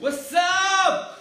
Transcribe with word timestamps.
What's 0.00 0.79
up! 0.79 1.18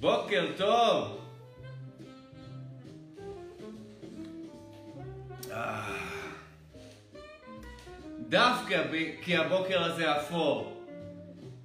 בוקר 0.00 0.46
טוב! 0.56 1.20
דווקא 8.28 8.82
כי 9.22 9.36
הבוקר 9.36 9.84
הזה 9.84 10.16
אפור, 10.16 10.82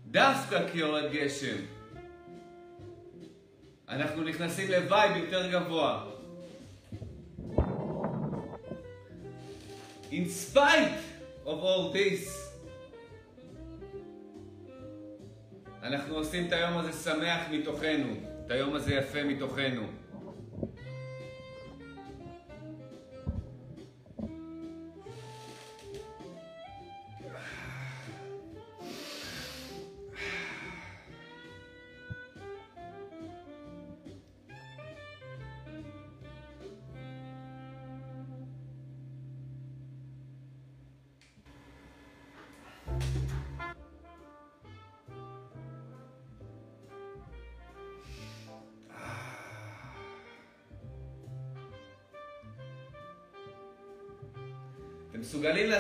דווקא 0.06 0.70
כי 0.72 0.78
יורד 0.78 1.12
גשם, 1.12 1.56
אנחנו 3.90 4.24
נכנסים 4.24 4.72
ל 4.72 4.80
vibe 4.80 5.16
יותר 5.16 5.52
גבוה. 5.52 6.06
In 10.12 10.28
spite 10.30 11.02
of 11.46 11.60
all 11.64 11.92
this, 11.94 12.45
אנחנו 15.96 16.16
עושים 16.16 16.48
את 16.48 16.54
היום 16.54 16.78
הזה 16.78 16.94
שמח 16.94 17.42
מתוכנו, 17.52 18.14
את 18.46 18.52
היום 18.52 18.76
הזה 18.76 18.94
יפה 18.94 19.24
מתוכנו. 19.24 19.82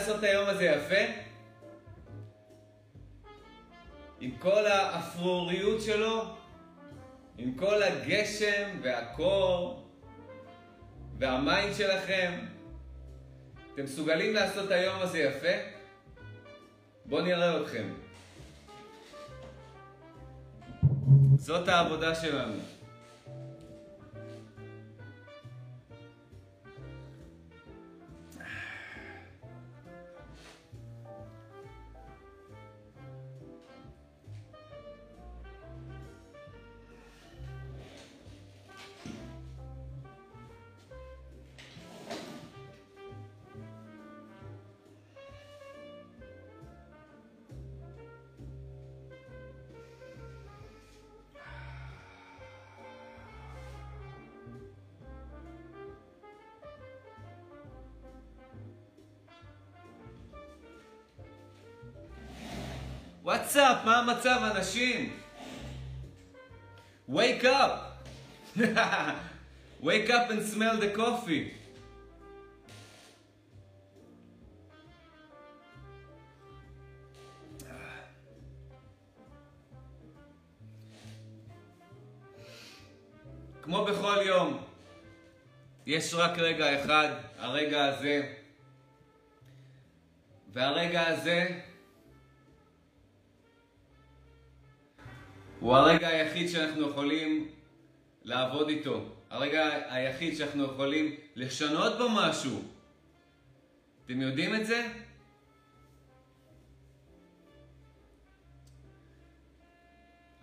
לעשות 0.05 0.19
את 0.19 0.23
היום 0.23 0.49
הזה 0.49 0.65
יפה? 0.65 1.11
עם 4.19 4.31
כל 4.39 4.65
האפרוריות 4.65 5.81
שלו? 5.81 6.23
עם 7.37 7.55
כל 7.55 7.83
הגשם 7.83 8.79
והקור 8.81 9.87
והמים 11.17 11.73
שלכם? 11.73 12.33
אתם 13.73 13.83
מסוגלים 13.83 14.33
לעשות 14.33 14.65
את 14.65 14.71
היום 14.71 15.01
הזה 15.01 15.19
יפה? 15.19 15.57
בואו 17.05 17.21
נראה 17.21 17.61
אתכם. 17.61 17.93
זאת 21.35 21.67
העבודה 21.67 22.15
שלנו. 22.15 22.74
מה 63.85 63.97
המצב 63.97 64.39
אנשים? 64.55 65.19
wake 67.09 67.43
up! 67.43 67.71
wake 69.83 70.09
up 70.09 70.29
and 70.31 70.41
smell 70.53 70.77
the 70.77 70.97
coffee. 70.97 71.51
כמו 83.61 83.85
בכל 83.85 84.17
יום, 84.25 84.63
יש 85.85 86.13
רק 86.13 86.39
רגע 86.39 86.83
אחד, 86.83 87.09
הרגע 87.37 87.85
הזה. 87.85 88.33
והרגע 90.53 91.07
הזה 91.07 91.59
הוא 95.65 95.75
הרגע 95.75 96.07
היחיד 96.07 96.49
שאנחנו 96.49 96.89
יכולים 96.89 97.49
לעבוד 98.23 98.69
איתו. 98.69 99.05
הרגע 99.29 99.69
היחיד 99.89 100.37
שאנחנו 100.37 100.63
יכולים 100.63 101.15
לשנות 101.35 101.97
בו 101.97 102.09
משהו. 102.09 102.61
אתם 104.05 104.21
יודעים 104.21 104.55
את 104.55 104.65
זה? 104.65 104.87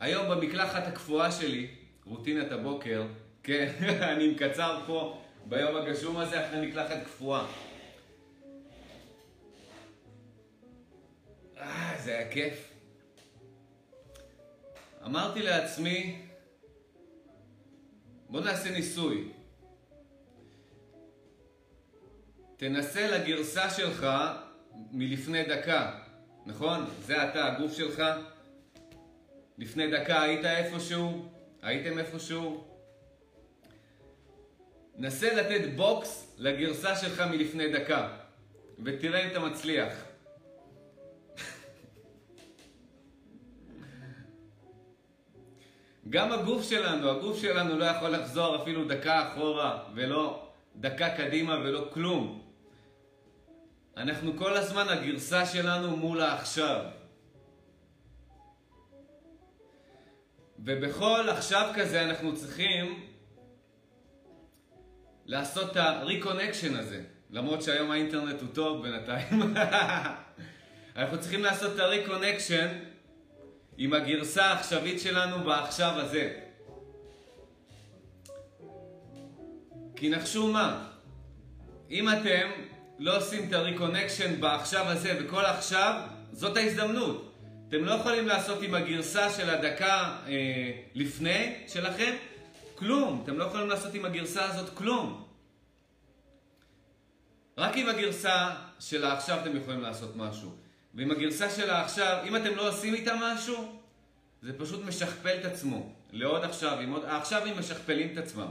היום 0.01 0.31
במקלחת 0.31 0.87
הקפואה 0.87 1.33
שלי, 1.33 1.69
רוטינת 2.05 2.53
הבוקר, 2.53 3.07
כן, 3.43 3.73
אני 4.13 4.25
עם 4.25 4.35
קצר 4.35 4.81
פה 4.87 5.23
ביום 5.45 5.77
הגשום 5.77 6.17
הזה 6.17 6.47
אחרי 6.47 6.67
מקלחת 6.67 7.05
קפואה. 7.05 7.47
אה, 11.59 11.95
זה 11.99 12.19
היה 12.19 12.31
כיף. 12.31 12.72
אמרתי 15.07 15.43
לעצמי, 15.43 16.27
בוא 18.29 18.41
נעשה 18.41 18.71
ניסוי. 18.71 19.33
תנסה 22.57 23.07
לגרסה 23.11 23.71
שלך 23.71 24.07
מלפני 24.93 25.45
דקה, 25.45 25.99
נכון? 26.47 26.85
זה 27.01 27.29
אתה, 27.29 27.47
הגוף 27.47 27.73
שלך. 27.77 28.03
לפני 29.59 29.91
דקה 29.91 30.23
היית 30.23 30.45
איפשהו? 30.45 31.29
הייתם 31.63 31.99
איפשהו? 31.99 32.65
נסה 34.97 35.35
לתת 35.35 35.75
בוקס 35.77 36.35
לגרסה 36.39 36.97
שלך 36.97 37.21
מלפני 37.21 37.73
דקה, 37.73 38.09
ותראה 38.85 39.25
אם 39.25 39.31
אתה 39.31 39.41
מצליח. 39.41 40.12
גם 46.13 46.33
הגוף 46.33 46.69
שלנו, 46.69 47.11
הגוף 47.11 47.41
שלנו 47.41 47.79
לא 47.79 47.85
יכול 47.85 48.11
לחזור 48.11 48.63
אפילו 48.63 48.85
דקה 48.85 49.29
אחורה, 49.29 49.85
ולא 49.95 50.49
דקה 50.77 51.11
קדימה 51.17 51.55
ולא 51.55 51.89
כלום. 51.93 52.43
אנחנו 53.97 54.37
כל 54.37 54.57
הזמן, 54.57 54.89
הגרסה 54.89 55.47
שלנו 55.47 55.97
מול 55.97 56.21
העכשיו. 56.21 56.85
ובכל 60.59 61.29
עכשיו 61.29 61.73
כזה 61.75 62.05
אנחנו 62.05 62.37
צריכים 62.37 63.07
לעשות 65.27 65.71
את 65.71 65.77
ה-reconnection 65.77 66.79
הזה. 66.79 67.03
למרות 67.31 67.63
שהיום 67.63 67.91
האינטרנט 67.91 68.41
הוא 68.41 68.49
טוב 68.55 68.83
בינתיים. 68.83 69.55
אנחנו 70.97 71.21
צריכים 71.21 71.43
לעשות 71.43 71.75
את 71.75 71.79
ה-reconnection 71.79 72.92
עם 73.85 73.93
הגרסה 73.93 74.45
העכשווית 74.45 75.01
שלנו 75.01 75.45
בעכשיו 75.45 75.93
הזה. 75.97 76.41
כי 79.97 80.09
נחשו 80.09 80.53
מה, 80.53 80.89
אם 81.91 82.09
אתם 82.09 82.49
לא 82.99 83.17
עושים 83.17 83.49
את 83.49 83.53
ה-reconnection 83.53 84.41
בעכשיו 84.41 84.87
הזה, 84.87 85.19
וכל 85.21 85.45
עכשיו, 85.45 86.03
זאת 86.33 86.57
ההזדמנות. 86.57 87.33
אתם 87.69 87.85
לא 87.85 87.93
יכולים 87.93 88.27
לעשות 88.27 88.63
עם 88.63 88.75
הגרסה 88.75 89.31
של 89.31 89.51
הדקה 89.51 90.19
אה, 90.27 90.73
לפני 90.95 91.55
שלכם 91.69 92.17
כלום. 92.75 93.21
אתם 93.25 93.39
לא 93.39 93.45
יכולים 93.45 93.69
לעשות 93.69 93.95
עם 93.95 94.05
הגרסה 94.05 94.45
הזאת 94.45 94.75
כלום. 94.75 95.25
רק 97.59 97.77
עם 97.77 97.89
הגרסה 97.89 98.51
של 98.81 99.05
העכשיו 99.05 99.41
אתם 99.41 99.57
יכולים 99.57 99.81
לעשות 99.81 100.17
משהו. 100.17 100.62
ועם 100.95 101.11
הגרסה 101.11 101.51
של 101.51 101.71
העכשיו, 101.71 102.25
אם 102.25 102.37
אתם 102.37 102.55
לא 102.55 102.69
עושים 102.69 102.95
איתה 102.95 103.15
משהו, 103.21 103.81
זה 104.43 104.59
פשוט 104.59 104.85
משכפל 104.85 105.37
את 105.41 105.45
עצמו. 105.45 105.93
לעוד 106.13 106.45
עכשיו, 106.45 106.79
עוד... 106.93 107.05
עכשיו 107.05 107.47
הם 107.47 107.59
משכפלים 107.59 108.13
את 108.13 108.19
עצמם. 108.19 108.51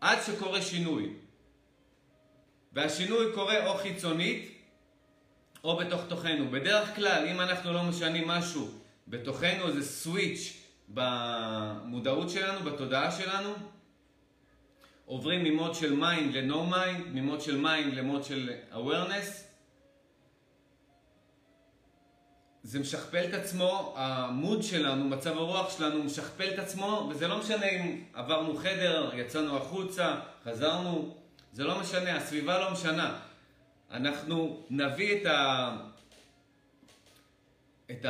עד 0.00 0.18
שקורה 0.26 0.62
שינוי. 0.62 1.12
והשינוי 2.72 3.32
קורה 3.34 3.66
או 3.66 3.74
חיצונית, 3.74 4.56
או 5.64 5.76
בתוך 5.76 6.00
תוכנו. 6.08 6.50
בדרך 6.50 6.96
כלל, 6.96 7.26
אם 7.26 7.40
אנחנו 7.40 7.72
לא 7.72 7.82
משנים 7.82 8.28
משהו 8.28 8.70
בתוכנו, 9.08 9.72
זה 9.72 9.86
switch 9.86 10.62
במודעות 10.88 12.30
שלנו, 12.30 12.70
בתודעה 12.70 13.12
שלנו. 13.12 13.54
עוברים 15.04 15.44
מ 15.44 15.50
mode 15.50 15.74
של 15.74 15.92
mind 15.92 16.36
ל-no 16.36 16.74
mind, 16.74 17.08
מ 17.12 17.18
mode 17.18 17.40
של 17.40 17.56
mind 17.56 17.94
ל 17.94 18.00
mode 18.00 18.24
של 18.24 18.50
awareness. 18.72 19.45
זה 22.66 22.80
משכפל 22.80 23.24
את 23.28 23.34
עצמו, 23.34 23.94
ה 23.96 24.09
mood 24.09 24.62
שלנו, 24.62 25.04
מצב 25.04 25.36
הרוח 25.36 25.78
שלנו 25.78 26.02
משכפל 26.02 26.48
את 26.54 26.58
עצמו, 26.58 27.08
וזה 27.10 27.28
לא 27.28 27.38
משנה 27.38 27.66
אם 27.66 28.02
עברנו 28.12 28.56
חדר, 28.56 29.10
יצאנו 29.14 29.56
החוצה, 29.56 30.14
חזרנו, 30.44 31.14
זה 31.52 31.64
לא 31.64 31.80
משנה, 31.80 32.16
הסביבה 32.16 32.58
לא 32.58 32.70
משנה. 32.70 33.18
אנחנו 33.90 34.66
נביא 34.70 35.20
את 35.20 35.26
ה... 35.26 35.76
את 37.90 38.06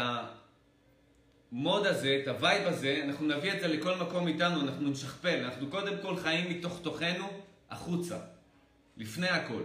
ה 1.52 1.59
mood 1.59 1.86
הזה, 1.86 2.20
את 2.22 2.28
ה 2.28 2.36
vibe 2.36 2.68
הזה, 2.68 3.00
אנחנו 3.04 3.26
נביא 3.26 3.52
את 3.52 3.60
זה 3.60 3.68
לכל 3.68 3.94
מקום 3.94 4.28
איתנו, 4.28 4.60
אנחנו 4.60 4.90
נשכפל, 4.90 5.44
אנחנו 5.44 5.70
קודם 5.70 5.94
כל 6.02 6.16
חיים 6.16 6.50
מתוך 6.50 6.80
תוכנו 6.82 7.28
החוצה, 7.70 8.18
לפני 8.96 9.28
הכל. 9.28 9.62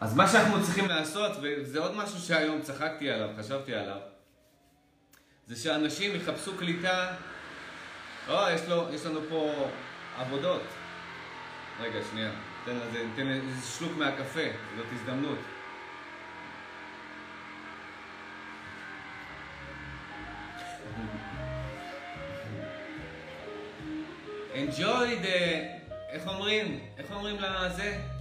אז 0.00 0.14
מה 0.16 0.28
שאנחנו 0.28 0.62
צריכים 0.62 0.88
לעשות, 0.88 1.32
וזה 1.42 1.78
עוד 1.78 1.96
משהו 1.96 2.18
שהיום 2.18 2.62
צחקתי 2.62 3.10
עליו, 3.10 3.28
חשבתי 3.38 3.74
עליו, 3.74 3.98
זה 5.46 5.56
שאנשים 5.56 6.16
יחפשו 6.16 6.56
קליטה, 6.58 7.14
או, 8.28 8.34
יש, 8.54 8.60
לו, 8.68 8.86
יש 8.92 9.06
לנו 9.06 9.20
פה 9.28 9.68
עבודות. 10.18 10.62
רגע, 11.80 11.98
שנייה, 12.10 12.30
תן 12.64 12.76
לזה, 12.76 13.04
תן 13.16 13.28
איזה 13.28 13.66
שלוק 13.78 13.92
מהקפה, 13.96 14.40
זאת 14.76 14.86
הזדמנות. 14.92 15.38
enjoy 24.54 25.24
the... 25.24 25.66
איך 26.10 26.26
אומרים? 26.26 26.80
איך 26.98 27.12
אומרים 27.12 27.36
לזה? 27.40 28.15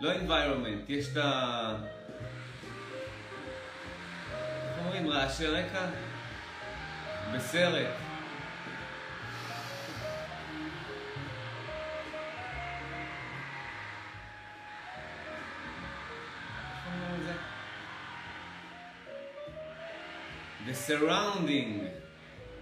לא 0.00 0.12
environment, 0.14 0.84
יש 0.88 1.08
את 1.12 1.16
ה... 1.16 1.76
איך 4.32 4.78
אומרים? 4.84 5.10
רעשי 5.10 5.46
רקע? 5.46 5.86
בסרט. 7.34 7.86
The 20.66 20.74
surrounding. 20.74 21.88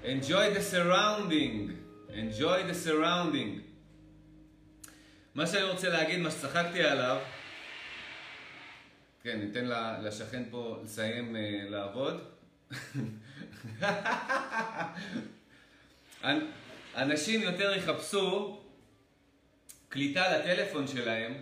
Enjoy 0.04 0.54
the 0.54 0.62
surrounding. 0.62 1.76
Enjoy 2.14 2.62
the 2.62 2.74
surrounding. 2.74 3.65
מה 5.36 5.46
שאני 5.46 5.62
רוצה 5.62 5.88
להגיד, 5.88 6.20
מה 6.20 6.30
שצחקתי 6.30 6.82
עליו, 6.82 7.18
כן, 9.22 9.40
ניתן 9.40 9.64
לשכן 10.02 10.42
פה 10.50 10.78
לסיים 10.84 11.36
uh, 11.36 11.38
לעבוד. 11.70 12.24
אנשים 16.96 17.42
יותר 17.42 17.74
יחפשו 17.76 18.60
קליטה 19.88 20.38
לטלפון 20.38 20.86
שלהם, 20.86 21.34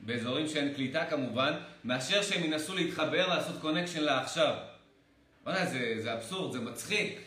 באזורים 0.00 0.48
שאין 0.48 0.74
קליטה 0.74 1.06
כמובן, 1.06 1.52
מאשר 1.84 2.22
שהם 2.22 2.44
ינסו 2.44 2.74
להתחבר, 2.74 3.28
לעשות 3.28 3.60
קונקשן 3.60 4.00
לעכשיו. 4.00 4.54
וואלה, 5.44 5.66
זה, 5.66 5.94
זה 5.98 6.14
אבסורד, 6.14 6.52
זה 6.52 6.60
מצחיק 6.60 7.20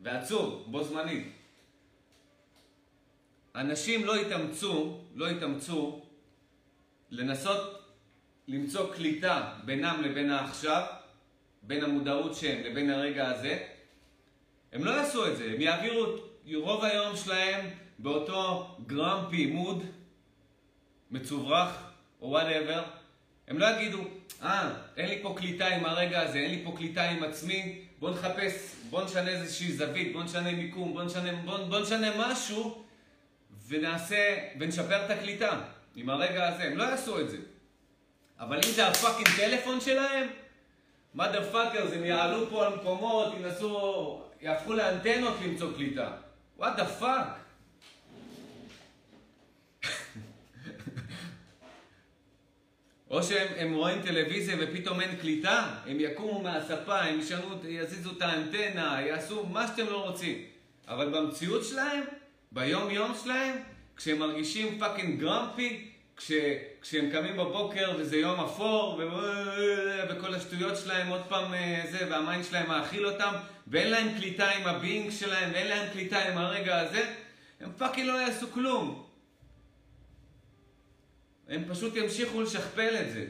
ועצוב, 0.00 0.64
בו 0.66 0.84
זמנית. 0.84 1.37
אנשים 3.58 4.04
לא 4.04 4.20
יתאמצו, 4.20 5.00
לא 5.14 5.30
יתאמצו 5.30 6.02
לנסות 7.10 7.84
למצוא 8.48 8.94
קליטה 8.94 9.54
בינם 9.64 10.02
לבין 10.02 10.30
העכשיו, 10.30 10.82
בין 11.62 11.84
המודעות 11.84 12.34
שהם 12.34 12.64
לבין 12.64 12.90
הרגע 12.90 13.28
הזה. 13.28 13.58
הם 14.72 14.84
לא 14.84 14.90
יעשו 14.90 15.26
את 15.26 15.36
זה, 15.36 15.44
הם 15.44 15.60
יעבירו 15.60 16.04
את 16.04 16.20
רוב 16.54 16.84
היום 16.84 17.16
שלהם 17.16 17.66
באותו 17.98 18.76
grumpy 18.86 19.46
mood, 19.46 19.84
מצוברח, 21.10 21.90
או 22.20 22.28
whatever. 22.28 22.82
הם 23.48 23.58
לא 23.58 23.66
יגידו, 23.66 23.98
אה, 24.42 24.74
אין 24.96 25.08
לי 25.08 25.22
פה 25.22 25.34
קליטה 25.38 25.66
עם 25.66 25.84
הרגע 25.84 26.20
הזה, 26.20 26.38
אין 26.38 26.50
לי 26.50 26.64
פה 26.64 26.74
קליטה 26.76 27.10
עם 27.10 27.22
עצמי, 27.22 27.80
בוא 27.98 28.10
נחפש, 28.10 28.74
בוא 28.90 29.04
נשנה 29.04 29.28
איזושהי 29.28 29.72
זווית, 29.72 30.12
בוא 30.12 30.22
נשנה 30.22 30.52
מיקום, 30.52 30.92
בוא 30.92 31.02
נשנה, 31.02 31.32
בוא, 31.32 31.58
בוא 31.58 31.78
נשנה 31.78 32.10
משהו 32.18 32.87
ונעשה, 33.68 34.38
ונשפר 34.58 35.04
את 35.04 35.10
הקליטה 35.10 35.60
עם 35.96 36.10
הרגע 36.10 36.48
הזה. 36.48 36.64
הם 36.64 36.76
לא 36.76 36.82
יעשו 36.82 37.20
את 37.20 37.30
זה. 37.30 37.36
אבל 38.38 38.56
אם 38.56 38.72
זה 38.74 38.86
הפאקינג 38.86 39.28
טלפון 39.36 39.80
שלהם, 39.80 40.28
mother 41.16 41.52
fuckers, 41.52 41.94
הם 41.94 42.04
יעלו 42.04 42.50
פה 42.50 42.66
על 42.66 42.74
מקומות, 42.74 43.34
ינסו, 43.40 44.22
יהפכו 44.40 44.72
לאנטנות 44.72 45.36
למצוא 45.44 45.74
קליטה. 45.76 46.10
what 46.58 46.76
the 46.76 47.02
fuck? 47.02 47.28
או 53.10 53.22
שהם 53.22 53.74
רואים 53.74 54.02
טלוויזיה 54.02 54.56
ופתאום 54.60 55.00
אין 55.00 55.16
קליטה, 55.16 55.74
הם 55.86 55.96
יקומו 56.00 56.42
מהספה, 56.42 57.00
הם 57.00 57.18
ישנו, 57.20 57.56
יזיזו 57.68 58.10
את 58.16 58.22
האנטנה, 58.22 59.00
יעשו 59.06 59.46
מה 59.46 59.66
שאתם 59.66 59.86
לא 59.86 60.04
רוצים. 60.04 60.44
אבל 60.88 61.08
במציאות 61.08 61.64
שלהם, 61.64 62.04
ביום 62.52 62.90
יום 62.90 63.12
שלהם, 63.22 63.56
כשהם 63.96 64.18
מרגישים 64.18 64.78
fucking 64.78 65.20
grumpy, 65.20 65.90
כש, 66.16 66.32
כשהם 66.82 67.10
קמים 67.10 67.36
בבוקר 67.36 67.96
וזה 67.98 68.16
יום 68.16 68.40
אפור, 68.40 68.94
ו... 68.98 69.08
וכל 70.08 70.34
השטויות 70.34 70.76
שלהם 70.76 71.08
עוד 71.08 71.22
פעם 71.28 71.54
אה, 71.54 71.84
זה, 71.90 72.06
וה 72.10 72.21
mind 72.21 72.44
שלהם 72.44 72.68
מאכיל 72.68 73.06
אותם, 73.06 73.34
ואין 73.66 73.90
להם 73.90 74.18
קליטה 74.18 74.50
עם 74.50 74.66
ה 74.66 74.73
being 74.73 75.10
שלהם, 75.10 75.50
ואין 75.52 75.66
להם 75.68 75.92
קליטה 75.92 76.18
עם 76.18 76.38
הרגע 76.38 76.80
הזה, 76.80 77.14
הם 77.60 77.72
fucking 77.76 78.08
לא 78.08 78.12
יעשו 78.12 78.52
כלום. 78.52 79.06
הם 81.48 81.64
פשוט 81.68 81.96
ימשיכו 81.96 82.40
לשכפל 82.40 82.96
את 83.00 83.12
זה. 83.12 83.26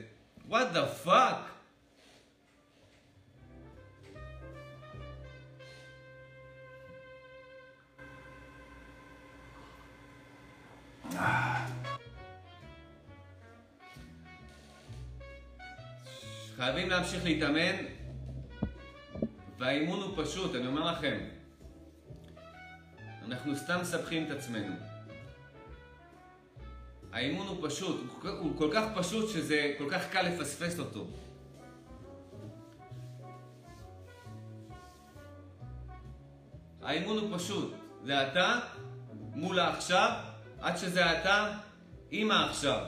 what 0.50 0.74
the 0.74 1.06
fuck? 1.06 1.47
חייבים 16.56 16.90
להמשיך 16.90 17.24
להתאמן, 17.24 17.76
והאימון 19.58 20.00
הוא 20.02 20.24
פשוט, 20.24 20.54
אני 20.54 20.66
אומר 20.66 20.92
לכם. 20.92 21.18
אנחנו 23.24 23.56
סתם 23.56 23.78
מסבכים 23.80 24.26
את 24.26 24.30
עצמנו. 24.30 24.74
האימון 27.12 27.46
הוא 27.46 27.68
פשוט, 27.68 28.00
הוא 28.22 28.58
כל 28.58 28.70
כך 28.74 28.84
פשוט 28.96 29.30
שזה 29.30 29.74
כל 29.78 29.90
כך 29.90 30.10
קל 30.12 30.22
לפספס 30.22 30.78
אותו. 30.78 31.06
האימון 36.82 37.18
הוא 37.18 37.38
פשוט, 37.38 37.74
זה 38.04 38.28
אתה 38.28 38.60
מול 39.34 39.58
העכשיו, 39.58 40.27
עד 40.60 40.76
שזה 40.76 41.12
אתה 41.12 41.52
עם 42.10 42.30
העכשיו. 42.30 42.86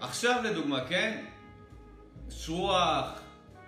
עכשיו 0.00 0.42
לדוגמה, 0.44 0.84
כן? 0.88 1.24
שרוח, 2.30 3.20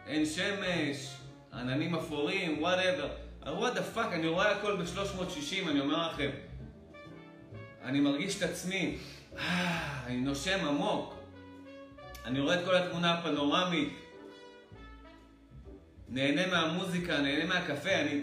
אין 0.07 0.27
שמש, 0.27 1.17
עננים 1.53 1.95
אפורים, 1.95 2.63
וואטאבר. 2.63 3.09
what 3.43 3.77
the 3.77 3.97
fuck, 3.97 4.13
אני 4.13 4.27
רואה 4.27 4.51
הכל 4.51 4.77
ב-360, 4.77 5.71
אני 5.71 5.81
אומר 5.81 6.09
לכם. 6.09 6.31
אני 7.85 8.01
מרגיש 8.01 8.37
את 8.37 8.43
עצמי, 8.43 8.99
אה, 9.39 10.03
אני 10.07 10.17
נושם 10.17 10.69
עמוק. 10.69 11.15
אני 12.25 12.41
רואה 12.41 12.61
את 12.61 12.65
כל 12.65 12.75
התמונה 12.77 13.15
הפנורמית. 13.15 13.93
נהנה 16.09 16.47
מהמוזיקה, 16.47 17.19
נהנה 17.21 17.45
מהקפה, 17.45 17.95
אני... 17.95 18.23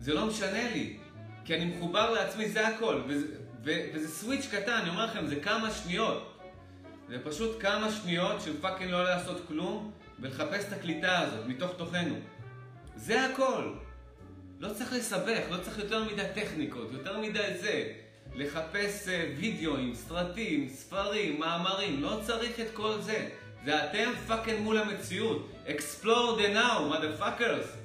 זה 0.00 0.14
לא 0.14 0.26
משנה 0.26 0.70
לי, 0.74 0.96
כי 1.44 1.54
אני 1.54 1.64
מחובר 1.64 2.10
לעצמי, 2.10 2.48
זה 2.48 2.68
הכל. 2.68 3.00
וזה, 3.06 3.26
וזה 3.64 4.08
switch 4.08 4.46
קטן, 4.50 4.72
אני 4.72 4.88
אומר 4.88 5.06
לכם, 5.06 5.26
זה 5.26 5.36
כמה 5.36 5.70
שניות. 5.70 6.40
זה 7.08 7.16
פשוט 7.24 7.62
כמה 7.62 7.92
שניות 7.92 8.40
של 8.40 8.60
fucking 8.60 8.90
לא 8.90 9.04
לעשות 9.04 9.42
כלום, 9.48 9.92
ולחפש 10.20 10.64
את 10.68 10.72
הקליטה 10.72 11.18
הזאת 11.18 11.46
מתוך 11.46 11.70
תוכנו. 11.76 12.14
זה 12.96 13.24
הכל. 13.24 13.72
לא 14.60 14.68
צריך 14.68 14.92
לסבך, 14.92 15.40
לא 15.50 15.56
צריך 15.56 15.78
יותר 15.78 16.04
מדי 16.04 16.24
טכניקות, 16.34 16.92
יותר 16.92 17.20
מדי 17.20 17.58
זה. 17.60 17.92
לחפש 18.34 19.08
אה, 19.08 19.32
וידאוים, 19.38 19.94
סרטים, 19.94 20.68
ספרים, 20.68 21.40
מאמרים, 21.40 22.02
לא 22.02 22.20
צריך 22.22 22.60
את 22.60 22.66
כל 22.72 23.00
זה. 23.00 23.28
זה 23.64 23.84
אתם 23.84 24.10
פאקינג 24.26 24.60
מול 24.60 24.78
המציאות. 24.78 25.48
Explore 25.66 26.38
the 26.38 26.54
now, 26.54 26.78
motherfuckers. 26.92 27.79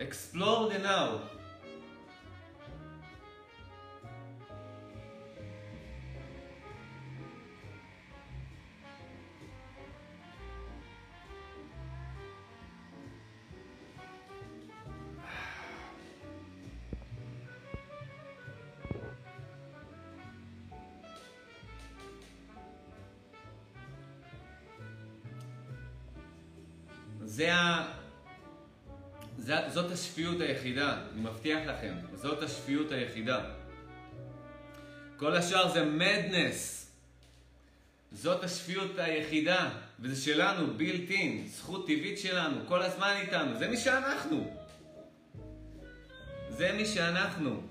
Explore 0.00 0.70
the 0.70 0.78
now. 0.78 1.20
זה 27.38 27.54
ה... 27.54 28.07
זאת 29.68 29.92
השפיות 29.92 30.40
היחידה, 30.40 30.98
אני 31.12 31.20
מבטיח 31.20 31.58
לכם, 31.66 31.94
זאת 32.14 32.42
השפיות 32.42 32.92
היחידה. 32.92 33.40
כל 35.16 35.36
השאר 35.36 35.72
זה 35.72 35.84
מדנס. 35.84 36.90
זאת 38.12 38.44
השפיות 38.44 38.98
היחידה, 38.98 39.70
וזה 40.00 40.22
שלנו, 40.22 40.74
בילט 40.74 41.10
אין, 41.10 41.46
זכות 41.46 41.86
טבעית 41.86 42.18
שלנו, 42.18 42.56
כל 42.68 42.82
הזמן 42.82 43.14
איתנו, 43.20 43.58
זה 43.58 43.68
מי 43.68 43.76
שאנחנו. 43.76 44.56
זה 46.48 46.72
מי 46.72 46.86
שאנחנו. 46.86 47.62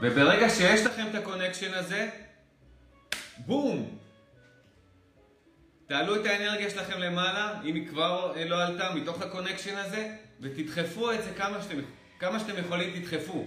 וברגע 0.00 0.50
שיש 0.50 0.86
לכם 0.86 1.06
את 1.10 1.14
ה 1.14 1.20
connection 1.20 1.74
הזה, 1.74 2.08
בום! 3.38 3.98
תעלו 5.86 6.16
את 6.16 6.26
האנרגיה 6.26 6.70
שלכם 6.70 6.98
למעלה, 6.98 7.60
אם 7.64 7.74
היא 7.74 7.88
כבר 7.88 8.32
לא 8.46 8.62
עלתה, 8.62 8.94
מתוך 8.94 9.22
ה 9.22 9.27
connection 9.27 9.76
הזה, 9.76 10.16
ותדחפו 10.40 11.12
את 11.12 11.24
זה 11.24 11.30
כמה 11.36 11.62
שאתם, 11.62 11.78
כמה 12.18 12.38
שאתם 12.38 12.58
יכולים, 12.58 13.00
תדחפו. 13.00 13.46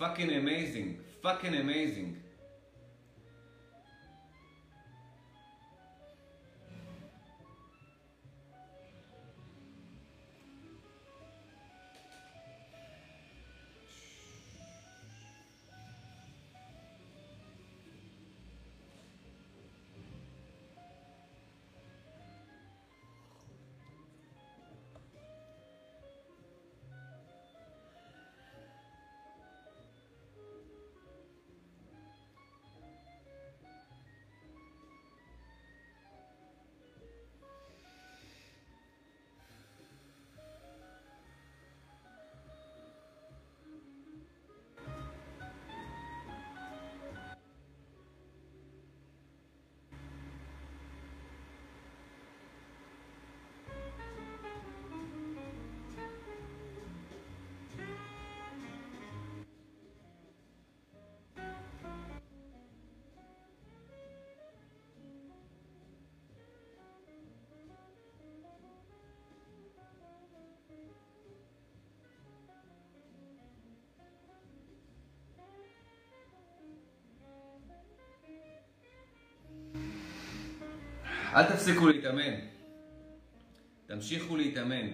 Fucking 0.00 0.32
amazing, 0.32 0.98
fucking 1.22 1.54
amazing. 1.54 2.19
אל 81.34 81.44
תפסיקו 81.52 81.88
להתאמן. 81.88 82.34
תמשיכו 83.86 84.36
להתאמן. 84.36 84.86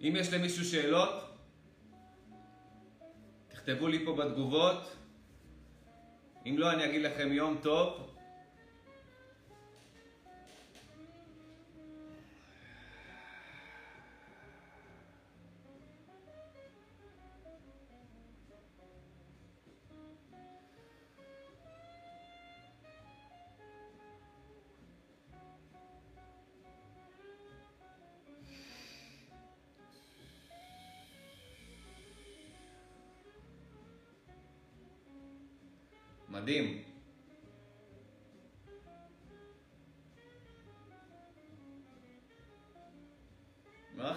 אם 0.00 0.14
יש 0.16 0.32
למישהו 0.32 0.64
שאלות, 0.64 1.10
תכתבו 3.48 3.88
לי 3.88 4.04
פה 4.04 4.16
בתגובות. 4.16 4.96
אם 6.46 6.54
לא, 6.58 6.72
אני 6.72 6.84
אגיד 6.84 7.02
לכם 7.02 7.32
יום 7.32 7.58
טוב. 7.62 8.11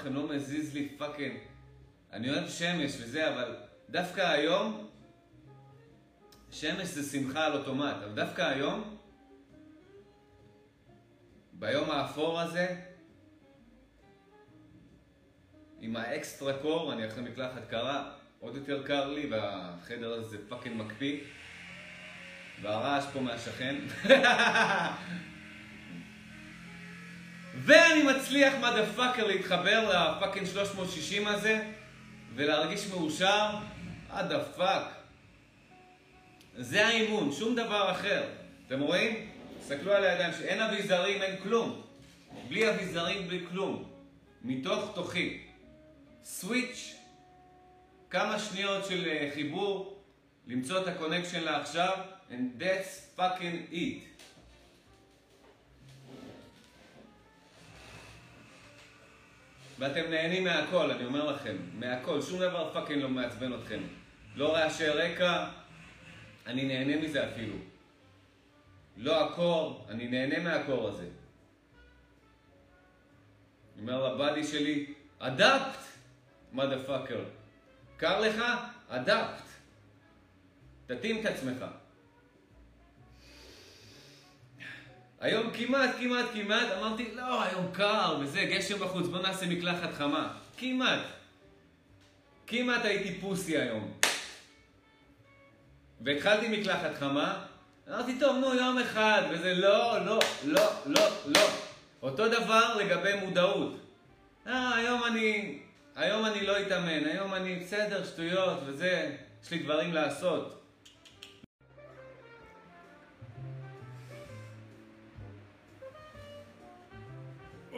לכם, 0.05 0.15
לא 0.15 0.27
מזיז 0.27 0.73
לי 0.73 0.89
fucking. 0.97 1.37
אני 2.13 2.29
אוהב 2.29 2.49
שמש 2.49 2.91
וזה, 3.01 3.33
אבל 3.33 3.55
דווקא 3.89 4.21
היום, 4.21 4.89
שמש 6.51 6.87
זה 6.87 7.17
שמחה 7.17 7.45
על 7.45 7.53
אוטומט, 7.53 7.95
אבל 7.95 8.15
דווקא 8.15 8.41
היום, 8.41 8.97
ביום 11.53 11.91
האפור 11.91 12.39
הזה, 12.39 12.75
עם 15.81 15.95
האקסטרה 15.95 16.57
קור, 16.61 16.93
אני 16.93 17.07
אחרי 17.07 17.23
מקלחת 17.23 17.69
קרה, 17.69 18.11
עוד 18.39 18.55
יותר 18.55 18.87
קר 18.87 19.09
לי, 19.09 19.29
והחדר 19.31 20.13
הזה 20.13 20.29
זה 20.29 20.49
fucking 20.49 20.81
מקפיא. 20.81 21.19
והרעש 22.61 23.05
פה 23.13 23.19
מהשכן. 23.19 23.75
ואני 27.57 28.03
מצליח 28.03 28.53
motherfucker 28.57 29.27
להתחבר 29.27 29.89
ל 29.89 29.97
fucking 29.97 30.47
360 30.47 31.27
הזה 31.27 31.63
ולהרגיש 32.35 32.87
מאושר, 32.87 33.49
עד 34.09 34.31
ה 34.31 34.40
fuck. 34.40 34.83
זה 36.57 36.87
האימון, 36.87 37.31
שום 37.31 37.55
דבר 37.55 37.91
אחר. 37.91 38.23
אתם 38.67 38.79
רואים? 38.79 39.27
תסתכלו 39.59 39.93
על 39.93 40.03
הידיים, 40.03 40.33
שאין 40.33 40.61
אביזרים, 40.61 41.21
אין 41.21 41.35
כלום. 41.43 41.81
בלי 42.47 42.69
אביזרים, 42.69 43.27
בלי 43.27 43.45
כלום. 43.49 43.89
מתוך 44.43 44.91
תוכי. 44.95 45.41
switch, 46.23 46.95
כמה 48.09 48.39
שניות 48.39 48.85
של 48.85 49.07
אה, 49.07 49.29
חיבור, 49.33 50.03
למצוא 50.47 50.81
את 50.81 50.87
ה 50.87 50.93
connection 50.93 51.43
לעכשיו, 51.43 51.97
and 52.29 52.61
that's 52.61 53.19
fucking 53.19 53.73
it. 53.73 54.14
ואתם 59.79 60.09
נהנים 60.09 60.43
מהכל, 60.43 60.91
אני 60.91 61.05
אומר 61.05 61.31
לכם, 61.31 61.55
מהכל, 61.73 62.21
שום 62.21 62.39
דבר 62.39 62.73
fucking 62.73 63.01
לא 63.01 63.09
מעצבן 63.09 63.53
אתכם. 63.53 63.79
לא 64.35 64.55
רעשי 64.55 64.87
רקע, 64.87 65.47
אני 66.47 66.65
נהנה 66.65 67.01
מזה 67.01 67.29
אפילו. 67.31 67.55
לא 68.97 69.25
הקור, 69.25 69.85
אני 69.89 70.07
נהנה 70.07 70.39
מהקור 70.39 70.87
הזה. 70.87 71.07
אני 73.75 73.91
אומר 73.91 74.13
ל 74.13 74.19
body 74.19 74.43
שלי, 74.43 74.93
adapt, 75.19 75.79
motherfucker. 76.53 77.23
קר 77.97 78.19
לך? 78.19 78.43
adapt. 78.89 79.41
תתאים 80.85 81.21
את 81.21 81.25
עצמך. 81.25 81.65
היום 85.19 85.51
כמעט, 85.53 85.89
כמעט, 85.99 86.25
כמעט, 86.33 86.67
אמרתי, 86.77 87.11
לא, 87.15 87.43
היום 87.43 87.71
קר 87.73 88.17
וזה, 88.21 88.45
גשם 88.45 88.79
בחוץ, 88.79 89.07
בוא 89.07 89.21
נעשה 89.21 89.45
מקלחת 89.45 89.93
חמה. 89.93 90.33
כמעט. 90.57 90.99
כמעט 92.47 92.85
הייתי 92.85 93.19
פוסי 93.19 93.57
היום. 93.57 93.91
והתחלתי 96.01 96.47
מקלחת 96.47 96.95
חמה, 96.99 97.45
אמרתי, 97.89 98.19
טוב, 98.19 98.37
נו, 98.37 98.53
יום 98.53 98.77
אחד, 98.79 99.21
וזה 99.31 99.53
לא, 99.53 100.05
לא, 100.05 100.19
לא, 100.45 100.69
לא, 100.85 101.07
לא. 101.25 101.49
אותו 102.01 102.29
דבר 102.29 102.77
לגבי 102.77 103.13
מודעות. 103.25 103.75
אה, 104.47 104.75
היום 104.75 105.03
אני, 105.03 105.59
היום 105.95 106.25
אני 106.25 106.45
לא 106.45 106.61
אתאמן, 106.61 107.03
היום 107.05 107.33
אני 107.33 107.55
בסדר, 107.55 108.05
שטויות 108.05 108.59
וזה, 108.65 109.15
יש 109.43 109.51
לי 109.51 109.59
דברים 109.59 109.93
לעשות. 109.93 110.64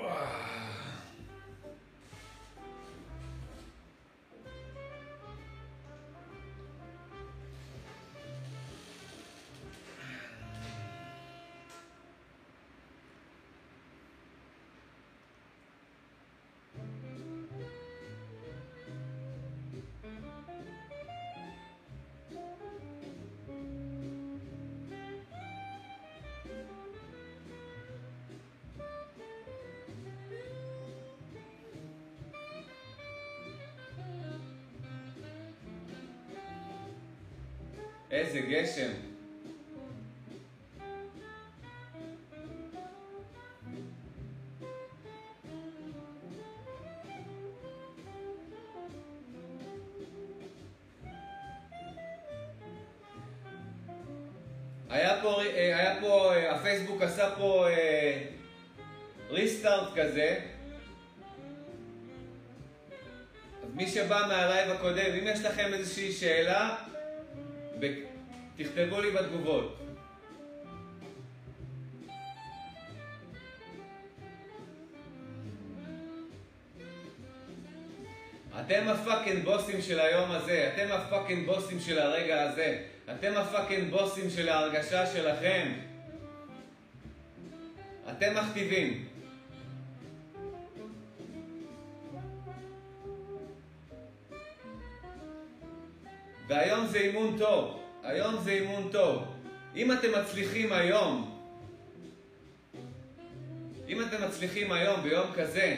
Ah. 0.09 0.43
איזה 38.17 38.39
גשם. 38.39 38.91
היה 54.89 55.21
פה, 55.21 55.41
אה, 55.41 55.79
היה 55.79 56.01
פה, 56.01 56.35
אה, 56.35 56.55
הפייסבוק 56.55 57.01
עשה 57.01 57.35
פה 57.37 57.67
ריסטארט 59.29 59.97
אה, 59.97 60.03
כזה. 60.03 60.39
אז 63.63 63.69
מי 63.75 63.87
שבא 63.87 64.25
מה 64.27 64.42
live 64.42 64.71
הקודם, 64.71 65.11
אם 65.21 65.27
יש 65.27 65.39
לכם 65.45 65.73
איזושהי 65.73 66.11
שאלה, 66.11 66.76
תכתבו 68.57 69.01
לי 69.01 69.11
בתגובות. 69.11 69.77
אתם 78.59 78.87
ה 78.87 78.94
fucking 78.94 79.45
בוסים 79.45 79.81
של 79.81 79.99
היום 79.99 80.31
הזה, 80.31 80.71
אתם 80.73 80.91
ה 80.91 80.98
fucking 80.98 81.45
בוסים 81.45 81.79
של 81.79 81.99
הרגע 81.99 82.41
הזה, 82.41 82.83
אתם 83.11 83.33
ה 83.35 83.42
fucking 83.42 83.91
בוסים 83.91 84.29
של 84.29 84.49
ההרגשה 84.49 85.05
שלכם. 85.05 85.71
אתם 88.11 88.33
מכתיבים. 88.35 89.07
והיום 96.47 96.87
זה 96.87 96.97
אימון 96.97 97.35
טוב. 97.37 97.76
היום 98.07 98.35
זה 98.43 98.51
אימון 98.51 98.89
טוב. 98.91 99.23
אם 99.75 99.91
אתם 99.91 100.07
מצליחים 100.19 100.73
היום, 100.73 101.39
אם 103.87 104.01
אתם 104.01 104.23
מצליחים 104.27 104.71
היום, 104.71 105.01
ביום 105.03 105.27
כזה, 105.35 105.75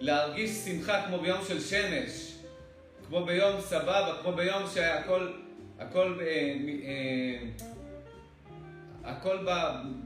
להרגיש 0.00 0.50
שמחה 0.50 1.06
כמו 1.06 1.18
ביום 1.18 1.40
של 1.48 1.60
שמש, 1.60 2.34
כמו 3.08 3.24
ביום 3.24 3.60
סבבה, 3.60 4.18
כמו 4.22 4.32
ביום 4.32 4.62
שהכל, 4.74 5.32
הכל, 5.78 6.18
אה, 6.20 6.26
אה, 6.84 7.38
הכל 9.04 9.38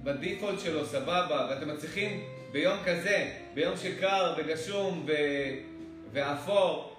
בדיפולט 0.03 0.61
שלו 0.61 0.87
סבבה, 0.87 1.47
ואתם 1.51 1.69
מצליחים 1.69 2.25
ביום 2.53 2.79
כזה, 2.85 3.33
ביום 3.55 3.77
שקר 3.77 4.35
וגשום 4.39 5.07
ואפור, 6.13 6.92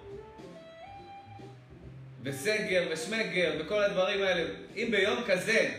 וסגר 2.24 2.88
ושמגר 2.90 3.56
וכל 3.60 3.82
הדברים 3.82 4.22
האלה, 4.22 4.50
אם 4.76 4.88
ביום 4.90 5.22
כזה, 5.26 5.74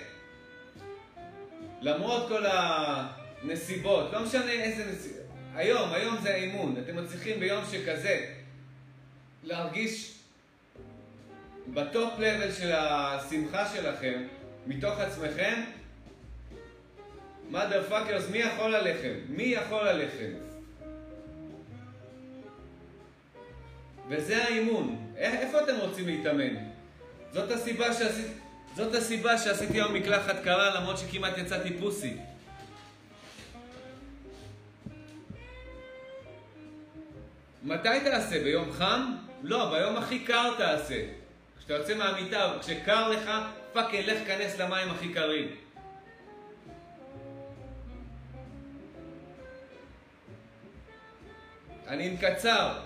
למרות 1.81 2.27
כל 2.27 2.43
הנסיבות, 2.45 4.13
לא 4.13 4.23
משנה 4.23 4.51
איזה 4.51 4.91
נסיבות, 4.91 5.25
היום, 5.55 5.93
היום 5.93 6.17
זה 6.23 6.33
האימון, 6.33 6.75
אתם 6.83 7.03
מצליחים 7.03 7.39
ביום 7.39 7.63
שכזה 7.71 8.25
להרגיש 9.43 10.13
בטופ 11.73 12.19
לבל 12.19 12.51
של 12.51 12.71
השמחה 12.71 13.69
שלכם, 13.75 14.23
מתוך 14.67 14.99
עצמכם, 14.99 15.61
mother 17.51 17.91
fuckers, 17.91 18.31
מי 18.31 18.37
יכול 18.37 18.75
עליכם? 18.75 19.13
מי 19.29 19.43
יכול 19.43 19.87
עליכם? 19.87 20.31
וזה 24.09 24.43
האימון. 24.43 25.04
איפה 25.17 25.63
אתם 25.63 25.75
רוצים 25.79 26.05
להתאמן? 26.07 26.55
זאת 27.33 27.51
הסיבה, 27.51 27.93
שעשית, 27.93 28.27
זאת 28.75 28.95
הסיבה 28.95 29.37
שעשיתי 29.37 29.73
היום 29.73 29.93
מקלחת 29.93 30.43
קרה 30.43 30.75
למרות 30.75 30.97
שכמעט 30.97 31.37
יצאתי 31.37 31.77
פוסי. 31.79 32.17
מתי 37.63 37.99
תעשה? 38.03 38.43
ביום 38.43 38.71
חם? 38.71 39.15
לא, 39.43 39.69
ביום 39.71 39.97
הכי 39.97 40.19
קר 40.19 40.53
תעשה. 40.57 41.05
כשאתה 41.59 41.73
יוצא 41.73 41.95
מהמיטה, 41.95 42.53
כשקר 42.61 43.09
לך, 43.09 43.31
פאקינג 43.73 44.09
לך 44.09 44.27
כנס 44.27 44.59
למים 44.59 44.89
הכי 44.89 45.13
קרים. 45.13 45.55
אני 51.87 52.07
עם 52.07 52.17
קצר. 52.17 52.84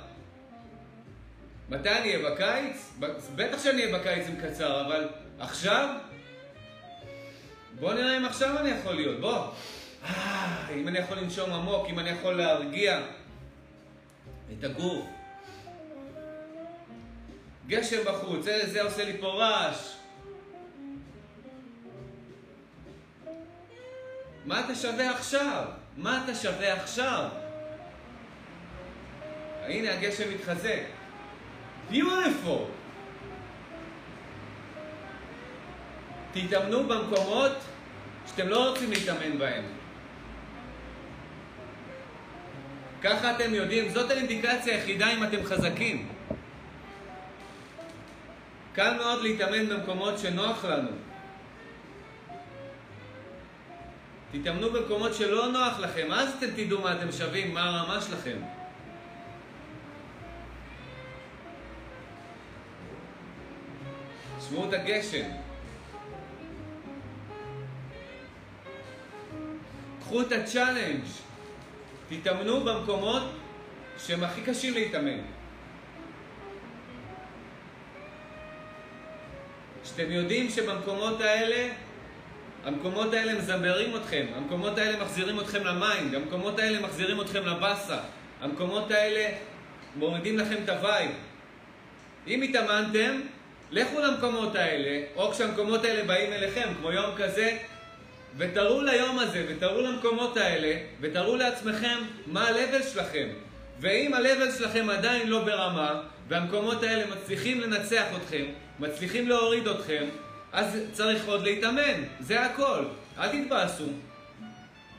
מתי 1.69 1.89
אני 1.89 2.15
אהיה 2.15 2.29
בקיץ? 2.31 2.93
בטח 3.35 3.63
שאני 3.63 3.83
אהיה 3.83 3.99
בקיץ 3.99 4.27
עם 4.27 4.35
קצר, 4.41 4.85
אבל 4.85 5.09
עכשיו? 5.39 5.95
בוא 7.79 7.93
נראה 7.93 8.17
אם 8.17 8.25
עכשיו 8.25 8.57
אני 8.57 8.69
יכול 8.69 8.95
להיות, 8.95 9.19
בוא. 9.19 9.47
אה, 10.05 10.67
אם 10.75 10.87
אני 10.87 10.99
יכול 10.99 11.17
לנשום 11.17 11.53
עמוק, 11.53 11.87
אם 11.89 11.99
אני 11.99 12.09
יכול 12.09 12.33
להרגיע 12.33 13.01
את 14.59 14.63
הגוף. 14.63 15.05
גשם 17.67 18.03
בחוץ, 18.05 18.43
זה, 18.43 18.61
זה 18.65 18.81
עושה 18.81 19.05
לי 19.05 19.17
פה 19.17 19.27
רעש. 19.27 19.95
מה 24.45 24.59
אתה 24.65 24.75
שווה 24.75 25.11
עכשיו? 25.11 25.65
מה 25.97 26.23
אתה 26.23 26.35
שווה 26.35 26.73
עכשיו? 26.73 27.29
הנה 29.65 29.93
הגשם 29.93 30.33
מתחזק. 30.33 30.98
Beautiful. 31.91 32.69
תתאמנו 36.33 36.83
במקומות 36.83 37.51
שאתם 38.27 38.47
לא 38.47 38.69
רוצים 38.69 38.91
להתאמן 38.91 39.37
בהם. 39.37 39.63
ככה 43.01 43.35
אתם 43.35 43.53
יודעים, 43.53 43.89
זאת 43.89 44.11
האינדיקציה 44.11 44.75
היחידה 44.75 45.13
אם 45.13 45.23
אתם 45.23 45.43
חזקים. 45.43 46.09
קל 48.73 48.97
מאוד 48.97 49.21
להתאמן 49.21 49.69
במקומות 49.69 50.17
שנוח 50.17 50.65
לנו. 50.65 50.91
תתאמנו 54.31 54.69
במקומות 54.69 55.13
שלא 55.13 55.47
נוח 55.47 55.79
לכם, 55.79 56.11
אז 56.11 56.33
אתם 56.37 56.47
תדעו 56.55 56.81
מה 56.81 56.93
אתם 56.93 57.11
שווים, 57.11 57.53
מה 57.53 57.63
הרמה 57.63 58.01
שלכם. 58.01 58.37
שמעו 64.49 64.69
את 64.69 64.73
הגשם. 64.73 65.25
קחו 69.99 70.21
את 70.21 70.31
ה 70.31 70.38
challenge, 70.38 71.03
תתאמנו 72.09 72.63
במקומות 72.63 73.23
שהם 73.97 74.23
הכי 74.23 74.41
קשים 74.41 74.73
להתאמן. 74.73 75.19
שאתם 79.83 80.11
יודעים 80.11 80.49
שבמקומות 80.49 81.21
האלה, 81.21 81.73
המקומות 82.65 83.13
האלה 83.13 83.33
מזמברים 83.33 83.95
אתכם, 83.95 84.25
המקומות 84.35 84.77
האלה 84.77 85.03
מחזירים 85.03 85.39
אתכם 85.39 85.63
למים, 85.63 86.15
המקומות 86.15 86.59
האלה 86.59 86.79
מחזירים 86.79 87.21
אתכם 87.21 87.45
לבאסה, 87.45 87.99
המקומות 88.41 88.91
האלה 88.91 89.29
מורידים 89.95 90.37
לכם 90.37 90.55
את 90.63 90.69
ה 90.69 90.76
vibe. 90.76 91.11
אם 92.27 92.41
התאמנתם, 92.41 93.21
לכו 93.71 93.99
למקומות 93.99 94.55
האלה, 94.55 95.01
או 95.15 95.31
כשהמקומות 95.31 95.85
האלה 95.85 96.03
באים 96.03 96.33
אליכם, 96.33 96.69
כמו 96.79 96.91
יום 96.91 97.15
כזה, 97.17 97.57
ותראו 98.37 98.81
ליום 98.81 99.19
הזה, 99.19 99.45
ותראו 99.49 99.81
למקומות 99.81 100.37
האלה, 100.37 100.77
ותראו 101.01 101.35
לעצמכם 101.35 101.97
מה 102.25 102.47
ה-level 102.47 102.83
שלכם. 102.93 103.27
ואם 103.79 104.13
ה-level 104.13 104.57
שלכם 104.57 104.89
עדיין 104.89 105.29
לא 105.29 105.43
ברמה, 105.43 106.01
והמקומות 106.27 106.83
האלה 106.83 107.03
מצליחים 107.15 107.61
לנצח 107.61 108.05
אתכם, 108.17 108.45
מצליחים 108.79 109.29
להוריד 109.29 109.67
אתכם, 109.67 110.05
אז 110.53 110.79
צריך 110.91 111.27
עוד 111.27 111.43
להתאמן, 111.43 112.03
זה 112.19 112.45
הכל. 112.45 112.83
אל 113.17 113.27
תתבאסו. 113.27 113.87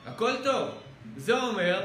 הכל 0.07 0.33
טוב. 0.45 0.69
זה 1.17 1.41
אומר, 1.41 1.81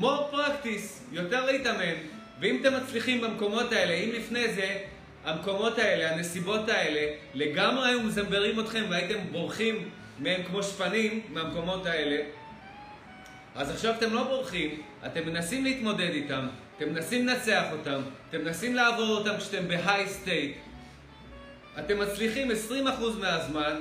more 0.00 0.34
practice, 0.34 1.12
יותר 1.12 1.46
להתאמן. 1.46 1.94
ואם 2.40 2.58
אתם 2.60 2.74
מצליחים 2.74 3.20
במקומות 3.20 3.72
האלה, 3.72 3.92
אם 3.92 4.10
לפני 4.12 4.54
זה 4.54 4.78
המקומות 5.24 5.78
האלה, 5.78 6.14
הנסיבות 6.14 6.68
האלה, 6.68 7.14
לגמרי 7.34 7.88
היו 7.88 8.02
מזמברים 8.02 8.60
אתכם 8.60 8.84
והייתם 8.90 9.18
בורחים 9.32 9.90
מהם 10.18 10.42
כמו 10.42 10.62
שפנים 10.62 11.20
מהמקומות 11.28 11.86
האלה, 11.86 12.22
אז 13.54 13.70
עכשיו 13.70 13.94
אתם 13.98 14.14
לא 14.14 14.22
בורחים, 14.24 14.82
אתם 15.06 15.26
מנסים 15.26 15.64
להתמודד 15.64 16.10
איתם, 16.10 16.46
אתם 16.76 16.88
מנסים 16.88 17.26
לנצח 17.26 17.64
אותם, 17.72 18.00
אתם 18.28 18.44
מנסים 18.44 18.74
לעבור 18.74 19.08
אותם 19.08 19.38
כשאתם 19.38 19.68
ב 19.68 20.08
high 20.08 20.27
state. 20.27 20.56
אתם 21.78 21.98
מצליחים 21.98 22.50
20% 22.50 22.54
מהזמן, 23.20 23.80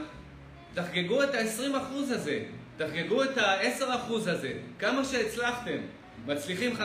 תחגגו 0.74 1.24
את 1.24 1.36
ה-20% 1.36 2.14
הזה, 2.14 2.40
תחגגו 2.78 3.24
את 3.24 3.38
ה-10% 3.38 4.14
הזה, 4.14 4.54
כמה 4.80 5.06
שהצלחתם. 5.06 5.78
מצליחים 6.26 6.76
50% 6.76 6.80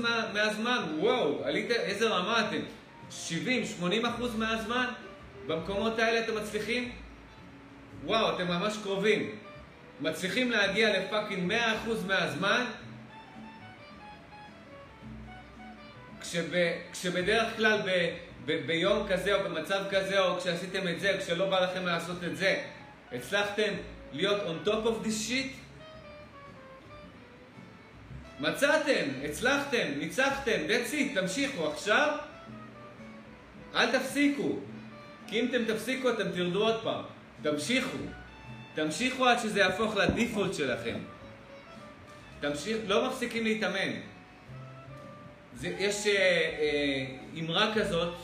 מה, 0.00 0.24
מהזמן, 0.32 0.78
וואו, 0.98 1.44
עליתם, 1.44 1.74
איזה 1.74 2.08
רמה 2.08 2.48
אתם. 2.48 2.60
70-80% 3.10 3.84
מהזמן, 4.38 4.86
במקומות 5.46 5.98
האלה 5.98 6.20
אתם 6.20 6.36
מצליחים? 6.36 6.92
וואו, 8.04 8.34
אתם 8.34 8.48
ממש 8.48 8.76
קרובים. 8.82 9.38
מצליחים 10.00 10.50
להגיע 10.50 11.00
ל 11.00 11.07
fucking 11.07 11.52
100% 11.52 11.54
מהזמן, 12.06 12.64
כשב, 16.20 16.44
כשבדרך 16.92 17.56
כלל 17.56 17.80
ב, 17.86 18.14
ב, 18.44 18.66
ביום 18.66 19.06
כזה 19.08 19.34
או 19.34 19.44
במצב 19.44 19.84
כזה 19.90 20.20
או 20.20 20.40
כשעשיתם 20.40 20.88
את 20.88 21.00
זה, 21.00 21.16
כשלא 21.20 21.50
בא 21.50 21.60
לכם 21.60 21.86
לעשות 21.86 22.24
את 22.24 22.36
זה, 22.36 22.62
הצלחתם 23.12 23.72
להיות 24.12 24.42
on 24.42 24.68
top 24.68 24.86
of 24.86 25.06
this 25.06 25.30
shit? 25.30 25.60
מצאתם, 28.40 29.08
הצלחתם, 29.24 29.86
ניצחתם, 29.96 30.60
that's 30.68 30.92
it, 30.92 31.20
תמשיכו. 31.20 31.72
עכשיו, 31.72 32.16
אל 33.74 33.98
תפסיקו. 33.98 34.58
כי 35.26 35.40
אם 35.40 35.46
אתם 35.50 35.64
תפסיקו, 35.64 36.10
אתם 36.10 36.30
תרדו 36.30 36.62
עוד 36.62 36.82
פעם. 36.82 37.04
תמשיכו. 37.42 37.98
תמשיכו 38.74 39.26
עד 39.26 39.38
שזה 39.38 39.60
יהפוך 39.60 39.96
לדיפולט 39.96 40.54
שלכם. 40.54 40.98
תמשיך, 42.40 42.76
לא 42.86 43.08
מפסיקים 43.08 43.44
להתאמן. 43.44 43.92
זה, 45.54 45.68
יש 45.78 46.06
אה, 46.06 46.12
אה, 46.12 47.06
אמרה 47.40 47.74
כזאת, 47.74 48.14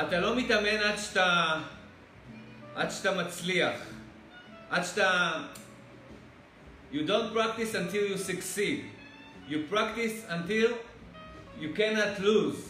אתה 0.00 0.20
לא 0.20 0.36
מתאמן 0.36 0.76
עד 0.76 0.98
שאתה, 0.98 1.54
עד 2.74 2.90
שאתה 2.90 3.22
מצליח. 3.22 3.74
עד 4.70 4.84
שאתה... 4.84 5.32
You 6.92 7.06
don't 7.06 7.34
practice 7.34 7.74
until 7.74 8.04
you 8.10 8.16
succeed. 8.16 8.84
You 9.48 9.58
practice 9.70 10.24
until 10.28 10.72
you 11.60 11.76
cannot 11.78 12.20
lose. 12.20 12.68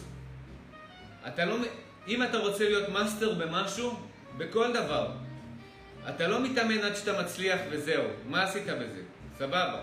אתה 1.27 1.45
לא... 1.45 1.55
אם 2.07 2.23
אתה 2.23 2.37
רוצה 2.37 2.63
להיות 2.63 2.89
מאסטר 2.89 3.33
במשהו, 3.33 3.99
בכל 4.37 4.73
דבר, 4.73 5.11
אתה 6.09 6.27
לא 6.27 6.43
מתאמן 6.43 6.79
עד 6.79 6.95
שאתה 6.95 7.21
מצליח 7.21 7.59
וזהו. 7.69 8.03
מה 8.25 8.43
עשית 8.43 8.63
בזה? 8.67 9.01
סבבה. 9.37 9.81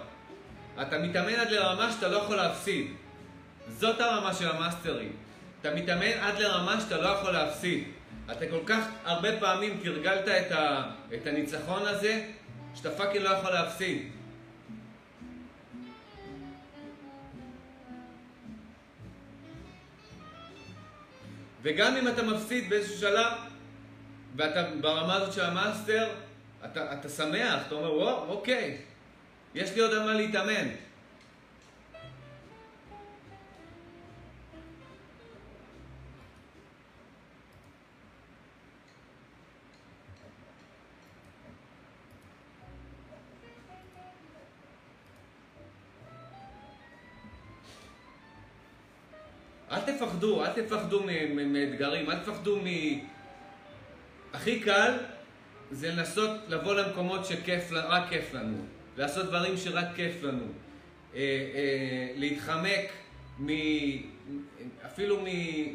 אתה 0.83 0.99
מתאמן 0.99 1.35
עד 1.35 1.51
לרמה 1.51 1.93
שאתה 1.93 2.09
לא 2.09 2.17
יכול 2.17 2.37
להפסיד. 2.37 2.87
זאת 3.69 4.01
הרמה 4.01 4.35
של 4.35 4.49
המאסטרים. 4.49 5.13
אתה 5.61 5.75
מתאמן 5.75 6.13
עד 6.21 6.39
לרמה 6.39 6.81
שאתה 6.81 6.97
לא 6.97 7.09
יכול 7.09 7.31
להפסיד. 7.31 7.85
אתה 8.33 8.47
כל 8.51 8.61
כך 8.67 8.85
הרבה 9.05 9.41
פעמים 9.41 9.81
תרגלת 9.83 10.29
את, 10.29 10.53
ה, 10.53 10.91
את 11.15 11.27
הניצחון 11.27 11.83
הזה, 11.87 12.25
שאתה 12.75 12.91
fucking 12.91 13.25
לא 13.25 13.29
יכול 13.29 13.51
להפסיד. 13.51 14.11
וגם 21.67 21.97
אם 21.97 22.09
אתה 22.09 22.23
מפסיד 22.23 22.71
באיזשהו 22.71 22.99
שלב, 22.99 23.33
ואתה 24.37 24.71
ברמה 24.81 25.15
הזאת 25.15 25.33
של 25.33 25.45
המאסטר, 25.45 26.09
אתה, 26.65 26.93
אתה 26.93 27.09
שמח, 27.09 27.67
אתה 27.67 27.75
אומר, 27.75 27.95
וואו, 27.95 28.29
אוקיי, 28.29 28.79
יש 29.55 29.75
לי 29.75 29.81
עוד 29.81 29.93
על 29.93 30.03
מה 30.05 30.15
להתאמן. 30.15 30.69
תפחדו, 49.97 50.45
אל 50.45 50.53
תפחדו 50.53 51.03
מאתגרים, 51.47 52.11
אל 52.11 52.19
תפחדו 52.19 52.57
מ... 52.57 52.67
הכי 54.33 54.61
קל 54.61 54.99
זה 55.71 55.93
לנסות 55.93 56.31
לבוא 56.49 56.75
למקומות 56.75 57.25
שכיף, 57.25 57.73
רק 57.73 58.09
כיף 58.09 58.35
לנו, 58.35 58.57
לעשות 58.97 59.27
דברים 59.27 59.57
שרק 59.57 59.87
כיף 59.97 60.23
לנו, 60.23 60.45
אה, 61.15 61.21
אה, 61.21 62.13
להתחמק 62.17 62.93
מ... 63.39 63.49
אפילו 64.87 65.19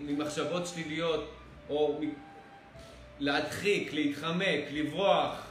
ממחשבות 0.05 0.67
שליליות, 0.67 1.31
או 1.69 1.99
מ... 2.01 2.05
להדחיק, 3.19 3.93
להתחמק, 3.93 4.61
לברוח. 4.71 5.47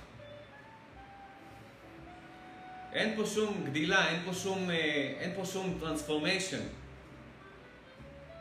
אין 2.92 3.16
פה 3.16 3.26
שום 3.26 3.64
גדילה, 3.64 4.08
אין 4.10 4.20
פה 4.24 4.32
שום, 4.34 4.70
אה, 4.70 4.76
אין 5.20 5.30
פה 5.36 5.44
שום 5.44 5.76
טרנספורמיישן. 5.80 6.62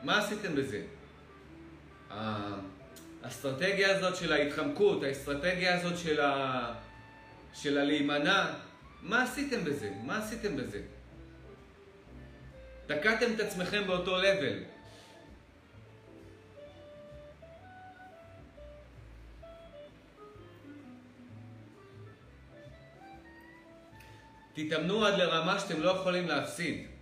מה 0.03 0.17
עשיתם 0.17 0.55
בזה? 0.55 0.81
האסטרטגיה 3.23 3.97
הזאת 3.97 4.15
של 4.15 4.33
ההתחמקות, 4.33 5.03
האסטרטגיה 5.03 5.75
הזאת 5.75 5.97
של, 5.97 6.21
ה... 6.21 6.73
של 7.53 7.77
הלהימנע, 7.77 8.53
מה 9.01 9.23
עשיתם 9.23 9.63
בזה? 9.63 9.91
מה 10.05 10.17
עשיתם 10.17 10.57
בזה? 10.57 10.81
תקעתם 12.87 13.33
את 13.35 13.39
עצמכם 13.39 13.87
באותו 13.87 14.17
לבל. 14.17 14.63
תתאמנו 24.53 25.05
עד 25.05 25.13
לרמה 25.13 25.59
שאתם 25.59 25.81
לא 25.81 25.89
יכולים 25.89 26.27
להפסיד. 26.27 26.98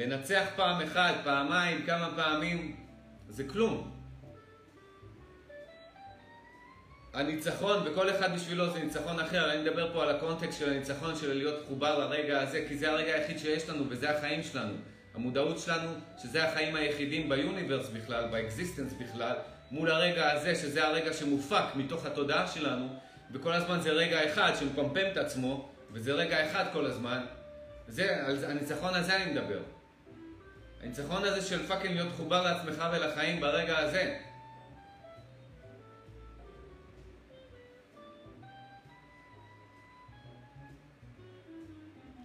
לנצח 0.00 0.44
פעם 0.56 0.82
אחת, 0.82 1.14
פעמיים, 1.24 1.86
כמה 1.86 2.08
פעמים, 2.16 2.76
זה 3.28 3.44
כלום. 3.44 3.90
הניצחון, 7.12 7.82
וכל 7.84 8.10
אחד 8.10 8.34
בשבילו 8.34 8.70
זה 8.70 8.78
ניצחון 8.78 9.20
אחר, 9.20 9.52
אני 9.52 9.62
מדבר 9.62 9.92
פה 9.92 10.02
על 10.02 10.10
הקונטקסט 10.16 10.58
של 10.58 10.70
הניצחון 10.70 11.16
של 11.16 11.34
להיות 11.34 11.62
מחובר 11.64 11.98
לרגע 11.98 12.40
הזה, 12.40 12.64
כי 12.68 12.76
זה 12.76 12.90
הרגע 12.90 13.12
היחיד 13.12 13.38
שיש 13.38 13.68
לנו 13.68 13.84
וזה 13.88 14.16
החיים 14.18 14.42
שלנו. 14.42 14.74
המודעות 15.14 15.58
שלנו, 15.58 15.90
שזה 16.22 16.48
החיים 16.48 16.76
היחידים 16.76 17.28
ב 17.28 17.35
universe 17.35 17.88
בכלל, 17.88 18.28
ב 18.30 18.36
existence 18.36 18.92
בכלל, 18.92 19.36
מול 19.70 19.90
הרגע 19.90 20.32
הזה, 20.32 20.54
שזה 20.54 20.86
הרגע 20.86 21.12
שמופק 21.12 21.64
מתוך 21.74 22.06
התודעה 22.06 22.46
שלנו, 22.46 22.88
וכל 23.32 23.52
הזמן 23.52 23.80
זה 23.80 23.90
רגע 23.90 24.32
אחד 24.32 24.52
שמפמפם 24.58 25.06
את 25.12 25.16
עצמו, 25.16 25.68
וזה 25.92 26.12
רגע 26.12 26.50
אחד 26.50 26.64
כל 26.72 26.86
הזמן. 26.86 27.20
זה, 27.88 28.26
על 28.26 28.44
הניצחון 28.44 28.94
הזה 28.94 29.16
אני 29.16 29.32
מדבר. 29.32 29.60
הניצחון 30.82 31.24
הזה 31.24 31.48
של 31.48 31.66
fucking 31.66 31.94
להיות 31.94 32.08
מחובר 32.12 32.42
לעצמך 32.42 32.84
ולחיים 32.92 33.40
ברגע 33.40 33.78
הזה. 33.78 34.18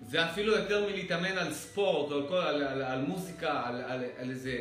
זה 0.02 0.26
אפילו 0.26 0.54
יותר 0.56 0.88
מלהתאמן 0.88 1.38
על 1.38 1.54
ספורט, 1.54 2.12
או 2.12 2.18
על, 2.18 2.28
כל, 2.28 2.36
על, 2.36 2.64
על, 2.64 2.82
על 2.82 3.02
מוזיקה, 3.02 3.62
על, 3.66 3.76
על, 3.76 4.04
על 4.18 4.30
איזה 4.30 4.52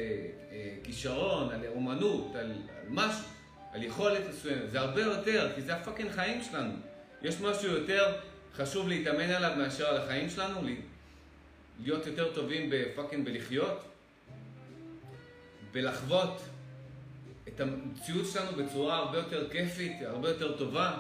אה, 0.52 0.74
כישרון, 0.85 1.52
על 1.52 1.61
אומנות, 1.74 2.35
על, 2.35 2.40
על 2.50 2.87
משהו, 2.88 3.24
על 3.72 3.83
יכולת 3.83 4.22
מסוימת. 4.28 4.70
זה 4.70 4.80
הרבה 4.80 5.02
יותר, 5.02 5.52
כי 5.54 5.62
זה 5.62 5.74
ה 5.74 5.79
fucking 5.79 6.11
חיים 6.11 6.42
שלנו. 6.42 6.74
יש 7.22 7.40
משהו 7.40 7.70
יותר 7.70 8.16
חשוב 8.54 8.88
להתאמן 8.88 9.30
עליו 9.30 9.52
מאשר 9.57 9.87
על 9.87 9.96
החיים 9.96 10.30
שלנו? 10.30 10.61
להיות 11.82 12.06
יותר 12.06 12.34
טובים 12.34 12.68
ב 12.70 12.77
fucking 12.77 13.24
בלחיות? 13.24 13.84
בלחוות 15.72 16.42
את 17.48 17.60
המציאות 17.60 18.26
שלנו 18.32 18.64
בצורה 18.64 18.96
הרבה 18.96 19.18
יותר 19.18 19.50
כיפית, 19.50 19.92
הרבה 20.02 20.28
יותר 20.28 20.58
טובה? 20.58 20.98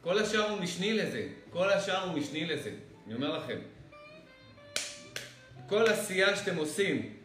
כל 0.00 0.18
השאר 0.18 0.50
הוא 0.50 0.60
משני 0.60 0.92
לזה. 0.92 1.28
כל 1.50 1.70
השאר 1.70 2.08
הוא 2.08 2.18
משני 2.18 2.46
לזה. 2.46 2.74
אני 3.06 3.14
אומר 3.14 3.38
לכם. 3.38 3.58
כל 5.66 5.86
עשייה 5.86 6.36
שאתם 6.36 6.56
עושים, 6.56 7.16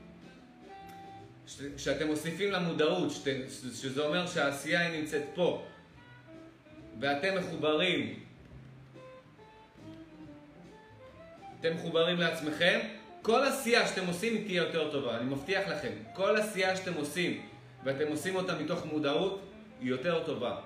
שאתם 1.78 2.08
מוסיפים 2.08 2.52
למודעות, 2.52 3.12
שזה 3.74 4.02
אומר 4.02 4.28
שהעשייה 4.28 4.88
היא 4.88 5.02
נמצאת 5.02 5.24
פה, 5.36 5.66
ואתם 7.00 7.38
מחוברים, 7.38 8.25
אתם 11.68 11.76
מחוברים 11.76 12.20
לעצמכם, 12.20 12.80
כל 13.22 13.44
עשייה 13.44 13.88
שאתם 13.88 14.08
עושים 14.08 14.34
היא 14.34 14.46
תהיה 14.46 14.64
יותר 14.64 14.92
טובה, 14.92 15.18
אני 15.18 15.26
מבטיח 15.26 15.68
לכם. 15.68 15.92
כל 16.14 16.38
עשייה 16.38 16.76
שאתם 16.76 16.94
עושים, 16.94 17.42
ואתם 17.84 18.08
עושים 18.08 18.36
אותה 18.36 18.60
מתוך 18.60 18.86
מודעות, 18.86 19.42
היא 19.82 19.90
יותר 19.90 20.24
טובה. 20.24 20.58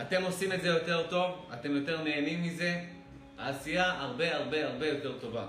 אתם 0.00 0.22
עושים 0.22 0.52
את 0.52 0.62
זה 0.62 0.68
יותר 0.68 1.02
טוב, 1.10 1.50
אתם 1.52 1.76
יותר 1.76 2.02
נהנים 2.02 2.42
מזה, 2.42 2.80
העשייה 3.38 3.90
הרבה 3.90 4.36
הרבה 4.36 4.66
הרבה 4.66 4.86
יותר 4.86 5.12
טובה. 5.20 5.46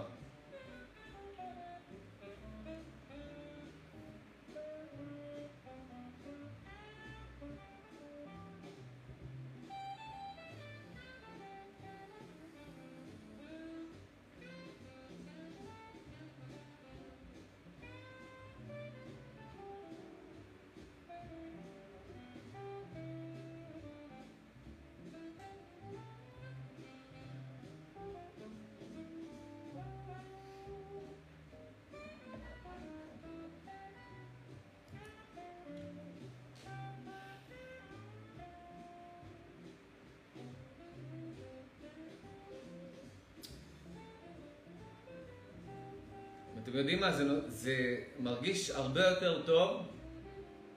אתם 46.73 46.79
יודעים 46.79 46.99
מה, 46.99 47.11
זה, 47.11 47.23
זה 47.47 47.95
מרגיש 48.19 48.69
הרבה 48.69 49.07
יותר 49.07 49.41
טוב 49.45 49.87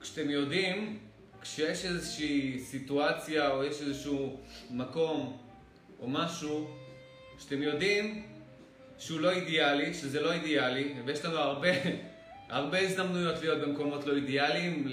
כשאתם 0.01 0.29
יודעים, 0.29 0.99
כשיש 1.41 1.85
איזושהי 1.85 2.59
סיטואציה 2.59 3.49
או 3.49 3.63
יש 3.63 3.81
איזשהו 3.81 4.39
מקום 4.71 5.37
או 5.99 6.07
משהו, 6.07 6.69
שאתם 7.39 7.61
יודעים 7.61 8.27
שהוא 8.97 9.19
לא 9.19 9.31
אידיאלי, 9.31 9.93
שזה 9.93 10.21
לא 10.21 10.33
אידיאלי, 10.33 10.93
ויש 11.05 11.25
לנו 11.25 11.37
הרבה, 11.37 11.69
הרבה 12.49 12.79
הזדמנויות 12.79 13.41
להיות 13.41 13.61
במקומות 13.61 14.05
לא 14.05 14.15
אידיאליים, 14.15 14.87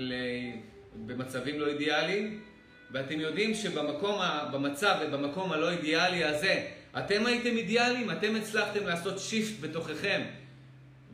במצבים 0.95 1.61
לא 1.61 1.67
אידיאליים, 1.67 2.43
ואתם 2.91 3.21
יודעים 3.21 3.55
שבמקום, 3.55 4.21
במצב 4.53 4.97
ובמקום 5.03 5.53
הלא 5.53 5.71
אידיאלי 5.71 6.25
הזה, 6.25 6.67
אתם 6.99 7.27
הייתם 7.27 7.57
אידיאליים, 7.57 8.11
אתם 8.11 8.37
הצלחתם 8.37 8.87
לעשות 8.87 9.19
שיפט 9.19 9.61
בתוככם. 9.61 10.23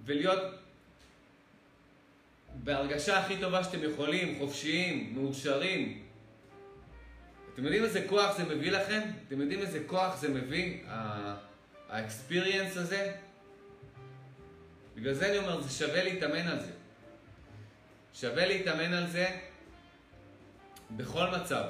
ולהיות 0.05 0.43
בהרגשה 2.55 3.19
הכי 3.19 3.37
טובה 3.41 3.65
שאתם 3.65 3.79
יכולים, 3.91 4.39
חופשיים, 4.39 5.15
מאושרים. 5.15 6.03
אתם 7.55 7.65
יודעים 7.65 7.85
איזה 7.85 8.07
כוח 8.09 8.37
זה 8.37 8.45
מביא 8.45 8.71
לכם? 8.71 9.01
אתם 9.29 9.41
יודעים 9.41 9.61
איזה 9.61 9.83
כוח 9.87 10.17
זה 10.17 10.29
מביא, 10.29 10.79
האקספיריאנס 11.89 12.77
הזה? 12.77 13.13
בגלל 14.97 15.15
זה 15.15 15.29
אני 15.29 15.39
אומר, 15.39 15.61
זה 15.61 15.71
שווה 15.71 16.05
להתאמן 16.05 16.47
על 16.47 16.61
זה. 16.61 16.71
שווה 18.15 18.47
להתאמן 18.47 18.93
על 18.93 19.07
זה 19.07 19.39
בכל 20.91 21.27
מצב. 21.31 21.65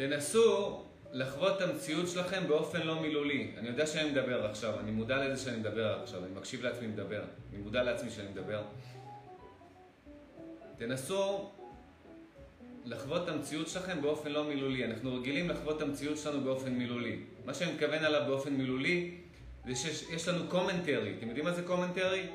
תנסו 0.00 0.80
לחוות 1.12 1.56
את 1.56 1.68
המציאות 1.68 2.08
שלכם 2.08 2.48
באופן 2.48 2.80
לא 2.82 3.00
מילולי. 3.00 3.50
אני 3.58 3.68
יודע 3.68 3.86
שאני 3.86 4.10
מדבר 4.10 4.46
עכשיו, 4.46 4.80
אני 4.80 4.90
מודע 4.90 5.28
לזה 5.28 5.42
שאני 5.44 5.56
מדבר 5.56 6.00
עכשיו, 6.02 6.24
אני 6.24 6.34
מקשיב 6.34 6.62
לעצמי 6.62 6.86
מדבר, 6.86 7.22
אני 7.52 7.58
מודע 7.58 7.82
לעצמי 7.82 8.10
שאני 8.10 8.28
מדבר. 8.28 8.62
תנסו 10.76 11.50
לחוות 12.84 13.22
את 13.22 13.28
המציאות 13.28 13.68
שלכם 13.68 14.02
באופן 14.02 14.32
לא 14.32 14.44
מילולי. 14.44 14.84
אנחנו 14.84 15.14
רגילים 15.14 15.50
לחוות 15.50 15.76
את 15.76 15.82
המציאות 15.82 16.18
שלנו 16.18 16.40
באופן 16.40 16.70
מילולי. 16.70 17.20
מה 17.44 17.54
שאני 17.54 17.72
מתכוון 17.72 18.04
עליו 18.04 18.22
באופן 18.26 18.52
מילולי, 18.52 19.18
זה 19.66 19.74
שיש 19.74 20.28
לנו 20.28 20.48
commentary. 20.48 21.14
אתם 21.18 21.26
יודעים 21.26 21.44
מה 21.44 21.52
זה 21.52 21.62
commentary? 21.62 22.26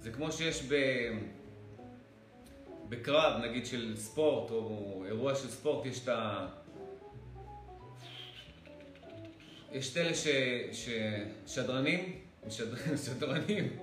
זה 0.00 0.10
כמו 0.12 0.32
שיש 0.32 0.62
ב... 0.68 0.74
בקרב, 2.88 3.40
נגיד 3.44 3.66
של 3.66 3.96
ספורט, 3.96 4.50
או 4.50 5.04
אירוע 5.06 5.34
של 5.34 5.48
ספורט, 5.48 5.86
יש 5.86 6.02
את 6.04 6.08
ה... 6.08 6.46
יש 9.72 9.92
את 9.92 9.96
אלה 9.96 10.14
ש... 10.14 10.26
ששדרנים, 10.72 12.20
שדרנים, 12.96 13.78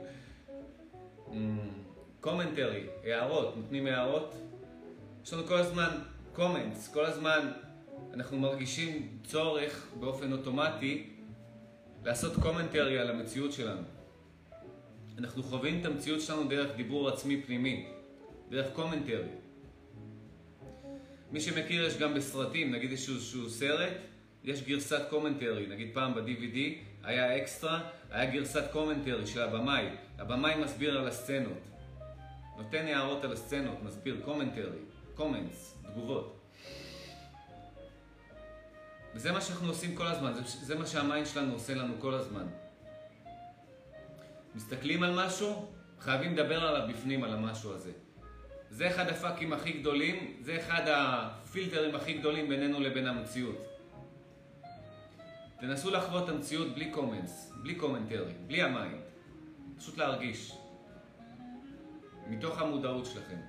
commentary, 2.19 2.83
הערות, 3.03 3.57
נותנים 3.57 3.87
הערות. 3.87 4.35
יש 5.23 5.33
לנו 5.33 5.47
כל 5.47 5.57
הזמן 5.57 5.89
comments, 6.33 6.93
כל 6.93 7.05
הזמן 7.05 7.51
אנחנו 8.13 8.39
מרגישים 8.39 9.17
צורך 9.23 9.87
באופן 9.99 10.31
אוטומטי 10.31 11.09
לעשות 12.05 12.33
commentary 12.41 12.99
על 12.99 13.09
המציאות 13.09 13.53
שלנו. 13.53 13.81
אנחנו 15.17 15.43
חווים 15.43 15.81
את 15.81 15.85
המציאות 15.85 16.21
שלנו 16.21 16.47
דרך 16.47 16.75
דיבור 16.75 17.09
עצמי 17.09 17.41
פנימי, 17.41 17.87
דרך 18.49 18.73
commentary. 18.73 19.29
מי 21.31 21.41
שמכיר 21.41 21.85
יש 21.85 21.97
גם 21.97 22.13
בסרטים, 22.13 22.71
נגיד 22.71 22.91
איזשהו 22.91 23.49
סרט, 23.49 23.93
יש 24.45 24.63
גרסת 24.63 25.01
commentary, 25.09 25.67
נגיד 25.67 25.89
פעם 25.93 26.15
ב-DVD 26.15 26.57
היה 27.03 27.37
אקסטרה, 27.37 27.89
היה 28.11 28.31
גרסת 28.31 28.71
commentary 28.71 29.27
של 29.27 29.41
הבמאי. 29.41 29.85
הבמאי 30.17 30.55
מסביר 30.55 30.97
על 30.97 31.07
הסצנות. 31.07 31.61
נותן 32.57 32.85
הערות 32.85 33.23
על 33.23 33.33
הסצנות, 33.33 33.83
מסביר 33.83 34.21
commentary, 34.25 34.79
comments, 35.15 35.77
תגובות. 35.87 36.39
וזה 39.15 39.31
מה 39.31 39.41
שאנחנו 39.41 39.67
עושים 39.67 39.95
כל 39.95 40.07
הזמן, 40.07 40.33
זה, 40.33 40.41
זה 40.43 40.75
מה 40.75 40.85
שה 40.85 41.03
mind 41.03 41.27
שלנו 41.27 41.53
עושה 41.53 41.75
לנו 41.75 41.93
כל 41.99 42.13
הזמן. 42.13 42.47
מסתכלים 44.55 45.03
על 45.03 45.25
משהו, 45.25 45.71
חייבים 45.99 46.33
לדבר 46.33 46.65
עליו 46.65 46.89
בפנים, 46.89 47.23
על 47.23 47.33
המשהו 47.33 47.73
הזה. 47.73 47.91
זה 48.69 48.87
אחד 48.87 49.07
הפאקים 49.07 49.53
הכי 49.53 49.71
גדולים, 49.71 50.37
זה 50.41 50.57
אחד 50.59 50.83
הפילטרים 50.87 51.95
הכי 51.95 52.13
גדולים 52.13 52.49
בינינו 52.49 52.79
לבין 52.79 53.07
המציאות. 53.07 53.74
תנסו 55.67 55.91
לחוות 55.91 56.23
את 56.23 56.29
המציאות 56.29 56.75
בלי 56.75 56.91
comments, 56.91 57.53
בלי 57.61 57.75
commentary, 57.75 58.33
בלי 58.47 58.61
ה 58.61 58.68
mind. 58.68 59.01
פשוט 59.77 59.97
להרגיש. 59.97 60.57
מתוך 62.27 62.61
המודעות 62.61 63.05
שלכם. 63.05 63.39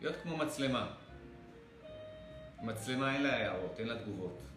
להיות 0.00 0.16
כמו 0.22 0.36
מצלמה. 0.36 0.94
מצלמה 2.62 3.14
אין 3.14 3.22
לה 3.22 3.36
הערות, 3.36 3.78
אין 3.78 3.88
לה 3.88 4.02
תגובות. 4.02 4.51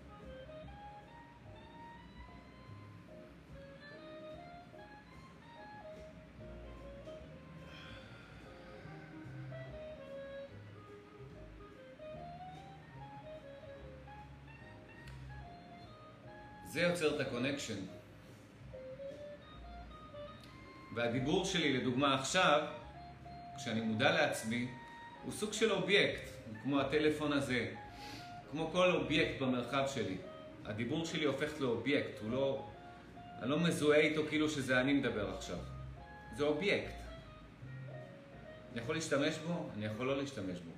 זה 16.76 16.82
יוצר 16.82 17.16
את 17.16 17.28
ה 17.28 17.32
connection. 17.32 17.80
והדיבור 20.96 21.46
שלי, 21.46 21.74
לדוגמה 21.74 22.20
עכשיו, 22.20 22.68
כשאני 23.58 23.82
מודע 23.82 24.12
לעצמי, 24.12 24.68
הוא 25.24 25.32
סוג 25.32 25.54
של 25.54 25.72
אובייקט, 25.72 26.30
כמו 26.64 26.80
הטלפון 26.80 27.34
הזה, 27.34 27.72
כמו 28.52 28.70
כל 28.72 28.92
אובייקט 28.92 29.42
במרחב 29.42 29.84
שלי. 29.94 30.18
הדיבור 30.66 31.06
שלי 31.06 31.26
הופך 31.26 31.52
לאובייקט, 31.60 32.20
הוא 32.22 32.32
לא... 32.32 32.66
אני 33.42 33.50
לא 33.50 33.60
מזוהה 33.60 34.00
איתו 34.00 34.22
כאילו 34.30 34.50
שזה 34.50 34.82
אני 34.82 34.94
מדבר 34.94 35.36
עכשיו. 35.38 35.58
זה 36.38 36.44
אובייקט. 36.44 36.94
אני 38.74 38.82
יכול 38.82 38.96
להשתמש 38.96 39.38
בו, 39.38 39.70
אני 39.78 39.86
יכול 39.86 40.08
לא 40.08 40.18
להשתמש 40.18 40.60
בו. 40.60 40.75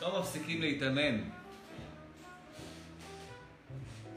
לא 0.00 0.20
מפסיקים 0.20 0.60
להתאמן. 0.60 1.20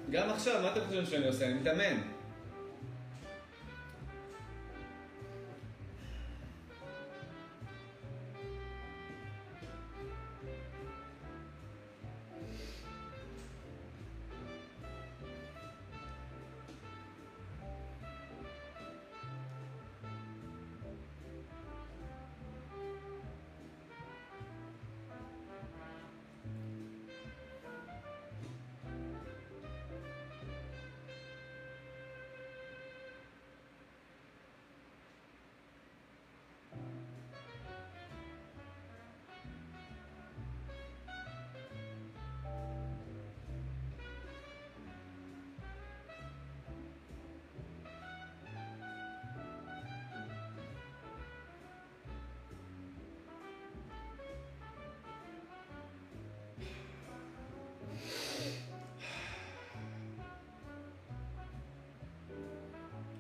גם 0.09 0.29
עכשיו, 0.29 0.61
מה 0.61 0.71
אתם 0.71 0.82
חושבים 0.86 1.05
שאני 1.05 1.27
עושה? 1.27 1.45
אני 1.45 1.53
מתאמן. 1.53 2.01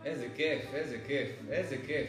איזה 0.05 0.27
כיף, 0.35 0.61
איזה 0.73 0.97
כיף, 1.07 1.29
איזה 1.49 1.77
כיף. 1.87 2.07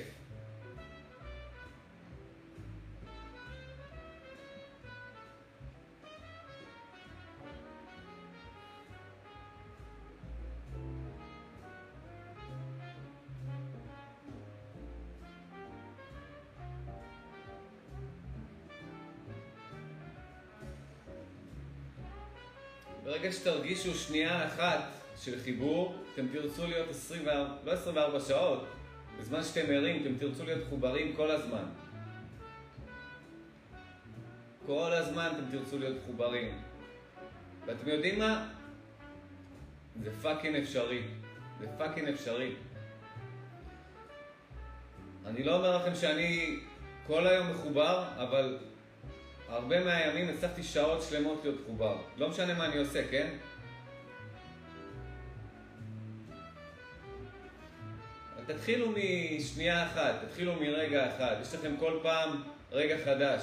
ברגע 23.04 23.32
שתרגישו 23.32 23.94
שנייה 23.94 24.46
אחת 24.46 24.84
של 25.16 25.40
חיבור, 25.40 25.91
אתם 26.14 26.28
תרצו 26.32 26.66
להיות 26.66 26.90
24, 26.90 27.54
לא 27.64 27.72
24 27.72 28.20
שעות, 28.20 28.64
בזמן 29.18 29.42
שאתם 29.42 29.70
ערים, 29.70 30.02
אתם 30.02 30.14
תרצו 30.18 30.44
להיות 30.44 30.66
מחוברים 30.66 31.16
כל 31.16 31.30
הזמן. 31.30 31.64
כל 34.66 34.92
הזמן 34.92 35.32
אתם 35.32 35.58
תרצו 35.58 35.78
להיות 35.78 35.96
מחוברים. 36.02 36.62
ואתם 37.66 37.88
יודעים 37.88 38.18
מה? 38.18 38.48
זה 40.02 40.10
fucking 40.22 40.56
אפשרי. 40.56 41.02
זה 41.60 41.66
fucking 41.78 42.08
אפשרי. 42.08 42.54
אני 45.26 45.42
לא 45.42 45.56
אומר 45.56 45.76
לכם 45.76 45.94
שאני 45.94 46.58
כל 47.06 47.26
היום 47.26 47.50
מחובר, 47.50 48.04
אבל 48.16 48.58
הרבה 49.48 49.84
מהימים 49.84 50.28
הצלחתי 50.28 50.62
שעות 50.62 51.02
שלמות 51.02 51.40
להיות 51.42 51.60
מחובר. 51.60 51.96
לא 52.16 52.28
משנה 52.28 52.54
מה 52.54 52.66
אני 52.66 52.78
עושה, 52.78 53.08
כן? 53.10 53.28
תתחילו 58.46 58.86
משנייה 58.90 59.86
אחת, 59.86 60.14
תתחילו 60.24 60.54
מרגע 60.60 61.08
אחד. 61.08 61.36
יש 61.42 61.54
לכם 61.54 61.76
כל 61.78 61.98
פעם 62.02 62.42
רגע 62.72 62.96
חדש. 63.04 63.42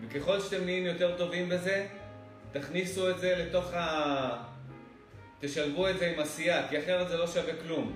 וככל 0.00 0.40
שאתם 0.40 0.64
נהיים 0.64 0.86
יותר 0.86 1.18
טובים 1.18 1.48
בזה, 1.48 1.86
תכניסו 2.52 3.10
את 3.10 3.18
זה 3.18 3.34
לתוך 3.36 3.74
ה... 3.74 4.44
תשלבו 5.40 5.88
את 5.88 5.98
זה 5.98 6.10
עם 6.10 6.20
עשייה, 6.20 6.68
כי 6.68 6.78
אחרת 6.78 7.08
זה 7.08 7.16
לא 7.16 7.26
שווה 7.26 7.52
כלום. 7.62 7.92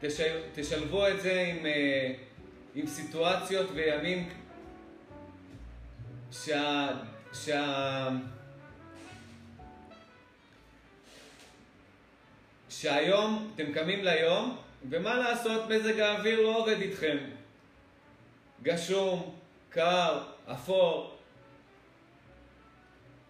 תשל... 0.00 0.38
תשלבו 0.54 1.08
את 1.08 1.20
זה 1.20 1.40
עם, 1.40 1.66
אה, 1.66 2.12
עם 2.74 2.86
סיטואציות 2.86 3.66
וימים 3.74 4.28
שה... 6.32 6.88
שה... 7.32 8.08
שהיום 12.70 13.52
אתם 13.54 13.72
קמים 13.72 14.04
ליום, 14.04 14.56
ומה 14.90 15.18
לעשות, 15.18 15.68
מזג 15.68 16.00
האוויר 16.00 16.40
לא 16.40 16.56
עובד 16.56 16.80
איתכם. 16.80 17.16
גשום, 18.62 19.34
קר, 19.70 20.22
אפור. 20.52 21.18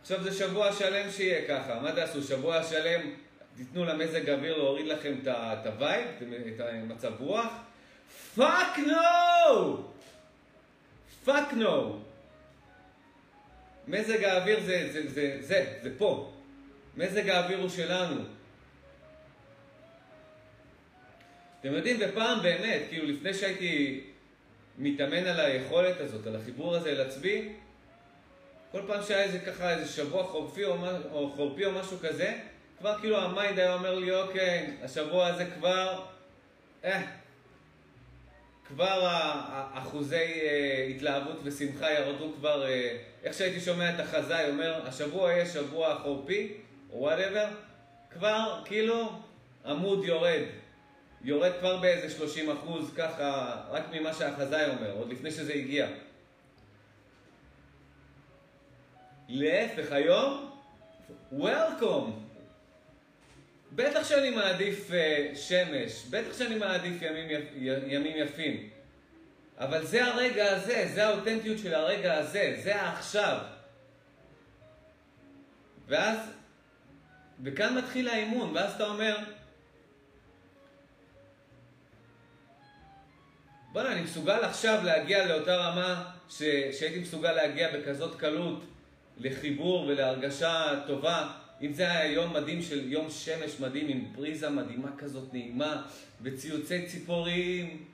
עכשיו 0.01 0.23
זה 0.23 0.33
שבוע 0.33 0.73
שלם 0.73 1.11
שיהיה 1.11 1.49
ככה, 1.49 1.81
מה 1.81 1.93
תעשו? 1.93 2.23
שבוע 2.23 2.65
שלם 2.65 3.01
תיתנו 3.57 3.85
למזג 3.85 4.29
האוויר 4.29 4.57
להוריד 4.57 4.87
לכם 4.87 5.15
את 5.25 5.67
ה 5.67 5.74
vibe, 5.74 6.09
את 6.57 6.61
המצב 6.61 7.13
רוח? 7.21 7.53
fuck 8.35 8.79
no! 8.79 9.85
fuck 11.25 11.53
no! 11.53 12.01
מזג 13.89 14.25
האוויר 14.25 14.61
זה, 14.61 14.89
זה, 14.93 15.11
זה, 15.11 15.37
זה, 15.41 15.79
זה 15.83 15.99
פה. 15.99 16.33
מזג 16.97 17.29
האוויר 17.29 17.59
הוא 17.59 17.69
שלנו. 17.69 18.40
אתם 21.61 21.73
יודעים, 21.73 21.97
ופעם 22.01 22.43
באמת, 22.43 22.83
כאילו 22.89 23.07
לפני 23.07 23.35
שהייתי 23.35 24.01
מתאמן 24.79 25.27
על 25.27 25.41
היכולת 25.41 26.01
הזאת, 26.01 26.27
על 26.27 26.37
החיבור 26.37 26.77
הזה 26.77 26.91
אל 26.91 27.01
עצמי, 27.01 27.49
כל 28.73 28.81
פעם 28.87 29.03
שהיה 29.03 29.23
איזה 29.23 29.39
ככה 29.39 29.75
איזה 29.75 29.93
שבוע 29.93 30.25
חורפי 30.25 30.65
או, 30.65 30.77
או 31.13 31.33
חורפי 31.37 31.65
או 31.65 31.73
משהו 31.73 31.99
כזה, 31.99 32.39
כבר 32.79 32.99
כאילו 33.01 33.19
ה 33.19 33.27
mind 33.27 33.59
היה 33.59 33.75
אומר 33.75 33.99
לי, 33.99 34.15
אוקיי, 34.15 34.77
השבוע 34.83 35.27
הזה 35.27 35.47
כבר, 35.59 36.03
אה, 36.85 37.03
כבר 38.69 39.09
אחוזי 39.73 40.17
אה, 40.17 40.87
התלהבות 40.91 41.41
ושמחה 41.45 41.93
ירדו 41.93 42.33
כבר, 42.39 42.67
אה, 42.67 42.97
איך 43.25 43.35
שהייתי 43.35 43.61
שומע 43.61 43.95
את 43.95 44.01
החזאי 44.01 44.51
אומר, 44.51 44.87
השבוע 44.87 45.33
יהיה 45.33 45.47
שבוע 45.47 45.99
חורפי, 46.03 46.53
או 46.91 46.99
whatever, 46.99 47.47
כבר 48.11 48.63
כאילו 48.65 49.13
עמוד 49.65 50.05
יורד. 50.05 50.43
יורד 51.25 51.53
כבר 51.61 51.77
באיזה 51.77 52.11
30 52.11 52.51
אחוז, 52.51 52.95
ככה, 52.97 53.63
רק 53.71 53.85
ממה 53.93 54.15
שהחזאי 54.15 54.71
אומר, 54.71 54.93
עוד 54.93 55.13
לפני 55.13 55.31
שזה 55.31 55.53
הגיע. 55.55 55.89
להפך, 59.29 59.93
היום, 59.93 60.51
Welcome. 61.39 62.11
בטח 63.73 64.09
שאני 64.09 64.31
מעדיף 64.31 64.91
uh, 64.91 65.37
שמש, 65.37 66.05
בטח 66.11 66.39
שאני 66.39 66.55
מעדיף 66.55 67.03
ימים, 67.03 67.31
יפ, 67.31 67.45
ימים 67.87 68.17
יפים. 68.17 68.71
אבל 69.59 69.87
זה 69.87 70.05
הרגע 70.05 70.53
הזה, 70.53 70.91
זה 70.95 71.07
האותנטיות 71.07 71.59
של 71.59 71.75
הרגע 71.75 72.15
הזה, 72.19 72.57
זה 72.63 72.83
העכשיו. 72.83 73.39
ואז, 75.87 76.19
וכאן 77.43 77.79
מתחיל 77.79 78.09
האימון, 78.09 78.57
ואז 78.57 78.75
אתה 78.75 78.87
אומר, 78.87 79.19
בוא'נה, 83.73 83.93
אני 83.93 84.01
מסוגל 84.01 84.45
עכשיו 84.45 84.81
להגיע 84.85 85.27
לאותה 85.27 85.57
רמה 85.57 86.13
ש... 86.29 86.43
שהייתי 86.73 86.99
מסוגל 86.99 87.33
להגיע 87.33 87.77
בכזאת 87.77 88.21
קלות 88.21 88.65
לחיבור 89.19 89.87
ולהרגשה 89.87 90.81
טובה. 90.87 91.33
אם 91.63 91.73
זה 91.73 91.93
היה 91.93 92.13
יום 92.13 92.33
מדהים 92.33 92.63
של 92.63 92.93
יום 92.93 93.11
שמש 93.11 93.61
מדהים 93.61 93.89
עם 93.89 94.05
פריזה 94.15 94.51
מדהימה 94.51 94.89
כזאת 94.99 95.33
נעימה 95.33 95.83
וציוצי 96.23 96.87
ציפורים. 96.87 97.85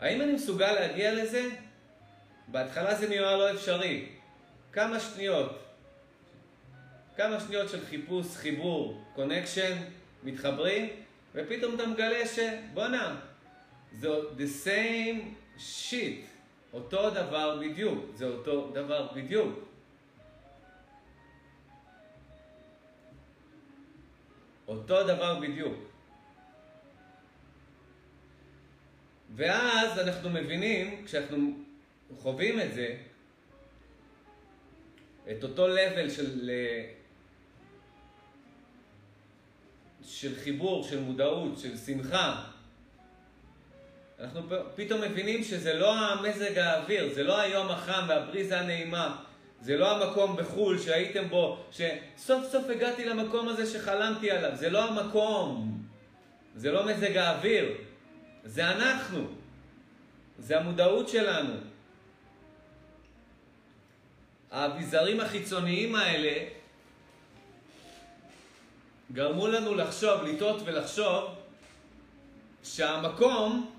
האם 0.00 0.22
אני 0.22 0.32
מסוגל 0.32 0.72
להגיע 0.72 1.14
לזה? 1.14 1.48
בהתחלה 2.48 2.94
זה 2.94 3.08
נראה 3.08 3.36
לא 3.36 3.50
אפשרי. 3.50 4.08
כמה 4.72 5.00
שניות. 5.00 5.58
כמה 7.16 7.40
שניות 7.40 7.68
של 7.68 7.86
חיפוש, 7.86 8.26
חיבור, 8.36 9.04
קונקשן, 9.14 9.76
מתחברים, 10.22 10.88
ופתאום 11.34 11.74
אתה 11.74 11.86
מגלה 11.86 12.26
שבואנה, 12.26 13.20
זה 13.98 14.08
the 14.36 14.66
same 14.66 15.20
shit, 15.58 16.26
אותו 16.72 17.10
דבר 17.10 17.58
בדיוק, 17.60 18.04
זה 18.14 18.26
אותו 18.26 18.70
דבר 18.70 19.12
בדיוק. 19.12 19.58
אותו 24.68 25.02
דבר 25.02 25.40
בדיוק. 25.40 25.74
ואז 29.34 29.98
אנחנו 29.98 30.30
מבינים, 30.30 31.04
כשאנחנו 31.04 31.58
חווים 32.16 32.60
את 32.60 32.74
זה, 32.74 32.96
את 35.30 35.42
אותו 35.44 35.76
level 35.76 36.10
של, 36.10 36.50
של 40.02 40.34
חיבור, 40.34 40.84
של 40.84 41.00
מודעות, 41.00 41.58
של 41.58 41.76
שמחה, 41.76 42.55
אנחנו 44.20 44.42
פתאום 44.74 45.00
מבינים 45.00 45.44
שזה 45.44 45.74
לא 45.74 45.94
המזג 45.94 46.58
האוויר, 46.58 47.14
זה 47.14 47.22
לא 47.22 47.40
היום 47.40 47.68
החם 47.68 48.04
והבריזה 48.08 48.60
הנעימה, 48.60 49.16
זה 49.60 49.76
לא 49.76 49.96
המקום 49.96 50.36
בחו"ל 50.36 50.78
שהייתם 50.78 51.28
בו, 51.28 51.64
שסוף 51.70 52.44
סוף 52.52 52.64
הגעתי 52.70 53.04
למקום 53.04 53.48
הזה 53.48 53.66
שחלמתי 53.66 54.30
עליו, 54.30 54.50
זה 54.54 54.70
לא 54.70 54.84
המקום, 54.84 55.82
זה 56.56 56.72
לא 56.72 56.86
מזג 56.86 57.16
האוויר, 57.16 57.76
זה 58.44 58.70
אנחנו, 58.70 59.28
זה 60.38 60.58
המודעות 60.58 61.08
שלנו. 61.08 61.54
האביזרים 64.50 65.20
החיצוניים 65.20 65.94
האלה 65.94 66.48
גרמו 69.12 69.46
לנו 69.46 69.74
לחשוב, 69.74 70.22
לטעות 70.22 70.62
ולחשוב 70.64 71.34
שהמקום 72.64 73.75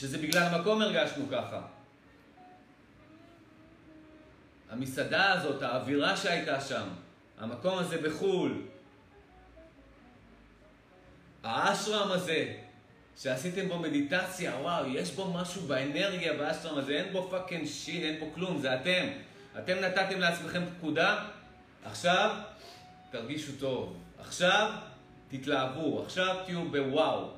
שזה 0.00 0.18
בגלל 0.18 0.42
המקום 0.42 0.82
הרגשנו 0.82 1.24
ככה. 1.30 1.60
המסעדה 4.70 5.32
הזאת, 5.32 5.62
האווירה 5.62 6.16
שהייתה 6.16 6.60
שם, 6.60 6.88
המקום 7.38 7.78
הזה 7.78 7.98
בחו"ל, 8.02 8.62
האשרם 11.42 12.12
הזה, 12.12 12.54
שעשיתם 13.16 13.68
בו 13.68 13.78
מדיטציה, 13.78 14.56
וואו, 14.56 14.86
יש 14.86 15.10
בו 15.10 15.32
משהו 15.32 15.62
באנרגיה 15.62 16.32
באשרם 16.32 16.78
הזה, 16.78 16.92
אין 16.92 17.12
בו 17.12 17.28
fucking 17.30 17.66
shit, 17.66 18.02
אין 18.02 18.20
בו 18.20 18.26
כלום, 18.34 18.58
זה 18.58 18.74
אתם. 18.74 19.06
אתם 19.58 19.74
נתתם 19.78 20.20
לעצמכם 20.20 20.62
פקודה, 20.78 21.24
עכשיו 21.84 22.36
תרגישו 23.10 23.52
טוב. 23.60 23.96
עכשיו 24.18 24.72
תתלהבו, 25.28 26.02
עכשיו 26.02 26.36
תהיו 26.46 26.64
בוואו. 26.70 27.37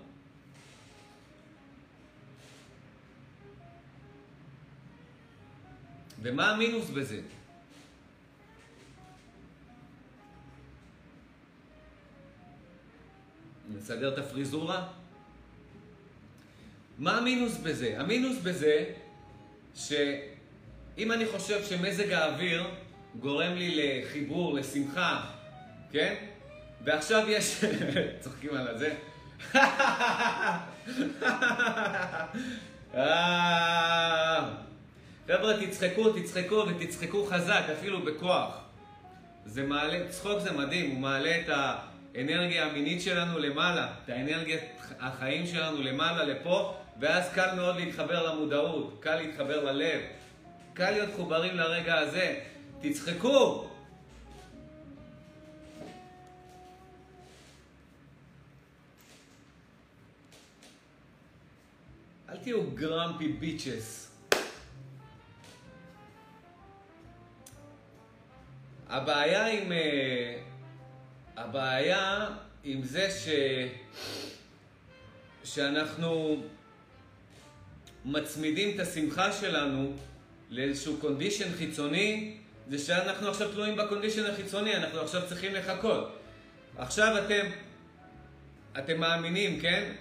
ומה 6.23 6.51
המינוס 6.51 6.91
בזה? 6.91 7.21
נסדר 13.69 14.15
את 14.15 14.19
הפריזורה? 14.19 14.89
מה 16.99 17.19
המינוס 17.19 17.57
בזה? 17.57 18.01
המינוס 18.01 18.39
בזה 18.43 18.85
שאם 19.75 21.13
אני 21.13 21.27
חושב 21.27 21.65
שמזג 21.65 22.13
האוויר 22.13 22.67
גורם 23.19 23.53
לי 23.53 24.03
לחיבור, 24.03 24.55
לשמחה, 24.55 25.31
כן? 25.93 26.15
ועכשיו 26.85 27.29
יש... 27.29 27.61
צוחקים 28.21 28.51
על 28.55 28.79
זה. 28.79 28.95
חבר'ה, 35.33 35.67
תצחקו, 35.67 36.13
תצחקו 36.13 36.65
ותצחקו 36.69 37.27
חזק, 37.27 37.63
אפילו 37.79 38.03
בכוח. 38.03 38.61
זה 39.45 39.63
מעלה, 39.63 40.09
צחוק 40.09 40.39
זה 40.39 40.53
מדהים, 40.53 40.91
הוא 40.91 41.01
מעלה 41.01 41.41
את 41.41 41.49
האנרגיה 41.49 42.67
המינית 42.67 43.03
שלנו 43.03 43.39
למעלה, 43.39 43.93
את 44.05 44.09
האנרגיית 44.09 44.61
החיים 45.01 45.47
שלנו 45.47 45.83
למעלה, 45.83 46.25
לפה, 46.25 46.75
ואז 47.01 47.33
קל 47.35 47.55
מאוד 47.57 47.77
להתחבר 47.77 48.33
למודעות, 48.33 48.99
קל 49.01 49.17
להתחבר 49.17 49.65
ללב, 49.65 50.01
קל 50.75 50.91
להיות 50.91 51.11
חוברים 51.17 51.57
לרגע 51.57 51.99
הזה. 51.99 52.41
תצחקו! 52.81 53.71
אל 62.29 62.37
תהיו 62.37 62.71
גרמפי 62.71 63.29
ביצ'ס. 63.29 64.10
הבעיה 68.91 69.47
עם... 69.47 69.73
אה, 69.73 70.37
הבעיה 71.37 72.29
עם 72.65 72.83
זה 72.83 73.11
ש... 73.11 73.29
שאנחנו 75.45 76.43
מצמידים 78.05 78.75
את 78.75 78.81
השמחה 78.81 79.33
שלנו 79.33 79.93
לאיזשהו 80.51 80.97
קונדישן 80.97 81.53
חיצוני, 81.59 82.37
זה 82.69 82.79
שאנחנו 82.79 83.29
עכשיו 83.29 83.53
תלויים 83.53 83.77
בקונדישן 83.77 84.27
החיצוני, 84.27 84.77
אנחנו 84.77 85.01
עכשיו 85.01 85.23
צריכים 85.29 85.55
לחכות. 85.55 86.19
עכשיו 86.79 87.19
אתם, 87.25 87.47
אתם 88.79 89.01
מאמינים, 89.01 89.61
כן? 89.61 89.93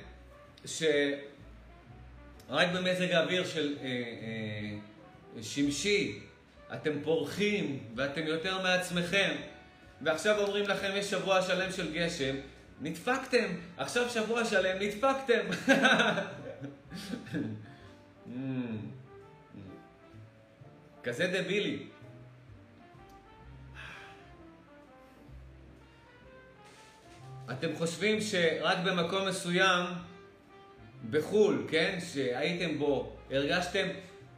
שרק 0.66 1.20
במזג 2.50 3.12
האוויר 3.12 3.48
של 3.48 3.78
אה, 3.82 3.86
אה, 3.86 5.44
שמשי 5.44 6.20
אתם 6.74 7.02
פורחים 7.04 7.80
ואתם 7.96 8.22
יותר 8.28 8.62
מעצמכם, 8.62 9.36
ועכשיו 10.02 10.40
אומרים 10.40 10.68
לכם 10.68 10.92
יש 10.96 11.10
שבוע 11.10 11.42
שלם 11.42 11.72
של 11.72 11.94
גשם, 11.94 12.36
נדפקתם, 12.82 13.46
עכשיו 13.78 14.10
שבוע 14.10 14.46
שלם 14.46 14.78
נדפקתם. 14.80 15.40
mm. 18.28 18.30
כזה 21.04 21.28
דבילי. 21.28 21.88
אתם 27.52 27.76
חושבים 27.76 28.22
שרק 28.22 28.78
במקום 28.86 29.28
מסוים, 29.28 29.86
בחו"ל, 31.10 31.68
כן, 31.70 31.98
שהייתם 32.14 32.78
בו, 32.78 33.18
הרגשתם, 33.32 33.88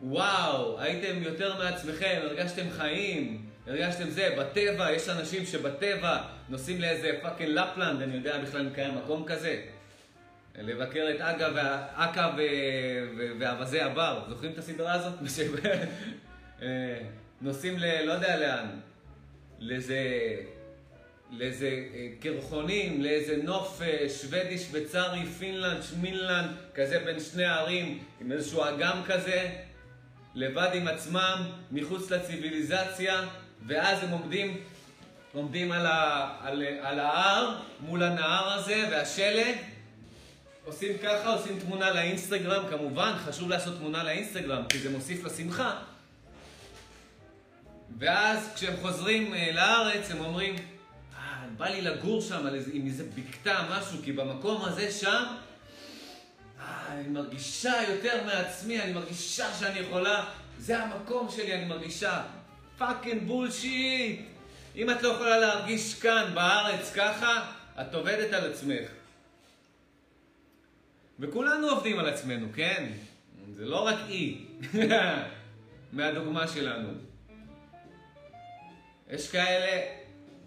וואו, 0.04 0.80
הייתם 0.80 1.24
יותר 1.24 1.58
מעצמכם, 1.58 2.20
הרגשתם 2.24 2.70
חיים, 2.70 3.46
הרגשתם 3.68 4.10
זה, 4.10 4.36
בטבע, 4.40 4.92
יש 4.92 5.10
אנשים 5.10 5.46
שבטבע 5.46 6.18
נוסעים 6.50 6.82
לאיזה 6.82 7.12
fucking 7.22 7.50
לפלנד, 7.50 8.02
אני 8.02 8.16
יודע 8.16 8.38
בכלל 8.38 8.62
אם 8.62 8.74
קיים 8.74 8.96
מקום 8.96 9.26
כזה. 9.28 9.62
לבקר 10.60 11.08
את 11.16 11.22
אקה 11.22 12.32
ואווזי 13.40 13.82
הבר, 13.82 14.24
זוכרים 14.30 14.52
את 14.52 14.58
הסדרה 14.58 14.94
הזאת? 14.94 15.14
אה, 16.62 16.98
נוסעים 17.42 17.80
ל... 17.80 18.02
לא 18.06 18.12
יודע 18.12 18.38
לאן, 18.38 18.68
לאיזה... 19.60 20.00
לאיזה 21.32 21.68
אה, 21.68 22.08
קרחונים, 22.20 23.02
לאיזה 23.02 23.38
נוף 23.44 23.82
אה, 23.82 24.10
שוודי, 24.10 24.58
שוויצרי, 24.58 25.26
פינלנד, 25.26 25.84
שמינלנד, 25.84 26.50
כזה 26.74 27.00
בין 27.00 27.20
שני 27.20 27.46
הערים, 27.46 28.04
עם 28.22 28.32
איזשהו 28.32 28.64
אגם 28.64 29.02
כזה, 29.06 29.50
לבד 30.36 30.70
עם 30.74 30.88
עצמם, 30.88 31.44
מחוץ 31.72 32.12
לציוויליזציה, 32.12 33.22
ואז 33.68 34.04
הם 34.04 34.10
עומדים, 34.10 34.58
עומדים 35.34 35.72
על, 35.72 35.86
ה, 35.86 36.30
על, 36.42 36.64
על 36.82 37.00
ההר, 37.00 37.58
מול 37.80 38.04
הנהר 38.04 38.54
הזה 38.54 38.88
והשלג, 38.92 39.56
עושים 40.66 40.98
ככה, 41.04 41.34
עושים 41.34 41.60
תמונה 41.60 41.90
לאינסטגרם, 41.90 42.64
כמובן, 42.70 43.14
חשוב 43.26 43.50
לעשות 43.50 43.78
תמונה 43.78 44.04
לאינסטגרם, 44.04 44.64
כי 44.70 44.80
זה 44.80 44.90
מוסיף 44.90 45.24
לשמחה. 45.24 45.80
ואז 48.00 48.50
כשהם 48.56 48.74
חוזרים 48.82 49.34
uh, 49.34 49.56
לארץ, 49.56 50.12
הם 50.12 50.20
אומרים, 50.20 50.56
אה, 50.56 51.46
בא 51.58 51.68
לי 51.68 51.82
לגור 51.82 52.22
שם 52.22 52.48
עם 52.74 52.86
איזה 52.86 53.04
בקתה, 53.16 53.66
משהו, 53.70 53.98
כי 54.04 54.12
במקום 54.12 54.62
הזה 54.66 54.92
שם, 54.92 55.08
אה, 55.08 55.51
אני 56.68 57.08
מרגישה 57.08 57.74
יותר 57.90 58.24
מעצמי, 58.26 58.82
אני 58.82 58.94
מרגישה 58.94 59.54
שאני 59.54 59.80
יכולה, 59.80 60.26
זה 60.58 60.84
המקום 60.84 61.28
שלי, 61.32 61.54
אני 61.54 61.66
מרגישה. 61.66 62.24
fucking 62.78 63.24
bullshit! 63.24 64.22
אם 64.76 64.90
את 64.90 65.02
לא 65.02 65.10
יכולה 65.10 65.40
להרגיש 65.40 66.00
כאן, 66.00 66.32
בארץ, 66.34 66.94
ככה, 66.94 67.52
את 67.82 67.94
עובדת 67.94 68.34
על 68.34 68.52
עצמך. 68.52 68.90
וכולנו 71.20 71.68
עובדים 71.70 72.00
על 72.00 72.10
עצמנו, 72.10 72.48
כן? 72.56 72.92
זה 73.56 73.66
לא 73.66 73.86
רק 73.88 73.98
אי, 74.10 74.46
מהדוגמה 75.94 76.48
שלנו. 76.48 76.90
יש 79.10 79.32
כאלה, 79.32 79.82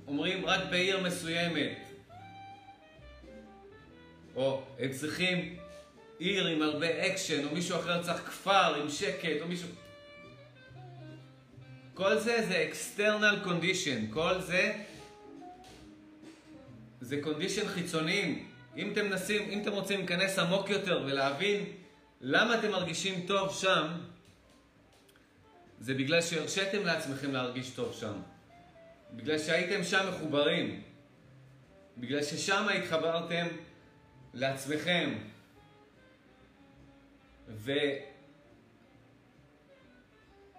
אומרים 0.06 0.46
רק 0.46 0.60
בעיר 0.70 1.02
מסוימת. 1.02 1.78
או 4.36 4.62
הם 4.78 4.92
צריכים 4.92 5.56
עיר 6.18 6.46
עם 6.46 6.62
הרבה 6.62 7.06
אקשן, 7.06 7.44
או 7.44 7.54
מישהו 7.54 7.78
אחר 7.78 8.02
צריך 8.02 8.18
כפר 8.18 8.74
עם 8.74 8.90
שקט, 8.90 9.40
או 9.40 9.48
מישהו... 9.48 9.68
כל 11.94 12.18
זה 12.18 12.46
זה 12.48 12.70
external 12.72 13.46
condition, 13.46 14.14
כל 14.14 14.40
זה 14.40 14.72
זה 17.00 17.20
conditions 17.24 17.66
חיצוניים. 17.66 18.48
אם 18.76 18.92
אתם 18.92 19.06
מנסים, 19.06 19.50
אם 19.50 19.62
אתם 19.62 19.72
רוצים 19.72 19.98
להיכנס 19.98 20.38
עמוק 20.38 20.70
יותר 20.70 21.02
ולהבין 21.06 21.64
למה 22.20 22.58
אתם 22.58 22.70
מרגישים 22.70 23.26
טוב 23.26 23.54
שם, 23.54 23.86
זה 25.80 25.94
בגלל 25.94 26.22
שהרשיתם 26.22 26.86
לעצמכם 26.86 27.32
להרגיש 27.32 27.70
טוב 27.70 27.96
שם. 28.00 28.12
בגלל 29.12 29.38
שהייתם 29.38 29.84
שם 29.84 30.06
מחוברים. 30.08 30.82
בגלל 31.98 32.22
ששם 32.22 32.66
התחברתם 32.74 33.46
לעצמכם. 34.34 35.14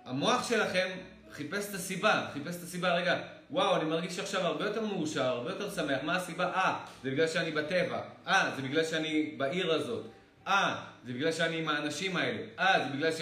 והמוח 0.06 0.50
שלכם 0.50 0.88
חיפש 1.32 1.70
את 1.70 1.74
הסיבה, 1.74 2.28
חיפש 2.34 2.56
את 2.56 2.64
הסיבה, 2.64 2.96
רגע, 2.96 3.22
וואו, 3.52 3.76
אני 3.76 3.86
מרגיש 3.86 4.20
עכשיו 4.20 4.42
הרבה 4.42 4.66
יותר 4.66 4.86
מאושר, 4.86 5.24
הרבה 5.24 5.50
יותר 5.50 5.72
שמח, 5.72 6.00
מה 6.04 6.16
הסיבה? 6.16 6.54
אה, 6.54 6.86
זה 7.04 7.12
בגלל 7.12 7.28
שאני 7.28 7.52
בטבע, 7.52 8.02
אה, 8.28 8.52
זה 8.56 8.62
בגלל 8.62 8.84
שאני 8.84 9.34
בעיר 9.38 9.74
הזאת, 9.74 10.06
אה, 10.48 10.76
זה 11.06 11.14
בגלל 11.14 11.32
שאני 11.32 11.58
עם 11.58 11.70
האנשים 11.70 12.18
האלה, 12.18 12.42
אה, 12.60 12.86
זה 12.88 12.96
בגלל 12.96 13.12
ש... 13.12 13.22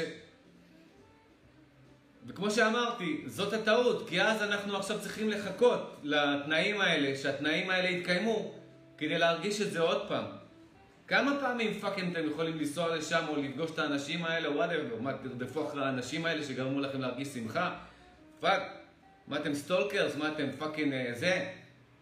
וכמו 2.27 2.51
שאמרתי, 2.51 3.23
זאת 3.25 3.53
הטעות, 3.53 4.09
כי 4.09 4.21
אז 4.21 4.41
אנחנו 4.41 4.77
עכשיו 4.77 4.99
צריכים 4.99 5.29
לחכות 5.29 5.99
לתנאים 6.03 6.81
האלה, 6.81 7.17
שהתנאים 7.17 7.69
האלה 7.69 7.89
יתקיימו, 7.89 8.51
כדי 8.97 9.17
להרגיש 9.17 9.61
את 9.61 9.71
זה 9.71 9.79
עוד 9.79 10.07
פעם. 10.07 10.42
כמה 11.07 11.39
פעמים 11.39 11.73
fucking 11.73 12.17
אתם 12.17 12.29
יכולים 12.29 12.57
לנסוע 12.57 12.95
לשם 12.95 13.25
או 13.27 13.35
לפגוש 13.35 13.71
את 13.71 13.79
האנשים 13.79 14.25
האלה, 14.25 14.51
whatever, 14.51 14.95
מה, 15.01 15.13
תרדפו 15.13 15.67
אחרי 15.67 15.85
האנשים 15.85 16.25
האלה 16.25 16.43
שגרמו 16.43 16.79
לכם 16.79 17.01
להרגיש 17.01 17.27
שמחה? 17.27 17.75
fuck, 18.39 18.61
מה 19.27 19.37
אתם 19.37 19.53
stalkers? 19.53 20.15
מה 20.15 20.31
אתם 20.31 20.51
fucking 20.57 20.93
אה, 20.93 21.11
זה? 21.13 21.49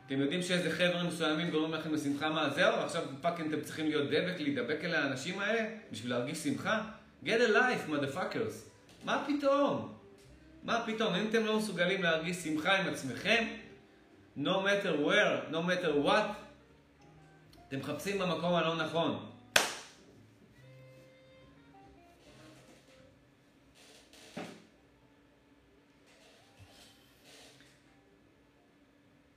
אתם 0.05 0.21
יודעים 0.21 0.41
שאיזה 0.41 0.71
חבר'ה 0.71 1.03
מסוימים 1.03 1.49
גורמים 1.49 1.73
לכם 1.73 1.93
לשמחה 1.93 2.29
מה 2.29 2.49
זהו? 2.49 2.75
עכשיו 2.75 3.03
fucking 3.21 3.53
אתם 3.53 3.61
צריכים 3.61 3.87
להיות 3.87 4.07
דבק, 4.07 4.39
להידבק 4.39 4.83
אל 4.83 4.95
האנשים 4.95 5.39
האלה 5.39 5.69
בשביל 5.91 6.11
להרגיש 6.11 6.37
שמחה? 6.37 6.81
get 7.25 7.27
a 7.27 7.29
life, 7.29 7.89
motherfuckers. 7.89 8.53
מה 9.05 9.25
פתאום? 9.27 9.93
מה 10.63 10.83
פתאום? 10.85 11.13
אם 11.13 11.27
אתם 11.29 11.45
לא 11.45 11.57
מסוגלים 11.57 12.03
להרגיש 12.03 12.37
שמחה 12.37 12.77
עם 12.77 12.87
עצמכם, 12.87 13.43
no 14.37 14.49
matter 14.65 15.07
where, 15.07 15.53
no 15.53 15.57
matter 15.57 16.07
what, 16.07 16.40
אתם 17.71 17.79
מחפשים 17.79 18.19
במקום 18.19 18.53
הלא 18.55 18.75
נכון. 18.75 19.31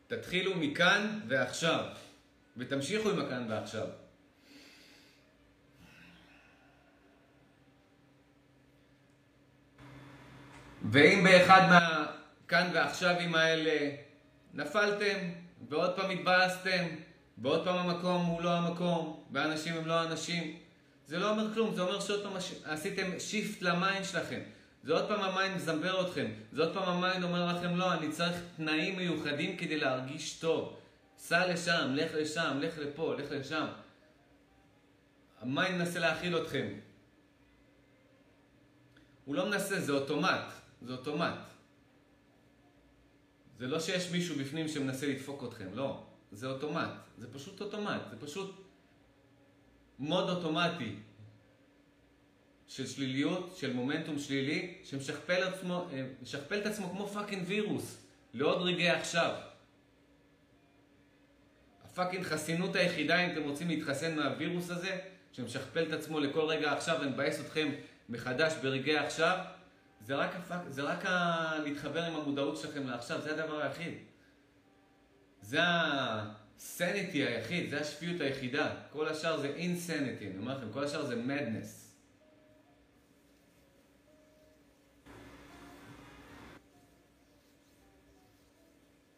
תתחילו 0.07 0.55
מכאן 0.57 1.21
ועכשיו, 1.29 1.85
ותמשיכו 2.57 3.11
עם 3.11 3.21
הכאן 3.21 3.47
ועכשיו. 3.51 3.87
ואם 10.91 11.25
באחד 11.25 11.69
מהכאן 11.69 12.71
ועכשווים 12.75 13.35
האלה 13.35 13.97
נפלתם, 14.55 15.19
ועוד 15.69 15.97
פעם 15.97 16.11
התבאסתם, 16.11 16.85
ועוד 17.39 17.65
פעם 17.65 17.77
המקום 17.77 18.27
הוא 18.27 18.43
לא 18.43 18.51
המקום, 18.51 19.25
והאנשים 19.33 19.75
הם 19.75 19.87
לא 19.87 19.95
האנשים, 19.95 20.59
זה 21.07 21.19
לא 21.19 21.31
אומר 21.31 21.55
כלום, 21.55 21.75
זה 21.75 21.83
אומר 21.83 22.01
שעוד 22.01 22.23
פעם 22.23 22.33
עשיתם 22.65 23.19
shift 23.19 23.63
ל 23.63 23.71
mind 23.71 24.05
שלכם. 24.05 24.41
זה 24.85 24.93
עוד 24.93 25.09
פעם 25.09 25.21
ה 25.21 25.28
mind 25.28 25.57
מזמבר 25.57 26.09
אתכם, 26.09 26.27
זה 26.53 26.63
עוד 26.63 26.75
פעם 26.75 26.89
ה 26.89 26.96
mind 26.96 27.25
אומר 27.25 27.53
לכם 27.53 27.77
לא, 27.77 27.93
אני 27.93 28.13
צריך 28.13 28.37
תנאים 28.57 28.97
מיוחדים 28.97 29.57
כדי 29.57 29.77
להרגיש 29.77 30.39
טוב. 30.39 30.77
סע 31.19 31.53
לשם, 31.53 31.93
לך 31.95 32.11
לשם, 32.15 32.59
לך 32.61 32.79
לפה, 32.79 33.15
לך 33.15 33.31
לשם. 33.31 33.67
ה 35.41 35.48
mind 35.48 35.79
מנסה 35.79 35.99
להכיל 35.99 36.39
אתכם. 36.39 36.67
הוא 39.25 39.35
לא 39.35 39.47
מנסה, 39.47 39.81
זה 39.81 39.93
אוטומט. 39.93 40.53
זה 40.83 40.93
אוטומט. 40.93 41.39
זה 43.59 43.67
לא 43.67 43.81
שיש 43.81 44.11
מישהו 44.11 44.37
בפנים 44.37 44.69
שמנסה 44.69 45.07
לדפוק 45.07 45.45
אתכם, 45.45 45.69
לא. 45.75 46.07
זה 46.35 46.47
אוטומט. 46.47 46.91
זה 47.19 47.33
פשוט 47.33 47.61
אוטומט. 47.61 48.03
זה 48.11 48.17
פשוט 48.27 48.65
mode 49.99 50.31
אוטומטי 50.31 50.97
של 52.69 52.87
שליליות, 52.87 53.57
של 53.57 53.73
מומנטום 53.73 54.19
שלילי, 54.19 54.75
שמשכפל 54.85 55.43
עצמו, 55.43 55.87
אה, 55.93 56.59
את 56.59 56.67
עצמו 56.67 56.91
כמו 56.91 57.07
fucking 57.07 57.43
וירוס 57.47 58.03
לעוד 58.35 58.63
רגעי 58.63 58.91
עכשיו. 58.91 59.35
ה 61.85 61.90
fucking 61.90 62.25
חסינות 62.25 62.77
היחידה, 62.77 63.25
אם 63.25 63.31
אתם 63.31 63.43
רוצים 63.43 63.69
להתחסן 63.69 64.17
מהווירוס 64.17 64.71
הזה, 64.71 64.99
שמשכפל 65.33 65.83
את 65.89 65.93
עצמו 65.93 66.21
לכל 66.21 66.41
רגע 66.41 66.73
עכשיו 66.73 66.99
ומבאס 67.03 67.41
אתכם 67.41 67.71
מחדש 68.09 68.53
ברגעי 68.63 68.97
עכשיו, 68.97 69.39
זה 70.01 70.15
רק, 70.15 70.37
הפק, 70.37 70.57
זה 70.69 70.83
רק 70.83 71.07
ה... 71.07 71.59
להתחבר 71.65 72.03
עם 72.03 72.17
המודעות 72.17 72.57
שלכם 72.57 72.87
לעכשיו, 72.87 73.21
זה 73.21 73.43
הדבר 73.43 73.63
היחיד. 73.63 73.95
זה 75.45 75.59
הסניטי 75.63 77.25
היחיד, 77.25 77.71
זה 77.71 77.81
השפיות 77.81 78.21
היחידה. 78.21 78.75
כל 78.91 79.09
השאר 79.09 79.41
זה 79.41 79.47
אינסניטי, 79.47 80.27
אני 80.27 80.39
אומר 80.39 80.57
לכם, 80.59 80.73
כל 80.73 80.85
השאר 80.85 81.07
זה 81.07 81.17
מדנס. 81.17 81.81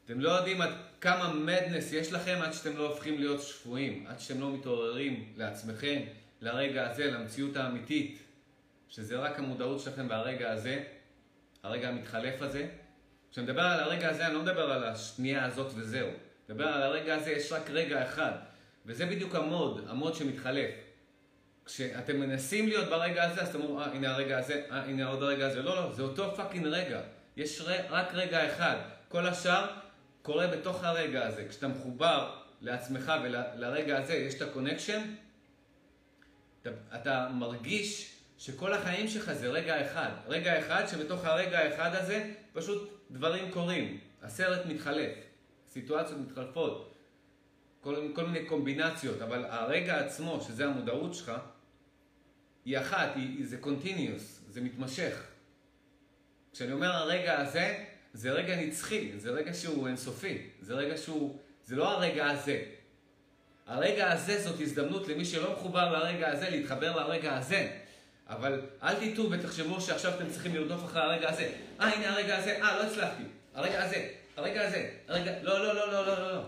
אתם 0.05 0.21
לא 0.21 0.31
יודעים 0.31 0.61
עד 0.61 0.71
כמה 1.01 1.33
מדנס 1.33 1.93
יש 1.93 2.13
לכם 2.13 2.39
עד 2.43 2.53
שאתם 2.53 2.77
לא 2.77 2.89
הופכים 2.89 3.19
להיות 3.19 3.43
שפויים, 3.43 4.07
עד 4.07 4.21
שאתם 4.21 4.41
לא 4.41 4.53
מתעוררים 4.53 5.33
לעצמכם, 5.37 6.03
לרגע 6.41 6.91
הזה, 6.91 7.11
למציאות 7.11 7.57
האמיתית. 7.57 8.19
שזה 8.89 9.17
רק 9.17 9.39
המודעות 9.39 9.81
שלכם 9.81 10.07
והרגע 10.11 10.53
הזה, 10.53 10.85
הרגע 11.63 11.89
המתחלף 11.89 12.43
הזה. 12.43 12.69
כשאני 13.37 13.47
מדבר 13.47 13.63
על 13.63 13.81
הרגע 13.81 14.09
הזה, 14.09 14.27
אני 14.27 14.35
לא 14.35 14.43
מדבר 14.43 14.73
על 14.73 14.85
השנייה 14.85 15.45
הזאת 15.45 15.73
וזהו. 15.75 16.07
אני 16.07 16.15
מדבר 16.49 16.65
על 16.65 16.83
הרגע 16.83 17.15
הזה, 17.15 17.31
יש 17.31 17.53
רק 17.53 17.71
רגע 17.71 18.03
אחד. 18.03 18.33
וזה 18.87 19.07
בדיוק 19.07 19.35
ה 19.35 19.43
mode, 19.43 19.85
ה 19.89 19.94
mode 19.94 20.15
שמתחלף. 20.15 20.71
כשאתם 21.67 22.21
מנסים 22.21 22.69
להיות 22.69 22.89
ברגע 22.89 23.25
הזה, 23.25 23.41
אז 23.41 23.49
אתם 23.49 23.61
אומרים, 23.61 23.79
אה, 23.79 23.95
הנה 23.95 24.11
הרגע 24.11 24.39
הזה, 24.39 24.63
אה, 24.71 24.83
הנה 24.83 25.07
עוד 25.07 25.23
הרגע 25.23 25.47
הזה. 25.47 25.63
לא, 25.63 25.77
לא, 25.77 25.93
זה 25.93 26.03
אותו 26.03 26.37
fucking 26.37 26.67
רגע. 26.67 27.01
יש 27.37 27.61
ר... 27.61 27.71
רק 27.91 28.15
רגע 28.15 28.47
אחד. 28.47 28.77
כל 29.09 29.27
השאר 29.27 29.67
קורה 30.23 30.47
בתוך 30.47 30.85
הרגע 30.85 31.27
הזה. 31.27 31.47
כשאתה 31.49 31.69
מחובר 31.69 32.37
לעצמך 32.61 33.13
ולרגע 33.25 33.99
הזה, 33.99 34.15
יש 34.15 34.35
את 34.35 34.43
ה 34.43 34.48
connection, 34.48 35.03
אתה, 36.63 36.71
אתה 36.95 37.29
מרגיש 37.35 38.13
שכל 38.39 38.73
החיים 38.73 39.09
שלך 39.09 39.33
זה 39.33 39.49
רגע 39.49 39.87
אחד. 39.87 40.11
רגע 40.29 40.59
אחד 40.59 40.87
שבתוך 40.87 41.25
הרגע 41.25 41.59
האחד 41.59 41.95
הזה 41.95 42.33
פשוט 42.53 42.96
דברים 43.11 43.51
קורים. 43.51 44.01
הסרט 44.23 44.67
מתחלף, 44.67 45.13
סיטואציות 45.69 46.19
מתחלפות, 46.21 46.95
כל, 47.81 48.09
כל 48.15 48.27
מיני 48.27 48.47
קומבינציות, 48.47 49.23
אבל 49.23 49.45
הרגע 49.45 49.99
עצמו, 49.99 50.41
שזה 50.41 50.67
המודעות 50.67 51.15
שלך, 51.15 51.33
היא 52.65 52.79
אחת, 52.79 53.09
היא, 53.15 53.47
זה 53.47 53.57
continuous, 53.57 54.41
זה 54.49 54.61
מתמשך. 54.61 55.23
כשאני 56.53 56.73
אומר 56.73 56.93
הרגע 56.93 57.41
הזה, 57.41 57.85
זה 58.13 58.31
רגע 58.31 58.57
נצחי, 58.57 59.13
זה 59.19 59.31
רגע 59.31 59.55
שהוא 59.55 59.87
אינסופי, 59.87 60.51
זה 60.61 60.75
רגע 60.75 60.97
שהוא, 60.97 61.39
זה 61.65 61.77
לא 61.77 61.91
הרגע 61.91 62.31
הזה. 62.31 62.65
הרגע 63.67 64.13
הזה 64.13 64.43
זאת 64.43 64.61
הזדמנות 64.61 65.09
למי 65.09 65.25
שלא 65.25 65.53
מחובר 65.53 65.93
לרגע 65.93 66.29
הזה 66.29 66.51
להתחבר 66.51 66.97
לרגע 66.97 67.37
הזה. 67.37 67.79
אבל 68.29 68.61
אל 68.83 68.95
תטעו 68.95 69.31
ותחשבו 69.31 69.81
שעכשיו 69.81 70.15
אתם 70.15 70.31
צריכים 70.31 70.55
לרדוף 70.55 70.85
אחרי 70.85 71.03
הרגע 71.03 71.29
הזה. 71.31 71.53
אה, 71.81 71.93
הנה 71.93 72.13
הרגע 72.13 72.39
הזה, 72.39 72.63
אה, 72.63 72.79
לא 72.79 72.83
הצלחתי. 72.83 73.23
הרגע 73.55 73.85
הזה, 73.85 74.09
הרגע 74.37 74.67
הזה, 74.67 74.91
הרגע... 75.09 75.33
לא, 75.43 75.65
לא, 75.65 75.75
לא, 75.75 75.93
לא, 75.93 76.07
לא, 76.07 76.19
לא. 76.19 76.35
לא. 76.35 76.43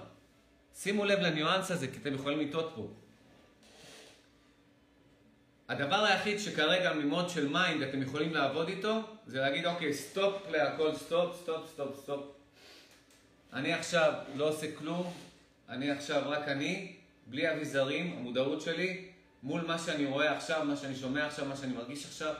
שימו 0.75 1.05
לב 1.05 1.19
לניואנס 1.19 1.71
הזה, 1.71 1.87
כי 1.87 1.99
אתם 2.03 2.15
יכולים 2.15 2.41
לטעות 2.41 2.73
פה. 2.77 2.89
הדבר 5.69 6.05
היחיד 6.05 6.39
שכרגע 6.39 6.93
מ 6.93 7.00
mode 7.00 7.31
של 7.31 7.49
mind 7.49 7.83
אתם 7.83 8.03
יכולים 8.03 8.35
לעבוד 8.35 8.69
איתו, 8.69 9.01
זה 9.27 9.41
להגיד, 9.41 9.67
אוקיי, 9.67 9.95
stop 9.95 10.35
להכל, 10.51 10.95
stop, 10.95 11.37
stop, 11.43 11.71
stop, 11.73 12.01
stop. 12.03 12.25
אני 13.53 13.73
עכשיו 13.73 14.13
לא 14.37 14.49
עושה 14.49 14.67
כלום, 14.75 15.13
אני 15.69 15.91
עכשיו 15.91 16.23
רק 16.27 16.49
אני, 16.49 16.93
בלי 17.27 17.53
אביזרים, 17.53 18.17
המודעות 18.19 18.61
שלי, 18.61 19.09
מול 19.43 19.61
מה 19.61 19.79
שאני 19.79 20.07
רואה 20.07 20.37
עכשיו, 20.37 20.65
מה 20.65 20.77
שאני 20.77 20.95
שומע 20.97 21.27
עכשיו, 21.27 21.45
מה 21.45 21.57
שאני 21.57 21.73
מרגיש 21.73 22.07
עכשיו. 22.07 22.35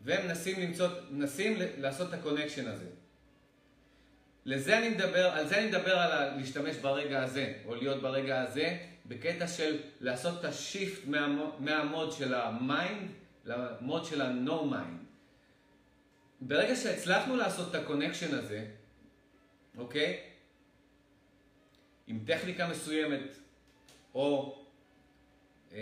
והם 0.00 0.26
מנסים 0.26 0.60
למצוא, 0.60 0.88
מנסים 1.10 1.56
לעשות 1.78 2.08
את 2.08 2.14
ה 2.14 2.19
connection 2.19 2.68
הזה. 2.68 2.86
לזה 4.44 4.78
אני 4.78 4.88
מדבר, 4.88 5.26
על 5.26 5.48
זה 5.48 5.58
אני 5.58 5.66
מדבר 5.66 5.98
על 5.98 6.36
להשתמש 6.36 6.76
ברגע 6.76 7.22
הזה, 7.22 7.54
או 7.64 7.74
להיות 7.74 8.02
ברגע 8.02 8.40
הזה, 8.40 8.78
בקטע 9.06 9.48
של 9.48 9.78
לעשות 10.00 10.40
את 10.40 10.44
השיפט 10.44 11.06
מהמוד, 11.06 11.50
מהמוד 11.58 12.12
של 12.12 12.34
המיינד 12.34 13.10
למוד 13.44 14.04
של 14.04 14.22
ה 14.22 14.39
no 14.39 14.72
mind. 14.72 15.02
ברגע 16.40 16.76
שהצלחנו 16.76 17.36
לעשות 17.36 17.70
את 17.70 17.74
ה 17.74 17.80
connection 17.80 18.34
הזה, 18.34 18.66
אוקיי? 19.78 20.20
עם 22.06 22.18
טכניקה 22.26 22.68
מסוימת, 22.68 23.36
או 24.14 24.58
אה, 25.74 25.78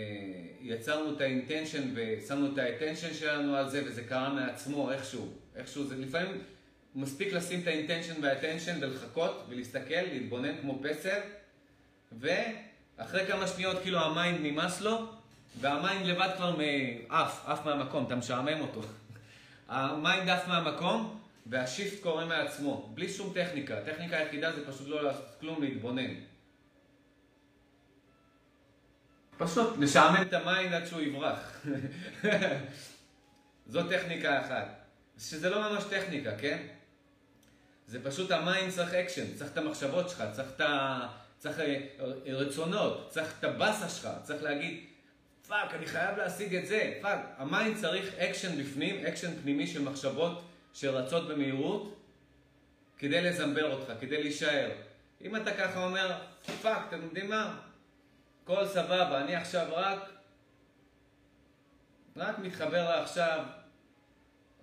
יצרנו 0.61 1.15
את 1.15 1.21
ה 1.21 1.28
intention 1.28 1.93
ושמנו 1.93 2.53
את 2.53 2.57
ה 2.57 2.63
attention 2.63 3.13
שלנו 3.13 3.55
על 3.55 3.69
זה 3.69 3.81
וזה 3.85 4.03
קרה 4.03 4.29
מעצמו 4.29 4.91
איכשהו, 4.91 5.27
איכשהו 5.55 5.83
זה 5.83 5.95
לפעמים 5.97 6.43
מספיק 6.95 7.33
לשים 7.33 7.59
את 7.61 7.67
ה 7.67 7.73
intention 7.73 8.23
וה 8.23 8.33
attention 8.33 8.77
ולחכות 8.81 9.45
ולהסתכל, 9.49 10.01
להתבונן 10.11 10.61
כמו 10.61 10.81
פסל 10.83 11.19
ואחרי 12.19 13.27
כמה 13.27 13.47
שניות 13.47 13.81
כאילו 13.81 13.99
ה 13.99 14.07
mind 14.07 14.39
נמאס 14.41 14.81
לו 14.81 15.07
וה 15.59 15.74
mind 15.74 16.05
לבד 16.05 16.29
כבר 16.37 16.55
עף, 17.09 17.43
עף 17.45 17.65
מהמקום, 17.65 18.05
אתה 18.05 18.15
משעמם 18.15 18.61
אותו. 18.61 18.81
ה 19.69 19.81
mind 19.81 20.29
עף 20.29 20.47
מהמקום 20.47 21.19
וה 21.45 21.62
shift 21.62 22.03
קורה 22.03 22.25
מעצמו, 22.25 22.89
בלי 22.93 23.09
שום 23.09 23.33
טכניקה. 23.33 23.77
הטכניקה 23.77 24.17
היחידה 24.17 24.51
זה 24.51 24.71
פשוט 24.71 24.87
לא 24.87 25.03
לעשות 25.03 25.25
כלום, 25.39 25.63
להתבונן. 25.63 26.13
פשוט 29.41 29.77
לשעמם 29.79 30.21
את 30.21 30.33
המים 30.33 30.73
עד 30.73 30.85
שהוא 30.85 31.01
יברח. 31.01 31.65
זו 33.67 33.83
טכניקה 33.89 34.41
אחת. 34.41 34.81
שזה 35.19 35.49
לא 35.49 35.61
ממש 35.61 35.83
טכניקה, 35.83 36.37
כן? 36.37 36.67
זה 37.87 38.03
פשוט 38.03 38.31
המים 38.31 38.69
צריך 38.69 38.93
אקשן, 38.93 39.35
צריך 39.35 39.51
את 39.51 39.57
המחשבות 39.57 40.09
שלך, 40.09 40.23
צריך 40.31 40.49
את 40.55 40.61
ה... 40.61 41.07
צריך 41.37 41.59
אה, 41.59 41.87
רצונות, 42.25 43.09
צריך 43.09 43.33
את 43.39 43.43
הבאסה 43.43 43.89
שלך, 43.89 44.09
צריך 44.23 44.43
להגיד, 44.43 44.85
fuck, 45.47 45.73
אני 45.73 45.85
חייב 45.85 46.17
להשיג 46.17 46.55
את 46.55 46.67
זה, 46.67 46.93
fuck. 47.01 47.19
ה 47.37 47.45
mind 47.45 47.75
צריך 47.75 48.13
אקשן 48.13 48.63
בפנים, 48.63 49.05
אקשן 49.05 49.41
פנימי 49.41 49.67
של 49.67 49.81
מחשבות 49.81 50.41
שרצות 50.73 51.27
במהירות, 51.27 51.99
כדי 52.97 53.21
לזמבר 53.21 53.73
אותך, 53.73 53.91
כדי 53.99 54.23
להישאר. 54.23 54.69
אם 55.21 55.35
אתה 55.35 55.51
ככה 55.53 55.83
אומר, 55.83 56.19
fuck, 56.61 56.85
אתם 56.87 57.03
יודעים 57.03 57.29
מה? 57.29 57.70
הכל 58.43 58.67
סבבה, 58.67 59.21
אני 59.21 59.35
עכשיו 59.35 59.67
רק, 59.71 60.09
רק 62.15 62.39
מתחבר 62.39 62.89
לעכשיו, 62.89 63.43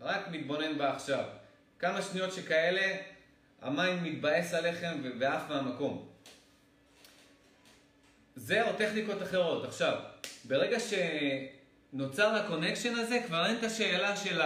רק 0.01 0.29
מתבונן 0.31 0.79
בעכשיו. 0.79 1.25
כמה 1.79 2.03
שניות 2.03 2.33
שכאלה, 2.33 2.97
המים 3.63 4.03
מתבאס 4.05 4.55
עליכם 4.55 4.99
ועף 5.19 5.43
מהמקום. 5.49 6.09
זה 8.37 8.69
או 8.69 8.73
טכניקות 8.73 9.23
אחרות. 9.23 9.65
עכשיו, 9.65 9.99
ברגע 10.45 10.77
שנוצר 10.81 12.35
ה 12.35 12.40
connection 12.40 12.95
הזה, 12.95 13.23
כבר 13.27 13.47
אין 13.47 13.59
את 13.59 13.65
השאלה 13.65 14.17
של 14.17 14.41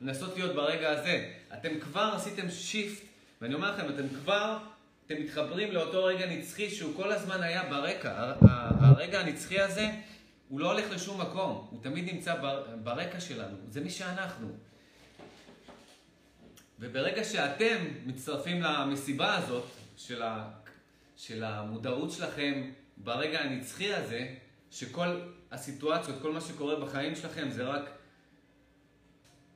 לנסות 0.00 0.36
להיות 0.36 0.54
ברגע 0.54 0.90
הזה. 0.90 1.32
אתם 1.54 1.80
כבר 1.80 2.12
עשיתם 2.16 2.50
shift, 2.50 3.04
ואני 3.40 3.54
אומר 3.54 3.74
לכם, 3.74 3.88
אתם 3.94 4.08
כבר, 4.08 4.58
אתם 5.06 5.14
מתחברים 5.20 5.72
לאותו 5.72 6.04
רגע 6.04 6.26
נצחי 6.26 6.70
שהוא 6.70 6.96
כל 6.96 7.12
הזמן 7.12 7.42
היה 7.42 7.64
ברקע. 7.70 8.34
הרגע 8.80 9.20
הנצחי 9.20 9.60
הזה, 9.60 9.90
הוא 10.48 10.60
לא 10.60 10.72
הולך 10.72 10.90
לשום 10.90 11.20
מקום, 11.20 11.66
הוא 11.70 11.82
תמיד 11.82 12.14
נמצא 12.14 12.34
ברקע 12.82 13.20
שלנו, 13.20 13.56
זה 13.68 13.80
מי 13.80 13.90
שאנחנו. 13.90 14.48
וברגע 16.80 17.24
שאתם 17.24 17.76
מצטרפים 18.06 18.62
למסיבה 18.62 19.36
הזאת 19.36 19.64
של, 19.96 20.22
ה, 20.22 20.50
של 21.16 21.44
המודעות 21.44 22.10
שלכם 22.10 22.70
ברגע 22.96 23.40
הנצחי 23.40 23.94
הזה, 23.94 24.34
שכל 24.70 25.20
הסיטואציות, 25.50 26.22
כל 26.22 26.32
מה 26.32 26.40
שקורה 26.40 26.80
בחיים 26.80 27.14
שלכם 27.14 27.50
זה 27.50 27.64
רק, 27.64 27.90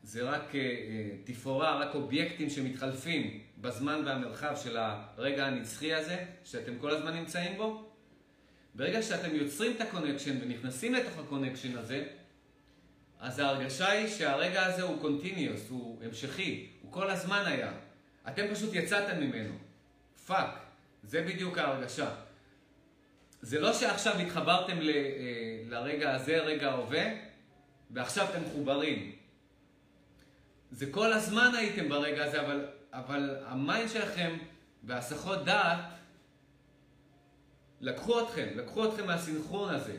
זה 0.03 0.23
רק 0.23 0.55
אה, 0.55 0.61
אה, 0.61 1.11
תפאורה, 1.25 1.79
רק 1.79 1.95
אובייקטים 1.95 2.51
שמתחלפים 2.51 3.41
בזמן 3.61 4.03
והמרחב 4.07 4.57
של 4.57 4.77
הרגע 4.77 5.47
הנצחי 5.47 5.95
הזה, 5.95 6.25
שאתם 6.45 6.79
כל 6.79 6.91
הזמן 6.91 7.15
נמצאים 7.15 7.57
בו, 7.57 7.91
ברגע 8.75 9.03
שאתם 9.03 9.35
יוצרים 9.35 9.77
את 9.77 9.81
ה 9.81 9.86
connection 9.86 10.39
ונכנסים 10.43 10.95
לתוך 10.95 11.19
ה 11.19 11.24
connection 11.24 11.79
הזה, 11.79 12.05
אז 13.21 13.39
ההרגשה 13.39 13.91
היא 13.91 14.09
שהרגע 14.09 14.67
הזה 14.67 14.83
הוא 14.83 15.01
continuous, 15.01 15.71
הוא 15.71 16.05
המשכי, 16.05 16.71
הוא 16.83 16.93
כל 16.93 17.11
הזמן 17.11 17.43
היה. 17.47 17.73
אתם 18.29 18.43
פשוט 18.55 18.75
יצאתם 18.75 19.21
ממנו. 19.21 19.55
fuck. 20.27 20.51
זה 21.03 21.23
בדיוק 21.23 21.59
ההרגשה. 21.59 22.11
זה 23.43 23.61
לא 23.61 23.73
שעכשיו 23.73 24.19
התחברתם 24.19 24.81
ל, 24.81 24.91
אה, 24.91 25.63
לרגע 25.69 26.15
הזה, 26.15 26.39
רגע 26.39 26.71
ההווה, 26.71 27.05
ועכשיו 27.91 28.27
אתם 28.31 28.43
מחוברים. 28.43 29.13
זה 30.71 30.87
כל 30.91 31.13
הזמן 31.13 31.55
הייתם 31.55 31.89
ברגע 31.89 32.25
הזה, 32.25 32.41
אבל, 32.41 32.67
אבל 32.93 33.37
ה 33.47 33.55
mind 33.55 33.91
שלכם 33.91 34.37
והסחות 34.85 35.45
דעת 35.45 35.79
לקחו 37.81 38.21
אתכם, 38.21 38.49
לקחו 38.55 38.85
אתכם 38.85 39.07
מהסינכרון 39.07 39.75
הזה. 39.75 39.97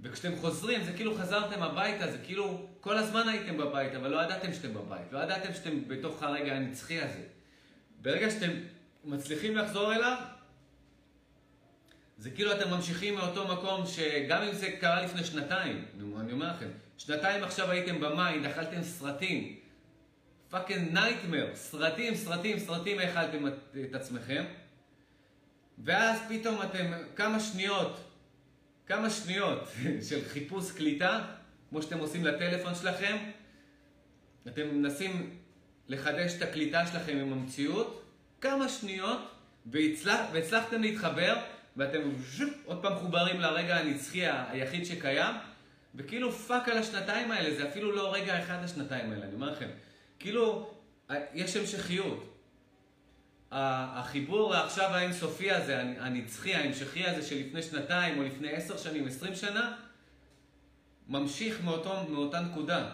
וכשאתם 0.00 0.36
חוזרים, 0.36 0.84
זה 0.84 0.92
כאילו 0.92 1.14
חזרתם 1.14 1.62
הביתה, 1.62 2.12
זה 2.12 2.18
כאילו 2.18 2.66
כל 2.80 2.96
הזמן 2.96 3.28
הייתם 3.28 3.58
בבית, 3.58 3.94
אבל 3.94 4.10
לא 4.10 4.22
ידעתם 4.22 4.52
שאתם 4.52 4.74
בבית, 4.74 5.12
לא 5.12 5.18
ידעתם 5.18 5.54
שאתם 5.54 5.88
בתוך 5.88 6.22
הרגע 6.22 6.54
הנצחי 6.54 7.00
הזה. 7.00 7.22
ברגע 8.02 8.30
שאתם 8.30 8.50
מצליחים 9.04 9.56
לחזור 9.56 9.94
אליו, 9.94 10.16
זה 12.18 12.30
כאילו 12.30 12.52
אתם 12.52 12.70
ממשיכים 12.70 13.14
מאותו 13.14 13.48
מקום 13.48 13.86
שגם 13.86 14.42
אם 14.42 14.52
זה 14.52 14.70
קרה 14.80 15.02
לפני 15.02 15.24
שנתיים, 15.24 15.84
אני 16.20 16.32
אומר 16.32 16.50
לכם, 16.50 16.68
שנתיים 16.98 17.44
עכשיו 17.44 17.70
הייתם 17.70 18.00
במים, 18.00 18.44
אכלתם 18.44 18.82
סרטים, 18.82 19.56
fucking 20.54 20.92
nightmare, 20.92 21.46
סרטים, 21.54 22.14
סרטים, 22.14 22.58
סרטים 22.58 22.98
האכלתם 22.98 23.46
את 23.46 23.94
עצמכם, 23.94 24.44
ואז 25.78 26.18
פתאום 26.28 26.62
אתם 26.62 26.92
כמה 27.16 27.40
שניות, 27.40 28.00
כמה 28.86 29.10
שניות 29.10 29.68
של 30.08 30.24
חיפוש 30.28 30.72
קליטה, 30.72 31.24
כמו 31.70 31.82
שאתם 31.82 31.98
עושים 31.98 32.24
לטלפון 32.24 32.74
שלכם, 32.74 33.16
אתם 34.46 34.68
מנסים 34.68 35.30
לחדש 35.88 36.34
את 36.36 36.42
הקליטה 36.42 36.86
שלכם 36.86 37.16
עם 37.16 37.32
המציאות, 37.32 38.04
כמה 38.40 38.68
שניות, 38.68 39.20
והצלח, 39.66 40.20
והצלחתם 40.32 40.82
להתחבר, 40.82 41.36
ואתם 41.76 42.00
עוד 42.64 42.82
פעם 42.82 42.92
מחוברים 42.92 43.40
לרגע 43.40 43.76
הנצחי 43.76 44.26
היחיד 44.26 44.84
שקיים, 44.86 45.36
וכאילו 45.94 46.32
fuck 46.32 46.68
על 46.68 46.78
השנתיים 46.78 47.30
האלה, 47.30 47.56
זה 47.56 47.68
אפילו 47.68 47.92
לא 47.92 48.14
רגע 48.14 48.42
אחד 48.42 48.64
השנתיים 48.64 49.12
האלה, 49.12 49.24
אני 49.24 49.34
אומר 49.34 49.50
לכם. 49.50 49.68
כאילו, 50.18 50.74
יש 51.34 51.56
המשכיות. 51.56 52.34
החיבור 53.50 54.54
עכשיו 54.54 54.90
האינסופי 54.90 55.50
הזה, 55.50 55.80
הנצחי, 55.80 56.54
ההמשכי 56.54 57.04
הזה 57.04 57.22
שלפני 57.22 57.62
שנתיים 57.62 58.18
או 58.18 58.22
לפני 58.22 58.50
עשר 58.50 58.76
שנים, 58.76 59.06
עשרים 59.06 59.34
שנה, 59.34 59.76
ממשיך 61.08 61.64
מאותו, 61.64 62.04
מאותה 62.08 62.40
נקודה. 62.40 62.90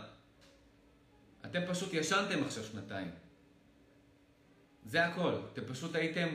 אתם 1.44 1.60
פשוט 1.68 1.94
ישנתם 1.94 2.44
עכשיו 2.44 2.64
שנתיים. 2.64 3.10
זה 4.86 5.06
הכל. 5.06 5.34
אתם 5.52 5.62
פשוט 5.64 5.94
הייתם, 5.94 6.28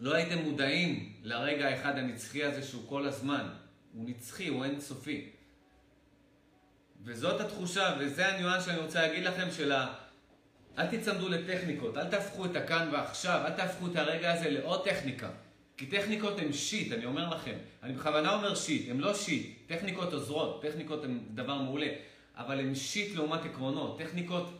לא 0.00 0.14
הייתם 0.14 0.38
מודעים 0.38 1.12
לרגע 1.22 1.68
האחד 1.68 1.98
הנצחי 1.98 2.44
הזה 2.44 2.62
שהוא 2.62 2.88
כל 2.88 3.06
הזמן. 3.06 3.48
הוא 3.92 4.04
נצחי, 4.08 4.48
הוא 4.48 4.64
אינסופי. 4.64 5.30
וזאת 7.06 7.40
התחושה, 7.40 7.96
וזה 7.98 8.28
הניואנס 8.28 8.66
שאני 8.66 8.78
רוצה 8.78 9.06
להגיד 9.06 9.24
לכם 9.24 9.50
של 9.50 9.72
ה... 9.72 9.94
אל 10.78 10.86
תצמדו 10.86 11.28
לטכניקות, 11.28 11.96
אל 11.96 12.04
תהפכו 12.04 12.44
את 12.44 12.56
הכאן 12.56 12.88
ועכשיו, 12.92 13.42
אל 13.46 13.50
תהפכו 13.50 13.86
את 13.86 13.96
הרגע 13.96 14.32
הזה 14.32 14.50
לעוד 14.50 14.84
טכניקה. 14.84 15.28
כי 15.76 15.86
טכניקות 15.86 16.38
הן 16.38 16.52
שיט, 16.52 16.92
אני 16.92 17.04
אומר 17.04 17.28
לכם. 17.34 17.54
אני 17.82 17.92
בכוונה 17.92 18.34
אומר 18.34 18.54
שיט, 18.54 18.90
הן 18.90 19.00
לא 19.00 19.14
שיט. 19.14 19.56
טכניקות 19.66 20.12
עוזרות, 20.12 20.62
טכניקות 20.62 21.04
הן 21.04 21.20
דבר 21.34 21.54
מעולה. 21.54 21.88
אבל 22.36 22.60
הן 22.60 22.74
שיט 22.74 23.16
לעומת 23.16 23.44
עקרונות. 23.44 23.98
טכניקות, 23.98 24.50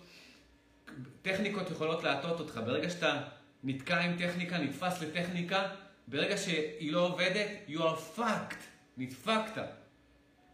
טכניקות 1.23 1.71
יכולות 1.71 2.05
להטות 2.05 2.41
אותך. 2.41 2.61
ברגע 2.67 2.91
שאתה 2.91 3.23
נתקע 3.65 4.01
עם 4.01 4.17
טכניקה, 4.19 4.59
נתפס 4.59 5.03
לטכניקה, 5.03 5.69
ברגע 6.09 6.37
שהיא 6.37 6.93
לא 6.93 7.07
עובדת, 7.07 7.49
you 7.69 7.79
are 7.79 8.19
fucked. 8.19 8.63
נדפקת. 8.97 9.86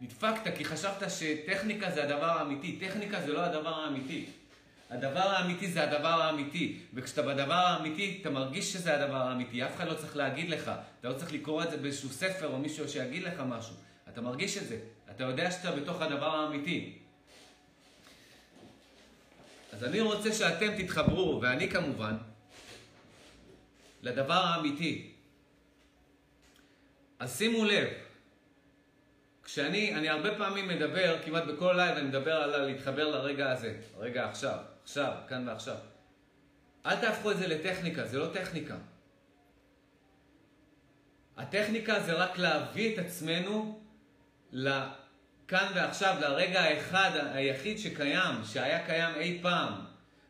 נדפקת 0.03 0.57
כי 0.57 0.65
חשבת 0.65 1.11
שטכניקה 1.11 1.91
זה 1.91 2.03
הדבר 2.03 2.25
האמיתי. 2.25 2.79
טכניקה 2.79 3.21
זה 3.21 3.33
לא 3.33 3.39
הדבר 3.39 3.83
האמיתי. 3.83 4.25
הדבר 4.89 5.19
האמיתי 5.19 5.71
זה 5.71 5.83
הדבר 5.83 6.21
האמיתי, 6.21 6.79
וכשאתה 6.93 7.21
בדבר 7.21 7.53
האמיתי, 7.53 8.17
אתה 8.21 8.29
מרגיש 8.29 8.73
שזה 8.73 9.03
הדבר 9.03 9.17
האמיתי, 9.17 9.65
אף 9.65 9.75
אחד 9.75 9.87
לא 9.87 9.93
צריך 9.93 10.15
להגיד 10.15 10.49
לך, 10.49 10.71
אתה 10.99 11.09
לא 11.09 11.13
צריך 11.13 11.33
לקרוא 11.33 11.63
את 11.63 11.71
זה 11.71 11.77
באיזשהו 11.77 12.09
ספר 12.09 12.47
או 12.47 12.57
מישהו 12.57 12.89
שיגיד 12.89 13.23
לך 13.23 13.39
משהו, 13.47 13.75
אתה 14.09 14.21
מרגיש 14.21 14.57
את 14.57 14.67
זה, 14.67 14.79
אתה 15.11 15.23
יודע 15.23 15.51
שאתה 15.51 15.71
בתוך 15.71 16.01
הדבר 16.01 16.35
האמיתי. 16.35 16.97
אז 19.71 19.83
אני 19.83 20.01
רוצה 20.01 20.33
שאתם 20.33 20.83
תתחברו, 20.83 21.39
ואני 21.41 21.69
כמובן, 21.69 22.17
לדבר 24.01 24.33
האמיתי. 24.33 25.11
אז 27.19 27.37
שימו 27.37 27.65
לב, 27.65 27.87
כשאני, 29.43 29.95
אני 29.95 30.09
הרבה 30.09 30.37
פעמים 30.37 30.67
מדבר, 30.67 31.17
כמעט 31.25 31.43
בכל 31.43 31.73
לייב 31.77 31.97
אני 31.97 32.07
מדבר 32.07 32.35
על 32.35 32.65
להתחבר 32.65 33.09
לרגע 33.09 33.51
הזה, 33.51 33.75
רגע 33.97 34.29
עכשיו. 34.29 34.57
עכשיו, 34.83 35.13
כאן 35.27 35.47
ועכשיו. 35.47 35.75
אל 36.85 36.95
תהפכו 36.95 37.31
את 37.31 37.37
זה 37.37 37.47
לטכניקה, 37.47 38.05
זה 38.05 38.19
לא 38.19 38.27
טכניקה. 38.33 38.75
הטכניקה 41.37 41.99
זה 41.99 42.13
רק 42.13 42.37
להביא 42.37 42.93
את 42.93 42.99
עצמנו 42.99 43.79
לכאן 44.51 45.71
ועכשיו, 45.75 46.15
לרגע 46.21 46.61
האחד, 46.61 47.11
היחיד 47.33 47.77
שקיים, 47.79 48.35
שהיה 48.45 48.85
קיים 48.85 49.15
אי 49.15 49.39
פעם. 49.41 49.73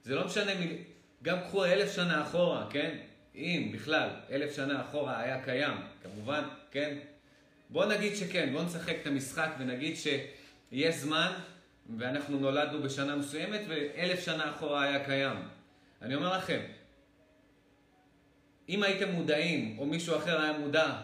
זה 0.03 0.15
לא 0.15 0.25
משנה, 0.25 0.51
גם 1.23 1.39
קחו 1.41 1.65
אלף 1.65 1.95
שנה 1.95 2.21
אחורה, 2.21 2.67
כן? 2.69 2.97
אם 3.35 3.71
בכלל 3.73 4.09
אלף 4.31 4.55
שנה 4.55 4.81
אחורה 4.81 5.19
היה 5.19 5.43
קיים, 5.43 5.77
כמובן, 6.03 6.43
כן? 6.71 6.97
בואו 7.73 7.89
נגיד 7.89 8.15
שכן, 8.15 8.49
בואו 8.51 8.63
נשחק 8.63 8.95
את 9.01 9.07
המשחק 9.07 9.49
ונגיד 9.59 9.95
שיש 9.97 10.95
זמן 10.95 11.31
ואנחנו 11.97 12.39
נולדנו 12.39 12.81
בשנה 12.81 13.15
מסוימת 13.15 13.61
ואלף 13.67 14.25
שנה 14.25 14.51
אחורה 14.51 14.83
היה 14.83 15.05
קיים. 15.05 15.37
אני 16.01 16.15
אומר 16.15 16.37
לכם, 16.37 16.59
אם 18.69 18.83
הייתם 18.83 19.11
מודעים, 19.11 19.79
או 19.79 19.85
מישהו 19.85 20.17
אחר 20.17 20.41
היה 20.41 20.57
מודע 20.57 21.01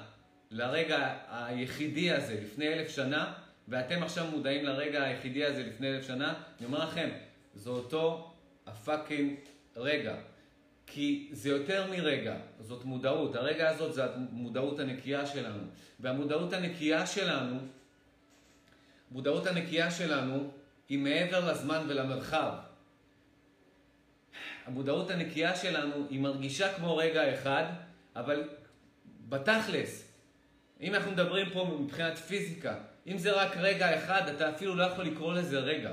לרגע 0.51 1.17
היחידי 1.29 2.11
הזה 2.11 2.41
לפני 2.41 2.67
אלף 2.67 2.89
שנה, 2.89 3.33
ואתם 3.67 4.03
עכשיו 4.03 4.27
מודעים 4.31 4.65
לרגע 4.65 5.03
היחידי 5.03 5.45
הזה 5.45 5.63
לפני 5.63 5.89
אלף 5.89 6.07
שנה, 6.07 6.33
אני 6.57 6.65
אומר 6.65 6.85
לכם, 6.85 7.09
זה 7.55 7.69
אותו 7.69 8.33
הפאקינג 8.67 9.35
רגע. 9.75 10.15
כי 10.91 11.29
זה 11.31 11.49
יותר 11.49 11.91
מרגע, 11.91 12.35
זאת 12.59 12.85
מודעות. 12.85 13.35
הרגע 13.35 13.69
הזאת 13.69 13.93
זה 13.93 14.05
המודעות 14.05 14.79
הנקייה 14.79 15.25
שלנו. 15.25 15.59
והמודעות 15.99 16.53
הנקייה 16.53 17.07
שלנו, 17.07 17.59
מודעות 19.11 19.47
הנקייה 19.47 19.91
שלנו 19.91 20.51
היא 20.89 20.99
מעבר 20.99 21.51
לזמן 21.51 21.85
ולמרחב. 21.87 22.53
המודעות 24.65 25.09
הנקייה 25.09 25.55
שלנו 25.55 26.07
היא 26.09 26.19
מרגישה 26.19 26.73
כמו 26.73 26.97
רגע 26.97 27.33
אחד, 27.33 27.63
אבל 28.15 28.49
בתכלס, 29.29 30.11
אם 30.81 30.95
אנחנו 30.95 31.11
מדברים 31.11 31.49
פה 31.49 31.77
מבחינת 31.79 32.17
פיזיקה, 32.17 32.75
אם 33.07 33.17
זה 33.17 33.31
רק 33.31 33.57
רגע 33.57 33.95
אחד, 33.97 34.27
אתה 34.27 34.49
אפילו 34.49 34.75
לא 34.75 34.83
יכול 34.83 35.05
לקרוא 35.05 35.33
לזה 35.33 35.59
רגע. 35.59 35.91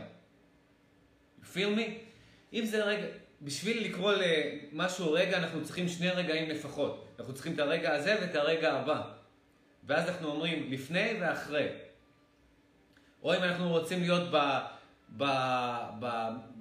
feel 1.55 1.79
me? 1.79 1.91
אם 2.53 2.65
זה 2.65 2.85
רגע, 2.85 3.07
בשביל 3.43 3.85
לקרוא 3.85 4.13
למשהו 4.13 5.13
רגע, 5.13 5.39
אנחנו 5.39 5.65
צריכים 5.65 5.89
שני 5.89 6.11
רגעים 6.11 6.51
לפחות. 6.51 7.07
אנחנו 7.19 7.35
צריכים 7.35 7.55
את 7.55 7.59
הרגע 7.59 7.95
הזה 7.95 8.17
ואת 8.21 8.35
הרגע 8.35 8.73
הבא. 8.73 9.03
ואז 9.85 10.09
אנחנו 10.09 10.29
אומרים 10.29 10.73
לפני 10.73 11.13
ואחרי. 11.21 11.69
או 13.23 13.35
אם 13.35 13.43
אנחנו 13.43 13.69
רוצים 13.69 14.01
להיות 14.01 14.31
ב, 14.31 14.37
ב, 15.17 15.25
ב, 16.01 16.07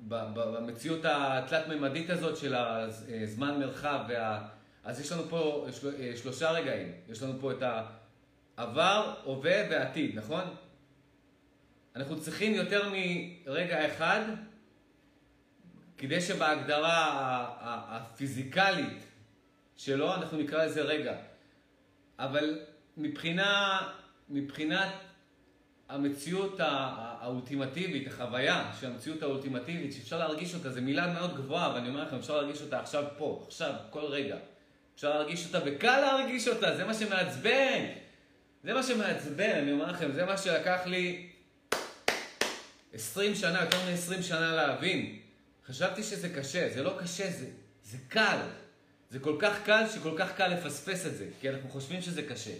ב, 0.07 0.15
ב, 0.33 0.39
במציאות 0.55 1.01
התלת-ממדית 1.03 2.09
הזאת 2.09 2.37
של 2.37 2.55
הזמן 2.55 3.59
מרחב, 3.59 3.99
וה, 4.09 4.47
אז 4.83 4.99
יש 4.99 5.11
לנו 5.11 5.23
פה 5.29 5.67
של, 5.71 6.15
שלושה 6.15 6.51
רגעים. 6.51 6.91
יש 7.09 7.23
לנו 7.23 7.33
פה 7.41 7.51
את 7.51 7.63
העבר, 8.57 9.13
הווה 9.23 9.55
ועתיד, 9.69 10.17
נכון? 10.17 10.43
אנחנו 11.95 12.21
צריכים 12.21 12.53
יותר 12.53 12.89
מרגע 13.45 13.87
אחד 13.87 14.21
כדי 15.97 16.21
שבהגדרה 16.21 17.45
הפיזיקלית 17.61 19.03
שלו 19.77 20.15
אנחנו 20.15 20.37
נקרא 20.37 20.65
לזה 20.65 20.81
רגע. 20.81 21.15
אבל 22.19 22.59
מבחינה, 22.97 23.79
מבחינת 24.29 24.91
המציאות 25.89 26.59
האולטימטיבית, 26.59 28.07
החוויה 28.07 28.71
של 28.79 28.87
המציאות 28.87 29.23
האולטימטיבית, 29.23 29.93
שאפשר 29.93 30.19
להרגיש 30.19 30.55
אותה, 30.55 30.69
זו 30.69 30.81
מילה 30.81 31.13
מאוד 31.13 31.35
גבוהה, 31.35 31.73
ואני 31.75 31.89
אומר 31.89 32.03
לכם, 32.03 32.15
אפשר 32.15 32.41
להרגיש 32.41 32.61
אותה 32.61 32.79
עכשיו 32.79 33.03
פה, 33.17 33.43
עכשיו, 33.47 33.73
כל 33.89 34.05
רגע. 34.05 34.37
אפשר 34.95 35.09
להרגיש 35.09 35.45
אותה, 35.45 35.59
וקל 35.65 35.99
להרגיש 35.99 36.47
אותה, 36.47 36.75
זה 36.75 36.85
מה 36.85 36.93
שמעצבן. 36.93 37.85
זה 38.63 38.73
מה 38.73 38.83
שמעצבן, 38.83 39.51
אני 39.51 39.71
אומר 39.71 39.91
לכם, 39.91 40.11
זה 40.11 40.25
מה 40.25 40.37
שלקח 40.37 40.81
לי 40.85 41.29
20 42.93 43.35
שנה, 43.35 43.61
יותר 43.61 43.77
מ-20 43.77 44.21
שנה 44.21 44.55
להבין. 44.55 45.19
חשבתי 45.67 46.03
שזה 46.03 46.29
קשה, 46.29 46.69
זה 46.73 46.83
לא 46.83 46.97
קשה, 47.01 47.31
זה, 47.31 47.49
זה 47.83 47.97
קל. 48.07 48.39
זה 49.09 49.19
כל 49.19 49.37
כך 49.39 49.65
קל 49.65 49.83
שכל 49.89 50.15
כך 50.17 50.35
קל 50.37 50.47
לפספס 50.47 51.05
את 51.05 51.17
זה, 51.17 51.27
כי 51.41 51.49
אנחנו 51.49 51.69
חושבים 51.69 52.01
שזה 52.01 52.21
קשה. 52.21 52.53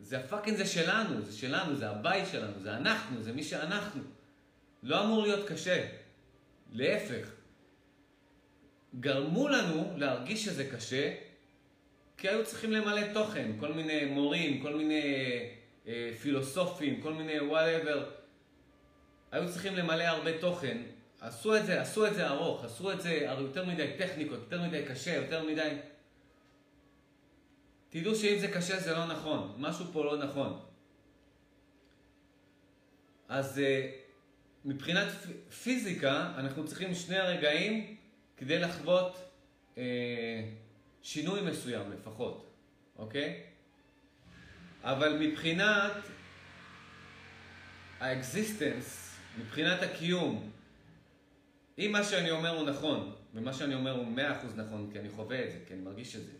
זה 0.00 0.18
הפאקינג 0.18 0.56
זה 0.56 0.66
שלנו, 0.66 1.22
זה 1.22 1.38
שלנו, 1.38 1.76
זה 1.76 1.90
הבית 1.90 2.24
שלנו, 2.32 2.60
זה 2.60 2.76
אנחנו, 2.76 3.22
זה 3.22 3.32
מי 3.32 3.44
שאנחנו. 3.44 4.02
לא 4.82 5.04
אמור 5.04 5.22
להיות 5.22 5.48
קשה. 5.48 5.86
להפך. 6.72 7.28
גרמו 9.00 9.48
לנו 9.48 9.92
להרגיש 9.96 10.44
שזה 10.44 10.70
קשה, 10.70 11.14
כי 12.16 12.28
היו 12.28 12.44
צריכים 12.44 12.72
למלא 12.72 13.12
תוכן, 13.12 13.50
כל 13.60 13.72
מיני 13.72 14.04
מורים, 14.04 14.62
כל 14.62 14.74
מיני 14.74 15.02
אה, 15.86 16.10
פילוסופים, 16.22 17.00
כל 17.00 17.12
מיני 17.12 17.40
וואטאבר. 17.40 18.10
היו 19.32 19.48
צריכים 19.48 19.76
למלא 19.76 20.02
הרבה 20.02 20.38
תוכן, 20.38 20.78
עשו 21.22 21.56
את 21.56 21.66
זה, 21.66 21.80
עשו 21.80 22.06
את 22.06 22.14
זה 22.14 22.28
ארוך, 22.28 22.64
עשו 22.64 22.92
את 22.92 23.00
זה 23.00 23.10
יותר 23.40 23.64
מדי 23.64 23.94
טכניקות, 23.98 24.38
יותר 24.38 24.62
מדי 24.62 24.84
קשה, 24.88 25.14
יותר 25.14 25.46
מדי... 25.46 25.76
תדעו 27.90 28.14
שאם 28.14 28.38
זה 28.38 28.48
קשה 28.48 28.80
זה 28.80 28.92
לא 28.92 29.06
נכון, 29.06 29.54
משהו 29.58 29.86
פה 29.92 30.04
לא 30.04 30.16
נכון. 30.16 30.60
אז 33.28 33.58
אה, 33.58 33.90
מבחינת 34.64 35.08
פיזיקה, 35.62 36.32
אנחנו 36.36 36.66
צריכים 36.66 36.94
שני 36.94 37.18
רגעים 37.18 37.96
כדי 38.36 38.58
לחוות 38.58 39.30
אה, 39.78 39.82
שינוי 41.02 41.40
מסוים 41.42 41.92
לפחות, 41.92 42.50
אוקיי? 42.98 43.42
אבל 44.82 45.18
מבחינת 45.20 45.92
ה 48.00 48.11
existence, 48.11 49.16
מבחינת 49.38 49.82
הקיום, 49.82 50.51
אם 51.78 51.92
מה 51.92 52.04
שאני 52.04 52.30
אומר 52.30 52.58
הוא 52.58 52.68
נכון, 52.68 53.14
ומה 53.34 53.52
שאני 53.52 53.74
אומר 53.74 53.90
הוא 53.90 54.06
מאה 54.06 54.38
אחוז 54.38 54.56
נכון, 54.56 54.88
כי 54.92 54.98
אני 54.98 55.08
חווה 55.08 55.44
את 55.44 55.52
זה, 55.52 55.58
כי 55.66 55.74
אני 55.74 55.80
מרגיש 55.80 56.16
את 56.16 56.24
זה, 56.24 56.32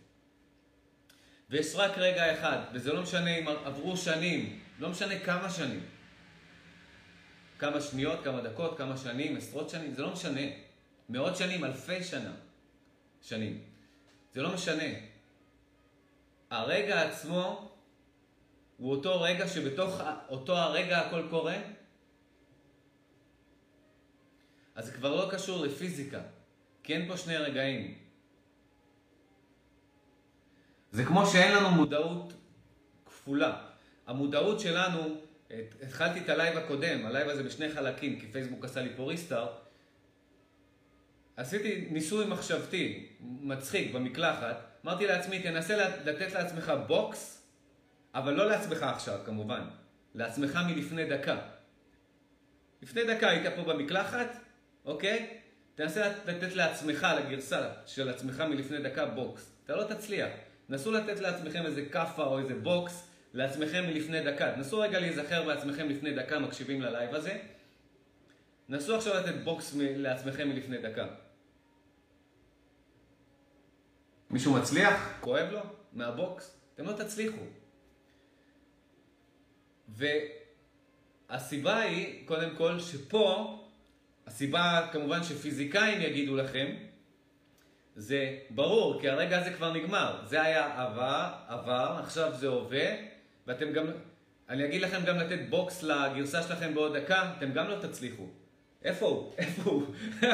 ויש 1.49 1.75
רק 1.75 1.97
רגע 1.97 2.33
אחד, 2.33 2.57
וזה 2.73 2.93
לא 2.93 3.01
משנה 3.01 3.37
אם 3.37 3.47
עברו 3.47 3.97
שנים, 3.97 4.59
לא 4.79 4.89
משנה 4.89 5.19
כמה 5.19 5.49
שנים, 5.49 5.83
כמה 7.59 7.81
שניות, 7.81 8.23
כמה 8.23 8.41
דקות, 8.41 8.77
כמה 8.77 8.97
שנים, 8.97 9.37
עשרות 9.37 9.69
שנים, 9.69 9.93
זה 9.93 10.01
לא 10.01 10.11
משנה. 10.13 10.41
מאות 11.09 11.37
שנים, 11.37 11.63
אלפי 11.63 12.03
שנה, 12.03 12.31
שנים. 13.21 13.61
זה 14.33 14.41
לא 14.41 14.53
משנה. 14.53 14.83
הרגע 16.49 17.01
עצמו 17.01 17.71
הוא 18.77 18.91
אותו 18.91 19.21
רגע 19.21 19.47
שבתוך 19.47 20.01
אותו 20.29 20.57
הרגע 20.57 20.99
הכל 20.99 21.23
קורה, 21.29 21.57
אז 24.75 24.85
זה 24.85 24.91
כבר 24.91 25.15
לא 25.15 25.31
קשור 25.31 25.65
לפיזיקה, 25.65 26.21
כי 26.83 26.93
אין 26.93 27.07
פה 27.07 27.17
שני 27.17 27.37
רגעים. 27.37 27.97
זה 30.91 31.05
כמו 31.05 31.25
שאין 31.25 31.55
לנו 31.55 31.69
מודעות 31.71 32.33
כפולה. 33.05 33.61
המודעות 34.07 34.59
שלנו, 34.59 34.99
התחלתי 35.81 36.19
את 36.19 36.29
הלייב 36.29 36.57
הקודם, 36.57 37.05
הלייב 37.05 37.29
הזה 37.29 37.43
בשני 37.43 37.69
חלקים, 37.69 38.19
כי 38.19 38.27
פייסבוק 38.27 38.65
עשה 38.65 38.81
לי 38.81 38.89
פה 38.95 39.03
restart. 39.03 39.51
עשיתי 41.35 41.87
ניסוי 41.91 42.25
מחשבתי, 42.25 43.09
מצחיק, 43.19 43.93
במקלחת. 43.93 44.55
אמרתי 44.85 45.07
לעצמי, 45.07 45.39
תנסה 45.39 45.77
לתת 46.05 46.33
לעצמך 46.33 46.73
בוקס, 46.87 47.47
אבל 48.15 48.33
לא 48.33 48.49
לעצמך 48.49 48.83
עכשיו, 48.83 49.19
כמובן. 49.25 49.67
לעצמך 50.15 50.59
מלפני 50.67 51.09
דקה. 51.09 51.41
לפני 52.81 53.03
דקה 53.15 53.29
היית 53.29 53.53
פה 53.55 53.63
במקלחת, 53.63 54.37
אוקיי? 54.85 55.39
תנסה 55.75 56.13
לתת 56.25 56.55
לעצמך, 56.55 57.07
לגרסה 57.19 57.69
של 57.85 58.09
עצמך 58.09 58.43
מלפני 58.49 58.77
דקה, 58.81 59.05
בוקס. 59.05 59.51
אתה 59.65 59.75
לא 59.75 59.83
תצליח. 59.83 60.29
נסו 60.69 60.91
לתת 60.91 61.19
לעצמכם 61.19 61.65
איזה 61.65 61.85
כאפה 61.85 62.23
או 62.23 62.39
איזה 62.39 62.55
בוקס 62.55 63.09
לעצמכם 63.33 63.83
מלפני 63.87 64.23
דקה. 64.23 64.55
נסו 64.55 64.79
רגע 64.79 64.99
להיזכר 64.99 65.45
בעצמכם 65.45 65.89
לפני 65.89 66.13
דקה, 66.13 66.39
מקשיבים 66.39 66.81
ללייב 66.81 67.15
הזה. 67.15 67.39
נסו 68.69 68.95
עכשיו 68.95 69.13
לתת 69.13 69.35
בוקס 69.43 69.75
לעצמכם 69.77 70.49
מלפני 70.49 70.77
דקה. 70.77 71.07
מישהו 74.29 74.53
מצליח? 74.53 75.17
כואב 75.19 75.47
לו? 75.51 75.59
מהבוקס? 75.93 76.57
אתם 76.75 76.85
לא 76.85 76.93
תצליחו. 76.93 77.41
והסיבה 81.29 81.77
היא, 81.77 82.27
קודם 82.27 82.55
כל, 82.55 82.79
שפה, 82.79 83.59
הסיבה 84.27 84.87
כמובן 84.91 85.23
שפיזיקאים 85.23 86.01
יגידו 86.01 86.35
לכם, 86.35 86.67
זה 87.95 88.37
ברור, 88.49 89.01
כי 89.01 89.09
הרגע 89.09 89.39
הזה 89.39 89.53
כבר 89.53 89.73
נגמר. 89.73 90.21
זה 90.25 90.41
היה 90.41 90.81
עבר, 90.83 91.31
עבר, 91.47 91.99
עכשיו 92.03 92.33
זה 92.35 92.47
הווה, 92.47 92.85
ואתם 93.47 93.73
גם, 93.73 93.85
אני 94.49 94.65
אגיד 94.65 94.81
לכם 94.81 95.05
גם 95.05 95.17
לתת 95.17 95.39
בוקס 95.49 95.83
לגרסה 95.83 96.43
שלכם 96.43 96.73
בעוד 96.73 96.97
דקה, 96.97 97.31
אתם 97.37 97.51
גם 97.51 97.67
לא 97.67 97.75
תצליחו. 97.81 98.27
איפה 98.83 99.05
הוא? 99.05 99.33
איפה 99.37 99.69
הוא? 99.69 99.85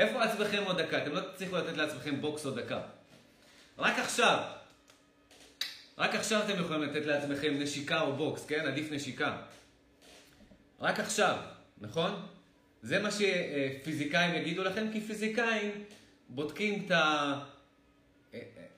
איפה 0.00 0.22
עצמכם 0.22 0.62
עוד 0.66 0.80
דקה? 0.80 1.02
אתם 1.02 1.12
לא 1.12 1.20
תצליחו 1.20 1.56
לתת 1.56 1.76
לעצמכם 1.76 2.20
בוקס 2.20 2.44
עוד 2.44 2.60
דקה. 2.60 2.80
רק 3.78 3.98
עכשיו, 3.98 4.42
רק 5.98 6.14
עכשיו 6.14 6.42
אתם 6.42 6.60
יכולים 6.60 6.82
לתת 6.82 7.06
לעצמכם 7.06 7.54
נשיקה 7.58 8.00
או 8.00 8.12
בוקס, 8.12 8.46
כן? 8.46 8.66
עדיף 8.66 8.92
נשיקה. 8.92 9.36
רק 10.80 11.00
עכשיו, 11.00 11.36
נכון? 11.78 12.26
זה 12.82 13.02
מה 13.02 13.08
שפיזיקאים 13.10 14.34
יגידו 14.34 14.64
לכם, 14.64 14.86
כי 14.92 15.00
פיזיקאים 15.00 15.70
בודקים 16.28 16.82
את, 16.86 16.90
ה... 16.90 17.34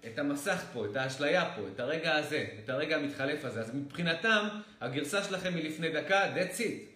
את 0.07 0.19
המסך 0.19 0.65
פה, 0.73 0.87
את 0.87 0.97
האשליה 0.97 1.53
פה, 1.57 1.63
את 1.75 1.81
הרגע 1.81 2.15
הזה, 2.17 2.47
את 2.65 2.69
הרגע 2.69 2.97
המתחלף 2.97 3.45
הזה. 3.45 3.61
אז 3.61 3.75
מבחינתם, 3.75 4.49
הגרסה 4.81 5.25
שלכם 5.25 5.55
היא 5.55 5.65
לפני 5.65 5.91
דקה, 5.91 6.35
that's 6.35 6.59
it. 6.59 6.93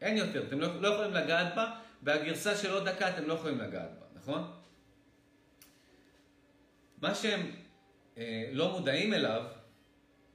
אין 0.00 0.16
יותר, 0.16 0.46
אתם 0.48 0.60
לא, 0.60 0.82
לא 0.82 0.88
יכולים 0.88 1.14
לגעת 1.14 1.54
בה, 1.54 1.74
והגרסה 2.02 2.56
של 2.56 2.70
עוד 2.70 2.88
דקה 2.88 3.08
אתם 3.08 3.28
לא 3.28 3.34
יכולים 3.34 3.58
לגעת 3.58 3.90
בה, 4.00 4.06
נכון? 4.16 4.50
מה 7.02 7.14
שהם 7.14 7.50
אה, 8.18 8.48
לא 8.52 8.70
מודעים 8.70 9.14
אליו, 9.14 9.44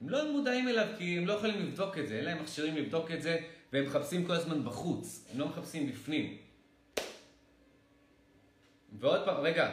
הם 0.01 0.09
לא 0.09 0.31
מודעים 0.31 0.67
אליו 0.67 0.87
כי 0.97 1.17
הם 1.17 1.27
לא 1.27 1.33
יכולים 1.33 1.59
לבדוק 1.59 1.97
את 1.97 2.07
זה, 2.07 2.15
אין 2.15 2.25
להם 2.25 2.41
מכשירים 2.41 2.75
לבדוק 2.75 3.11
את 3.11 3.21
זה, 3.21 3.39
והם 3.73 3.85
מחפשים 3.85 4.25
כל 4.25 4.33
הזמן 4.33 4.63
בחוץ, 4.63 5.25
הם 5.33 5.39
לא 5.39 5.47
מחפשים 5.47 5.87
בפנים. 5.87 6.37
ועוד 8.99 9.25
פעם, 9.25 9.37
רגע, 9.37 9.71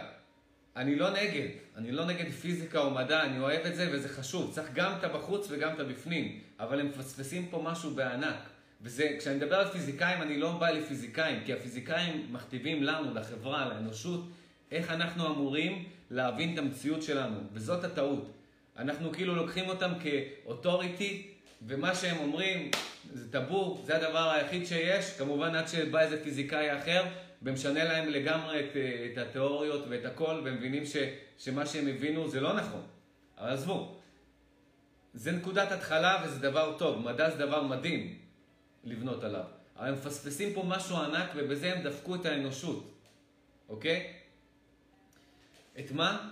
אני 0.76 0.96
לא 0.96 1.10
נגד, 1.10 1.48
אני 1.76 1.92
לא 1.92 2.04
נגד 2.04 2.30
פיזיקה 2.30 2.78
או 2.78 2.90
מדע, 2.90 3.24
אני 3.24 3.38
אוהב 3.38 3.66
את 3.66 3.76
זה 3.76 3.88
וזה 3.92 4.08
חשוב, 4.08 4.52
צריך 4.52 4.68
גם 4.74 4.92
את 4.98 5.04
הבחוץ 5.04 5.46
וגם 5.50 5.74
את 5.74 5.80
הבפנים, 5.80 6.40
אבל 6.60 6.80
הם 6.80 6.88
מפספסים 6.88 7.46
פה 7.50 7.62
משהו 7.64 7.90
בענק. 7.90 8.36
וזה, 8.82 9.16
כשאני 9.18 9.36
מדבר 9.36 9.56
על 9.56 9.68
פיזיקאים, 9.68 10.22
אני 10.22 10.38
לא 10.38 10.52
בא 10.52 10.70
לפיזיקאים, 10.70 11.44
כי 11.44 11.52
הפיזיקאים 11.52 12.26
מכתיבים 12.32 12.82
לנו, 12.82 13.14
לחברה, 13.14 13.68
לאנושות, 13.68 14.28
איך 14.70 14.90
אנחנו 14.90 15.26
אמורים 15.26 15.84
להבין 16.10 16.52
את 16.52 16.58
המציאות 16.58 17.02
שלנו, 17.02 17.40
וזאת 17.52 17.84
הטעות. 17.84 18.32
אנחנו 18.76 19.12
כאילו 19.12 19.34
לוקחים 19.34 19.68
אותם 19.68 19.92
כאוטוריטי, 20.02 21.26
ומה 21.62 21.94
שהם 21.94 22.18
אומרים 22.18 22.70
זה 23.12 23.32
טאבו, 23.32 23.82
זה 23.84 23.96
הדבר 23.96 24.30
היחיד 24.30 24.66
שיש, 24.66 25.10
כמובן 25.18 25.54
עד 25.54 25.68
שבא 25.68 26.00
איזה 26.00 26.24
פיזיקאי 26.24 26.78
אחר 26.78 27.04
ומשנה 27.42 27.84
להם 27.84 28.08
לגמרי 28.08 28.60
את, 28.60 28.76
את 29.12 29.18
התיאוריות 29.18 29.84
ואת 29.88 30.04
הכל, 30.04 30.40
והם 30.44 30.54
מבינים 30.54 30.86
ש, 30.86 30.96
שמה 31.38 31.66
שהם 31.66 31.88
הבינו 31.88 32.28
זה 32.28 32.40
לא 32.40 32.52
נכון. 32.52 32.82
אבל 33.38 33.50
עזבו. 33.50 33.98
זה 35.14 35.32
נקודת 35.32 35.72
התחלה 35.72 36.22
וזה 36.24 36.38
דבר 36.38 36.78
טוב, 36.78 36.98
מדע 36.98 37.30
זה 37.30 37.36
דבר 37.38 37.62
מדהים 37.62 38.18
לבנות 38.84 39.24
עליו. 39.24 39.44
אבל 39.76 39.88
הם 39.88 39.94
מפספסים 39.94 40.54
פה 40.54 40.62
משהו 40.66 40.96
ענק 40.96 41.30
ובזה 41.36 41.72
הם 41.72 41.82
דפקו 41.82 42.14
את 42.14 42.26
האנושות, 42.26 42.94
אוקיי? 43.68 44.12
את 45.78 45.92
מה? 45.92 46.30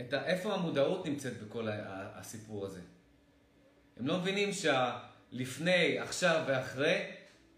את 0.00 0.12
ה... 0.12 0.24
איפה 0.24 0.54
המודעות 0.54 1.06
נמצאת 1.06 1.42
בכל 1.42 1.68
הסיפור 2.14 2.66
הזה? 2.66 2.80
הם 3.96 4.06
לא 4.06 4.18
מבינים 4.18 4.50
שהלפני, 4.52 5.98
עכשיו 5.98 6.44
ואחרי, 6.46 7.02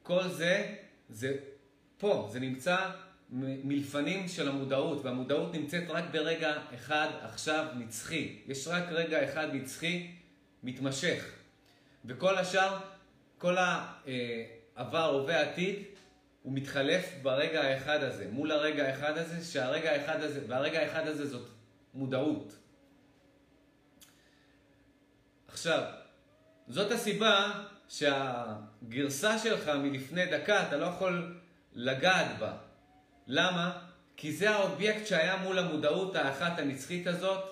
כל 0.03 0.29
זה, 0.29 0.75
זה 1.09 1.37
פה, 1.99 2.29
זה 2.33 2.41
נמצא 2.41 2.91
מלפנים 3.31 4.29
של 4.29 4.49
המודעות, 4.49 5.05
והמודעות 5.05 5.55
נמצאת 5.55 5.91
רק 5.91 6.05
ברגע 6.13 6.55
אחד 6.75 7.09
עכשיו 7.23 7.67
נצחי. 7.77 8.39
יש 8.47 8.69
רק 8.69 8.85
רגע 8.91 9.25
אחד 9.25 9.55
נצחי 9.55 10.11
מתמשך. 10.63 11.33
וכל 12.05 12.39
השאר, 12.39 12.79
כל 13.39 13.57
העבר, 13.59 15.05
הווה, 15.05 15.41
עתיד, 15.41 15.77
הוא 16.43 16.53
מתחלף 16.53 17.05
ברגע 17.23 17.63
האחד 17.63 18.03
הזה, 18.03 18.29
מול 18.31 18.53
הרגע 18.53 18.87
האחד 18.87 19.19
הזה, 19.19 19.45
שהרגע 19.45 19.91
האחד 19.93 20.21
הזה, 20.21 20.41
והרגע 20.49 20.81
האחד 20.81 21.07
הזה 21.07 21.27
זאת 21.27 21.49
מודעות. 21.95 22.53
עכשיו, 25.49 25.83
זאת 26.69 26.93
הסיבה 26.93 27.65
שהגרסה 27.89 29.39
שלך 29.39 29.69
מלפני 29.69 30.27
דקה, 30.27 30.69
אתה 30.69 30.77
לא 30.77 30.87
יכול 30.87 31.41
לגעת 31.73 32.39
בה. 32.39 32.53
למה? 33.27 33.79
כי 34.17 34.33
זה 34.33 34.51
האובייקט 34.51 35.07
שהיה 35.07 35.37
מול 35.37 35.59
המודעות 35.59 36.17
האחת 36.17 36.59
הנצחית 36.59 37.07
הזאת 37.07 37.45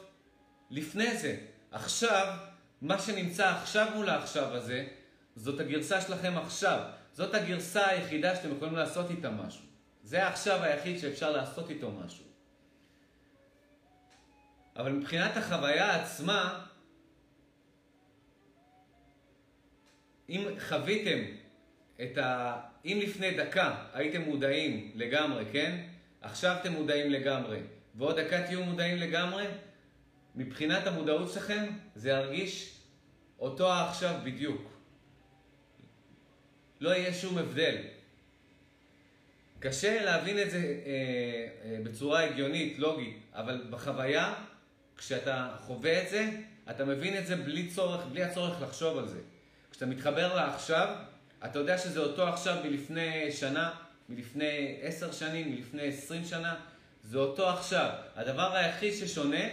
לפני 0.71 1.17
זה. 1.17 1.37
עכשיו, 1.73 2.37
מה 2.83 2.99
שנמצא 2.99 3.49
עכשיו 3.49 3.87
מול 3.95 4.09
העכשיו 4.09 4.55
הזה, 4.55 4.87
זאת 5.37 5.61
הגרסה 5.61 6.01
שלכם 6.01 6.39
עכשיו. 6.39 6.81
זאת 7.13 7.35
הגרסה 7.35 7.89
היחידה 7.89 8.37
שאתם 8.37 8.57
יכולים 8.57 8.77
לעשות 8.77 9.11
איתה 9.11 9.31
משהו. 9.31 9.65
זה 10.03 10.25
העכשיו 10.25 10.63
היחיד 10.63 10.99
שאפשר 10.99 11.31
לעשות 11.31 11.71
איתו 11.71 11.91
משהו. 11.91 12.25
אבל 14.77 14.93
מבחינת 14.93 15.37
החוויה 15.37 16.03
עצמה, 16.03 16.67
אם 20.29 20.45
חוויתם 20.69 21.19
את 22.03 22.19
ה... 22.19 22.57
אם 22.85 22.99
לפני 23.03 23.31
דקה 23.31 23.85
הייתם 23.93 24.23
מודעים 24.23 24.91
לגמרי, 24.95 25.45
כן? 25.53 25.87
עכשיו 26.21 26.57
אתם 26.61 26.73
מודעים 26.73 27.11
לגמרי, 27.11 27.59
ועוד 27.95 28.21
דקה 28.21 28.43
תהיו 28.43 28.65
מודעים 28.65 28.97
לגמרי, 28.97 29.45
מבחינת 30.35 30.87
המודעות 30.87 31.33
שלכם 31.33 31.65
זה 31.95 32.09
ירגיש 32.09 32.77
אותו 33.39 33.73
העכשיו 33.73 34.15
בדיוק. 34.25 34.73
לא 36.81 36.91
יהיה 36.91 37.15
שום 37.15 37.39
הבדל. 37.39 37.77
קשה 39.59 40.05
להבין 40.05 40.39
את 40.39 40.51
זה 40.51 40.59
אה, 40.59 40.93
אה, 41.65 41.79
בצורה 41.83 42.25
הגיונית, 42.25 42.79
לוגית, 42.79 43.17
אבל 43.33 43.65
בחוויה, 43.71 44.35
כשאתה 44.97 45.57
חווה 45.61 46.03
את 46.03 46.09
זה, 46.09 46.31
אתה 46.71 46.85
מבין 46.85 47.19
את 47.19 47.27
זה 47.27 47.37
בלי 47.37 47.69
צורך, 47.69 48.07
בלי 48.07 48.23
הצורך 48.23 48.63
לחשוב 48.63 48.99
על 48.99 49.09
זה. 49.09 49.21
כשאתה 49.77 49.87
מתחבר 49.87 50.35
לעכשיו, 50.35 50.95
אתה 51.45 51.59
יודע 51.59 51.79
שזה 51.79 52.01
אותו 52.01 52.29
עכשיו 52.29 52.57
מלפני 52.65 53.33
שנה, 53.33 53.71
מלפני 54.09 54.79
עשר 54.83 55.13
שנים, 55.13 55.51
מלפני 55.51 55.83
עשרים 55.83 56.25
שנה, 56.25 56.55
זה 57.03 57.19
אותו 57.19 57.49
עכשיו. 57.49 57.91
הדבר 58.15 58.55
היחיד 58.57 58.95
ששונה 58.95 59.45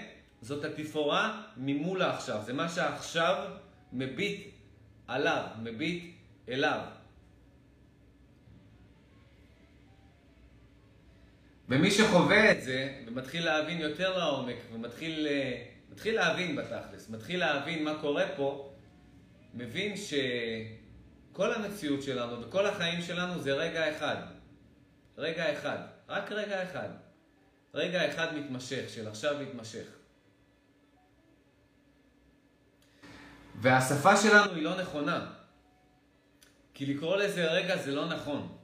זאת 0.41 0.65
התפאורה 0.65 1.41
ממול 1.57 2.01
העכשיו. 2.01 2.41
זה 2.45 2.53
מה 2.53 2.69
שעכשיו 2.69 3.47
מביט 3.93 4.47
עליו, 5.07 5.43
מביט 5.61 6.03
אליו. 6.49 6.79
ומי 11.69 11.91
שחווה 11.91 12.51
את 12.51 12.61
זה, 12.63 12.99
ומתחיל 13.07 13.45
להבין 13.45 13.79
יותר 13.79 14.17
לעומק, 14.17 14.57
ומתחיל 14.73 15.27
אה, 15.27 16.11
להבין 16.13 16.55
בתכלס, 16.55 17.09
מתחיל 17.09 17.39
להבין 17.39 17.83
מה 17.83 17.95
קורה 18.01 18.25
פה, 18.35 18.72
מבין 19.53 19.93
שכל 19.97 21.53
המציאות 21.53 22.03
שלנו 22.03 22.41
וכל 22.41 22.65
החיים 22.65 23.01
שלנו 23.01 23.39
זה 23.39 23.53
רגע 23.53 23.97
אחד. 23.97 24.15
רגע 25.17 25.53
אחד. 25.53 25.77
רק 26.09 26.31
רגע 26.31 26.63
אחד. 26.63 26.89
רגע 27.73 28.11
אחד 28.11 28.35
מתמשך, 28.35 28.83
של 28.89 29.07
עכשיו 29.07 29.35
מתמשך. 29.39 29.85
והשפה 33.61 34.17
שלנו 34.17 34.53
היא 34.53 34.63
לא 34.63 34.81
נכונה. 34.81 35.31
כי 36.73 36.85
לקרוא 36.85 37.17
לזה 37.17 37.51
רגע 37.51 37.77
זה 37.77 37.91
לא 37.91 38.05
נכון. 38.05 38.57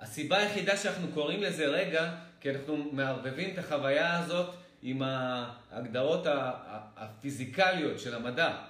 הסיבה 0.00 0.36
היחידה 0.36 0.76
שאנחנו 0.76 1.08
קוראים 1.14 1.42
לזה 1.42 1.66
רגע, 1.66 2.14
כי 2.40 2.50
אנחנו 2.50 2.76
מערבבים 2.92 3.50
את 3.52 3.58
החוויה 3.58 4.18
הזאת 4.18 4.54
עם 4.82 5.02
ההגדרות 5.02 6.26
הפיזיקליות 6.96 8.00
של 8.00 8.14
המדע. 8.14 8.64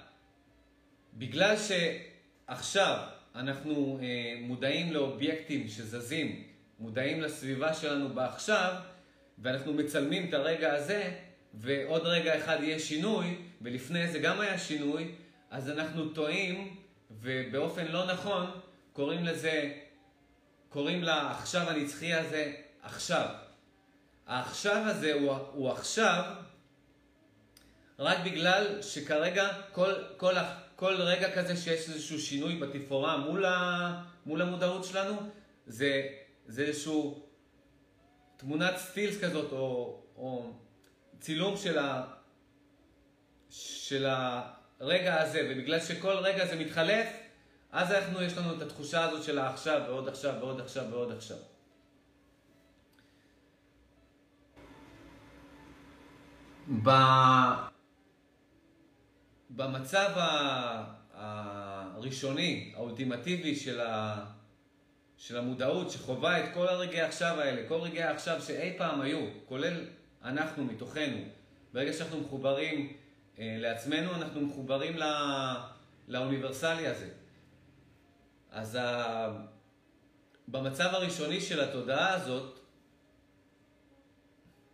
בגלל 1.15 1.55
שעכשיו 1.57 2.97
אנחנו 3.35 3.99
אה, 4.01 4.35
מודעים 4.41 4.93
לאובייקטים 4.93 5.67
שזזים, 5.67 6.43
מודעים 6.79 7.21
לסביבה 7.21 7.73
שלנו 7.73 8.09
בעכשיו, 8.09 8.73
ואנחנו 9.37 9.73
מצלמים 9.73 10.29
את 10.29 10.33
הרגע 10.33 10.73
הזה, 10.73 11.13
ועוד 11.53 12.01
רגע 12.05 12.37
אחד 12.37 12.57
יהיה 12.61 12.79
שינוי, 12.79 13.37
ולפני 13.61 14.07
זה 14.07 14.19
גם 14.19 14.41
היה 14.41 14.57
שינוי, 14.57 15.11
אז 15.49 15.69
אנחנו 15.69 16.09
טועים, 16.09 16.75
ובאופן 17.21 17.85
לא 17.87 18.05
נכון 18.05 18.45
קוראים 18.93 19.25
לזה, 19.25 19.73
קוראים 20.69 21.03
לעכשיו 21.03 21.69
הנצחי 21.69 22.13
הזה 22.13 22.53
עכשיו. 22.81 23.29
העכשיו 24.27 24.83
הזה 24.85 25.13
הוא, 25.13 25.31
הוא 25.31 25.71
עכשיו 25.71 26.23
רק 27.99 28.17
בגלל 28.25 28.81
שכרגע 28.81 29.47
כל, 29.71 29.93
כל, 30.17 30.35
כל 30.75 31.01
רגע 31.01 31.35
כזה 31.35 31.57
שיש 31.57 31.89
איזשהו 31.89 32.19
שינוי 32.19 32.55
בתפאורה 32.55 33.17
מול, 33.17 33.45
ה, 33.45 34.03
מול 34.25 34.41
המודעות 34.41 34.85
שלנו, 34.85 35.15
זה, 35.67 36.07
זה 36.47 36.61
איזשהו 36.61 37.25
תמונת 38.37 38.77
סטילס 38.77 39.23
כזאת, 39.23 39.51
או, 39.51 40.01
או 40.15 40.51
צילום 41.19 41.57
של, 41.57 41.77
ה, 41.77 42.03
של 43.49 44.05
הרגע 44.09 45.21
הזה, 45.21 45.47
ובגלל 45.49 45.79
שכל 45.79 46.13
רגע 46.13 46.45
זה 46.45 46.55
מתחלף, 46.55 47.07
אז 47.71 47.91
אנחנו, 47.91 48.21
יש 48.21 48.37
לנו 48.37 48.55
את 48.55 48.61
התחושה 48.61 49.03
הזאת 49.03 49.23
של 49.23 49.39
העכשיו, 49.39 49.81
ועוד 49.87 50.07
עכשיו, 50.07 50.33
ועוד 50.39 50.59
עכשיו, 50.59 50.85
ועוד 50.91 51.11
עכשיו. 51.11 51.37
במצב 59.55 60.11
הראשוני, 61.13 62.73
האולטימטיבי 62.75 63.55
של, 63.55 63.81
ה... 63.81 64.25
של 65.17 65.37
המודעות, 65.37 65.91
שחווה 65.91 66.43
את 66.43 66.53
כל 66.53 66.67
הרגעי 66.67 67.01
עכשיו 67.01 67.39
האלה, 67.39 67.67
כל 67.67 67.79
רגעי 67.81 68.03
עכשיו 68.03 68.41
שאי 68.41 68.73
פעם 68.77 69.01
היו, 69.01 69.19
כולל 69.45 69.85
אנחנו 70.23 70.65
מתוכנו, 70.65 71.17
ברגע 71.73 71.93
שאנחנו 71.93 72.21
מחוברים 72.21 72.93
אה, 73.39 73.55
לעצמנו, 73.59 74.15
אנחנו 74.15 74.41
מחוברים 74.41 74.97
לא... 74.97 75.05
לאוניברסלי 76.07 76.87
הזה. 76.87 77.09
אז 78.51 78.75
ה... 78.75 79.27
במצב 80.47 80.89
הראשוני 80.93 81.41
של 81.41 81.61
התודעה 81.61 82.13
הזאת, 82.13 82.59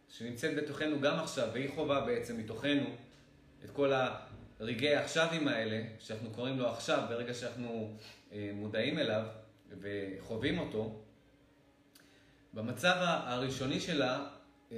שנמצאת 0.09 0.55
בתוכנו 0.55 1.01
גם 1.01 1.19
עכשיו, 1.19 1.49
והיא 1.53 1.69
חווה 1.75 2.01
בעצם 2.05 2.37
מתוכנו 2.37 2.95
את 3.65 3.69
כל 3.69 3.93
הרגעי 4.61 4.95
העכשווים 4.95 5.47
האלה, 5.47 5.83
שאנחנו 5.99 6.29
קוראים 6.31 6.59
לו 6.59 6.69
עכשיו, 6.69 7.05
ברגע 7.09 7.33
שאנחנו 7.33 7.97
אה, 8.31 8.51
מודעים 8.53 8.99
אליו 8.99 9.25
וחווים 9.81 10.59
אותו, 10.59 11.01
במצב 12.53 12.95
הראשוני 12.99 13.79
שלה, 13.79 14.27
אה, 14.71 14.77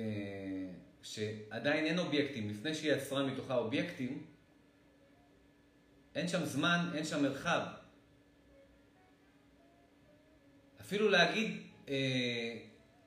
שעדיין 1.01 1.86
אין 1.86 1.99
אובייקטים, 1.99 2.49
לפני 2.49 2.75
שהיא 2.75 2.93
יצרה 2.93 3.23
מתוכה 3.23 3.55
אובייקטים, 3.55 4.25
אין 6.15 6.27
שם 6.27 6.45
זמן, 6.45 6.89
אין 6.93 7.05
שם 7.05 7.23
מרחב. 7.23 7.61
אפילו 10.81 11.09
להגיד, 11.09 11.61
אה, 11.89 12.57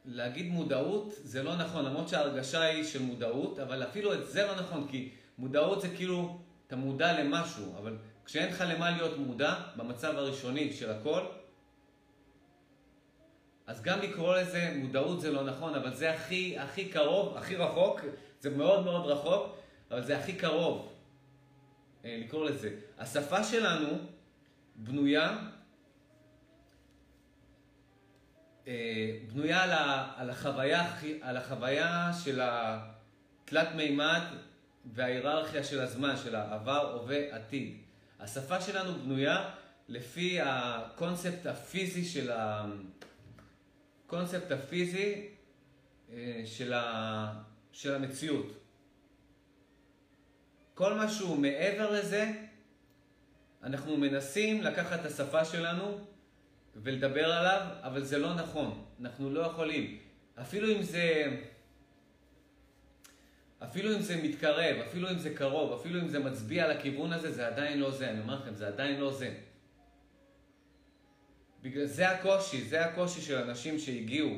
להגיד 0.04 0.48
מודעות 0.48 1.12
זה 1.16 1.42
לא 1.42 1.56
נכון, 1.56 1.84
למרות 1.84 2.08
שההרגשה 2.08 2.62
היא 2.62 2.84
של 2.84 3.02
מודעות, 3.02 3.58
אבל 3.58 3.82
אפילו 3.82 4.14
את 4.14 4.26
זה 4.26 4.46
לא 4.46 4.60
נכון, 4.60 4.88
כי 4.90 5.10
מודעות 5.38 5.82
זה 5.82 5.88
כאילו, 5.96 6.45
אתה 6.66 6.76
מודע 6.76 7.22
למשהו, 7.22 7.78
אבל 7.78 7.96
כשאין 8.24 8.48
לך 8.48 8.64
למה 8.68 8.90
להיות 8.90 9.18
מודע, 9.18 9.54
במצב 9.76 10.16
הראשוני 10.16 10.72
של 10.72 10.90
הכל, 10.90 11.20
אז 13.66 13.82
גם 13.82 14.00
לקרוא 14.00 14.36
לזה 14.36 14.74
מודעות 14.76 15.20
זה 15.20 15.32
לא 15.32 15.44
נכון, 15.44 15.74
אבל 15.74 15.94
זה 15.94 16.10
הכי, 16.10 16.58
הכי 16.58 16.88
קרוב, 16.88 17.36
הכי 17.36 17.56
רחוק, 17.56 18.00
זה 18.40 18.50
מאוד 18.50 18.84
מאוד 18.84 19.06
רחוק, 19.06 19.56
אבל 19.90 20.04
זה 20.04 20.18
הכי 20.18 20.32
קרוב 20.32 20.92
אה, 22.04 22.18
לקרוא 22.20 22.44
לזה. 22.44 22.74
השפה 22.98 23.44
שלנו 23.44 23.88
בנויה, 24.76 25.38
אה, 28.66 29.18
בנויה 29.32 29.62
על, 29.62 29.72
ה, 29.72 30.12
על, 30.16 30.30
החוויה, 30.30 30.94
על 31.20 31.36
החוויה 31.36 32.10
של 32.24 32.40
התלת 32.42 33.68
מימד 33.74 34.22
וההיררכיה 34.94 35.64
של 35.64 35.80
הזמן, 35.80 36.16
של 36.16 36.34
העבר, 36.34 36.92
הווה, 36.92 37.36
עתיד. 37.36 37.76
השפה 38.20 38.60
שלנו 38.60 38.94
בנויה 38.98 39.50
לפי 39.88 40.38
הקונספט 40.42 41.46
הפיזי 41.46 42.04
של 42.04 42.30
ה... 42.30 42.66
קונספט 44.06 44.52
הפיזי 44.52 45.28
אה, 46.12 46.42
של, 46.44 46.72
ה... 46.72 47.42
של 47.72 47.94
המציאות. 47.94 48.52
כל 50.74 50.94
מה 50.94 51.08
שהוא 51.08 51.38
מעבר 51.38 51.90
לזה, 51.90 52.32
אנחנו 53.62 53.96
מנסים 53.96 54.62
לקחת 54.62 55.00
את 55.00 55.06
השפה 55.06 55.44
שלנו 55.44 55.98
ולדבר 56.76 57.32
עליו, 57.32 57.66
אבל 57.82 58.04
זה 58.04 58.18
לא 58.18 58.34
נכון. 58.34 58.84
אנחנו 59.00 59.30
לא 59.30 59.40
יכולים. 59.40 59.98
אפילו 60.40 60.76
אם 60.76 60.82
זה... 60.82 61.36
אפילו 63.70 63.96
אם 63.96 64.00
זה 64.00 64.22
מתקרב, 64.22 64.76
אפילו 64.86 65.10
אם 65.10 65.18
זה 65.18 65.34
קרוב, 65.34 65.80
אפילו 65.80 66.00
אם 66.00 66.08
זה 66.08 66.18
מצביע 66.18 66.74
לכיוון 66.74 67.12
הזה, 67.12 67.32
זה 67.32 67.46
עדיין 67.46 67.78
לא 67.78 67.90
זה. 67.90 68.10
אני 68.10 68.20
אומר 68.20 68.34
לכם, 68.34 68.54
זה 68.54 68.66
עדיין 68.66 69.00
לא 69.00 69.12
זה. 69.12 69.34
בגלל 71.62 71.86
זה 71.86 72.08
הקושי, 72.08 72.62
זה 72.62 72.84
הקושי 72.84 73.20
של 73.20 73.36
אנשים 73.36 73.78
שהגיעו, 73.78 74.36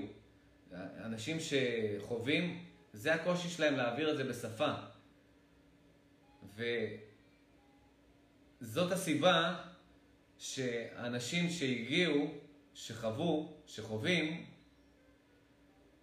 אנשים 1.04 1.36
שחווים, 1.40 2.64
זה 2.92 3.14
הקושי 3.14 3.48
שלהם 3.48 3.76
להעביר 3.76 4.10
את 4.10 4.16
זה 4.16 4.24
בשפה. 4.24 4.72
וזאת 8.60 8.92
הסיבה 8.92 9.64
שאנשים 10.38 11.50
שהגיעו, 11.50 12.34
שחוו, 12.74 13.56
שחווים, 13.66 14.46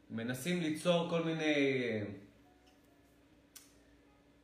מנסים 0.10 0.62
ליצור 0.62 1.10
כל 1.10 1.24
מיני, 1.24 1.54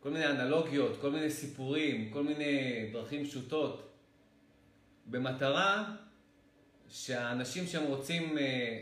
כל 0.02 0.10
מיני 0.10 0.28
אנלוגיות, 0.28 0.98
כל 1.02 1.12
מיני 1.12 1.30
סיפורים, 1.30 2.10
כל 2.10 2.24
מיני 2.24 2.86
דרכים 2.94 3.26
פשוטות, 3.26 3.92
במטרה 5.06 5.96
שהאנשים 6.90 7.68
שהם 7.68 7.84
רוצים 7.84 8.38
אה, 8.38 8.82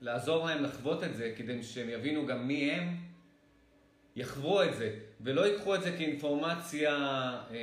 לעזור 0.00 0.46
להם 0.46 0.62
לחוות 0.62 1.04
את 1.04 1.16
זה, 1.16 1.34
כדי 1.36 1.62
שהם 1.62 1.88
יבינו 1.88 2.26
גם 2.26 2.48
מי 2.48 2.70
הם, 2.70 2.96
יחוו 4.16 4.62
את 4.62 4.74
זה, 4.76 4.98
ולא 5.20 5.46
ייקחו 5.46 5.74
את 5.74 5.82
זה 5.82 5.96
כאינפורמציה 5.96 6.94
אה, 7.50 7.56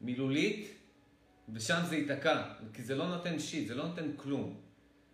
מילולית, 0.00 0.74
ושם 1.52 1.80
זה 1.84 1.96
ייתקע, 1.96 2.42
כי 2.74 2.82
זה 2.82 2.94
לא 2.94 3.08
נותן 3.08 3.38
שיט, 3.38 3.68
זה 3.68 3.74
לא 3.74 3.86
נותן 3.86 4.10
כלום. 4.16 4.60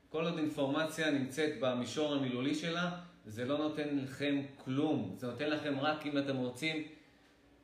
כל 0.09 0.25
עוד 0.25 0.39
אינפורמציה 0.39 1.11
נמצאת 1.11 1.53
במישור 1.61 2.15
המילולי 2.15 2.55
שלה, 2.55 3.01
זה 3.27 3.45
לא 3.45 3.59
נותן 3.59 3.99
לכם 3.99 4.43
כלום. 4.57 5.15
זה 5.19 5.27
נותן 5.27 5.51
לכם 5.51 5.81
רק 5.81 6.07
אם 6.07 6.19
אתם 6.19 6.37
רוצים 6.37 6.89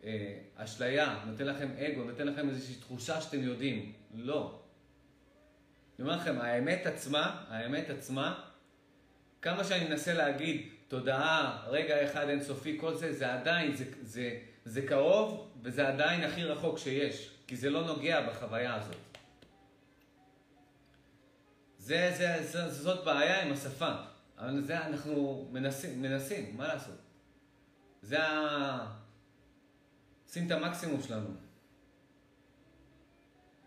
אה, 0.05 0.39
אשליה, 0.57 1.19
נותן 1.27 1.47
לכם 1.47 1.69
אגו, 1.79 2.05
נותן 2.05 2.27
לכם 2.27 2.49
איזושהי 2.49 2.75
תחושה 2.75 3.21
שאתם 3.21 3.43
יודעים. 3.43 3.93
לא. 4.15 4.61
אני 5.99 6.07
אומר 6.09 6.17
לכם, 6.17 6.41
האמת 6.41 6.87
עצמה, 6.87 7.45
האמת 7.49 7.91
עצמה, 7.91 8.45
כמה 9.43 9.65
שאני 9.65 9.89
מנסה 9.89 10.15
להגיד 10.15 10.69
תודעה, 10.89 11.67
רגע 11.69 12.05
אחד 12.05 12.29
אינסופי, 12.29 12.79
כל 12.81 12.95
זה, 12.95 13.13
זה 13.13 13.35
עדיין, 13.35 13.77
זה, 13.77 13.85
זה, 14.03 14.39
זה 14.65 14.87
קרוב 14.87 15.51
וזה 15.63 15.89
עדיין 15.89 16.25
הכי 16.25 16.45
רחוק 16.45 16.79
שיש, 16.79 17.31
כי 17.47 17.57
זה 17.57 17.71
לא 17.71 17.87
נוגע 17.87 18.29
בחוויה 18.29 18.75
הזאת. 18.75 18.97
זה, 21.79 22.13
זה, 22.17 22.43
זה, 22.43 22.69
זאת 22.69 23.05
בעיה 23.05 23.43
עם 23.43 23.53
השפה, 23.53 23.93
אבל 24.39 24.63
זה 24.63 24.87
אנחנו 24.87 25.49
מנסים, 25.53 26.03
מנסים, 26.03 26.57
מה 26.57 26.67
לעשות? 26.67 26.99
זה 28.03 28.25
ה... 28.25 28.97
שים 30.29 30.47
את 30.47 30.51
המקסימום 30.51 31.03
שלנו. 31.03 31.29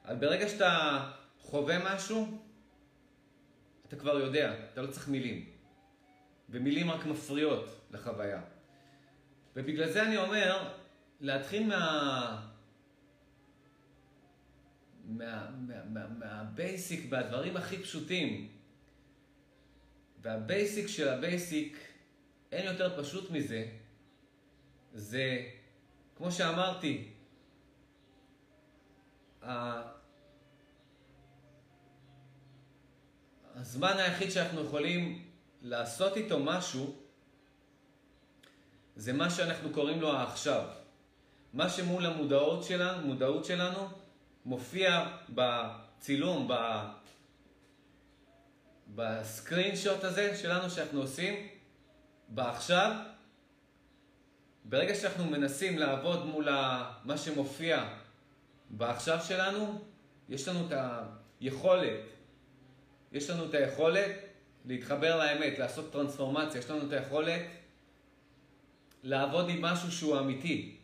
אבל 0.05 0.15
ברגע 0.15 0.49
שאתה 0.49 0.99
חווה 1.39 1.95
משהו, 1.95 2.37
אתה 3.87 3.95
כבר 3.95 4.19
יודע, 4.19 4.55
אתה 4.73 4.81
לא 4.81 4.87
צריך 4.87 5.07
מילים. 5.09 5.49
ומילים 6.49 6.91
רק 6.91 7.05
מפריעות 7.05 7.81
לחוויה. 7.91 8.41
ובגלל 9.55 9.91
זה 9.91 10.03
אני 10.03 10.17
אומר, 10.17 10.73
להתחיל 11.19 11.67
מה... 11.67 12.47
מה 15.05 15.54
basic, 15.54 16.99
מה, 16.99 17.09
מה, 17.09 17.17
מה 17.17 17.23
מהדברים 17.23 17.57
הכי 17.57 17.77
פשוטים. 17.77 18.60
וה 20.21 20.40
basic 20.40 20.87
של 20.87 21.09
ה 21.09 21.19
basic, 21.19 21.77
אין 22.51 22.65
יותר 22.65 23.01
פשוט 23.01 23.31
מזה. 23.31 23.65
זה, 24.93 25.45
כמו 26.17 26.31
שאמרתי, 26.31 27.07
הזמן 33.55 33.97
היחיד 33.97 34.31
שאנחנו 34.31 34.63
יכולים 34.63 35.25
לעשות 35.61 36.17
איתו 36.17 36.39
משהו, 36.39 36.95
זה 38.95 39.13
מה 39.13 39.29
שאנחנו 39.29 39.69
קוראים 39.69 40.01
לו 40.01 40.11
העכשיו. 40.13 40.67
מה 41.53 41.69
שמול 41.69 42.05
המודעות 42.05 42.63
שלנו, 42.63 43.07
מודעות 43.07 43.45
שלנו, 43.45 43.89
מופיע 44.45 45.17
בצילום, 45.29 46.47
ב... 46.47 46.53
בסקרין 48.95 49.75
שוט 49.75 50.03
הזה 50.03 50.37
שלנו 50.37 50.69
שאנחנו 50.69 51.01
עושים, 51.01 51.47
בעכשיו, 52.27 52.95
ברגע 54.65 54.95
שאנחנו 54.95 55.25
מנסים 55.25 55.77
לעבוד 55.77 56.25
מול 56.25 56.49
מה 57.03 57.17
שמופיע 57.17 57.89
בעכשיו 58.69 59.19
שלנו, 59.27 59.81
יש 60.29 60.47
לנו 60.47 60.67
את 60.67 60.73
היכולת, 61.39 61.99
יש 63.11 63.29
לנו 63.29 63.45
את 63.45 63.53
היכולת 63.53 64.11
להתחבר 64.65 65.17
לאמת, 65.17 65.59
לעשות 65.59 65.91
טרנספורמציה, 65.91 66.59
יש 66.59 66.69
לנו 66.69 66.87
את 66.87 66.91
היכולת 66.91 67.41
לעבוד 69.03 69.49
עם 69.49 69.61
משהו 69.61 69.91
שהוא 69.91 70.19
אמיתי. 70.19 70.77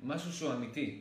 משהו 0.00 0.32
שהוא 0.32 0.52
אמיתי. 0.52 1.00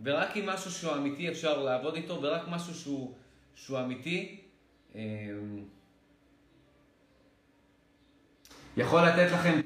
ורק 0.00 0.36
עם 0.36 0.46
משהו 0.46 0.70
שהוא 0.70 0.94
אמיתי 0.94 1.28
אפשר 1.28 1.62
לעבוד 1.62 1.94
איתו, 1.94 2.22
ורק 2.22 2.42
משהו 2.48 2.74
שהוא, 2.74 3.14
שהוא 3.54 3.80
אמיתי 3.80 4.40
אמ, 4.40 4.43
יכול 8.76 9.02
לתת 9.02 9.32
לכם 9.32 9.60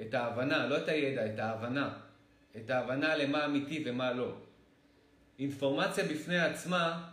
את 0.00 0.14
ההבנה, 0.14 0.66
לא 0.66 0.76
את 0.78 0.88
הידע, 0.88 1.34
את 1.34 1.38
ההבנה. 1.38 1.98
את 2.56 2.70
ההבנה 2.70 3.16
למה 3.16 3.44
אמיתי 3.44 3.84
ומה 3.86 4.12
לא. 4.12 4.32
אינפורמציה 5.38 6.04
בפני 6.04 6.40
עצמה 6.40 7.10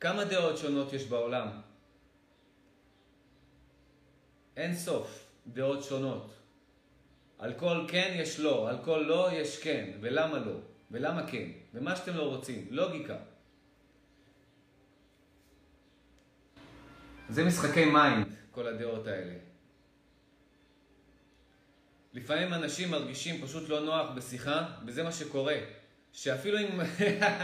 כמה 0.00 0.24
דעות 0.24 0.58
שונות 0.58 0.92
יש 0.92 1.06
בעולם? 1.06 1.48
אין 4.56 4.74
סוף 4.74 5.26
דעות 5.46 5.82
שונות. 5.84 6.32
על 7.38 7.52
כל 7.54 7.84
כן 7.88 8.12
יש 8.16 8.40
לא, 8.40 8.68
על 8.68 8.78
כל 8.84 9.04
לא 9.08 9.28
יש 9.32 9.62
כן, 9.62 9.90
ולמה 10.00 10.38
לא, 10.38 10.56
ולמה 10.90 11.26
כן, 11.26 11.48
ומה 11.74 11.96
שאתם 11.96 12.16
לא 12.16 12.22
רוצים, 12.22 12.66
לוגיקה. 12.70 13.16
זה 17.30 17.44
משחקי 17.44 17.84
mind, 17.84 18.26
כל 18.50 18.66
הדעות 18.66 19.06
האלה. 19.06 19.32
לפעמים 22.12 22.54
אנשים 22.54 22.90
מרגישים 22.90 23.42
פשוט 23.42 23.68
לא 23.68 23.80
נוח 23.80 24.10
בשיחה, 24.16 24.68
וזה 24.86 25.02
מה 25.02 25.12
שקורה. 25.12 25.56
שאפילו 26.12 26.58
אם... 26.58 26.80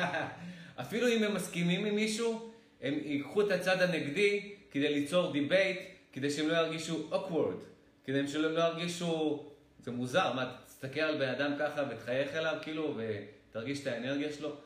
אפילו 0.82 1.08
אם 1.08 1.22
הם 1.22 1.34
מסכימים 1.34 1.84
עם 1.84 1.94
מישהו, 1.94 2.50
הם 2.80 2.94
ייקחו 3.04 3.40
את 3.40 3.50
הצד 3.50 3.82
הנגדי 3.82 4.54
כדי 4.70 4.94
ליצור 4.94 5.32
debate, 5.32 5.80
כדי 6.12 6.30
שהם 6.30 6.48
לא 6.48 6.54
ירגישו 6.54 7.10
awkward, 7.12 7.64
כדי 8.04 8.28
שהם 8.28 8.42
לא 8.42 8.60
ירגישו... 8.60 9.42
זה 9.78 9.90
מוזר, 9.90 10.32
מה, 10.32 10.56
תסתכל 10.66 11.00
על 11.00 11.18
בן 11.18 11.28
אדם 11.28 11.52
ככה 11.58 11.82
ותחייך 11.90 12.34
אליו, 12.34 12.56
כאילו, 12.62 12.98
ותרגיש 12.98 13.82
את 13.82 13.86
האנרגיה 13.86 14.32
שלו? 14.32 14.56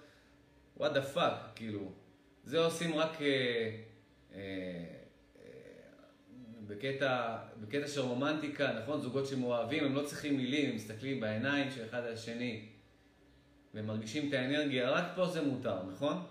what 0.79 0.83
the 0.83 1.17
fuck, 1.17 1.55
כאילו. 1.55 1.93
זה 2.45 2.59
עושים 2.59 2.95
רק 2.95 3.23
אה, 3.23 3.71
אה, 4.35 5.00
בקטע, 6.71 7.37
בקטע 7.61 7.89
של 7.89 8.01
רומנטיקה, 8.01 8.73
נכון? 8.83 9.01
זוגות 9.01 9.27
שמאוהבים, 9.27 9.85
הם 9.85 9.95
לא 9.95 10.03
צריכים 10.03 10.37
מילים, 10.37 10.71
הם 10.71 10.77
מסתכלים 10.77 11.21
בעיניים 11.21 11.71
של 11.71 11.85
אחד 11.85 12.05
על 12.05 12.13
השני. 12.13 12.69
והם 13.75 13.87
מרגישים 13.87 14.29
את 14.29 14.35
האנרגיה, 14.35 14.91
רק 14.91 15.05
פה 15.15 15.27
זה 15.27 15.43
מותר, 15.43 15.83
נכון? 15.93 16.27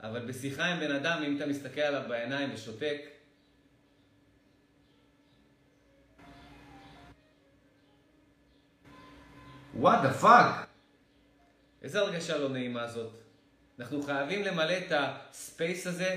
אבל 0.00 0.26
בשיחה 0.26 0.64
עם 0.64 0.80
בן 0.80 0.90
אדם, 0.90 1.22
אם 1.26 1.36
אתה 1.36 1.46
מסתכל 1.46 1.80
עליו 1.80 2.02
בעיניים 2.08 2.50
ושותק, 2.54 3.00
what 9.74 10.02
the 10.02 10.12
fuck? 10.12 10.66
איזה 11.82 12.00
הרגשה 12.00 12.38
לא 12.38 12.48
נעימה 12.48 12.86
זאת? 12.86 13.12
אנחנו 13.78 14.02
חייבים 14.02 14.42
למלא 14.42 14.78
את 14.78 14.92
ה 14.92 15.08
space 15.08 15.86
הזה 15.86 16.16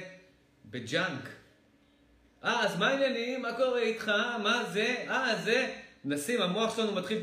ב 0.65 0.77
junk. 0.77 1.38
אה, 2.43 2.65
אז 2.65 2.77
מה 2.77 2.87
העניינים? 2.87 3.41
מה 3.41 3.53
קורה 3.53 3.79
איתך? 3.79 4.11
מה 4.43 4.63
זה? 4.73 4.95
אה, 5.09 5.35
זה? 5.43 5.73
נשים, 6.05 6.41
המוח 6.41 6.75
שלנו 6.75 6.91
מתחיל, 6.91 7.21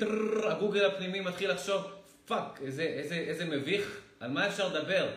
הגוגל 0.50 0.84
הפנימי 0.84 1.20
מתחיל 1.20 1.50
לחשוב, 1.50 1.82
fuck, 2.26 2.60
איזה, 2.62 2.82
איזה, 2.82 3.14
איזה 3.14 3.44
מביך, 3.44 4.00
על 4.20 4.30
מה 4.30 4.46
אפשר 4.46 4.68
לדבר? 4.68 5.08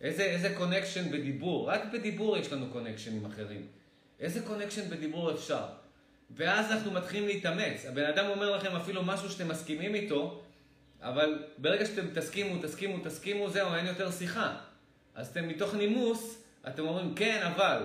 איזה, 0.00 0.22
איזה 0.22 0.54
connection 0.56 1.10
בדיבור? 1.10 1.70
רק 1.70 1.80
בדיבור 1.92 2.36
יש 2.36 2.52
לנו 2.52 2.66
connection 2.72 3.16
עם 3.16 3.26
אחרים. 3.26 3.66
איזה 4.20 4.40
connection 4.40 4.90
בדיבור 4.90 5.32
אפשר? 5.32 5.64
ואז 6.30 6.72
אנחנו 6.72 6.90
מתחילים 6.90 7.26
להתאמץ. 7.26 7.86
הבן 7.86 8.04
אדם 8.04 8.26
אומר 8.26 8.56
לכם 8.56 8.76
אפילו 8.76 9.02
משהו 9.02 9.30
שאתם 9.30 9.48
מסכימים 9.48 9.94
איתו, 9.94 10.42
אבל 11.02 11.44
ברגע 11.58 11.86
שאתם 11.86 12.06
תסכימו, 12.14 12.62
תסכימו, 12.62 13.04
תסכימו, 13.04 13.50
זהו, 13.50 13.74
אין 13.74 13.86
יותר 13.86 14.10
שיחה. 14.10 14.56
אז 15.14 15.28
אתם 15.28 15.48
מתוך 15.48 15.74
נימוס, 15.74 16.42
אתם 16.68 16.82
אומרים, 16.82 17.14
כן, 17.14 17.42
אבל. 17.42 17.82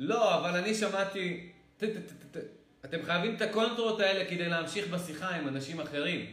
לא, 0.00 0.38
אבל 0.38 0.58
אני 0.58 0.74
שמעתי... 0.74 1.50
אתם 2.84 3.02
חייבים 3.02 3.34
את 3.36 3.42
הקונטרות 3.42 4.00
האלה 4.00 4.30
כדי 4.30 4.48
להמשיך 4.48 4.88
בשיחה 4.88 5.28
עם 5.28 5.48
אנשים 5.48 5.80
אחרים. 5.80 6.26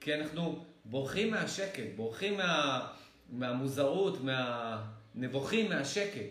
כי 0.00 0.14
אנחנו 0.14 0.64
בורחים 0.84 1.30
מהשקט, 1.30 1.84
בורחים 1.96 2.36
מה, 2.36 2.86
מהמוזרות, 3.28 4.18
מהנבוכים, 4.20 5.68
מהשקט. 5.68 6.26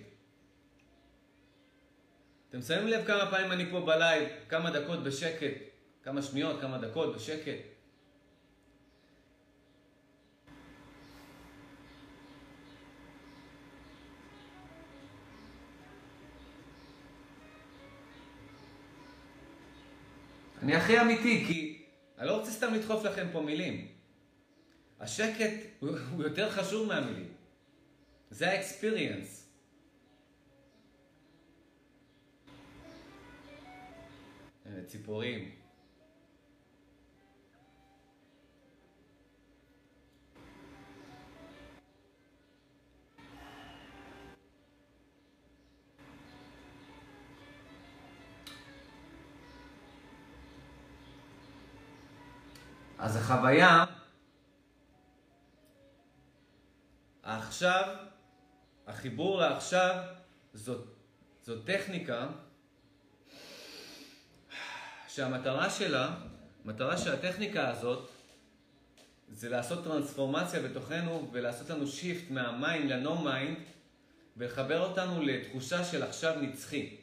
אתם 2.50 2.62
שמים 2.62 2.88
לב 2.88 3.06
כמה 3.06 3.32
פעמים 3.32 3.52
אני 3.52 3.72
פה 3.72 3.82
בלייב, 3.82 4.30
כמה 4.50 4.72
דקות 4.72 5.04
בשקט, 5.04 5.54
כמה 6.04 6.22
שניות, 6.22 6.62
כמה 6.62 6.78
דקות 6.78 7.16
בשקט. 7.16 7.79
אני 20.62 20.76
הכי 20.76 21.02
אמיתי, 21.02 21.46
כי 21.48 21.86
אני 22.18 22.28
לא 22.28 22.38
רוצה 22.38 22.52
סתם 22.52 22.74
לדחוף 22.74 23.04
לכם 23.04 23.28
פה 23.32 23.42
מילים. 23.42 23.88
השקט 25.00 25.54
הוא, 25.80 25.98
יותר 26.20 26.50
חשוב 26.50 26.88
מהמילים. 26.88 27.34
זה 28.30 28.52
האקספיריאנס. 28.52 29.50
ציפורים. 34.86 35.59
אז 53.00 53.16
החוויה, 53.16 53.86
עכשיו, 57.24 57.96
החיבור 58.88 59.40
לעכשיו, 59.40 60.04
זאת, 60.54 60.88
זאת 61.42 61.66
טכניקה 61.66 62.28
שהמטרה 65.08 65.70
שלה, 65.70 66.16
המטרה 66.66 66.98
של 66.98 67.14
הטכניקה 67.14 67.70
הזאת, 67.70 68.10
זה 69.30 69.50
לעשות 69.50 69.84
טרנספורמציה 69.84 70.60
בתוכנו 70.60 71.30
ולעשות 71.32 71.70
לנו 71.70 71.88
shift 71.88 72.32
מה 72.32 72.52
mind 72.52 72.92
ל 72.92 73.00
no 73.00 73.16
mind 73.22 73.58
ולחבר 74.38 74.82
אותנו 74.82 75.22
לתחושה 75.22 75.84
של 75.84 76.04
עכשיו 76.04 76.42
נצחי. 76.42 76.98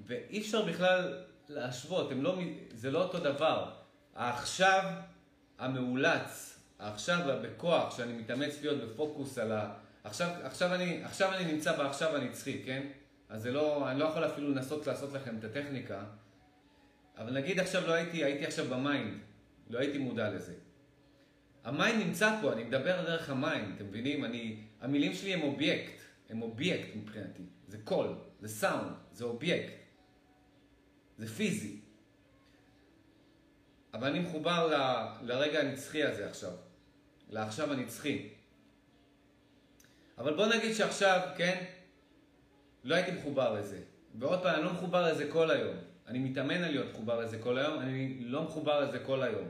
ואי 0.00 0.40
אפשר 0.40 0.62
בכלל 0.66 1.24
להשוות, 1.48 2.10
לא, 2.16 2.38
זה 2.70 2.90
לא 2.90 3.02
אותו 3.02 3.18
דבר. 3.18 3.70
העכשיו 4.14 4.82
המאולץ, 5.58 6.58
העכשיו 6.78 7.38
בכוח, 7.42 7.96
שאני 7.96 8.12
מתאמץ 8.12 8.60
להיות 8.60 8.80
בפוקוס 8.80 9.38
על 9.38 9.52
ה... 9.52 9.74
עכשיו, 10.04 10.30
עכשיו, 10.42 10.74
אני, 10.74 11.04
עכשיו 11.04 11.34
אני 11.34 11.52
נמצא 11.52 11.76
בעכשיו 11.76 12.16
הנצחי, 12.16 12.62
כן? 12.64 12.86
אז 13.28 13.42
זה 13.42 13.52
לא, 13.52 13.90
אני 13.90 14.00
לא 14.00 14.04
יכול 14.04 14.24
אפילו 14.24 14.50
לנסות 14.50 14.86
לעשות 14.86 15.12
לכם 15.12 15.38
את 15.38 15.44
הטכניקה, 15.44 16.04
אבל 17.18 17.32
נגיד 17.32 17.60
עכשיו 17.60 17.86
לא 17.86 17.92
הייתי, 17.92 18.24
הייתי 18.24 18.46
עכשיו 18.46 18.64
ב 18.64 18.73
mind, 18.73 19.18
לא 19.70 19.78
הייתי 19.78 19.98
מודע 19.98 20.30
לזה. 20.30 20.54
ה 21.64 21.72
mind 21.72 22.06
נמצא 22.06 22.38
פה, 22.40 22.52
אני 22.52 22.64
מדבר 22.64 23.02
דרך 23.04 23.30
ה 23.30 23.37
mind, 23.37 23.74
אתם 23.76 23.86
מבינים? 23.86 24.24
אני, 24.24 24.56
המילים 24.80 25.14
שלי 25.14 25.34
הם 25.34 25.42
אובייקט, 25.42 26.00
הם 26.30 26.42
אובייקט 26.42 26.96
מבחינתי. 26.96 27.42
זה 27.68 27.78
קול, 27.84 28.14
זה 28.40 28.48
סאונד, 28.48 28.92
זה 29.12 29.24
אובייקט. 29.24 29.81
זה 31.22 31.28
פיזי. 31.28 31.76
אבל 33.94 34.08
אני 34.08 34.18
מחובר 34.18 34.66
ל, 34.66 34.74
לרגע 35.26 35.60
הנצחי 35.60 36.04
הזה 36.04 36.28
עכשיו, 36.28 36.52
לעכשיו 37.30 37.72
הנצחי. 37.72 38.28
אבל 40.18 40.36
בוא 40.36 40.46
נגיד 40.46 40.74
שעכשיו, 40.74 41.20
כן, 41.36 41.64
לא 42.84 42.94
הייתי 42.94 43.10
מחובר 43.10 43.52
לזה. 43.52 43.80
ועוד 44.18 44.42
פעם, 44.42 44.54
אני 44.54 44.64
לא 44.64 44.72
מחובר 44.72 45.12
לזה 45.12 45.30
כל 45.32 45.50
היום. 45.50 45.76
אני 46.06 46.18
מתאמן 46.18 46.62
על 46.62 46.70
להיות 46.70 46.90
מחובר 46.90 47.20
לזה 47.20 47.38
כל 47.38 47.58
היום, 47.58 47.80
אני 47.80 48.18
לא 48.20 48.42
מחובר 48.42 48.80
לזה 48.80 48.98
כל 48.98 49.22
היום. 49.22 49.48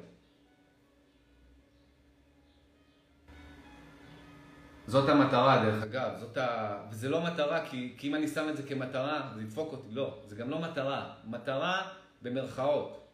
זאת 4.86 5.08
המטרה, 5.08 5.64
דרך 5.64 5.82
אגב. 5.82 6.10
זאת 6.20 6.36
ה... 6.36 6.78
וזה 6.90 7.08
לא 7.08 7.22
מטרה, 7.22 7.66
כי, 7.70 7.94
כי 7.98 8.08
אם 8.08 8.14
אני 8.14 8.28
שם 8.28 8.48
את 8.48 8.56
זה 8.56 8.62
כמטרה, 8.62 9.32
זה 9.34 9.42
ידפוק 9.42 9.72
אותי. 9.72 9.88
לא, 9.90 10.22
זה 10.26 10.36
גם 10.36 10.50
לא 10.50 10.58
מטרה. 10.58 11.14
מטרה 11.24 11.92
במרכאות. 12.22 13.08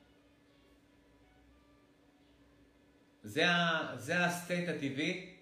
זה, 3.22 3.50
ה... 3.50 3.86
זה 3.96 4.24
הסטייט 4.24 4.68
הטבעי 4.68 5.34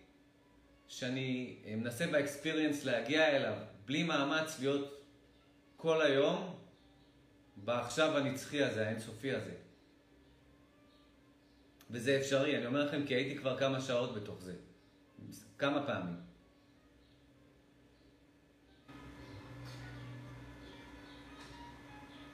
שאני 0.89 1.57
מנסה 1.77 2.07
באקספיריאנס 2.07 2.85
להגיע 2.85 3.37
אליו. 3.37 3.55
בלי 3.87 4.03
מאמץ 4.03 4.61
להיות 4.61 5.05
כל 5.77 6.03
היום 6.03 6.59
בעכשיו 7.57 8.17
הנצחי 8.17 8.63
הזה, 8.63 8.87
האינסופי 8.87 9.33
הזה. 9.33 9.55
וזה 11.91 12.17
אפשרי, 12.17 12.57
אני 12.57 12.67
אומר 12.67 12.85
לכם 12.85 13.07
כי 13.07 13.15
הייתי 13.15 13.39
כבר 13.39 13.59
כמה 13.59 13.81
שעות 13.81 14.15
בתוך 14.15 14.43
זה. 14.43 14.53
כמה 15.59 15.87
פעמים. 15.87 16.17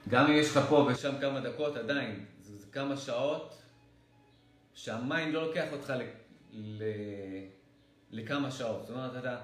גם 0.09 0.25
אם 0.25 0.37
יש 0.37 0.51
לך 0.51 0.59
פה 0.69 0.87
ושם 0.91 1.13
כמה 1.21 1.39
דקות, 1.39 1.75
עדיין, 1.75 2.25
זה, 2.41 2.57
זה 2.57 2.67
כמה 2.71 2.97
שעות 2.97 3.61
שה 4.73 4.99
mind 4.99 5.33
לא 5.33 5.47
לוקח 5.47 5.65
אותך 5.71 5.89
ל, 5.89 6.03
ל, 6.53 6.83
לכמה 8.11 8.51
שעות. 8.51 8.85
זאת 8.87 8.95
אומרת, 8.95 9.15
אתה... 9.15 9.41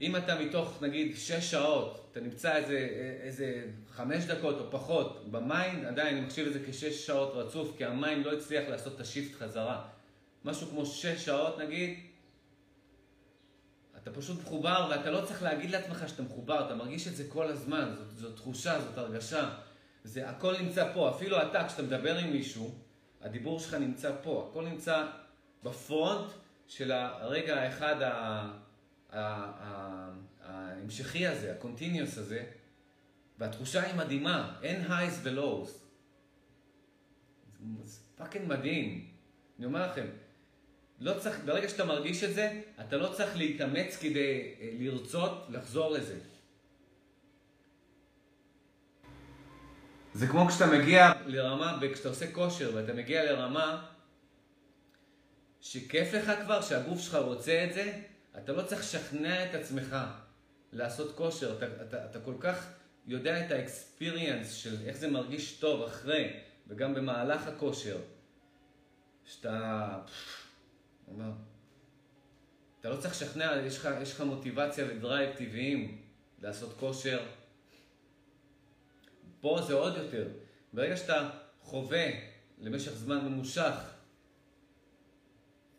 אם 0.00 0.16
אתה 0.16 0.40
מתוך 0.40 0.82
נגיד 0.82 1.16
שש 1.16 1.50
שעות, 1.50 2.08
אתה 2.12 2.20
נמצא 2.20 2.56
איזה, 2.56 2.78
איזה 3.22 3.64
חמש 3.90 4.24
דקות 4.24 4.60
או 4.60 4.70
פחות 4.70 5.24
ב 5.30 5.39
mind, 5.39 5.84
עדיין 5.84 6.16
אני 6.16 6.26
מחשיב 6.26 6.46
את 6.46 6.52
זה 6.52 6.60
כשש 6.66 7.06
שעות 7.06 7.32
רצוף, 7.34 7.76
כי 7.76 7.84
ה 7.84 7.92
mind 7.92 8.26
לא 8.26 8.32
הצליח 8.32 8.68
לעשות 8.68 8.94
את 8.94 9.00
ה 9.00 9.06
shift 9.06 9.38
חזרה. 9.38 9.84
משהו 10.44 10.66
כמו 10.66 10.86
שש 10.86 11.24
שעות 11.24 11.58
נגיד, 11.58 11.98
אתה 14.06 14.14
פשוט 14.14 14.42
מחובר 14.42 14.88
ואתה 14.90 15.10
לא 15.10 15.24
צריך 15.24 15.42
להגיד 15.42 15.70
לעצמך 15.70 16.08
שאתה 16.08 16.22
מחובר, 16.22 16.66
אתה 16.66 16.74
מרגיש 16.74 17.08
את 17.08 17.16
זה 17.16 17.24
כל 17.28 17.46
הזמן, 17.46 17.94
זאת, 17.96 18.16
זאת 18.16 18.36
תחושה, 18.36 18.80
זאת 18.80 18.98
הרגשה. 18.98 19.50
זה 20.04 20.28
הכל 20.30 20.54
נמצא 20.60 20.92
פה, 20.94 21.10
אפילו 21.10 21.42
אתה, 21.42 21.66
כשאתה 21.68 21.82
מדבר 21.82 22.18
עם 22.18 22.30
מישהו, 22.30 22.78
הדיבור 23.20 23.60
שלך 23.60 23.74
נמצא 23.74 24.12
פה, 24.22 24.48
הכל 24.50 24.64
נמצא 24.64 25.06
ב 25.62 25.73
front 25.73 26.30
של 26.66 26.92
הרגע 26.92 27.60
האחד 27.60 28.02
ה... 28.02 28.52
ההמשכי 30.42 31.26
הזה, 31.26 31.52
ה 31.52 31.58
continuous 31.58 32.18
הזה, 32.18 32.44
והתחושה 33.38 33.82
היא 33.82 33.94
מדהימה, 33.94 34.58
אין 34.62 34.92
highs 34.92 35.20
ו 35.22 35.33
lows. 35.33 35.86
זה 37.82 38.00
פאקינג 38.16 38.48
מדהים. 38.48 39.10
אני 39.58 39.66
אומר 39.66 39.90
לכם, 39.90 40.06
לא 41.00 41.18
צריך, 41.18 41.36
ברגע 41.44 41.68
שאתה 41.68 41.84
מרגיש 41.84 42.24
את 42.24 42.34
זה, 42.34 42.60
אתה 42.80 42.96
לא 42.96 43.08
צריך 43.08 43.36
להתאמץ 43.36 43.96
כדי 43.96 44.54
אה, 44.60 44.70
לרצות 44.78 45.46
לחזור 45.48 45.90
לזה. 45.90 46.18
זה 50.14 50.26
כמו 50.26 50.48
כשאתה 50.48 50.66
מגיע 50.66 51.12
לרמה, 51.26 51.78
כשאתה 51.92 52.08
עושה 52.08 52.32
כושר 52.32 52.70
ואתה 52.74 52.92
מגיע 52.92 53.32
לרמה 53.32 53.86
שכיף 55.60 56.14
לך 56.14 56.32
כבר, 56.44 56.62
שהגוף 56.62 57.00
שלך 57.00 57.14
רוצה 57.14 57.64
את 57.68 57.74
זה, 57.74 57.92
אתה 58.38 58.52
לא 58.52 58.62
צריך 58.62 58.80
לשכנע 58.80 59.44
את 59.44 59.54
עצמך 59.54 59.96
לעשות 60.72 61.16
כושר, 61.16 61.56
אתה, 61.56 61.66
אתה, 61.82 62.04
אתה 62.04 62.20
כל 62.20 62.34
כך 62.40 62.66
יודע 63.06 63.46
את 63.46 63.50
ה 63.50 63.59
experience 63.59 64.52
של 64.52 64.76
איך 64.86 64.96
זה 64.96 65.08
מרגיש 65.08 65.52
טוב 65.52 65.82
אחרי, 65.82 66.32
וגם 66.68 66.94
במהלך 66.94 67.46
הכושר, 67.46 67.98
שאתה... 69.24 69.98
אומר, 71.08 71.30
אתה 72.80 72.88
לא 72.88 72.96
צריך 72.96 73.14
לשכנע, 73.14 73.52
יש 73.66 73.78
לך, 73.78 73.88
יש 74.02 74.12
לך 74.12 74.20
מוטיבציה 74.20 74.86
ו 74.88 74.96
drive 74.96 75.36
טבעיים 75.36 76.02
לעשות 76.38 76.76
כושר. 76.78 77.26
פה 79.40 79.58
זה 79.66 79.74
עוד 79.74 79.96
יותר. 79.96 80.28
ברגע 80.72 80.96
שאתה 80.96 81.30
חווה 81.62 82.06
למשך 82.58 82.90
זמן 82.90 83.24
ממושך 83.24 83.74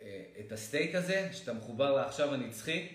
אה, 0.02 0.24
את 0.40 0.52
ה 0.52 0.59
state 0.59 0.96
הזה, 0.96 1.30
שאתה 1.34 1.54
מחובר 1.54 1.96
לעכשיו 1.96 2.34
הנצחי, 2.34 2.88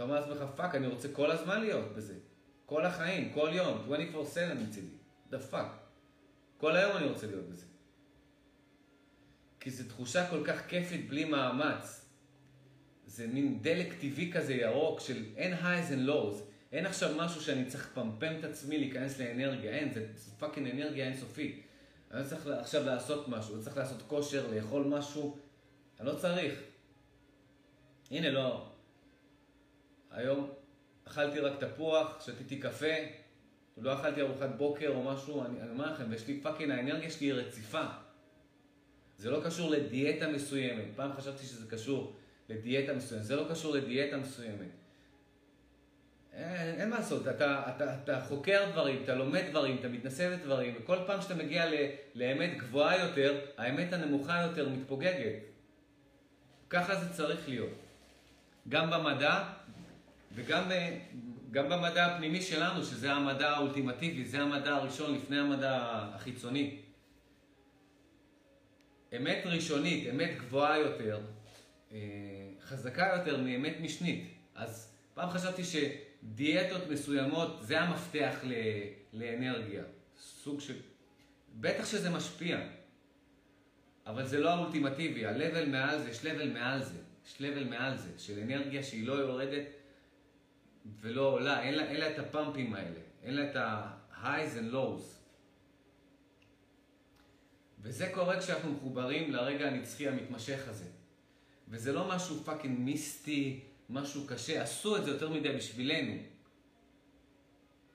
אתה 0.00 0.08
אומר 0.08 0.20
לעצמך, 0.20 0.44
fuck, 0.56 0.74
אני 0.74 0.86
רוצה 0.86 1.08
כל 1.12 1.30
הזמן 1.30 1.60
להיות 1.60 1.92
בזה. 1.96 2.14
כל 2.66 2.86
החיים, 2.86 3.32
כל 3.34 3.50
יום, 3.52 3.88
24/7 3.88 4.54
מצידי. 4.54 4.96
the 5.30 5.38
fuck. 5.38 5.66
כל 6.58 6.76
היום 6.76 6.96
אני 6.96 7.06
רוצה 7.06 7.26
להיות 7.26 7.48
בזה. 7.48 7.66
כי 9.60 9.70
זו 9.70 9.84
תחושה 9.88 10.30
כל 10.30 10.42
כך 10.46 10.66
כיפית 10.68 11.08
בלי 11.08 11.24
מאמץ. 11.24 12.06
זה 13.06 13.26
מין 13.26 13.62
דלק 13.62 13.94
טבעי 14.00 14.32
כזה 14.32 14.54
ירוק 14.54 15.00
של 15.00 15.24
אין 15.36 15.54
highs 15.54 15.90
and 15.90 16.08
lows. 16.08 16.42
אין 16.72 16.86
עכשיו 16.86 17.16
משהו 17.16 17.40
שאני 17.40 17.64
צריך 17.64 17.90
לפמפם 17.92 18.32
את 18.38 18.44
עצמי 18.44 18.78
להיכנס 18.78 19.18
לאנרגיה. 19.18 19.70
אין, 19.70 19.92
זה, 19.92 20.06
fucking 20.38 20.70
אנרגיה 20.70 21.06
אינסופית. 21.06 21.62
אני 22.10 22.22
לא 22.22 22.28
צריך 22.28 22.46
עכשיו 22.46 22.86
לעשות 22.86 23.28
משהו, 23.28 23.54
אני 23.54 23.62
צריך 23.62 23.76
לעשות 23.76 24.02
כושר, 24.06 24.50
לאכול 24.54 24.84
משהו. 24.84 25.38
אני 26.00 26.06
לא 26.06 26.14
צריך. 26.14 26.60
הנה, 28.10 28.30
לא. 28.30 28.66
היום 30.10 30.50
אכלתי 31.04 31.40
רק 31.40 31.64
תפוח, 31.64 32.24
שתיתי 32.26 32.60
קפה, 32.60 32.94
לא 33.76 33.94
אכלתי 33.94 34.20
ארוחת 34.20 34.50
בוקר 34.56 34.88
או 34.88 35.02
משהו, 35.02 35.44
אני 35.44 35.70
אומר 35.70 35.92
לכם, 35.92 36.04
ויש 36.10 36.26
לי 36.26 36.40
fucking, 36.40 36.70
האנרגיה 36.70 37.10
שלי 37.10 37.26
היא 37.26 37.32
רציפה. 37.32 37.84
זה 39.20 39.30
לא 39.30 39.40
קשור 39.44 39.70
לדיאטה 39.70 40.28
מסוימת. 40.28 40.84
פעם 40.96 41.12
חשבתי 41.12 41.46
שזה 41.46 41.70
קשור 41.70 42.16
לדיאטה 42.48 42.94
מסוימת. 42.94 43.24
זה 43.24 43.36
לא 43.36 43.46
קשור 43.50 43.74
לדיאטה 43.74 44.16
מסוימת. 44.16 44.70
אין, 46.32 46.80
אין 46.80 46.90
מה 46.90 46.96
לעשות, 46.96 47.28
אתה, 47.28 47.62
אתה, 47.76 47.94
אתה 47.94 48.20
חוקר 48.20 48.70
דברים, 48.72 49.02
אתה 49.04 49.14
לומד 49.14 49.42
דברים, 49.50 49.76
אתה 49.80 49.88
מתנסה 49.88 50.36
בדברים, 50.36 50.74
וכל 50.78 50.96
פעם 51.06 51.22
שאתה 51.22 51.34
מגיע 51.34 51.70
ל, 51.70 51.74
לאמת 52.14 52.58
גבוהה 52.58 53.06
יותר, 53.06 53.40
האמת 53.56 53.92
הנמוכה 53.92 54.42
יותר 54.42 54.68
מתפוגגת. 54.68 55.36
ככה 56.70 56.94
זה 56.94 57.12
צריך 57.12 57.48
להיות. 57.48 57.78
גם 58.68 58.90
במדע 58.90 59.44
וגם 60.34 60.70
גם 61.50 61.68
במדע 61.68 62.06
הפנימי 62.06 62.42
שלנו, 62.42 62.84
שזה 62.84 63.12
המדע 63.12 63.50
האולטימטיבי, 63.50 64.24
זה 64.24 64.40
המדע 64.40 64.74
הראשון 64.74 65.14
לפני 65.14 65.38
המדע 65.38 65.78
החיצוני. 66.14 66.76
אמת 69.16 69.42
ראשונית, 69.44 70.08
אמת 70.10 70.30
גבוהה 70.38 70.78
יותר, 70.78 71.20
אה, 71.92 71.98
חזקה 72.60 73.12
יותר 73.16 73.36
מאמת 73.36 73.74
משנית. 73.80 74.24
אז 74.54 74.94
פעם 75.14 75.30
חשבתי 75.30 75.62
שדיאטות 75.64 76.88
מסוימות 76.88 77.58
זה 77.60 77.80
המפתח 77.80 78.34
ל, 78.42 78.52
לאנרגיה. 79.12 79.82
סוג 80.18 80.60
של... 80.60 80.74
בטח 81.60 81.84
שזה 81.84 82.10
משפיע, 82.10 82.60
אבל 84.06 84.26
זה 84.26 84.40
לא 84.40 84.50
האולטימטיבי. 84.50 85.26
ה-level 85.26 85.66
מעל 85.66 85.98
זה, 85.98 86.10
יש 86.10 86.20
level 86.20 86.44
מעל 86.54 86.82
זה. 86.82 86.98
יש 87.26 87.36
level 87.40 87.64
מעל 87.70 87.96
זה, 87.96 88.10
של 88.18 88.38
אנרגיה 88.38 88.82
שהיא 88.82 89.06
לא 89.06 89.12
יורדת 89.12 89.66
ולא 91.00 91.22
עולה. 91.22 91.62
אין 91.62 91.74
לה, 91.74 91.84
אין 91.84 92.00
לה 92.00 92.10
את 92.10 92.18
הפאמפים 92.18 92.74
האלה. 92.74 93.00
אין 93.22 93.34
לה 93.34 93.50
את 93.50 93.56
ה-highs 93.56 94.58
and 94.58 94.72
lows. 94.72 95.19
וזה 97.82 98.10
קורה 98.14 98.40
כשאנחנו 98.40 98.72
מחוברים 98.72 99.32
לרגע 99.32 99.68
הנצחי 99.68 100.08
המתמשך 100.08 100.68
הזה. 100.68 100.84
וזה 101.68 101.92
לא 101.92 102.08
משהו 102.08 102.44
פאקינג 102.44 102.78
מיסטי, 102.78 103.60
משהו 103.88 104.26
קשה. 104.26 104.62
עשו 104.62 104.96
את 104.96 105.04
זה 105.04 105.10
יותר 105.10 105.30
מדי 105.30 105.52
בשבילנו. 105.52 106.12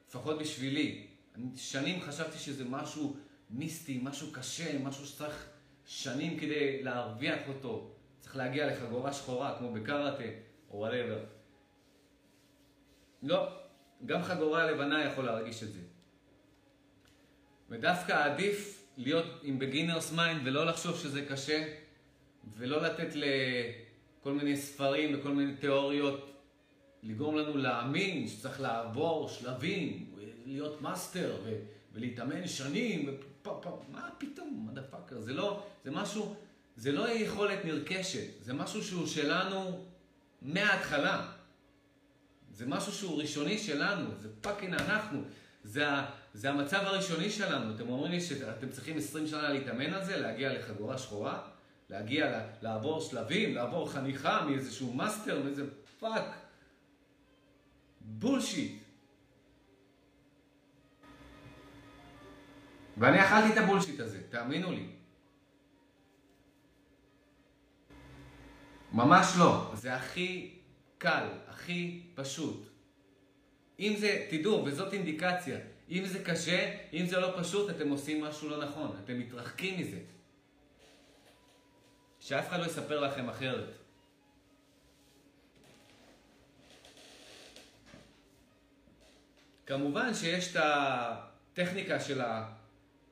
לפחות 0.09 0.39
בשבילי. 0.39 1.07
אני 1.35 1.57
שנים 1.57 2.01
חשבתי 2.01 2.37
שזה 2.37 2.65
משהו 2.65 3.17
מיסטי, 3.49 3.99
משהו 4.03 4.31
קשה, 4.31 4.79
משהו 4.79 5.05
שצריך 5.05 5.49
שנים 5.85 6.39
כדי 6.39 6.83
להרוויח 6.83 7.39
אותו. 7.47 7.91
צריך 8.19 8.35
להגיע 8.35 8.67
לחגורה 8.67 9.13
שחורה, 9.13 9.55
כמו 9.57 9.73
בקראטה, 9.73 10.23
או 10.71 10.77
whatever. 10.77 11.25
לא, 13.23 13.47
גם 14.05 14.23
חגורה 14.23 14.71
לבנה 14.71 15.03
יכול 15.03 15.25
להרגיש 15.25 15.63
את 15.63 15.73
זה. 15.73 15.79
ודווקא 17.69 18.11
עדיף 18.25 18.84
להיות 18.97 19.39
עם 19.43 19.59
beginner's 19.59 20.11
mind 20.11 20.41
ולא 20.45 20.65
לחשוב 20.65 20.97
שזה 20.97 21.25
קשה, 21.25 21.73
ולא 22.57 22.81
לתת 22.81 23.15
לכל 23.15 24.33
מיני 24.33 24.57
ספרים 24.57 25.19
וכל 25.19 25.29
מיני 25.29 25.55
תיאוריות 25.55 26.31
לגרום 27.03 27.35
לנו 27.35 27.57
להאמין 27.57 28.27
שצריך 28.27 28.61
לעבור 28.61 29.29
שלבים, 29.29 30.11
להיות 30.45 30.81
master 30.81 31.35
ו- 31.43 31.59
ולהתאמן 31.93 32.47
שנים, 32.47 33.17
מה 33.91 34.09
פתאום, 34.17 34.69
motherfucker, 34.71 35.21
זה 35.21 35.33
לא, 35.33 35.63
זה 35.83 35.91
משהו, 35.91 36.35
זה 36.75 36.91
לא 36.91 37.09
יכולת 37.09 37.65
נרכשת, 37.65 38.27
זה 38.41 38.53
משהו 38.53 38.83
שהוא 38.83 39.07
שלנו 39.07 39.85
מההתחלה. 40.41 41.31
זה 42.51 42.65
משהו 42.65 42.91
שהוא 42.91 43.21
ראשוני 43.21 43.57
שלנו, 43.57 44.09
זה 44.19 44.29
fucking 44.41 44.73
אנחנו. 44.73 45.21
זה, 45.63 45.85
זה 46.35 46.49
המצב 46.49 46.77
הראשוני 46.77 47.29
שלנו. 47.29 47.75
אתם 47.75 47.89
אומרים 47.89 48.11
לי 48.11 48.21
שאתם 48.21 48.69
צריכים 48.69 48.97
20 48.97 49.27
שנה 49.27 49.49
להתאמן 49.49 49.93
על 49.93 50.05
זה, 50.05 50.17
להגיע 50.17 50.53
לחגורה 50.53 50.97
שחורה, 50.97 51.41
להגיע, 51.89 52.41
לעבור 52.61 53.01
שלבים, 53.01 53.55
לעבור 53.55 53.91
חניכה 53.91 54.45
מאיזשהו 54.45 54.93
master, 54.93 55.43
מאיזה 55.43 55.65
fuck. 55.99 56.25
bullshit. 58.01 58.83
ואני 62.97 63.21
אכלתי 63.21 63.53
את 63.53 63.57
ה 63.57 63.62
bullshit 63.62 63.99
הזה, 63.99 64.21
תאמינו 64.29 64.71
לי. 64.71 64.85
ממש 68.91 69.33
לא. 69.39 69.71
זה 69.73 69.95
הכי 69.95 70.55
קל, 70.97 71.27
הכי 71.47 72.03
פשוט. 72.15 72.67
אם 73.79 73.95
זה, 73.97 74.27
תדעו, 74.29 74.65
וזאת 74.65 74.93
אינדיקציה, 74.93 75.59
אם 75.89 76.05
זה 76.05 76.23
קשה, 76.23 76.75
אם 76.93 77.05
זה 77.05 77.19
לא 77.19 77.33
פשוט, 77.39 77.69
אתם 77.69 77.89
עושים 77.89 78.23
משהו 78.23 78.49
לא 78.49 78.65
נכון, 78.65 78.97
אתם 79.03 79.19
מתרחקים 79.19 79.79
מזה. 79.79 79.99
שאף 82.19 82.49
אחד 82.49 82.59
לא 82.59 82.65
יספר 82.65 82.99
לכם 82.99 83.29
אחרת. 83.29 83.69
כמובן 89.65 90.13
שיש 90.13 90.55
את 90.55 90.61
הטכניקה 90.63 91.99
של, 91.99 92.21
ה, 92.21 92.51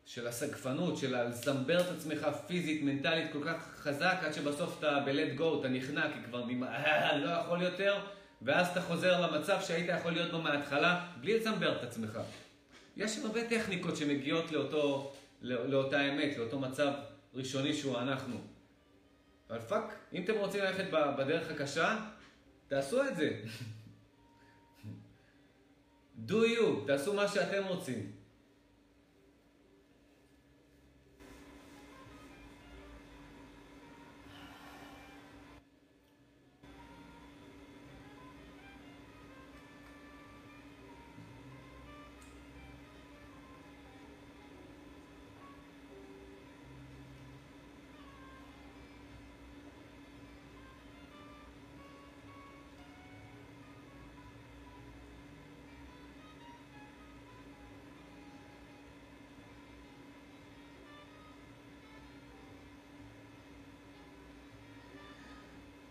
של 0.05 0.27
הסגפנות, 0.27 0.97
של 0.97 1.27
לזמבר 1.27 1.81
את 1.81 1.97
עצמך 1.97 2.27
פיזית, 2.47 2.83
מנטלית 2.83 3.31
כל 3.31 3.43
כך 3.45 3.67
חזק, 3.75 4.17
עד 4.21 4.33
שבסוף 4.33 4.79
אתה 4.79 4.99
ב-let 5.05 5.39
go, 5.39 5.59
אתה 5.59 5.67
נכנע, 5.67 6.07
כי 6.13 6.23
כבר 6.25 6.45
לא 7.23 7.29
יכול 7.29 7.61
יותר, 7.61 7.99
ואז 8.41 8.67
אתה 8.67 8.81
חוזר 8.81 9.21
למצב 9.21 9.61
שהיית 9.61 9.89
יכול 9.99 10.11
להיות 10.11 10.31
בו 10.31 10.41
מההתחלה, 10.41 11.07
בלי 11.21 11.39
לזמבר 11.39 11.77
את 11.77 11.83
עצמך. 11.83 12.19
יש 12.95 13.17
הרבה 13.17 13.49
טכניקות 13.49 13.97
שמגיעות 13.97 14.51
לאותו, 14.51 15.13
לא, 15.41 15.67
לאותה 15.67 16.01
אמת, 16.09 16.37
לאותו 16.37 16.59
מצב 16.59 16.91
ראשוני 17.33 17.73
שהוא 17.73 17.97
אנחנו. 17.97 18.35
אבל 19.49 19.59
fuck, 19.59 19.83
אם 20.13 20.23
אתם 20.23 20.33
רוצים 20.33 20.63
ללכת 20.63 20.85
בדרך 20.91 21.51
הקשה, 21.51 22.09
תעשו 22.67 23.07
את 23.07 23.15
זה. 23.15 23.41
do 26.27 26.33
you, 26.33 26.87
תעשו 26.87 27.13
מה 27.13 27.27
שאתם 27.27 27.63
רוצים. 27.67 28.22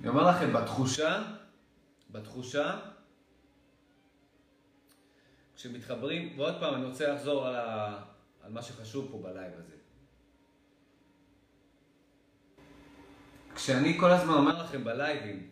אני 0.03 0.09
אומר 0.09 0.31
לכם, 0.31 0.53
בתחושה, 0.53 1.23
בתחושה, 2.11 2.81
כשמתחברים, 5.57 6.39
ועוד 6.39 6.55
פעם, 6.61 6.74
אני 6.74 6.85
רוצה 6.85 7.12
לחזור 7.15 7.47
על, 7.47 7.55
ה, 7.57 8.03
על 8.43 8.53
מה 8.53 8.62
שחשוב 8.62 9.09
פה 9.11 9.19
בלייב 9.19 9.53
הזה. 9.59 9.77
כשאני 13.55 13.99
כל 14.01 14.11
הזמן 14.11 14.35
אומר 14.35 14.62
לכם 14.62 14.85
בלייבים, 14.85 15.51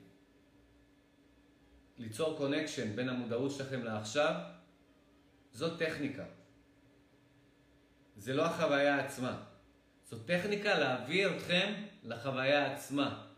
ליצור 1.98 2.38
connection 2.38 2.96
בין 2.96 3.08
המודעות 3.08 3.50
שלכם 3.50 3.84
לעכשיו, 3.84 4.34
זאת 5.52 5.78
טכניקה. 5.78 6.24
זה 8.16 8.34
לא 8.34 8.46
החוויה 8.46 9.04
עצמה. 9.04 9.42
זו 10.08 10.18
טכניקה 10.18 10.78
להביא 10.78 11.26
אתכם 11.26 11.72
לחוויה 12.04 12.72
עצמה. 12.72 13.29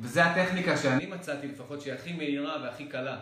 וזו 0.00 0.20
הטכניקה 0.20 0.76
שאני 0.76 1.06
מצאתי 1.06 1.48
לפחות 1.48 1.80
שהיא 1.80 1.94
הכי 1.94 2.12
מהירה 2.12 2.62
והכי 2.62 2.86
קלה. 2.86 3.20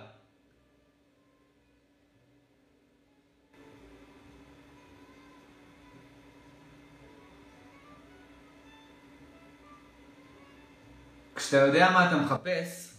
כשאתה 11.37 11.57
יודע 11.57 11.91
מה 11.91 12.09
אתה 12.09 12.17
מחפש, 12.17 12.95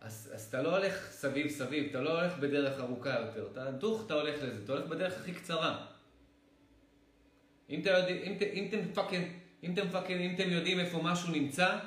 אז, 0.00 0.30
אז 0.34 0.46
אתה 0.48 0.62
לא 0.62 0.76
הולך 0.76 1.10
סביב 1.10 1.48
סביב, 1.48 1.88
אתה 1.90 2.00
לא 2.00 2.20
הולך 2.20 2.38
בדרך 2.38 2.80
ארוכה 2.80 3.10
יותר, 3.10 3.48
אתה 3.52 3.70
דוך 3.70 4.06
אתה 4.06 4.14
הולך 4.14 4.42
לזה, 4.42 4.64
אתה 4.64 4.72
הולך 4.72 4.86
בדרך 4.86 5.20
הכי 5.20 5.32
קצרה. 5.32 5.86
אם 7.70 7.80
אתם 7.80 7.90
יודעים, 7.90 8.38
אם 8.52 8.66
אתם 8.68 8.92
fucking, 8.94 9.26
אם 9.62 9.72
אתם 9.72 9.88
fucking, 9.90 10.20
אם 10.20 10.34
אתם 10.34 10.50
יודעים 10.50 10.80
איפה 10.80 11.02
משהו 11.02 11.32
נמצא, 11.32 11.78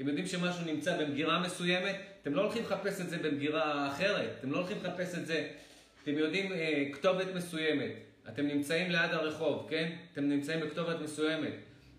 אתם 0.00 0.08
יודעים 0.08 0.26
שמשהו 0.26 0.64
נמצא 0.66 0.96
במגירה 0.96 1.40
מסוימת, 1.40 1.96
אתם 2.22 2.34
לא 2.34 2.42
הולכים 2.42 2.62
לחפש 2.62 3.00
את 3.00 3.10
זה 3.10 3.18
במגירה 3.18 3.88
אחרת, 3.88 4.30
אתם 4.38 4.52
לא 4.52 4.58
הולכים 4.58 4.76
לחפש 4.82 5.14
את 5.14 5.26
זה, 5.26 5.48
אתם 6.02 6.18
יודעים 6.18 6.52
אה, 6.52 6.84
כתובת 6.92 7.26
מסוימת, 7.34 7.90
אתם 8.28 8.46
נמצאים 8.46 8.90
ליד 8.90 9.10
הרחוב, 9.10 9.66
כן? 9.70 9.92
אתם 10.12 10.28
נמצאים 10.28 10.60
בכתובת 10.60 11.00
מסוימת. 11.00 11.52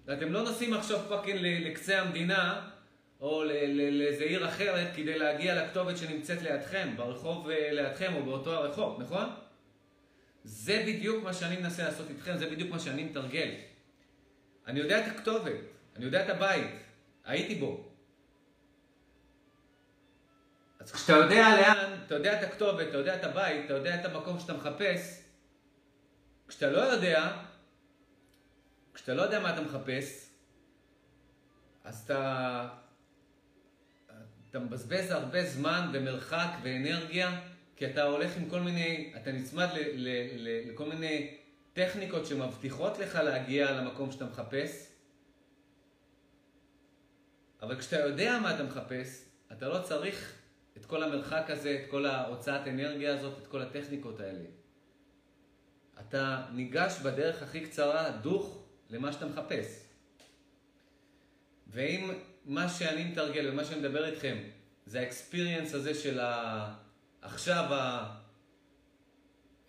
ואתם 0.06 0.32
לא 0.32 0.44
נוסעים 0.44 0.74
עכשיו 0.74 1.00
fucking 1.10 1.40
לקצה 1.42 2.02
המדינה, 2.02 2.70
או 3.20 3.44
לאיזה 3.94 4.24
עיר 4.24 4.48
אחרת, 4.48 4.88
כדי 4.96 5.20
להגיע 5.20 5.64
לכתובת 5.64 5.98
שנמצאת 5.98 6.42
לידכם, 6.42 6.90
ברחוב 6.96 7.50
אה, 7.50 7.70
לידכם 7.72 8.14
או 8.16 8.24
באותו 8.24 8.54
הרחוב, 8.54 9.02
נכון? 9.02 9.26
זה 10.44 10.84
בדיוק 10.88 11.24
מה 11.24 11.34
שאני 11.34 11.58
מנסה 11.58 11.84
לעשות 11.84 12.10
איתכם, 12.10 12.38
זה 12.38 12.50
בדיוק 12.50 12.70
מה 12.70 12.80
שאני 12.80 13.04
מתרגל. 13.04 13.50
אני 14.68 14.80
יודע 14.80 15.00
את 15.00 15.12
הכתובת, 15.12 15.60
אני 15.96 16.06
יודע 16.06 16.26
את 16.26 16.30
הבית, 16.30 16.72
הייתי 17.26 17.56
בו. 17.56 17.91
אז 20.82 20.92
כשאתה 20.92 21.14
יודע 21.14 21.56
לאן, 21.62 21.98
אתה 22.06 22.16
יודע 22.16 22.40
את 22.40 22.48
הכתובת, 22.48 22.88
אתה 22.90 22.98
יודע 22.98 23.16
את 23.16 23.24
הבית, 23.24 23.66
אתה 23.66 23.74
יודע 23.74 24.00
את 24.00 24.06
המקום 24.06 24.40
שאתה 24.40 24.54
מחפש, 24.54 25.22
כשאתה 26.48 26.72
לא 26.72 26.82
יודע, 26.82 27.38
כשאתה 28.94 29.14
לא 29.14 29.22
יודע 29.22 29.40
מה 29.40 29.54
אתה 29.54 29.62
מחפש, 29.62 30.30
אז 31.84 32.02
אתה, 32.06 32.70
אתה 34.50 34.60
מבזבז 34.60 35.12
הרבה 35.12 35.46
זמן 35.46 35.90
ומרחק 35.94 36.50
ואנרגיה, 36.64 37.42
כי 37.76 37.86
אתה 37.86 38.04
הולך 38.04 38.38
עם 38.38 38.50
כל 38.50 38.60
מיני, 38.60 39.14
אתה 39.22 39.32
נצמד 39.32 39.68
ל, 39.74 39.80
ל, 39.80 40.10
ל, 40.36 40.72
לכל 40.72 40.86
מיני 40.90 41.38
טכניקות 41.74 42.26
שמבטיחות 42.26 43.00
לך 43.00 43.16
להגיע 43.16 43.72
למקום 43.72 44.12
שאתה 44.12 44.26
מחפש, 44.26 44.88
אבל 47.62 47.80
כשאתה 47.80 48.00
יודע 48.00 48.40
מה 48.40 48.56
אתה 48.56 48.64
מחפש, 48.64 49.26
אתה 49.52 49.68
לא 49.68 49.80
צריך 49.80 50.41
את 50.82 50.86
כל 50.86 51.04
המרחק 51.04 51.46
הזה, 51.50 51.82
את 51.84 51.90
כל 51.92 52.06
ההוצאת 52.06 52.68
אנרגיה 52.68 53.14
הזאת, 53.14 53.38
את 53.42 53.48
כל 53.48 53.62
הטכניקות 53.62 54.20
האלה. 54.20 54.46
אתה 56.00 56.46
ניגש 56.54 57.00
בדרך 57.04 57.44
הכי 57.44 57.62
קצרה, 57.62 58.12
דוך, 58.12 58.64
למה 58.90 59.14
שאתה 59.14 59.26
מחפש. 59.26 59.84
ואם 61.68 62.12
מה 62.46 62.70
שאני 62.70 63.04
מתרגל 63.04 63.50
ומה 63.50 63.66
שאני 63.66 63.80
מדבר 63.80 64.06
איתכם 64.06 64.38
זה 64.86 65.00
האקספיריאנס 65.00 65.74
הזה 65.74 65.94
של 65.94 66.20
עכשיו 67.22 67.96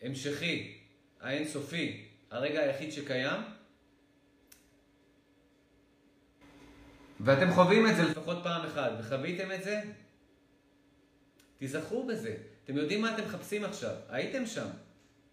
ההמשכי, 0.03 0.79
האינסופי, 1.21 2.09
הרגע 2.31 2.61
היחיד 2.61 2.93
שקיים, 2.93 3.41
ואתם 7.21 7.53
חווים 7.53 7.87
את 7.87 7.97
זה 7.97 8.03
לפחות 8.03 8.39
פעם 8.43 8.67
אחת, 8.67 8.93
וחוויתם 8.99 9.53
את 9.53 9.65
זה, 9.65 9.83
תיזכרו 11.63 12.07
בזה. 12.07 12.37
אתם 12.65 12.77
יודעים 12.77 13.01
מה 13.01 13.15
אתם 13.15 13.25
מחפשים 13.25 13.65
עכשיו, 13.65 13.95
הייתם 14.09 14.47
שם. 14.47 14.67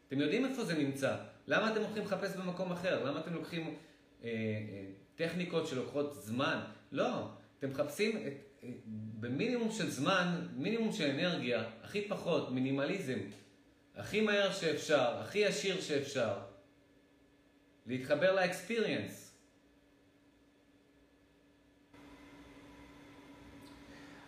אתם 0.07 0.19
יודעים 0.19 0.45
איפה 0.45 0.63
זה 0.63 0.77
נמצא. 0.77 1.15
למה 1.47 1.71
אתם 1.71 1.81
הולכים 1.81 2.03
לחפש 2.03 2.35
במקום 2.35 2.71
אחר? 2.71 3.03
למה 3.03 3.19
אתם 3.19 3.33
לוקחים 3.33 3.67
אה, 3.67 4.29
אה, 4.29 4.85
טכניקות 5.15 5.67
שלוקחות 5.67 6.13
זמן? 6.13 6.59
לא, 6.91 7.27
אתם 7.59 7.69
מחפשים 7.69 8.17
את, 8.17 8.33
אה, 8.63 8.69
במינימום 9.19 9.71
של 9.71 9.89
זמן, 9.89 10.47
מינימום 10.55 10.91
של 10.91 11.09
אנרגיה, 11.09 11.63
הכי 11.83 12.07
פחות, 12.07 12.51
מינימליזם, 12.51 13.19
הכי 13.95 14.21
מהר 14.21 14.51
שאפשר, 14.51 15.17
הכי 15.19 15.39
ישיר 15.39 15.81
שאפשר, 15.81 16.39
להתחבר 17.87 18.35
לאקספיריאנס. 18.35 19.35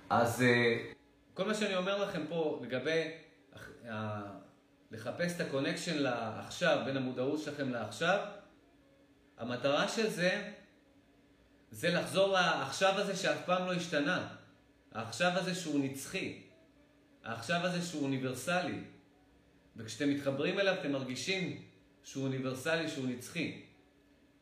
אז 0.10 0.42
אה, 0.42 0.92
כל 1.42 1.48
מה 1.48 1.54
שאני 1.54 1.76
אומר 1.76 2.04
לכם 2.04 2.22
פה 2.30 2.62
לגבי 2.64 3.12
לחפש 4.92 5.36
את 5.36 5.42
ה 5.42 5.47
connection 5.47 5.98
לעכשיו, 5.98 6.82
בין 6.86 6.98
המודעות 6.98 7.40
שלכם 7.40 7.70
לעכשיו, 7.70 8.20
המטרה 9.38 9.88
של 9.88 10.10
זה, 10.10 10.52
זה 11.72 11.90
לחזור 11.90 12.32
לעכשיו 12.32 13.00
הזה 13.00 13.16
שאף 13.16 13.46
פעם 13.46 13.68
לא 13.68 13.74
השתנה. 13.74 14.28
העכשיו 14.92 15.32
הזה 15.36 15.56
שהוא 15.56 15.86
נצחי. 15.86 16.42
העכשיו 17.24 17.60
הזה 17.66 17.82
שהוא 17.82 18.04
אוניברסלי. 18.04 18.80
וכשאתם 19.76 20.10
מתחברים 20.10 20.60
אליו 20.60 20.74
אתם 20.74 20.92
מרגישים 20.92 21.64
שהוא 22.04 22.24
אוניברסלי, 22.24 22.90
שהוא 22.90 23.08
נצחי. 23.08 23.62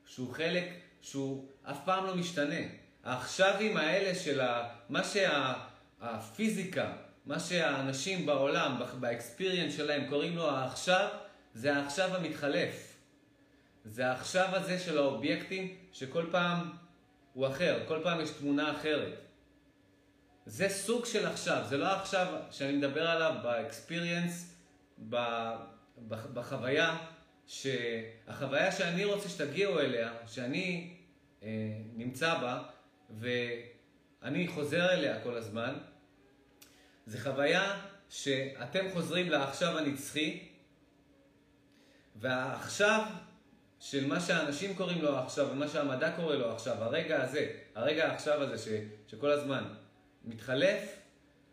שהוא 0.05 0.33
חלק, 0.33 0.65
שהוא 1.01 1.49
אף 1.63 1.77
פעם 1.85 2.05
לא 2.05 2.15
משתנה. 2.15 2.61
העכשווים 3.03 3.77
האלה 3.77 4.15
של 4.15 4.41
מה 4.89 5.03
שהפיזיקה, 5.99 6.91
מה 7.25 7.39
שהאנשים 7.39 8.25
בעולם, 8.25 8.81
באקספיריאנס 8.99 9.77
שלהם, 9.77 10.09
קוראים 10.09 10.35
לו 10.35 10.49
העכשיו, 10.49 11.07
זה 11.53 11.75
העכשיו 11.75 12.15
המתחלף. 12.15 12.95
זה 13.85 14.07
העכשיו 14.07 14.47
הזה 14.51 14.79
של 14.79 14.97
האובייקטים, 14.97 15.75
שכל 15.93 16.25
פעם 16.31 16.71
הוא 17.33 17.47
אחר, 17.47 17.83
כל 17.87 17.99
פעם 18.03 18.21
יש 18.21 18.29
תמונה 18.29 18.71
אחרת. 18.71 19.13
זה 20.45 20.69
סוג 20.69 21.05
של 21.05 21.27
עכשיו, 21.27 21.63
זה 21.69 21.77
לא 21.77 21.87
עכשיו 21.87 22.41
שאני 22.51 22.77
מדבר 22.77 23.07
עליו 23.07 23.35
באקספיריאנס, 23.43 24.55
בחוויה, 26.07 26.97
שהחוויה 27.47 28.71
שאני 28.71 29.05
רוצה 29.05 29.29
שתגיעו 29.29 29.79
אליה, 29.79 30.13
שאני 30.27 30.93
אה, 31.43 31.47
נמצא 31.95 32.39
בה, 32.39 32.63
ואני 34.21 34.47
חוזר 34.47 34.93
אליה 34.93 35.23
כל 35.23 35.37
הזמן, 35.37 35.73
זה 37.05 37.21
חוויה 37.21 37.81
שאתם 38.09 38.85
חוזרים 38.93 39.29
לעכשיו 39.29 39.77
הנצחי, 39.77 40.47
והעכשיו 42.15 43.03
של 43.79 44.07
מה 44.07 44.19
שאנשים 44.19 44.75
קוראים 44.75 45.01
לו 45.01 45.17
עכשיו, 45.17 45.47
ומה 45.51 45.67
שהמדע 45.67 46.15
קורא 46.15 46.35
לו 46.35 46.51
עכשיו, 46.51 46.83
הרגע 46.83 47.23
הזה, 47.23 47.51
הרגע 47.75 48.07
העכשיו 48.07 48.43
הזה 48.43 48.57
ש, 48.57 48.67
שכל 49.07 49.31
הזמן 49.31 49.73
מתחלף, 50.25 50.95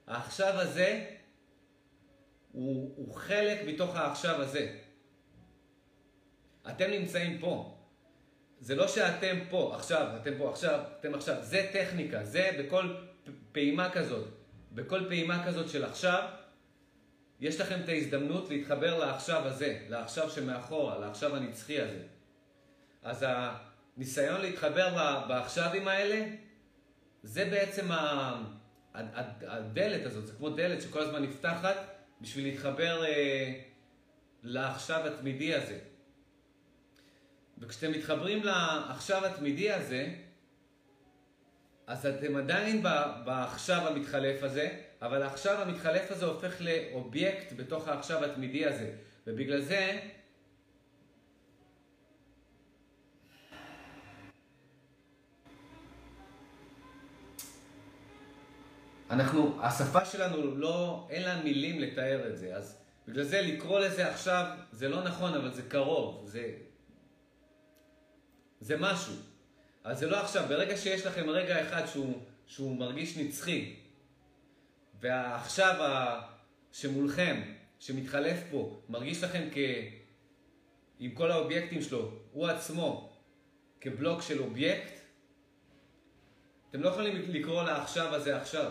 העכשיו 0.06 0.60
הזה 0.60 1.06
הוא, 2.52 2.92
הוא 2.96 3.14
חלק 3.14 3.60
מתוך 3.66 3.96
העכשיו 3.96 4.42
הזה. 4.42 4.78
אתם 6.68 6.90
נמצאים 6.90 7.38
פה. 7.38 7.75
זה 8.66 8.74
לא 8.74 8.88
שאתם 8.88 9.36
פה 9.50 9.72
עכשיו, 9.74 10.06
אתם 10.22 10.30
פה 10.38 10.50
עכשיו, 10.50 10.80
אתם 11.00 11.14
עכשיו. 11.14 11.36
זה 11.40 11.70
טכניקה, 11.72 12.24
זה 12.24 12.50
בכל 12.58 12.94
פעימה 13.52 13.90
כזאת. 13.90 14.28
בכל 14.72 15.00
פעימה 15.08 15.46
כזאת 15.46 15.68
של 15.68 15.84
עכשיו, 15.84 16.28
יש 17.40 17.60
לכם 17.60 17.80
את 17.84 17.88
ההזדמנות 17.88 18.48
להתחבר 18.48 18.98
לעכשיו 18.98 19.46
הזה, 19.46 19.78
לעכשיו 19.88 20.30
שמאחורה, 20.30 20.98
לעכשיו 20.98 21.36
הנצחי 21.36 21.80
הזה. 21.80 22.02
אז 23.02 23.24
הניסיון 23.28 24.40
להתחבר 24.40 25.24
בעכשווים 25.28 25.88
האלה, 25.88 26.26
זה 27.22 27.44
בעצם 27.44 27.86
הדלת 28.94 30.06
הזאת, 30.06 30.26
זה 30.26 30.32
כמו 30.32 30.50
דלת 30.50 30.82
שכל 30.82 31.00
הזמן 31.00 31.22
נפתחת 31.22 31.76
בשביל 32.20 32.44
להתחבר 32.44 33.04
אה, 33.04 33.52
לעכשיו 34.42 35.06
התמידי 35.06 35.54
הזה. 35.54 35.78
וכשאתם 37.58 37.92
מתחברים 37.92 38.44
לעכשיו 38.44 39.26
התמידי 39.26 39.72
הזה, 39.72 40.14
אז 41.86 42.06
אתם 42.06 42.36
עדיין 42.36 42.82
בעכשיו 43.24 43.88
המתחלף 43.88 44.42
הזה, 44.42 44.68
אבל 45.02 45.22
העכשיו 45.22 45.62
המתחלף 45.62 46.10
הזה 46.10 46.24
הופך 46.24 46.60
לאובייקט 46.60 47.52
בתוך 47.56 47.88
העכשיו 47.88 48.24
התמידי 48.24 48.66
הזה. 48.66 48.92
ובגלל 49.26 49.60
זה, 49.60 50.00
אנחנו, 59.10 59.58
השפה 59.62 60.04
שלנו 60.04 60.56
לא, 60.56 61.06
אין 61.10 61.22
לה 61.22 61.42
מילים 61.42 61.80
לתאר 61.80 62.28
את 62.28 62.36
זה, 62.36 62.56
אז 62.56 62.78
בגלל 63.08 63.24
זה 63.24 63.42
לקרוא 63.42 63.80
לזה 63.80 64.10
עכשיו, 64.10 64.46
זה 64.72 64.88
לא 64.88 65.04
נכון, 65.04 65.34
אבל 65.34 65.52
זה 65.52 65.62
קרוב, 65.62 66.26
זה, 66.26 66.50
זה 68.66 68.76
משהו. 68.80 69.14
אז 69.84 69.98
זה 69.98 70.06
לא 70.06 70.16
עכשיו, 70.16 70.44
ברגע 70.48 70.76
שיש 70.76 71.06
לכם 71.06 71.30
רגע 71.30 71.62
אחד 71.62 71.86
שהוא, 71.86 72.22
שהוא 72.46 72.78
מרגיש 72.78 73.16
נצחי, 73.16 73.76
והעכשיו 75.00 75.82
ה... 75.82 76.20
שמולכם, 76.72 77.42
שמתחלף 77.78 78.36
פה, 78.50 78.80
מרגיש 78.88 79.22
לכם 79.24 79.48
כ... 79.52 79.56
עם 80.98 81.10
כל 81.10 81.30
האובייקטים 81.30 81.82
שלו, 81.82 82.12
הוא 82.32 82.46
עצמו, 82.46 83.12
כבלוק 83.80 84.22
של 84.22 84.42
אובייקט, 84.42 84.92
אתם 86.70 86.82
לא 86.82 86.88
יכולים 86.88 87.22
לקרוא 87.28 87.62
לעכשיו 87.62 88.14
הזה 88.14 88.36
עכשיו. 88.36 88.70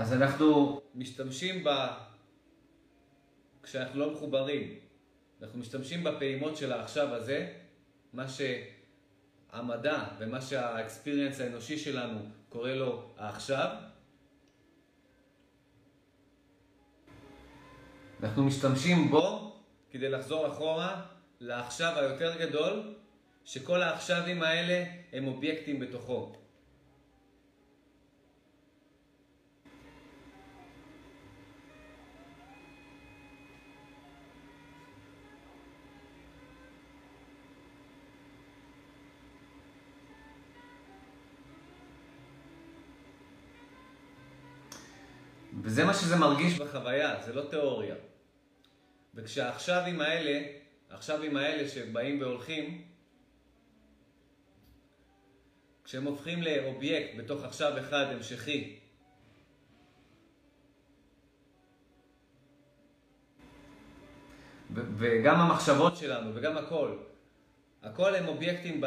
אז 0.00 0.12
אנחנו 0.12 0.80
משתמשים 0.94 1.64
ב... 1.64 1.68
כשאנחנו 3.62 4.00
לא 4.00 4.12
מחוברים, 4.12 4.74
אנחנו 5.42 5.58
משתמשים 5.58 6.04
בפעימות 6.04 6.56
של 6.56 6.72
העכשיו 6.72 7.14
הזה, 7.14 7.52
מה 8.12 8.26
שהמדע 8.28 10.04
ומה 10.18 10.40
שהאקספיריאנס 10.40 11.40
האנושי 11.40 11.78
שלנו 11.78 12.18
קורא 12.48 12.70
לו 12.70 13.10
העכשיו. 13.18 13.76
אנחנו 18.22 18.44
משתמשים 18.44 19.10
בו 19.10 19.56
כדי 19.90 20.08
לחזור 20.08 20.48
אחורה 20.48 21.06
לעכשיו 21.40 21.98
היותר 21.98 22.38
גדול, 22.38 22.94
שכל 23.44 23.82
העכשווים 23.82 24.42
האלה 24.42 24.84
הם 25.12 25.26
אובייקטים 25.26 25.80
בתוכו. 25.80 26.39
וזה 45.70 45.84
מה 45.84 45.94
שזה 45.94 46.16
מרגיש 46.16 46.58
בחוויה, 46.58 47.22
זה 47.22 47.32
לא 47.32 47.42
תיאוריה. 47.50 47.94
וכשהעכשווים 49.14 50.00
האלה, 50.00 50.42
העכשווים 50.90 51.36
האלה 51.36 51.68
שבאים 51.68 52.20
והולכים, 52.20 52.84
כשהם 55.84 56.04
הופכים 56.04 56.42
לאובייקט 56.42 57.18
בתוך 57.18 57.44
עכשיו 57.44 57.78
אחד 57.78 58.04
המשכי, 58.04 58.78
וגם 64.74 65.40
המחשבות 65.40 65.96
שלנו 65.96 66.34
וגם 66.34 66.56
הכל, 66.56 66.96
הכל 67.82 68.14
הם 68.14 68.28
אובייקטים 68.28 68.80
ב... 68.80 68.86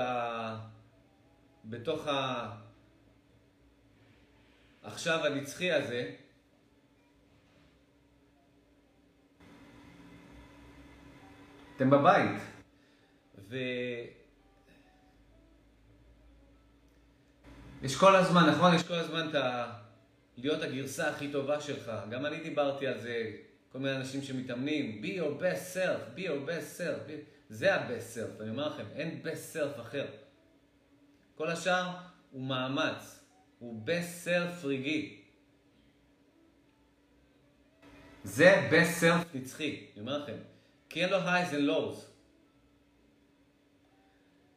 בתוך 1.66 2.08
העכשיו 4.84 5.26
הנצחי 5.26 5.72
הזה, 5.72 6.23
אתם 11.84 11.92
בבית. 11.92 12.42
ו... 13.50 13.58
יש 17.82 17.96
כל 17.96 18.16
הזמן, 18.16 18.50
נכון? 18.50 18.76
יש 18.76 18.84
כל 18.84 18.94
הזמן 18.94 19.30
את 19.30 19.36
ה... 19.36 19.74
להיות 20.38 20.62
הגרסה 20.62 21.10
הכי 21.10 21.32
טובה 21.32 21.62
שלך. 21.62 21.92
גם 22.10 22.26
אני 22.26 22.44
דיברתי 22.44 22.88
על 22.88 23.02
זה, 23.02 23.32
כל 23.72 23.80
מיני 23.80 23.96
אנשים 23.96 24.22
שמתאמנים, 24.22 25.02
be 25.04 25.08
your 25.08 25.42
best 25.42 25.76
self, 25.76 26.18
be 26.18 26.22
your 26.22 26.50
best 26.50 26.80
self. 26.80 27.10
Be... 27.10 27.12
זה 27.50 27.76
ה-best 27.76 28.18
self, 28.18 28.42
אני 28.42 28.50
אומר 28.50 28.68
לכם, 28.68 28.86
אין 28.96 29.22
best 29.24 29.56
self 29.56 29.82
אחר. 29.82 30.06
כל 31.36 31.50
השאר 31.50 31.92
הוא 32.32 32.42
מאמץ, 32.42 33.26
הוא 33.60 33.86
best 33.86 34.28
self 34.28 34.66
רגעי. 34.66 35.22
זה 38.24 38.70
best 38.72 39.04
self 39.04 39.38
נצחי, 39.38 39.86
אני 39.94 40.02
אומר 40.02 40.24
לכם. 40.24 40.53
כי 40.94 41.04
אין 41.04 41.10
לו 41.10 41.18
highs 41.18 41.52
and 41.52 41.70
lows. 41.70 42.06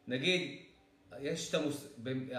נגיד, 0.07 0.61
יש 1.19 1.49
את 1.49 1.53
המוס... 1.53 1.87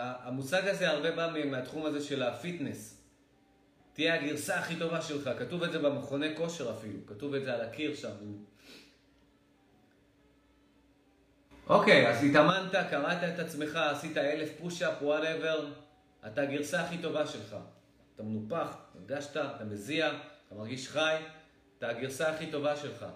המושג 0.03 0.69
הזה 0.69 0.91
הרבה 0.91 1.11
בא 1.11 1.45
מהתחום 1.45 1.87
הזה 1.87 2.01
של 2.01 2.23
ה 2.23 2.31
fitness. 2.31 3.03
תהיה 3.93 4.15
הגרסה 4.15 4.59
הכי 4.59 4.77
טובה 4.77 5.03
שלך, 5.03 5.31
כתוב 5.39 5.62
את 5.62 5.73
זה 5.73 5.79
במכוני 5.79 6.37
כושר 6.37 6.77
אפילו, 6.79 7.07
כתוב 7.07 7.35
את 7.35 7.45
זה 7.45 7.55
על 7.55 7.61
הקיר 7.61 7.95
שם. 7.95 8.15
אוקיי, 11.66 12.09
אז 12.09 12.25
התאמנת, 12.25 12.75
קרעת 12.90 13.35
את 13.35 13.39
עצמך, 13.39 13.77
עשית 13.77 14.16
אלף 14.16 14.51
push-up, 14.61 15.03
whatever, 15.03 15.73
אתה 16.27 16.43
הגרסה 16.43 16.81
הכי 16.81 16.99
טובה 16.99 17.27
שלך. 17.27 17.57
אתה 18.15 18.23
מנופח, 18.23 18.77
הרגשת, 18.95 19.37
אתה 19.37 19.65
מזיע, 19.65 20.11
אתה 20.47 20.55
מרגיש 20.55 20.89
חי, 20.89 21.16
אתה 21.79 21.89
הגרסה 21.89 22.29
הכי 22.29 22.51
טובה 22.51 22.77
שלך. 22.77 23.07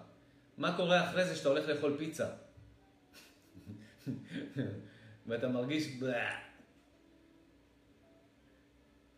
מה 0.57 0.77
קורה 0.77 1.09
אחרי 1.09 1.25
זה 1.25 1.35
שאתה 1.35 1.49
הולך 1.49 1.67
לאכול 1.67 1.95
פיצה? 1.97 2.27
ואתה 5.27 5.47
מרגיש... 5.47 5.87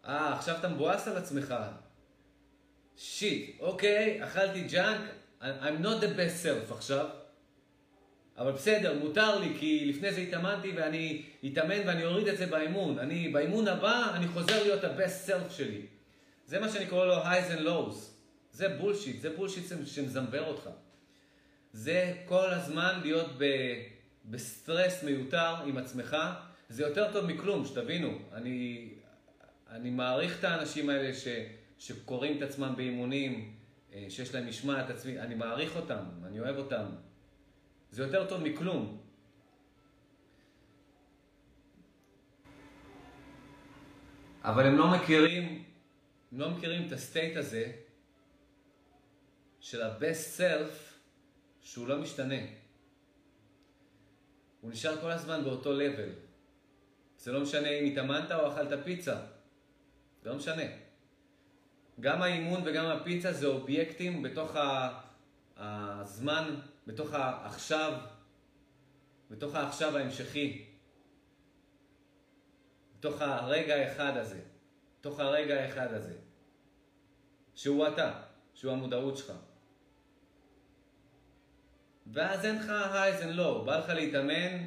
אה, 0.06 0.34
עכשיו 0.34 0.58
אתה 0.60 0.70
מבואס 0.70 1.08
על 1.08 1.18
עצמך. 1.18 1.56
shit, 2.98 3.60
אוקיי, 3.60 4.24
אכלתי 4.24 4.64
junk, 4.64 5.02
I'm 5.42 5.84
not 5.84 6.02
the 6.02 6.18
best 6.18 6.46
self 6.46 6.74
עכשיו, 6.74 7.10
אבל 8.38 8.52
בסדר, 8.52 9.00
מותר 9.00 9.40
לי, 9.40 9.56
כי 9.60 9.86
לפני 9.86 10.14
זה 10.14 10.22
התאמנתי 10.22 10.72
ואני 10.76 11.24
אתאמן 11.46 11.88
ואני 11.88 12.06
אוריד 12.06 12.28
את 12.28 12.38
זה 12.38 12.46
באימון. 12.46 13.00
אני, 13.00 13.30
באימון 13.30 13.68
הבא, 13.68 14.12
אני 14.16 14.28
חוזר 14.28 14.64
להיות 14.64 14.84
ה-best 14.84 15.30
self 15.30 15.50
שלי. 15.50 15.86
זה 16.46 16.60
מה 16.60 16.70
שאני 16.70 16.86
קורא 16.88 17.06
לו 17.06 17.24
highs 17.24 17.58
and 17.58 17.62
lows. 17.62 17.96
זה 18.52 18.70
bullshit, 18.70 19.22
זה 19.22 19.30
bullshit 19.30 19.66
שמזמבר 19.86 20.48
אותך. 20.48 20.70
זה 21.76 22.14
כל 22.26 22.50
הזמן 22.50 23.00
להיות 23.04 23.32
ב, 23.38 23.44
בסטרס 24.26 25.04
מיותר 25.04 25.56
עם 25.66 25.78
עצמך. 25.78 26.18
זה 26.70 26.84
יותר 26.84 27.14
טוב 27.14 27.26
מכלום, 27.26 27.66
שתבינו. 27.66 28.20
אני, 28.34 28.90
אני 29.70 29.90
מעריך 29.90 30.40
את 30.40 30.44
האנשים 30.44 30.90
האלה 30.90 31.14
ש, 31.14 31.28
שקורעים 31.78 32.38
את 32.38 32.42
עצמם 32.42 32.74
באימונים, 32.78 33.56
אה, 33.94 34.06
שיש 34.10 34.36
להם 34.36 34.48
משמעת 34.48 34.90
עצמי, 34.90 35.20
אני 35.20 35.36
מעריך 35.36 35.76
אותם, 35.76 36.04
אני 36.26 36.40
אוהב 36.40 36.58
אותם. 36.58 36.86
זה 37.92 38.04
יותר 38.04 38.30
טוב 38.30 38.44
מכלום. 38.44 39.02
אבל 44.44 44.66
הם 44.66 44.78
לא 44.78 44.88
מכירים, 44.92 45.64
הם 46.32 46.40
לא 46.40 46.50
מכירים 46.50 46.88
את 46.88 46.92
הסטייט 46.92 47.38
הזה 47.38 47.72
של 49.60 49.82
ה-best 49.82 50.40
self 50.40 50.95
שהוא 51.66 51.88
לא 51.88 51.98
משתנה. 51.98 52.42
הוא 54.62 54.72
נשאר 54.72 55.02
כל 55.02 55.12
הזמן 55.12 55.44
באותו 55.44 55.80
level. 55.80 56.10
זה 57.18 57.32
לא 57.32 57.42
משנה 57.42 57.70
אם 57.70 57.86
התאמנת 57.86 58.32
או 58.32 58.52
אכלת 58.54 58.84
פיצה. 58.84 59.20
זה 60.24 60.30
לא 60.30 60.36
משנה. 60.36 60.64
גם 62.00 62.22
האימון 62.22 62.62
וגם 62.66 62.86
הפיצה 62.86 63.34
זה 63.34 63.48
אובייקטים 63.48 64.24
בתוך 64.24 64.52
הזמן, 65.58 66.56
בתוך 66.88 67.14
העכשיו, 67.14 67.94
בתוך 69.32 69.56
העכשיו 69.56 69.98
ההמשכי. 69.98 70.66
בתוך 72.98 73.22
הרגע 73.22 73.76
האחד 73.76 74.18
הזה. 74.18 74.42
בתוך 75.00 75.20
הרגע 75.20 75.64
האחד 75.64 75.94
הזה. 75.94 76.18
שהוא 77.56 77.88
אתה, 77.88 78.22
שהוא 78.54 78.72
המודעות 78.72 79.18
שלך. 79.18 79.34
ואז 82.14 82.46
אין 82.46 82.56
לך 82.56 82.72
highs 82.94 83.22
and 83.22 83.36
lows, 83.36 83.66
בא 83.66 83.78
לך 83.78 83.90
להתאמן 83.90 84.58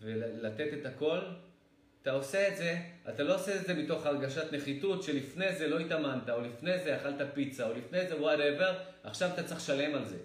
ולתת 0.00 0.68
את 0.80 0.86
הכל, 0.86 1.18
אתה 2.02 2.10
עושה 2.10 2.48
את 2.48 2.56
זה, 2.56 2.76
אתה 3.08 3.22
לא 3.22 3.34
עושה 3.34 3.56
את 3.56 3.66
זה 3.66 3.74
מתוך 3.74 4.06
הרגשת 4.06 4.52
נחיתות 4.52 5.02
שלפני 5.02 5.54
זה 5.54 5.68
לא 5.68 5.78
התאמנת, 5.78 6.30
או 6.30 6.40
לפני 6.40 6.78
זה 6.84 6.96
אכלת 6.96 7.34
פיצה, 7.34 7.66
או 7.68 7.74
לפני 7.74 8.08
זה 8.08 8.20
whatever, 8.20 8.78
עכשיו 9.04 9.30
אתה 9.34 9.42
צריך 9.42 9.60
לשלם 9.60 9.94
על 9.94 10.04
זה. 10.04 10.16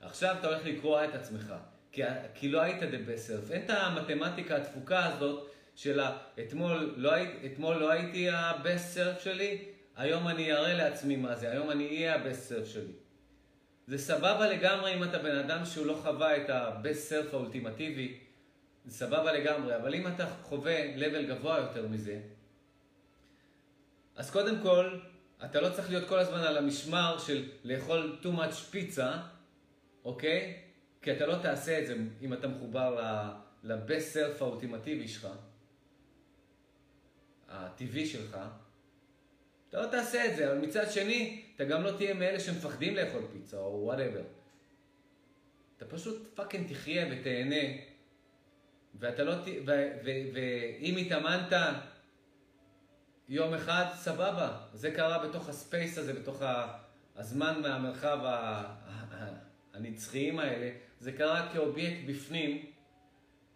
עכשיו 0.00 0.36
אתה 0.40 0.48
הולך 0.48 0.60
לקרוע 0.64 1.04
את 1.04 1.14
עצמך, 1.14 1.54
כי, 1.92 2.02
כי 2.34 2.48
לא 2.48 2.60
היית 2.60 2.82
the 2.82 3.08
best 3.08 3.28
self. 3.28 3.52
אין 3.52 3.64
את 3.64 3.70
המתמטיקה 3.70 4.56
התפוקה 4.56 5.06
הזאת 5.06 5.50
של 5.74 6.00
אתמול 6.40 6.94
לא, 6.96 7.12
אתמול 7.46 7.76
לא 7.76 7.90
הייתי 7.90 8.30
ה-best 8.30 8.96
self 8.96 9.24
שלי, 9.24 9.64
היום 9.96 10.28
אני 10.28 10.52
אראה 10.52 10.74
לעצמי 10.74 11.16
מה 11.16 11.34
זה, 11.34 11.50
היום 11.50 11.70
אני 11.70 11.86
אהיה 11.86 12.14
ה-best 12.14 12.52
self 12.52 12.64
שלי. 12.64 12.92
זה 13.86 13.98
סבבה 13.98 14.48
לגמרי 14.48 14.94
אם 14.94 15.04
אתה 15.04 15.18
בן 15.18 15.36
אדם 15.36 15.64
שהוא 15.64 15.86
לא 15.86 15.94
חווה 16.02 16.36
את 16.36 16.50
ה-best 16.50 17.10
self 17.10 17.32
האולטימטיבי, 17.32 18.18
זה 18.84 18.96
סבבה 19.06 19.32
לגמרי, 19.32 19.76
אבל 19.76 19.94
אם 19.94 20.06
אתה 20.06 20.26
חווה 20.42 20.94
level 20.96 21.22
גבוה 21.28 21.58
יותר 21.58 21.88
מזה, 21.88 22.20
אז 24.16 24.30
קודם 24.30 24.62
כל, 24.62 24.98
אתה 25.44 25.60
לא 25.60 25.70
צריך 25.70 25.90
להיות 25.90 26.08
כל 26.08 26.18
הזמן 26.18 26.40
על 26.40 26.58
המשמר 26.58 27.18
של 27.18 27.48
לאכול 27.64 28.18
too 28.22 28.38
much 28.38 28.54
פיצה, 28.70 29.16
אוקיי? 30.04 30.60
כי 31.02 31.12
אתה 31.12 31.26
לא 31.26 31.36
תעשה 31.42 31.78
את 31.78 31.86
זה 31.86 31.96
אם 32.22 32.32
אתה 32.32 32.48
מחובר 32.48 33.00
ל-best 33.62 34.14
self 34.14 34.40
האולטימטיבי 34.40 35.08
שלך, 35.08 35.28
הטבעי 37.48 38.06
שלך. 38.06 38.38
אתה 39.72 39.80
לא 39.80 39.86
תעשה 39.86 40.26
את 40.26 40.36
זה, 40.36 40.52
אבל 40.52 40.58
מצד 40.58 40.90
שני, 40.90 41.42
אתה 41.56 41.64
גם 41.64 41.82
לא 41.82 41.90
תהיה 41.96 42.14
מאלה 42.14 42.40
שמפחדים 42.40 42.96
לאכול 42.96 43.22
פיצה 43.32 43.56
או 43.56 43.80
whatever. 43.84 44.22
אתה 45.76 45.84
פשוט 45.84 46.28
fucking 46.34 46.72
תחיה 46.72 47.06
ותהנה 47.10 47.64
ואתה 48.94 49.24
לא, 49.24 49.34
ואם 50.34 50.96
התאמנת 50.96 51.52
יום 53.28 53.54
אחד, 53.54 53.84
סבבה. 53.94 54.60
זה 54.74 54.90
קרה 54.90 55.28
בתוך 55.28 55.48
ה 55.48 55.56
space 55.56 55.98
הזה, 55.98 56.12
בתוך 56.12 56.42
הזמן 57.16 57.62
מהמרחב 57.62 58.18
הנצחיים 59.74 60.38
האלה. 60.38 60.70
זה 61.00 61.12
קרה 61.12 61.48
כאובייקט 61.52 62.08
בפנים, 62.08 62.66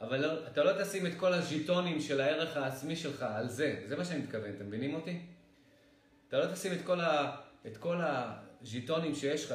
אבל 0.01 0.21
לא, 0.21 0.47
אתה 0.47 0.65
לא 0.65 0.83
תשים 0.83 1.07
את 1.07 1.13
כל 1.17 1.33
הז'יטונים 1.33 2.01
של 2.01 2.21
הערך 2.21 2.57
העצמי 2.57 2.97
שלך 2.97 3.23
על 3.23 3.49
זה. 3.49 3.83
זה 3.87 3.97
מה 3.97 4.05
שאני 4.05 4.23
מתכוון, 4.23 4.51
אתם 4.57 4.67
מבינים 4.67 4.95
אותי? 4.95 5.21
אתה 6.29 6.39
לא 6.39 6.53
תשים 6.53 6.73
את 7.67 7.77
כל, 7.77 8.01
הז'יטונים 8.01 9.15
שיש 9.15 9.45
לך, 9.45 9.55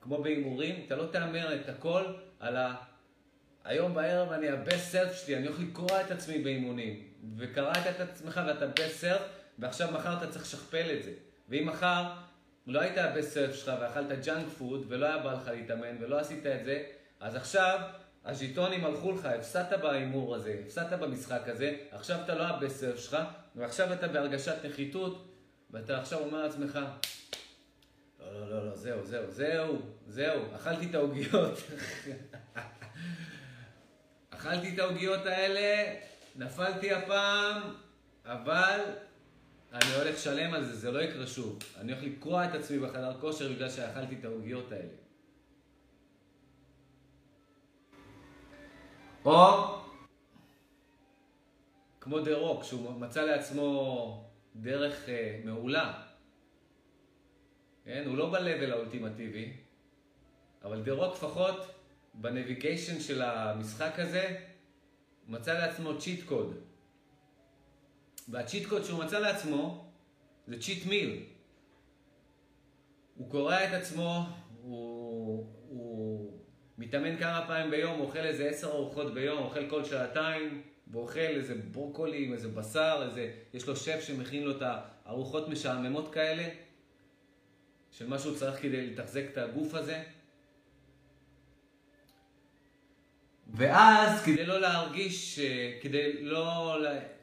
כמו 0.00 0.22
בהימורים, 0.22 0.82
אתה 0.86 0.96
לא 0.96 1.06
תאמר 1.12 1.54
את 1.54 1.68
הכל 1.68 2.04
על 2.40 2.56
ה... 2.56 2.74
היום 3.64 3.94
בערב 3.94 4.32
אני 4.32 4.48
ה-best 4.48 4.94
self 4.94 5.12
שלי, 5.12 5.36
אני 5.36 5.46
הולך 5.46 5.60
לקרוע 5.60 6.00
את 6.00 6.10
עצמי 6.10 6.38
באימונים. 6.38 7.02
וקראת 7.36 7.86
את 7.90 8.00
עצמך 8.00 8.40
ואתה 8.46 8.66
best 8.74 9.02
self, 9.02 9.22
ועכשיו 9.58 9.90
מחר 9.92 10.18
אתה 10.18 10.26
צריך 10.26 10.44
לשכפל 10.44 10.86
את 10.98 11.02
זה. 11.02 11.12
ואם 11.48 11.66
מחר 11.66 12.12
לא 12.66 12.80
היית 12.80 12.98
ה-best 12.98 13.34
self 13.34 13.52
שלך 13.52 13.72
ואכלת 13.80 14.24
junk 14.24 14.48
food, 14.58 14.84
ולא 14.88 15.06
היה 15.06 15.18
בא 15.18 15.32
לך 15.32 15.48
להתאמן, 15.48 15.96
ולא 16.00 16.18
עשית 16.18 16.46
את 16.46 16.64
זה, 16.64 16.82
אז 17.20 17.34
עכשיו 17.36 17.80
הז'יטונים 18.24 18.84
הלכו 18.84 19.12
לך, 19.12 19.24
הפסדת 19.26 19.80
בהימור 19.80 20.34
הזה, 20.34 20.60
הפסדת 20.64 20.98
במשחק 20.98 21.42
הזה, 21.46 21.76
עכשיו 21.90 22.18
אתה 22.24 22.34
לא 22.34 22.42
ה-best 22.42 22.82
self 22.82 22.98
שלך, 22.98 23.16
ועכשיו 23.56 23.92
אתה 23.92 24.08
בהרגשת 24.08 24.64
נחיתות, 24.64 25.29
ואתה 25.72 26.00
עכשיו 26.00 26.18
אומר 26.18 26.42
לעצמך, 26.42 26.78
לא, 28.20 28.32
לא, 28.32 28.50
לא, 28.50 28.66
לא, 28.66 28.76
זהו, 28.76 29.06
זהו, 29.06 29.30
זהו, 29.30 29.78
זהו, 30.06 30.42
אכלתי 30.56 30.86
את 30.86 30.94
העוגיות. 30.94 31.58
אכלתי 34.30 34.74
את 34.74 34.78
העוגיות 34.78 35.26
האלה, 35.26 35.94
נפלתי 36.36 36.92
הפעם, 36.92 37.62
אבל 38.24 38.80
אני 39.72 39.94
הולך 39.94 40.14
לשלם 40.14 40.54
על 40.54 40.64
זה, 40.64 40.76
זה 40.76 40.90
לא 40.90 41.00
יקרה 41.00 41.26
שוב. 41.26 41.58
אני 41.80 41.92
הולך 41.92 42.04
לקרוע 42.04 42.44
את 42.44 42.54
עצמי 42.54 42.78
בחדר 42.78 43.20
כושר 43.20 43.52
בגלל 43.52 43.70
שאכלתי 43.70 44.16
את 44.20 44.24
העוגיות 44.24 44.72
האלה. 44.72 44.94
או 49.24 49.76
כמו 52.00 52.20
דה 52.20 52.36
רוק, 52.36 52.64
שהוא 52.64 53.00
מצא 53.00 53.22
לעצמו 53.22 54.29
דרך 54.56 55.04
uh, 55.06 55.46
מעולה. 55.46 56.02
כן? 57.84 58.04
הוא 58.06 58.16
לא 58.16 58.30
ב-level 58.30 58.72
האולטימטיבי, 58.72 59.52
אבל 60.64 60.82
דה 60.82 60.92
רוק 60.92 61.14
לפחות 61.14 61.56
בנביגיישן 62.14 63.00
של 63.00 63.22
המשחק 63.22 63.98
הזה, 63.98 64.38
הוא 65.26 65.32
מצא 65.32 65.52
לעצמו 65.52 65.98
צ'יט 65.98 66.24
קוד. 66.24 66.56
והצ'יט 68.28 68.68
קוד 68.68 68.84
שהוא 68.84 69.04
מצא 69.04 69.18
לעצמו 69.18 69.90
זה 70.46 70.60
צ'יט 70.60 70.86
מיל. 70.86 71.24
הוא 73.14 73.30
קורע 73.30 73.64
את 73.64 73.82
עצמו, 73.82 74.26
הוא, 74.62 75.46
הוא 75.68 76.40
מתאמן 76.78 77.16
כמה 77.16 77.44
פעמים 77.46 77.70
ביום, 77.70 77.98
הוא 77.98 78.06
אוכל 78.06 78.18
איזה 78.18 78.48
עשר 78.48 78.68
ארוחות 78.68 79.14
ביום, 79.14 79.38
אוכל 79.38 79.70
כל 79.70 79.84
שעתיים, 79.84 80.62
ואוכל 80.90 81.20
איזה 81.20 81.54
ברוקולי 81.54 82.32
איזה 82.32 82.48
בשר, 82.48 83.06
איזה, 83.08 83.32
יש 83.54 83.66
לו 83.66 83.76
שף 83.76 84.00
שמכין 84.00 84.42
לו 84.42 84.50
את 84.50 84.62
הארוחות 84.62 85.48
משעממות 85.48 86.14
כאלה, 86.14 86.48
של 87.92 88.08
מה 88.08 88.18
שהוא 88.18 88.36
צריך 88.36 88.62
כדי 88.62 88.86
לתחזק 88.86 89.24
את 89.32 89.38
הגוף 89.38 89.74
הזה. 89.74 90.02
ואז 93.54 94.22
כדי 94.22 94.46
לא 94.46 94.60
להרגיש, 94.60 95.40
כדי 95.80 96.22
לא, 96.22 96.76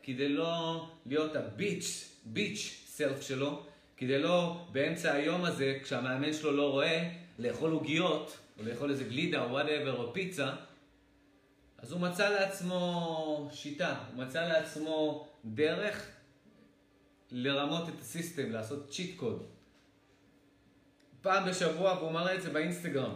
כדי 0.03 0.30
לא 0.30 0.88
להיות 1.06 1.35
הביץ', 1.35 2.18
ביץ' 2.26 2.84
סלף 2.85 3.22
שלו, 3.22 3.65
כדי 3.98 4.19
לא 4.19 4.68
באמצע 4.72 5.14
היום 5.14 5.45
הזה, 5.45 5.77
כשהמאמן 5.84 6.34
שלו 6.34 6.52
לא 6.52 6.72
רואה, 6.72 7.10
לאכול 7.39 7.72
עוגיות, 7.72 8.38
או 8.60 8.64
לאכול 8.64 8.89
איזה 8.89 9.03
גלידה 9.03 9.44
או 9.44 9.49
וואטאבר 9.49 9.98
או 9.98 10.14
פיצה, 10.14 10.52
אז 11.78 11.91
הוא 11.91 12.02
מצא 12.02 12.30
לעצמו 12.30 13.49
שיטה, 13.54 14.04
הוא 14.14 14.24
מצא 14.24 14.48
לעצמו 14.48 15.28
דרך 15.45 16.12
לרמות 17.32 17.90
את 17.90 17.99
ה 18.02 18.08
system, 18.08 18.52
לעשות 18.52 18.90
cheat 18.90 19.18
code. 19.18 19.44
פעם 21.22 21.49
בשבוע, 21.49 21.94
והוא 21.94 22.12
מראה 22.12 22.36
את 22.36 22.41
זה 22.41 22.49
באינסטגרם. 22.49 23.16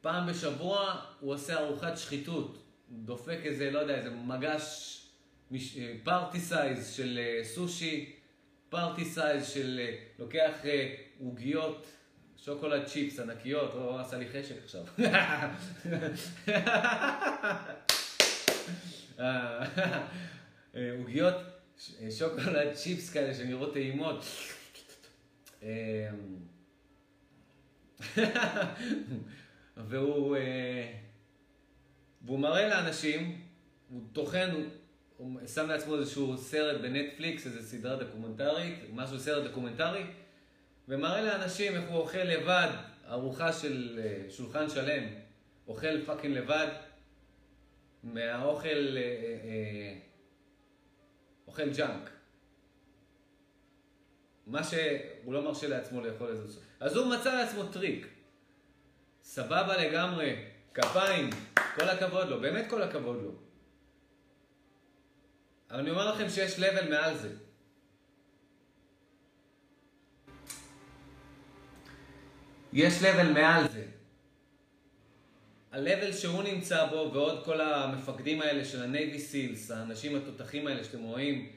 פעם 0.00 0.26
בשבוע 0.26 1.00
הוא 1.20 1.34
עושה 1.34 1.58
ארוחת 1.58 1.98
שחיתות, 1.98 2.58
דופק 2.90 3.38
איזה, 3.44 3.70
לא 3.70 3.78
יודע, 3.78 3.98
איזה 3.98 4.10
מגש 4.10 4.92
party 6.04 6.40
size 6.40 6.92
של 6.92 7.18
אה, 7.22 7.44
סושי, 7.44 8.12
party 8.68 9.04
size 9.04 9.48
של, 9.48 9.80
אה, 9.82 9.96
לוקח 10.18 10.52
אה, 10.64 10.94
עוגיות, 11.20 11.86
שוקולד 12.44 12.84
צ'יפס 12.84 13.20
ענקיות, 13.20 13.74
או 13.74 14.00
עשה 14.00 14.18
לי 14.18 14.26
חשק 14.28 14.54
עכשיו. 14.64 14.84
עוגיות, 20.98 21.34
שוקולד 22.18 22.72
צ'יפס 22.72 23.10
כאלה 23.10 23.34
שנראות 23.34 23.72
טעימות. 23.72 24.24
והוא, 29.76 30.36
אה, 30.36 30.92
והוא 32.22 32.38
מראה 32.38 32.68
לאנשים, 32.68 33.40
הוא 33.88 34.02
טוחן, 34.12 34.50
הוא 35.16 35.40
שם 35.46 35.68
לעצמו 35.68 35.94
איזשהו 35.94 36.38
סרט 36.38 36.80
בנטפליקס, 36.80 37.46
איזו 37.46 37.62
סדרה 37.62 37.96
דוקומנטרית, 37.96 38.74
משהו 38.92 39.18
סרט 39.18 39.44
דוקומנטרי, 39.44 40.04
ומראה 40.88 41.22
לאנשים 41.22 41.74
איך 41.74 41.84
הוא 41.88 41.98
אוכל 41.98 42.18
לבד 42.18 42.68
ארוחה 43.08 43.52
של 43.52 44.00
אה, 44.04 44.30
שולחן 44.30 44.70
שלם, 44.70 45.04
אוכל 45.68 46.04
fucking 46.06 46.36
לבד, 46.36 46.66
מהאוכל, 48.02 48.96
אה, 48.96 49.02
אה, 49.44 49.98
אוכל 51.46 51.70
junk. 51.70 52.10
מה 54.46 54.64
שהוא 54.64 55.34
לא 55.34 55.42
מרשה 55.42 55.68
לעצמו 55.68 56.00
לאכול 56.00 56.30
את 56.30 56.50
זה. 56.50 56.60
אז 56.80 56.96
הוא 56.96 57.14
מצא 57.14 57.34
לעצמו 57.34 57.64
טריק. 57.64 58.06
סבבה 59.22 59.76
לגמרי, 59.76 60.44
כפיים, 60.74 61.30
כל 61.74 61.88
הכבוד 61.88 62.28
לו, 62.28 62.40
באמת 62.40 62.70
כל 62.70 62.82
הכבוד 62.82 63.22
לו. 63.22 63.32
אבל 65.70 65.78
אני 65.78 65.90
אומר 65.90 66.14
לכם 66.14 66.28
שיש 66.28 66.58
level 66.58 66.90
מעל 66.90 67.16
זה. 67.16 67.45
יש 72.76 73.02
level 73.02 73.32
מעל 73.32 73.68
זה. 73.68 73.84
ה-level 75.72 76.12
שהוא 76.12 76.42
נמצא 76.42 76.86
בו, 76.86 77.10
ועוד 77.14 77.44
כל 77.44 77.60
המפקדים 77.60 78.42
האלה 78.42 78.64
של 78.64 78.82
ה-Navy 78.82 79.16
Seals, 79.16 79.74
האנשים 79.74 80.16
התותחים 80.16 80.66
האלה 80.66 80.84
שאתם 80.84 81.02
רואים, 81.02 81.48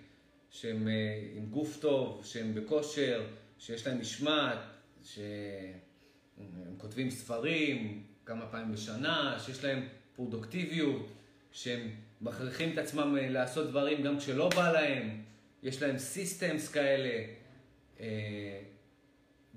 שהם 0.51 0.87
uh, 0.87 1.37
עם 1.37 1.45
גוף 1.45 1.77
טוב, 1.81 2.21
שהם 2.25 2.53
בכושר, 2.53 3.25
שיש 3.57 3.87
להם 3.87 3.99
משמעת, 3.99 4.57
שהם 5.03 6.45
כותבים 6.77 7.09
ספרים 7.09 8.03
כמה 8.25 8.45
פעמים 8.45 8.71
בשנה, 8.71 9.37
שיש 9.45 9.63
להם 9.63 9.87
פרודוקטיביות, 10.15 11.11
שהם 11.51 11.89
מכריחים 12.21 12.73
את 12.73 12.77
עצמם 12.77 13.17
אה, 13.17 13.29
לעשות 13.29 13.69
דברים 13.69 14.03
גם 14.03 14.17
כשלא 14.17 14.49
בא 14.49 14.71
להם, 14.71 15.21
יש 15.63 15.81
להם 15.81 15.97
סיסטמס 15.97 16.69
כאלה. 16.69 17.23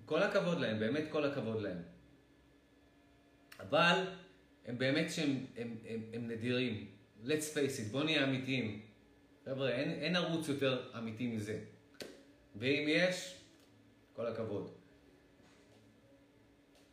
כל 0.04 0.22
הכבוד 0.22 0.60
להם, 0.60 0.78
באמת 0.78 1.04
כל 1.10 1.24
הכבוד 1.24 1.62
להם. 1.62 1.82
אבל 3.60 4.04
הם 4.66 4.78
באמת 4.78 5.10
שהם 5.10 5.46
הם, 5.56 5.76
הם, 5.88 6.02
הם 6.12 6.28
נדירים. 6.28 6.86
let's 7.24 7.54
face 7.54 7.88
it, 7.88 7.92
בואו 7.92 8.04
נהיה 8.04 8.24
אמיתיים. 8.24 8.80
חבר'ה, 9.44 9.70
אין, 9.70 9.90
אין 9.90 10.16
ערוץ 10.16 10.48
יותר 10.48 10.90
אמיתי 10.98 11.26
מזה. 11.26 11.58
ואם 12.56 12.84
יש, 12.88 13.36
כל 14.12 14.26
הכבוד. 14.26 14.70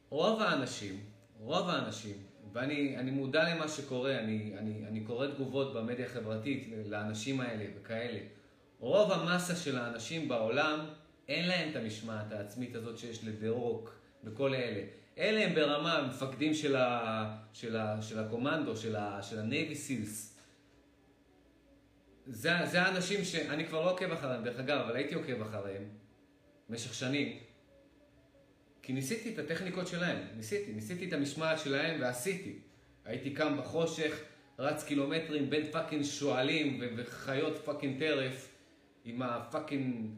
רוב 0.10 0.42
האנשים, 0.42 1.00
רוב 1.40 1.70
האנשים, 1.70 2.16
ואני 2.54 3.12
מודע 3.12 3.56
למה 3.56 3.68
שקורה, 3.68 4.20
אני, 4.20 4.56
אני, 4.58 4.88
אני 4.88 5.02
קורא 5.02 5.28
תגובות 5.28 5.74
במדיה 5.74 6.06
החברתית 6.06 6.70
לאנשים 6.86 7.42
האלה 7.42 7.66
וכאלה. 7.76 8.20
רוב 8.80 9.12
המסה 9.12 9.56
של 9.56 9.78
האנשים 9.78 10.28
בעולם, 10.28 10.86
אין 11.30 11.48
להם 11.48 11.70
את 11.72 11.76
המשמעת 11.76 12.32
העצמית 12.32 12.76
הזאת 12.76 12.98
שיש 12.98 13.24
לדה-רוק 13.24 14.00
וכל 14.24 14.56
אלה. 14.56 14.84
אלה 15.18 15.46
הם 15.46 15.56
ברמה 15.56 15.98
המפקדים 15.98 16.54
של, 16.54 16.76
ה, 16.76 17.38
של, 17.54 17.76
ה, 17.76 18.02
של 18.02 18.20
הקומנדו, 18.20 18.78
של, 18.78 18.96
ה, 18.96 19.24
של 19.24 19.40
ה-Navy 19.40 19.74
Seals. 19.74 20.40
זה, 22.26 22.52
זה 22.66 22.82
האנשים 22.82 23.24
שאני 23.24 23.68
כבר 23.68 23.86
לא 23.86 23.92
עוקב 23.92 24.12
אחריהם, 24.12 24.44
דרך 24.44 24.60
אגב, 24.60 24.80
אבל 24.80 24.96
הייתי 24.96 25.16
עוקב 25.16 25.42
אחריהם 25.42 25.84
במשך 26.70 26.94
שנים. 26.94 27.40
כי 28.82 28.94
ניסיתי 28.94 29.34
את 29.34 29.40
הטכניקות 29.40 29.88
שלהם, 29.88 30.18
ניסיתי, 30.36 30.74
ניסיתי 30.74 31.08
את 31.08 31.14
המשמעת 31.14 31.60
שלהם 31.60 32.02
ועשיתי. 32.02 32.60
הייתי 33.06 33.34
קם 33.34 33.58
בחושך, 33.58 34.22
רץ 34.60 34.84
קילומטרים 34.84 35.50
בין 35.50 35.72
fucking 35.72 36.04
שועלים 36.04 36.82
וחיות 36.98 37.58
fucking 37.66 38.00
טרף 38.00 38.56
עם 39.06 39.22
ה 39.22 39.30
fucking... 39.30 40.12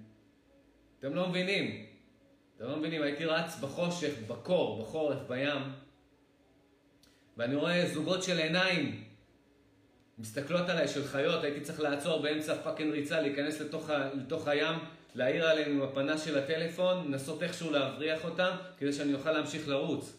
אתם 1.01 1.15
לא 1.15 1.29
מבינים. 1.29 1.85
אתם 2.57 2.65
לא 2.65 2.77
מבינים, 2.77 3.01
הייתי 3.01 3.25
רץ 3.25 3.59
בחושך, 3.59 4.13
בקור, 4.27 4.83
בחורף, 4.83 5.17
בים, 5.27 5.61
ואני 7.37 7.55
רואה 7.55 7.85
זוגות 7.93 8.23
של 8.23 8.37
עיניים 8.37 9.03
מסתכלות 10.17 10.69
עליי, 10.69 10.87
של 10.87 11.03
חיות, 11.03 11.43
הייתי 11.43 11.61
צריך 11.61 11.79
לעצור 11.79 12.21
באמצע 12.21 12.61
fucking 12.63 12.91
ריצה, 12.91 13.21
להיכנס 13.21 13.61
לתוך, 13.61 13.89
ה, 13.89 14.13
לתוך 14.13 14.47
הים, 14.47 14.75
להאיר 15.15 15.49
עליהם 15.49 15.71
עם 15.71 15.81
הפנס 15.81 16.17
של 16.17 16.37
הטלפון, 16.37 17.07
לנסות 17.07 17.43
איכשהו 17.43 17.71
להבריח 17.71 18.25
אותם, 18.25 18.55
כדי 18.77 18.93
שאני 18.93 19.13
אוכל 19.13 19.31
להמשיך 19.31 19.67
לרוץ. 19.67 20.17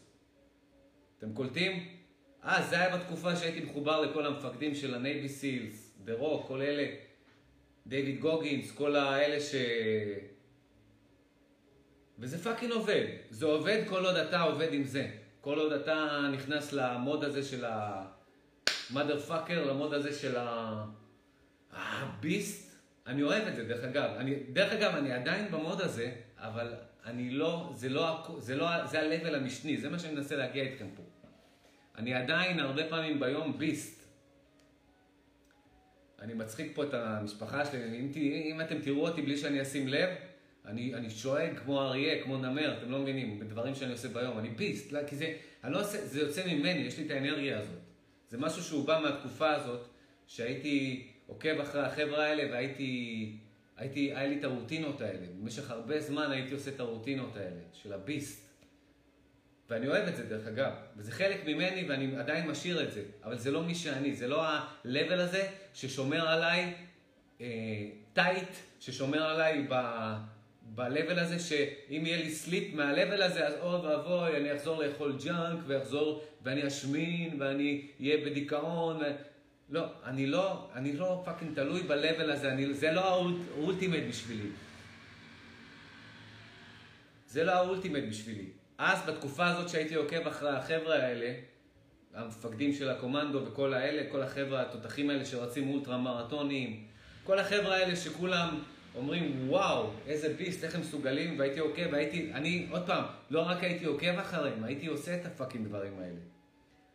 אתם 1.19 1.33
קולטים? 1.33 1.89
אה, 2.45 2.63
זה 2.71 2.81
היה 2.81 2.97
בתקופה 2.97 3.37
שהייתי 3.37 3.61
מחובר 3.61 4.01
לכל 4.01 4.27
המפקדים 4.27 4.75
של 4.75 4.95
ה 4.95 5.02
Navy 5.02 5.29
SEALs, 5.29 5.95
The 6.05 6.13
Rock, 6.15 6.49
כל 6.49 6.63
אלה, 6.63 6.87
דיוויד 7.87 8.21
גוגינס, 8.21 8.73
כל 8.73 8.97
האלה 8.97 9.41
ש... 9.41 9.55
וזה 12.19 12.39
fucking 12.39 12.73
עובד. 12.73 13.05
זה 13.31 13.47
עובד 13.47 13.83
כל 13.89 14.05
עוד 14.05 14.17
אתה 14.17 14.41
עובד 14.41 14.69
עם 14.73 14.85
זה. 14.85 15.11
כל 15.41 15.59
עוד 15.59 15.73
אתה 15.73 16.21
נכנס 16.33 16.73
ל 16.73 16.83
mode 16.83 17.25
הזה 17.25 17.43
של 17.43 17.65
ה... 17.65 18.05
mother 18.93 19.31
fucker, 19.31 19.53
ל 19.53 19.61
mode 19.61 19.95
הזה 19.95 20.13
של 20.13 20.37
ה... 20.37 20.85
ה 21.73 21.88
beast. 21.88 22.77
אני 23.07 23.23
אוהב 23.23 23.47
את 23.47 23.57
זה, 23.57 23.65
דרך 23.65 23.85
אגב. 23.85 24.11
אני, 24.17 24.35
דרך 24.53 24.73
אגב, 24.73 24.95
אני 24.97 25.13
עדיין 25.13 25.51
ב 25.51 25.57
mode 25.57 25.81
הזה, 25.81 26.13
אבל 26.37 26.75
אני 27.05 27.31
לא, 27.31 27.73
זה 27.75 27.89
לא, 27.89 28.37
זה 28.39 28.57
לא, 28.57 28.87
זה 28.87 29.01
ה-level 29.01 29.37
המשני, 29.37 29.77
זה 29.77 29.91
מה 29.91 29.99
שאני 29.99 30.15
מנסה 30.15 30.37
להגיע 30.37 30.63
איתכם 30.63 30.87
פה. 30.97 31.03
אני 31.99 32.15
עדיין 32.15 32.61
הרבה 32.61 32.89
פעמים 32.89 33.21
ביום 33.21 33.59
ביסט. 33.59 34.03
אני 36.21 36.35
מצחיק 36.35 36.73
פה 36.75 36.85
את 36.85 36.95
המשפחה 36.95 37.65
שלי, 37.65 38.01
אם, 38.01 38.11
אם 38.53 38.61
אתם 38.61 38.79
תראו 38.79 39.09
אותי 39.09 39.23
בלי 39.23 39.37
שאני 39.37 39.63
אשים 39.63 39.89
לב, 39.89 40.11
אני, 40.67 40.95
אני 40.95 41.11
שואג 41.11 41.59
כמו 41.59 41.83
אריה, 41.83 42.23
כמו 42.23 42.37
נמר, 42.37 42.79
אתם 42.79 42.91
לא 42.91 42.99
מבינים, 42.99 43.39
בדברים 43.39 43.75
שאני 43.75 43.93
עושה 43.93 44.09
ביום. 44.09 44.39
אני 44.39 44.49
ביסט, 44.49 44.93
לא, 44.93 45.01
כי 45.07 45.17
זה, 45.17 45.35
אני 45.65 45.73
לא 45.73 45.81
עושה, 45.81 46.07
זה 46.07 46.21
יוצא 46.21 46.47
ממני, 46.47 46.81
יש 46.81 46.99
לי 46.99 47.07
את 47.07 47.11
האנרגיה 47.11 47.59
הזאת. 47.59 47.79
זה 48.29 48.39
משהו 48.39 48.63
שהוא 48.63 48.87
בא 48.87 49.01
מהתקופה 49.03 49.51
הזאת, 49.51 49.89
שהייתי 50.27 51.07
עוקב 51.27 51.61
אחרי 51.61 51.81
החבר'ה 51.81 52.25
האלה 52.25 52.53
והייתי, 52.53 53.37
הייתי, 53.77 54.01
היה 54.01 54.29
לי 54.29 54.39
את 54.39 54.45
הרוטינות 54.45 55.01
האלה. 55.01 55.27
במשך 55.41 55.71
הרבה 55.71 56.01
זמן 56.01 56.31
הייתי 56.31 56.55
עושה 56.55 56.71
את 56.71 56.81
הרוטינות 56.81 57.37
האלה, 57.37 57.61
של 57.73 57.93
ה 57.93 58.01
beast. 58.01 58.53
ואני 59.71 59.89
אוהב 59.89 60.09
את 60.09 60.17
זה 60.17 60.25
דרך 60.25 60.47
אגב, 60.47 60.73
וזה 60.97 61.13
חלק 61.13 61.47
ממני 61.47 61.85
ואני 61.89 62.17
עדיין 62.17 62.51
משאיר 62.51 62.83
את 62.83 62.93
זה, 62.93 63.03
אבל 63.25 63.39
זה 63.39 63.51
לא 63.51 63.63
מי 63.63 63.75
שאני, 63.75 64.15
זה 64.15 64.29
לא 64.29 64.47
ה-level 64.47 65.13
הזה 65.13 65.49
ששומר 65.75 66.29
עליי 66.29 66.75
tight, 68.13 68.49
אה, 68.49 68.55
ששומר 68.81 69.23
עליי. 69.23 69.67
ב-level 70.75 71.21
הזה, 71.21 71.39
שאם 71.39 72.07
יהיה 72.07 72.17
לי 72.17 72.31
slip 72.31 72.75
מה-level 72.75 73.23
הזה, 73.23 73.47
אז 73.47 73.55
אוי 73.61 73.81
ואבוי, 73.81 74.37
אני 74.37 74.57
אחזור 74.57 74.83
לאכול 74.83 75.19
junk, 75.25 75.59
ואחזור, 75.67 76.25
ואני 76.43 76.67
אשמין, 76.67 77.37
ואני 77.41 77.87
אהיה 78.01 78.17
בדיכאון. 78.27 79.01
לא, 79.71 79.85
אני 80.05 80.27
לא, 80.27 80.69
אני 80.75 80.93
לא 80.93 81.23
fucking 81.25 81.55
תלוי 81.55 81.83
ב-level 81.83 82.33
הזה, 82.33 82.53
אני, 82.53 82.75
זה 82.75 82.93
לא 82.93 83.31
ה 83.57 83.62
ultimate 83.62 84.03
בשבילי. 84.09 84.49
זה 87.29 87.45
לא 87.45 87.53
ה 87.53 87.59
ultimate 87.59 88.05
בשבילי. 88.09 88.47
אז, 88.79 88.99
בתקופה 89.07 89.47
הזאת 89.47 89.69
שהייתי 89.69 89.95
עוקב 89.95 90.27
אחרי 90.27 90.51
החבר'ה 90.51 90.97
האלה, 90.97 91.35
המפקדים 92.15 92.73
של 92.73 92.89
הקומנדו 92.89 93.41
וכל 93.47 93.75
האלה, 93.75 94.11
כל 94.11 94.23
החבר'ה 94.23 94.63
התותחים 94.63 95.11
האלה 95.11 95.25
שרצים 95.25 95.69
אולטרה 95.69 95.99
מרתונים, 95.99 96.85
כל 97.25 97.39
החבר'ה 97.39 97.77
האלה 97.77 97.97
שכולם 97.97 98.63
אומרים, 98.95 99.49
וואו, 99.49 99.91
איזה 100.07 100.35
beast, 100.35 100.65
איך 100.65 100.75
הם 100.75 100.81
מסוגלים, 100.81 101.39
והייתי 101.39 101.61
עוקב, 101.61 101.89
והייתי, 101.93 102.33
אני, 102.33 102.67
עוד 102.71 102.87
פעם, 102.87 103.05
לא 103.31 103.41
רק 103.41 103.63
הייתי 103.65 103.85
עוקב 103.85 104.19
אחריהם, 104.19 104.65
הייתי 104.65 104.87
עושה 104.87 105.15
את 105.15 105.27
ה 105.27 105.32
fucking 105.32 105.67
דברים 105.67 105.99
האלה. 105.99 106.21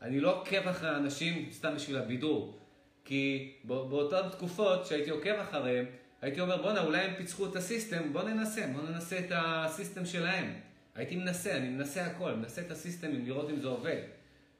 אני 0.01 0.19
לא 0.19 0.41
עוקב 0.41 0.67
אחרי 0.67 0.95
אנשים 0.95 1.49
סתם 1.51 1.75
בשביל 1.75 1.97
הבידור, 1.97 2.57
כי 3.05 3.53
באותן 3.63 4.29
תקופות 4.31 4.85
שהייתי 4.85 5.09
עוקב 5.09 5.33
אחריהם, 5.33 5.85
הייתי 6.21 6.41
אומר, 6.41 6.61
בואנה, 6.61 6.83
אולי 6.83 7.01
הם 7.01 7.15
פיצחו 7.15 7.45
את 7.45 7.55
הסיסטם, 7.55 8.13
בוא 8.13 8.23
ננסה, 8.23 8.67
בוא 8.73 8.81
ננסה 8.89 9.19
את 9.19 9.31
הסיסטם 9.35 10.05
שלהם. 10.05 10.53
הייתי 10.95 11.15
מנסה, 11.15 11.57
אני 11.57 11.69
מנסה 11.69 12.05
הכל, 12.05 12.33
מנסה 12.33 12.61
את 12.61 12.71
הסיסטמים, 12.71 13.25
לראות 13.25 13.49
אם 13.49 13.59
זה 13.59 13.67
עובד. 13.67 14.01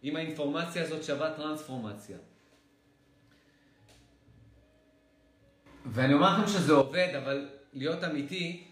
אם 0.03 0.15
האינפורמציה 0.15 0.83
הזאת 0.83 1.03
שווה 1.03 1.33
טרנספורמציה. 1.33 2.17
ואני 5.93 6.13
אומר 6.13 6.37
לכם 6.37 6.47
שזה 6.47 6.73
עובד, 6.73 7.13
אבל 7.23 7.49
להיות 7.73 8.03
אמיתי, 8.03 8.63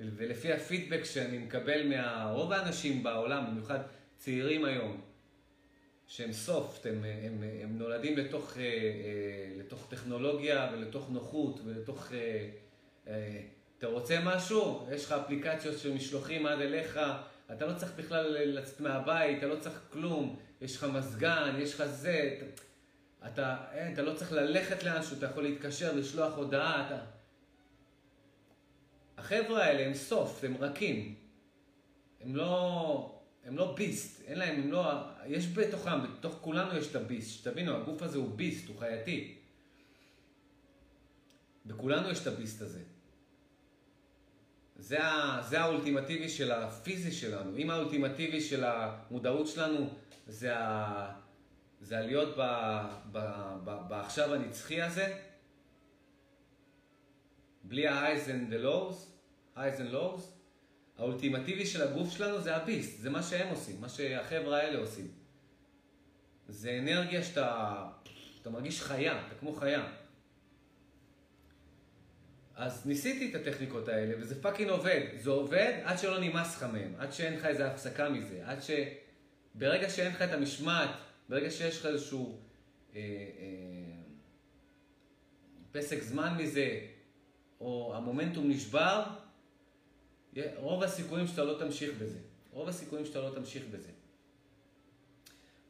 ולפי 0.00 0.52
הפידבק 0.52 1.04
שאני 1.04 1.38
מקבל 1.38 1.88
מהרוב 1.88 2.52
האנשים 2.52 3.02
בעולם, 3.02 3.44
במיוחד 3.50 3.78
צעירים 4.16 4.64
היום, 4.64 5.00
שהם 6.06 6.32
סופט, 6.32 6.86
הם, 6.86 7.04
הם, 7.04 7.42
הם 7.62 7.78
נולדים 7.78 8.16
לתוך, 8.16 8.56
אה, 8.56 8.62
אה, 8.62 8.68
לתוך 9.58 9.86
טכנולוגיה 9.90 10.70
ולתוך 10.72 11.10
נוחות 11.10 11.60
ולתוך... 11.64 12.12
אה, 13.06 13.40
אתה 13.78 13.86
רוצה 13.86 14.18
משהו? 14.24 14.86
יש 14.92 15.04
לך 15.04 15.12
אפליקציות 15.12 15.78
של 15.78 15.94
משלוחים 15.94 16.46
עד 16.46 16.60
אליך, 16.60 17.00
אתה 17.52 17.66
לא 17.66 17.74
צריך 17.74 17.92
בכלל 17.96 18.36
לצאת 18.44 18.80
מהבית, 18.80 19.38
אתה 19.38 19.46
לא 19.46 19.56
צריך 19.56 19.80
כלום, 19.92 20.38
יש 20.60 20.76
לך 20.76 20.86
מזגן, 20.94 21.56
יש 21.58 21.74
לך 21.74 21.84
זה. 21.86 22.36
אתה... 22.36 22.67
אתה, 23.26 23.56
אין, 23.72 23.92
אתה 23.92 24.02
לא 24.02 24.14
צריך 24.14 24.32
ללכת 24.32 24.82
לאנשהו, 24.82 25.18
אתה 25.18 25.26
יכול 25.26 25.42
להתקשר, 25.42 25.96
לשלוח 25.96 26.34
הודעה, 26.36 26.86
אתה... 26.86 26.98
החבר'ה 29.18 29.64
האלה 29.64 29.86
הם 29.86 29.94
סוף, 29.94 30.44
הם 30.44 30.56
רכים. 30.56 31.14
הם 32.20 32.36
לא, 32.36 33.20
הם 33.44 33.56
לא 33.56 33.74
ביסט, 33.74 34.22
אין 34.26 34.38
להם, 34.38 34.62
הם 34.62 34.72
לא... 34.72 34.92
יש 35.26 35.46
בתוכם, 35.46 36.02
בתוך 36.02 36.38
כולנו 36.40 36.78
יש 36.78 36.90
את 36.90 36.96
הביסט. 36.96 37.30
שתבינו, 37.30 37.76
הגוף 37.76 38.02
הזה 38.02 38.18
הוא 38.18 38.36
ביסט, 38.36 38.68
הוא 38.68 38.78
חייתי. 38.78 39.38
בכולנו 41.66 42.10
יש 42.10 42.22
את 42.22 42.26
הביסט 42.26 42.62
הזה. 42.62 42.82
זה, 44.76 45.04
ה, 45.04 45.42
זה 45.48 45.60
האולטימטיבי 45.60 46.28
של 46.28 46.52
הפיזי 46.52 47.12
שלנו. 47.12 47.56
אם 47.56 47.70
האולטימטיבי 47.70 48.40
של 48.40 48.64
המודעות 48.64 49.46
שלנו 49.46 49.90
זה, 50.26 50.58
ה, 50.58 51.12
זה 51.80 51.98
הלהיות 51.98 52.36
בעכשיו 53.88 54.34
הנצחי 54.34 54.82
הזה, 54.82 55.18
בלי 57.64 57.88
ה-highs 57.88 58.26
and 58.26 58.52
the 58.52 58.64
lows, 58.64 58.94
highs 59.56 59.78
and 59.78 59.94
lows, 59.94 60.22
האולטימטיבי 60.98 61.66
של 61.66 61.82
הגוף 61.82 62.10
שלנו 62.10 62.40
זה 62.40 62.56
ה 62.56 62.62
beast, 62.62 63.00
זה 63.00 63.10
מה 63.10 63.22
שהם 63.22 63.48
עושים, 63.48 63.80
מה 63.80 63.88
שהחבר'ה 63.88 64.58
האלה 64.58 64.78
עושים. 64.78 65.08
זה 66.48 66.78
אנרגיה 66.78 67.22
שאתה 67.22 67.88
אתה 68.42 68.50
מרגיש 68.50 68.82
חיה, 68.82 69.26
אתה 69.26 69.34
כמו 69.34 69.52
חיה. 69.52 69.86
אז 72.56 72.86
ניסיתי 72.86 73.30
את 73.30 73.34
הטכניקות 73.34 73.88
האלה, 73.88 74.14
וזה 74.20 74.42
fucking 74.42 74.70
עובד. 74.70 75.00
זה 75.16 75.30
עובד 75.30 75.80
עד 75.84 75.98
שלא 75.98 76.20
נמאס 76.20 76.56
לך 76.56 76.62
מהם, 76.62 76.94
עד 76.98 77.12
שאין 77.12 77.34
לך 77.34 77.44
איזה 77.44 77.66
הפסקה 77.66 78.08
מזה, 78.08 78.42
עד 78.44 78.62
ש... 78.62 78.70
ברגע 79.54 79.90
שאין 79.90 80.12
לך 80.12 80.22
את 80.22 80.32
המשמעת, 80.32 80.90
ברגע 81.28 81.50
שיש 81.50 81.78
לך 81.78 81.86
איזשהו 81.86 82.38
אה, 82.94 83.00
אה, 83.00 84.02
פסק 85.72 86.02
זמן 86.02 86.36
מזה, 86.38 86.80
או 87.60 87.92
המומנטום 87.96 88.50
נשבר, 88.50 89.04
רוב 90.56 90.82
הסיכויים 90.82 91.26
שאתה 91.26 91.44
לא 91.44 91.58
תמשיך 91.58 91.90
בזה. 91.98 92.18
רוב 92.52 92.68
הסיכויים 92.68 93.06
שאתה 93.06 93.20
לא 93.20 93.34
תמשיך 93.34 93.64
בזה. 93.70 93.90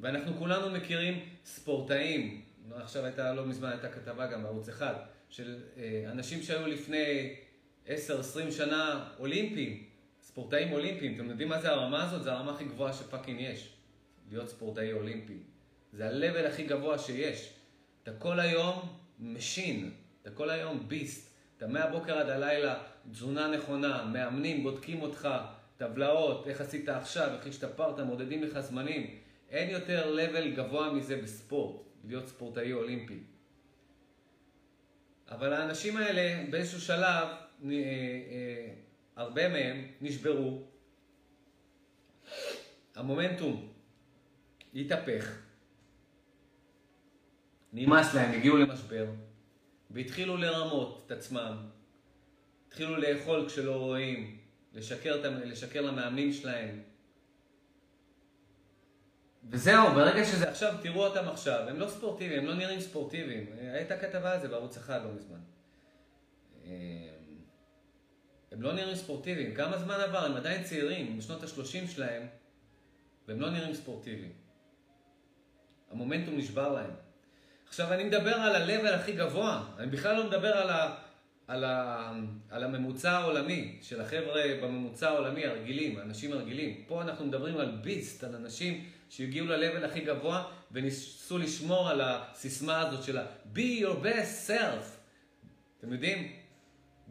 ואנחנו 0.01 0.35
כולנו 0.35 0.71
מכירים 0.71 1.29
ספורטאים, 1.45 2.43
עכשיו 2.75 3.05
הייתה, 3.05 3.35
לא 3.35 3.47
מזמן 3.47 3.69
הייתה 3.71 3.89
כתבה 3.89 4.27
גם 4.27 4.43
בערוץ 4.43 4.69
אחד, 4.69 4.95
של 5.29 5.63
אה, 5.77 6.05
אנשים 6.11 6.43
שהיו 6.43 6.67
לפני 6.67 7.37
10-20 7.87 7.91
שנה 8.51 9.09
אולימפיים, 9.19 9.85
ספורטאים 10.23 10.73
אולימפיים. 10.73 11.15
אתם 11.15 11.31
יודעים 11.31 11.49
מה 11.49 11.61
זה 11.61 11.71
הרמה 11.71 12.05
הזאת? 12.05 12.23
זה 12.23 12.33
הרמה 12.33 12.55
הכי 12.55 12.65
גבוהה 12.65 12.93
שפאקינג 12.93 13.41
יש, 13.41 13.78
להיות 14.31 14.49
ספורטאי 14.49 14.93
אולימפי. 14.93 15.39
זה 15.93 16.09
ה-level 16.09 16.47
הכי 16.49 16.67
גבוה 16.67 16.99
שיש. 16.99 17.53
אתה 18.03 18.13
כל 18.13 18.41
היום 18.41 18.99
machine, 19.21 19.93
אתה 20.23 20.31
כל 20.31 20.51
היום 20.51 20.89
beast. 20.89 21.29
אתה 21.57 21.67
מהבוקר 21.67 22.19
עד 22.19 22.29
הלילה, 22.29 22.83
תזונה 23.11 23.49
נכונה, 23.49 24.05
מאמנים, 24.05 24.63
בודקים 24.63 25.03
אותך, 25.03 25.29
טבלאות, 25.77 26.47
איך 26.49 26.61
עשית 26.61 26.89
עכשיו, 26.89 27.35
איך 27.35 27.47
השתפרת, 27.47 28.01
מודדים 28.01 28.43
לך 28.43 28.61
זמנים. 28.61 29.19
אין 29.51 29.71
יותר 29.71 30.17
level 30.17 30.57
גבוה 30.57 30.93
מזה 30.93 31.17
בספורט, 31.17 31.83
להיות 32.05 32.29
ספורטאי 32.29 32.73
אולימפי. 32.73 33.19
אבל 35.29 35.53
האנשים 35.53 35.97
האלה 35.97 36.51
באיזשהו 36.51 36.81
שלב, 36.81 37.29
אה, 37.65 37.71
אה, 37.71 38.75
הרבה 39.17 39.49
מהם 39.49 39.87
נשברו, 40.01 40.63
המומנטום 42.95 43.73
התהפך, 44.75 45.39
נמאס 47.73 48.15
להם, 48.15 48.33
הגיעו 48.33 48.57
למשבר, 48.57 49.07
והתחילו 49.91 50.37
לרמות 50.37 51.03
את 51.07 51.11
עצמם, 51.11 51.57
התחילו 52.69 52.97
לאכול 52.97 53.49
כשלא 53.49 53.77
רואים, 53.77 54.39
לשקר, 54.75 55.31
לשקר 55.45 55.81
למאמנים 55.81 56.33
שלהם. 56.33 56.83
וזהו, 59.51 59.95
ברגע 59.95 60.25
שזה 60.25 60.49
עכשיו, 60.49 60.75
תראו 60.83 61.07
אותם 61.07 61.29
עכשיו, 61.29 61.69
הם 61.69 61.81
לא 61.81 61.89
ספורטיביים, 61.89 62.41
הם 62.41 62.47
לא 62.47 62.55
נראים 62.55 62.81
ספורטיביים. 62.81 63.47
הייתה 63.59 63.99
כתבה 63.99 64.33
על 64.33 64.41
זה 64.41 64.49
בערוץ 64.49 64.77
אחד 64.77 65.01
לא 65.05 65.11
מזמן. 65.13 65.39
הם 68.53 68.63
לא 68.63 68.73
נראים 68.73 68.97
ספורטיביים. 68.97 69.55
כמה 69.55 69.79
זמן 69.79 69.95
עבר? 69.95 70.25
הם 70.25 70.37
עדיין 70.37 70.65
צעירים, 70.65 71.19
בשנות 71.19 71.43
ה-30 71.43 71.89
שלהם, 71.89 72.27
והם 73.29 73.41
לא 73.41 73.51
נראים 73.51 73.75
ספורטיביים. 73.75 74.33
המומנטום 75.91 76.37
נשבר 76.37 76.73
להם. 76.73 76.91
עכשיו, 77.69 77.93
אני 77.93 78.05
מדבר 78.05 78.35
על 78.35 78.57
ה-level 78.57 78.95
הכי 78.95 79.13
גבוה, 79.13 79.65
אני 79.79 79.87
בכלל 79.87 80.17
לא 80.17 80.27
מדבר 80.27 80.57
על, 80.57 80.71
ה, 80.71 80.95
על, 81.49 81.65
ה, 81.65 82.13
על 82.51 82.65
הממוצע 82.65 83.11
העולמי, 83.11 83.79
של 83.83 84.01
החבר'ה 84.01 84.43
בממוצע 84.63 85.09
העולמי, 85.09 85.47
הרגילים, 85.47 85.99
האנשים 85.99 86.33
הרגילים. 86.33 86.85
פה 86.87 87.03
אנחנו 87.03 87.27
מדברים 87.27 87.57
על 87.57 87.71
ביסט, 87.83 88.25
על 88.25 88.35
אנשים 88.35 88.85
שהגיעו 89.11 89.47
ל-level 89.47 89.85
הכי 89.85 90.01
גבוה 90.01 90.45
וניסו 90.73 91.39
לשמור 91.39 91.89
על 91.89 92.01
הסיסמה 92.01 92.81
הזאת 92.81 93.05
של 93.05 93.19
ה-be 93.19 93.83
your 93.83 94.05
best 94.05 94.51
self. 94.51 94.85
אתם 95.79 95.93
יודעים? 95.93 96.33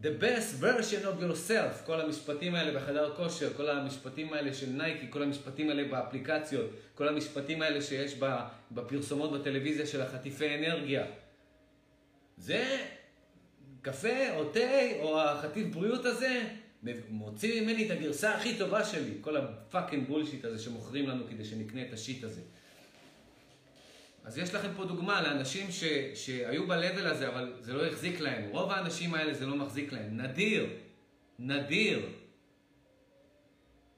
The 0.01 0.11
best 0.11 0.61
version 0.61 1.05
of 1.05 1.21
yourself, 1.21 1.85
כל 1.85 2.01
המשפטים 2.01 2.55
האלה 2.55 2.79
בחדר 2.79 3.15
כושר, 3.15 3.53
כל 3.53 3.69
המשפטים 3.69 4.33
האלה 4.33 4.53
של 4.53 4.69
נייקי, 4.69 5.07
כל 5.09 5.23
המשפטים 5.23 5.69
האלה 5.69 5.87
באפליקציות, 5.87 6.69
כל 6.95 7.07
המשפטים 7.07 7.61
האלה 7.61 7.81
שיש 7.81 8.15
בפרסומות 8.71 9.31
בטלוויזיה 9.31 9.85
של 9.85 10.01
החטיפי 10.01 10.55
אנרגיה. 10.55 11.05
זה 12.37 12.85
קפה 13.81 14.35
או 14.35 14.45
תה 14.45 15.01
או 15.01 15.21
החטיף 15.21 15.67
בריאות 15.67 16.05
הזה, 16.05 16.43
מוציא 17.09 17.61
ממני 17.61 17.85
את 17.85 17.91
הגרסה 17.91 18.35
הכי 18.35 18.57
טובה 18.57 18.85
שלי. 18.85 19.13
כל 19.21 19.37
ה 19.37 19.46
fucking 19.46 20.07
bullshit 20.07 20.45
הזה 20.45 20.63
שמוכרים 20.63 21.07
לנו 21.07 21.23
כדי 21.29 21.45
שנקנה 21.45 21.81
את 21.81 21.93
ה 21.93 21.99
shit 21.99 22.23
הזה. 22.23 22.41
אז 24.27 24.37
יש 24.37 24.53
לכם 24.53 24.69
פה 24.75 24.85
דוגמה 24.85 25.21
לאנשים 25.21 25.71
ש, 25.71 25.83
שהיו 26.15 26.67
ב-level 26.67 27.07
הזה, 27.07 27.27
אבל 27.27 27.53
זה 27.59 27.73
לא 27.73 27.85
החזיק 27.85 28.19
להם. 28.19 28.49
רוב 28.49 28.71
האנשים 28.71 29.13
האלה 29.13 29.33
זה 29.33 29.45
לא 29.45 29.55
מחזיק 29.55 29.91
להם. 29.93 30.17
נדיר, 30.17 30.69
נדיר, 31.39 32.09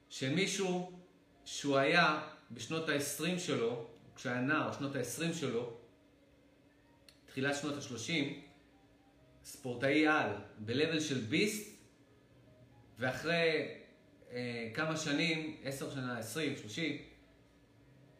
שמישהו 0.08 0.92
שהוא 1.44 1.76
היה 1.76 2.22
בשנות 2.50 2.88
ה-20 2.88 3.38
שלו, 3.38 3.86
כשהיה 4.16 4.40
נער, 4.40 4.72
שנות 4.72 4.96
ה-20 4.96 5.34
שלו, 5.34 5.76
תחילת 7.26 7.56
שנות 7.56 7.74
ה-30, 7.74 8.12
ספורטאי 9.44 10.06
על, 10.06 10.30
ב-level 10.58 11.00
של 11.00 11.18
ביסט, 11.18 11.78
ואחרי 12.98 13.68
אה, 14.32 14.70
כמה 14.74 14.96
שנים, 14.96 15.56
10 15.64 15.90
שנה, 15.90 16.18
20, 16.18 16.56
30, 16.56 16.96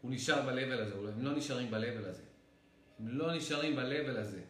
הוא 0.00 0.10
נשאר 0.10 0.42
ב-level 0.42 0.80
הזה, 0.80 0.94
הם 1.16 1.24
לא 1.24 1.36
נשארים 1.36 1.70
ב-level 1.70 2.08
הזה. 2.08 2.22
הם 3.00 3.08
לא 3.08 3.34
נשארים 3.34 3.76
ב-level 3.76 4.18
הזה. 4.18 4.40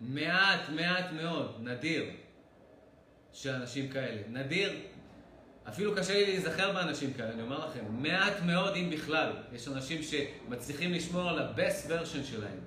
מעט, 0.00 0.60
מעט 0.68 1.12
מאוד, 1.12 1.56
נדיר, 1.60 2.04
של 3.32 3.50
אנשים 3.50 3.88
כאלה. 3.88 4.22
נדיר, 4.28 4.72
אפילו 5.68 5.94
קשה 5.96 6.14
לי 6.14 6.26
להיזכר 6.26 6.72
באנשים 6.72 7.12
כאלה, 7.12 7.32
אני 7.32 7.42
אומר 7.42 7.66
לכם, 7.66 7.84
מעט 7.90 8.42
מאוד 8.46 8.74
אם 8.74 8.90
בכלל. 8.90 9.32
יש 9.52 9.68
אנשים 9.68 10.00
שמצליחים 10.02 10.92
לשמור 10.92 11.28
על 11.28 11.38
ה-best 11.38 11.90
version 11.90 12.24
שלהם. 12.24 12.58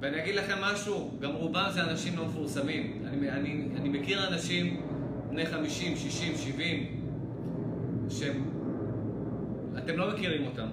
ואני 0.00 0.22
אגיד 0.22 0.34
לכם 0.34 0.58
משהו, 0.60 1.18
גם 1.20 1.32
רובם 1.32 1.70
זה 1.74 1.82
אנשים 1.82 2.16
לא 2.16 2.26
מפורסמים. 2.26 3.04
אני, 3.06 3.30
אני, 3.30 3.68
אני 3.76 3.88
מכיר 3.88 4.28
אנשים 4.28 4.86
בני 5.30 5.46
50, 5.46 5.96
60, 5.96 6.36
70, 6.36 6.97
שהם... 8.10 8.44
אתם 9.78 9.96
לא 9.96 10.14
מכירים 10.14 10.46
אותם. 10.46 10.68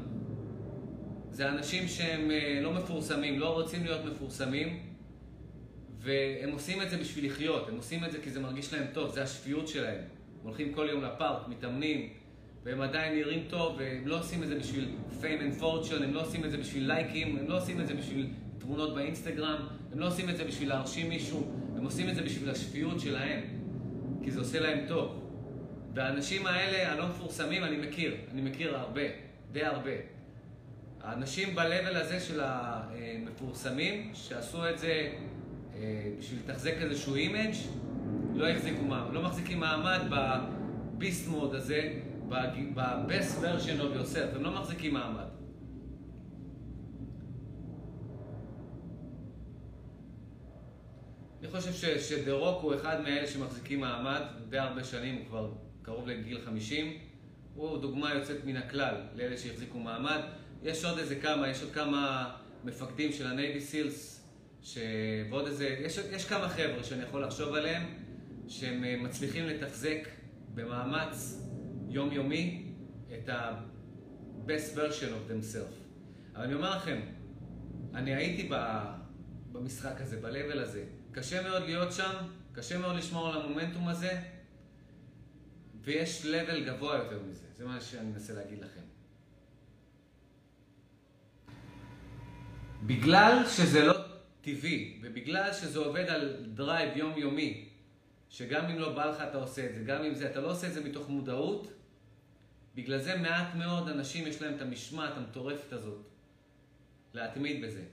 זה 1.32 1.50
אנשים 1.50 1.88
שהם 1.88 2.32
אה, 2.32 2.60
לא 2.62 2.74
מפורסמים, 2.74 3.40
לא 3.40 3.54
רוצים 3.54 3.84
להיות 3.84 4.06
מפורסמים, 4.06 4.80
והם 6.00 6.52
עושים 6.52 6.82
את 6.82 6.90
זה 6.90 6.98
בשביל 6.98 7.26
לחיות, 7.26 7.70
הם 7.70 7.76
עושים 7.76 8.06
את 8.06 8.12
זה 8.12 8.18
כי 8.24 8.30
זה 8.30 8.40
מרגיש 8.40 8.74
להם 8.74 8.86
טוב, 8.94 9.14
זה 9.14 9.24
השפיות 9.24 9.68
שלהם. 9.68 10.00
הם 10.42 10.48
הולכים 10.48 10.74
כל 10.74 10.88
יום 10.90 11.04
לפארק, 11.04 11.48
מתאמנים, 11.48 12.10
והם 12.64 12.82
עדיין 12.82 13.16
נראים 13.16 13.44
טוב, 13.50 13.76
והם 13.80 14.08
לא 14.08 14.20
עושים 14.20 14.44
את 14.44 14.48
זה 14.48 14.60
בשביל 14.60 14.90
fame 15.22 15.24
and 15.24 15.62
fortune, 15.62 16.04
הם 16.04 16.14
לא 16.14 16.22
עושים 16.22 16.46
את 16.46 16.52
זה 16.52 16.58
בשביל 16.58 16.88
לייקים, 16.88 17.38
הם 17.38 17.48
לא 17.48 17.58
עושים 17.58 17.82
את 17.82 17.88
זה 17.88 17.94
בשביל 17.94 18.28
תמונות 18.58 18.96
באינסטגרם, 18.96 19.68
הם 19.92 20.00
לא 20.00 20.08
עושים 20.08 20.30
את 20.30 20.38
זה 20.38 20.44
בשביל 20.44 20.70
להרשים 20.70 21.10
מישהו, 21.10 21.52
הם 21.78 21.84
עושים 21.84 22.10
את 22.10 22.16
זה 22.16 22.22
בשביל 22.22 22.50
השפיות 22.50 23.00
שלהם, 23.00 23.42
כי 24.24 24.32
זה 24.32 24.40
עושה 24.40 24.60
להם 24.60 24.88
טוב. 24.88 25.25
והאנשים 25.96 26.48
האלה, 26.48 26.92
הלא 26.92 27.08
מפורסמים, 27.08 27.64
אני 27.64 27.78
מכיר, 27.78 28.16
אני 28.32 28.42
מכיר 28.42 28.78
הרבה, 28.78 29.02
די 29.52 29.64
הרבה. 29.64 29.92
האנשים 31.02 31.56
ב-level 31.56 31.98
הזה 31.98 32.20
של 32.20 32.42
המפורסמים, 32.44 34.12
שעשו 34.14 34.70
את 34.70 34.80
זה 34.80 35.14
אה, 35.76 36.12
בשביל 36.20 36.40
לתחזק 36.40 36.74
איזשהו 36.78 37.16
image, 37.16 37.54
לא 38.34 38.50
החזיקו 38.50 38.82
מעמד, 38.82 39.14
לא 39.14 39.22
מחזיקים 39.22 39.60
מעמד 39.60 40.00
ב 40.10 40.29
beast 40.29 41.28
mode 41.28 41.56
הזה, 41.56 41.94
ב-best 42.30 43.42
version 43.42 43.80
of 43.80 44.00
yourself, 44.00 44.36
הם 44.36 44.44
לא 44.44 44.52
מחזיקים 44.52 44.94
מעמד. 44.94 45.26
אני 51.42 51.52
חושב 51.52 52.00
שדה 52.00 52.34
רוק 52.34 52.64
הוא 52.64 52.76
אחד 52.76 53.02
מאלה 53.02 53.28
שמחזיקים 53.28 53.80
מעמד 53.80 54.22
די 54.50 54.58
הרבה 54.58 54.84
שנים, 54.84 55.16
הוא 55.16 55.26
כבר 55.28 55.52
קרוב 55.86 56.08
לגיל 56.08 56.42
50. 56.46 56.98
הוא 57.54 57.78
דוגמה 57.78 58.14
יוצאת 58.14 58.46
מן 58.46 58.58
הכלל 58.58 58.96
לאלה 59.16 59.38
שהחזיקו 59.38 59.80
מעמד. 59.80 60.22
יש 60.64 60.86
עוד 60.86 60.98
איזה 60.98 61.16
כמה, 61.16 61.50
יש 61.50 61.62
עוד 61.62 61.72
כמה 61.72 62.32
מפקדים 62.64 63.12
של 63.12 63.28
הנייבי 63.28 63.62
סילס 63.62 64.28
ש... 64.62 64.78
ועוד 65.30 65.48
איזה, 65.48 65.66
יש, 65.80 65.98
יש 66.12 66.26
כמה 66.26 66.50
חבר'ה 66.50 66.84
שאני 66.84 67.04
יכול 67.04 67.24
לחשוב 67.24 67.54
עליהם, 67.54 67.84
שהם 68.48 68.84
אה, 68.84 68.98
מצליחים 68.98 69.46
לתחזק 69.46 70.08
במאמץ 70.54 71.42
יומיומי 71.90 72.72
את 73.14 73.30
ה-best 73.30 74.78
version 74.78 75.10
of 75.10 75.32
themselves. 75.32 75.76
אבל 76.36 76.44
אני 76.44 76.54
אומר 76.54 76.78
לכם, 76.78 77.02
אני 77.94 78.16
הייתי 78.16 78.50
במשחק 79.52 80.02
הזה, 80.02 80.22
ב-level 80.22 80.60
הזה. 80.60 80.84
קשה 81.12 81.44
מאוד 81.44 81.64
להיות 81.64 81.92
שם, 81.92 82.14
קשה 82.54 82.78
מאוד 82.80 82.96
לשמור 82.96 83.28
על 83.28 83.42
המומנטום 83.42 83.88
הזה, 83.88 84.22
ויש 85.86 86.26
level 86.26 86.60
גבוה 86.66 86.98
יותר 86.98 87.20
מזה. 87.24 87.46
זה 87.58 87.66
מה 87.66 87.82
שאני 87.82 88.10
מנסה 88.10 88.34
להגיד 88.34 88.60
לכם. 88.62 88.82
בגלל 92.84 93.44
שזה 93.48 93.86
לא 93.86 93.94
טבעי, 94.42 95.00
ובגלל 95.02 95.54
שזה 95.54 95.80
עובד 95.80 96.06
על 96.10 96.46
drive 96.54 96.98
יומיומי, 96.98 97.70
שגם 98.30 98.66
אם 98.66 98.80
לא 98.80 98.94
בא 98.96 99.06
לך 99.06 99.22
אתה 99.30 99.38
עושה 99.38 99.66
את 99.70 99.76
זה, 99.76 99.84
גם 99.84 100.04
אם 100.04 100.14
זה, 100.14 100.32
אתה 100.32 100.42
לא 100.42 100.52
עושה 100.52 100.68
את 100.68 100.74
זה 100.74 100.84
מתוך 100.84 101.10
מודעות, 101.10 101.74
בגלל 102.76 103.00
זה 103.00 103.18
מעט 103.18 103.56
מאוד 103.56 103.90
אנשים 103.90 104.28
יש 104.28 104.42
להם 104.42 104.56
את 104.56 104.62
המשמעת 104.62 105.18
המטורפת 105.18 105.74
הזאת, 105.74 106.06
להתמיד 107.14 107.66
בזה. 107.66 107.84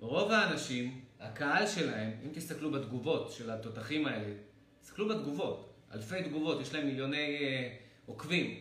רוב 0.00 0.30
האנשים, 0.30 1.00
הקהל 1.20 1.66
שלהם, 1.66 2.10
אם 2.24 2.28
תסתכלו 2.32 2.70
בתגובות 2.70 3.32
של 3.32 3.50
התותחים 3.50 4.06
האלה, 4.06 4.34
תסתכלו 4.80 5.08
בתגובות, 5.08 5.71
אלפי 5.94 6.22
תגובות, 6.22 6.60
יש 6.60 6.74
להם 6.74 6.86
מיליוני 6.86 7.38
אה, 7.40 7.76
עוקבים. 8.06 8.60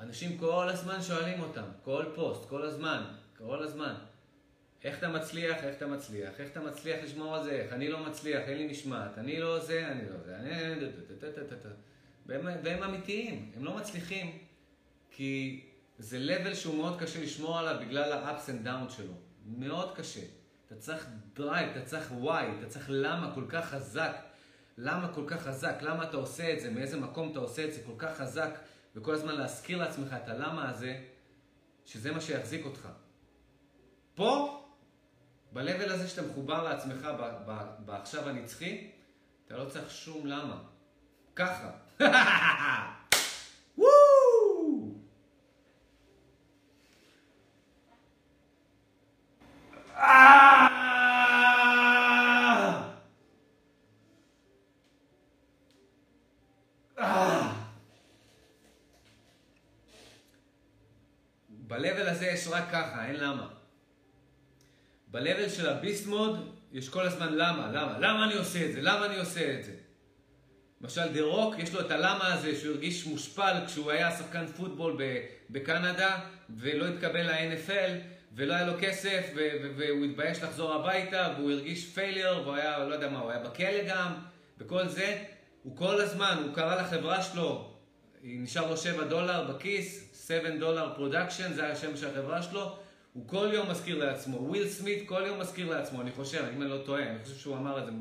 אנשים 0.00 0.38
כל 0.38 0.68
הזמן 0.68 1.02
שואלים 1.02 1.40
אותם, 1.40 1.64
כל 1.84 2.04
פוסט, 2.14 2.48
כל 2.48 2.62
הזמן, 2.62 3.04
כל 3.38 3.62
הזמן. 3.62 3.94
איך 4.84 4.98
אתה 4.98 5.08
מצליח, 5.08 5.64
איך 5.64 5.76
אתה 5.76 5.86
מצליח, 5.86 6.40
איך 6.40 6.50
אתה 6.50 6.60
מצליח 6.60 7.04
לשמור 7.04 7.36
על 7.36 7.44
זה, 7.44 7.50
איך 7.50 7.72
אני 7.72 7.88
לא 7.88 8.06
מצליח, 8.06 8.40
אין 8.48 8.58
לי 8.58 8.66
משמעת, 8.66 9.18
אני 9.18 9.40
לא 9.40 9.58
זה, 9.58 9.88
אני 9.88 10.10
לא 10.10 10.16
זה, 10.24 10.36
אני... 10.36 10.50
והם, 12.26 12.46
והם 12.62 12.82
אמיתיים, 12.82 13.52
הם 13.56 13.64
לא 13.64 13.76
מצליחים, 13.76 14.38
כי 15.10 15.64
זה 15.98 16.18
level 16.18 16.54
שהוא 16.54 16.76
מאוד 16.76 17.00
קשה 17.00 17.22
לשמור 17.22 17.58
עליו 17.58 17.76
בגלל 17.80 18.12
ה-ups 18.12 18.48
and 18.48 18.66
downs 18.66 18.96
שלו. 18.96 19.12
מאוד 19.46 19.96
קשה. 19.96 20.20
אתה 20.66 20.74
צריך 20.74 21.06
drive, 21.36 21.70
אתה 21.70 21.80
צריך 21.84 22.12
why, 22.22 22.58
אתה 22.58 22.66
צריך 22.68 22.86
למה 22.88 23.34
כל 23.34 23.44
כך 23.48 23.70
חזק. 23.70 24.25
למה 24.78 25.12
כל 25.12 25.24
כך 25.26 25.42
חזק, 25.42 25.76
למה 25.80 26.04
אתה 26.04 26.16
עושה 26.16 26.52
את 26.52 26.60
זה, 26.60 26.70
מאיזה 26.70 27.00
מקום 27.00 27.30
אתה 27.30 27.38
עושה 27.38 27.64
את 27.64 27.72
זה 27.72 27.80
כל 27.86 27.92
כך 27.98 28.16
חזק, 28.16 28.50
וכל 28.94 29.14
הזמן 29.14 29.34
להזכיר 29.34 29.78
לעצמך 29.78 30.16
את 30.24 30.28
הלמה 30.28 30.70
הזה, 30.70 31.02
שזה 31.84 32.12
מה 32.12 32.20
שיחזיק 32.20 32.64
אותך. 32.64 32.88
פה, 34.14 34.62
ב-level 35.52 35.92
הזה 35.92 36.08
שאתה 36.08 36.22
מחובר 36.22 36.62
לעצמך 36.62 37.08
בעכשיו 37.78 38.28
הנצחי, 38.28 38.90
אתה 39.46 39.56
לא 39.56 39.64
צריך 39.64 39.90
שום 39.90 40.26
למה. 40.26 40.62
ככה. 41.36 41.70
ב-level 61.76 62.10
הזה 62.10 62.26
יש 62.26 62.48
רק 62.48 62.64
ככה, 62.72 63.06
אין 63.06 63.16
למה. 63.16 63.48
ב-level 65.10 65.48
של 65.48 65.68
הביסט 65.68 66.06
מוד 66.06 66.52
יש 66.72 66.88
כל 66.88 67.06
הזמן 67.06 67.34
למה, 67.34 67.70
למה, 67.72 67.98
למה 67.98 68.24
אני 68.24 68.34
עושה 68.34 68.66
את 68.66 68.72
זה, 68.72 68.82
למה 68.82 69.06
אני 69.06 69.16
עושה 69.16 69.54
את 69.58 69.64
זה. 69.64 69.72
למשל 70.80 71.12
The 71.12 71.22
Rock, 71.22 71.54
יש 71.58 71.74
לו 71.74 71.80
את 71.80 71.90
הלמה 71.90 72.34
הזה 72.34 72.56
שהוא 72.56 72.74
הרגיש 72.74 73.06
מושפל 73.06 73.54
כשהוא 73.66 73.90
היה 73.90 74.16
שחקן 74.16 74.46
פוטבול 74.46 75.02
בקנדה 75.50 76.18
ולא 76.56 76.86
התקבל 76.86 77.30
ל-NFL 77.30 77.90
ולא 78.32 78.54
היה 78.54 78.66
לו 78.66 78.72
כסף 78.80 79.30
והוא 79.76 80.04
התבייש 80.04 80.42
לחזור 80.42 80.74
הביתה 80.74 81.34
והוא 81.36 81.52
הרגיש 81.52 81.94
failure 81.94 82.40
והוא 82.42 82.54
היה, 82.54 82.78
לא 82.78 82.94
יודע 82.94 83.08
מה, 83.08 83.18
הוא 83.18 83.30
היה 83.30 83.40
בכלא 83.40 83.88
גם 83.88 84.14
וכל 84.58 84.88
זה. 84.88 85.24
הוא 85.62 85.76
כל 85.76 86.00
הזמן, 86.00 86.42
הוא 86.44 86.54
קרא 86.54 86.82
לחברה 86.82 87.22
שלו, 87.22 87.74
נשאר 88.22 88.70
לו 88.70 88.76
7 88.76 89.04
דולר 89.04 89.52
בכיס, 89.52 90.05
7 90.26 90.50
דולר 90.50 90.94
production, 90.94 91.52
זה 91.52 91.72
השם 91.72 91.96
של 91.96 92.08
החברה 92.08 92.42
שלו. 92.42 92.76
הוא 93.12 93.28
כל 93.28 93.50
יום 93.52 93.70
מזכיר 93.70 94.04
לעצמו, 94.04 94.36
וויל 94.36 94.68
סמית 94.68 95.08
כל 95.08 95.22
יום 95.26 95.38
מזכיר 95.38 95.70
לעצמו, 95.70 96.00
אני 96.00 96.12
חושב, 96.12 96.44
אם 96.56 96.62
אני 96.62 96.70
לא 96.70 96.78
טועה, 96.86 97.10
אני 97.10 97.18
חושב 97.22 97.36
שהוא 97.36 97.56
אמר 97.56 97.78
את 97.78 97.86
זה, 97.86 97.92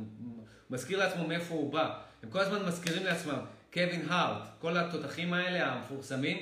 מזכיר 0.69 0.99
לעצמו 0.99 1.27
מאיפה 1.27 1.53
הוא 1.53 1.73
בא. 1.73 1.99
הם 2.23 2.29
כל 2.29 2.39
הזמן 2.39 2.65
מזכירים 2.65 3.03
לעצמם, 3.03 3.39
קווין 3.73 4.05
הארט, 4.09 4.47
כל 4.59 4.77
התותחים 4.77 5.33
האלה 5.33 5.73
המפורסמים, 5.73 6.37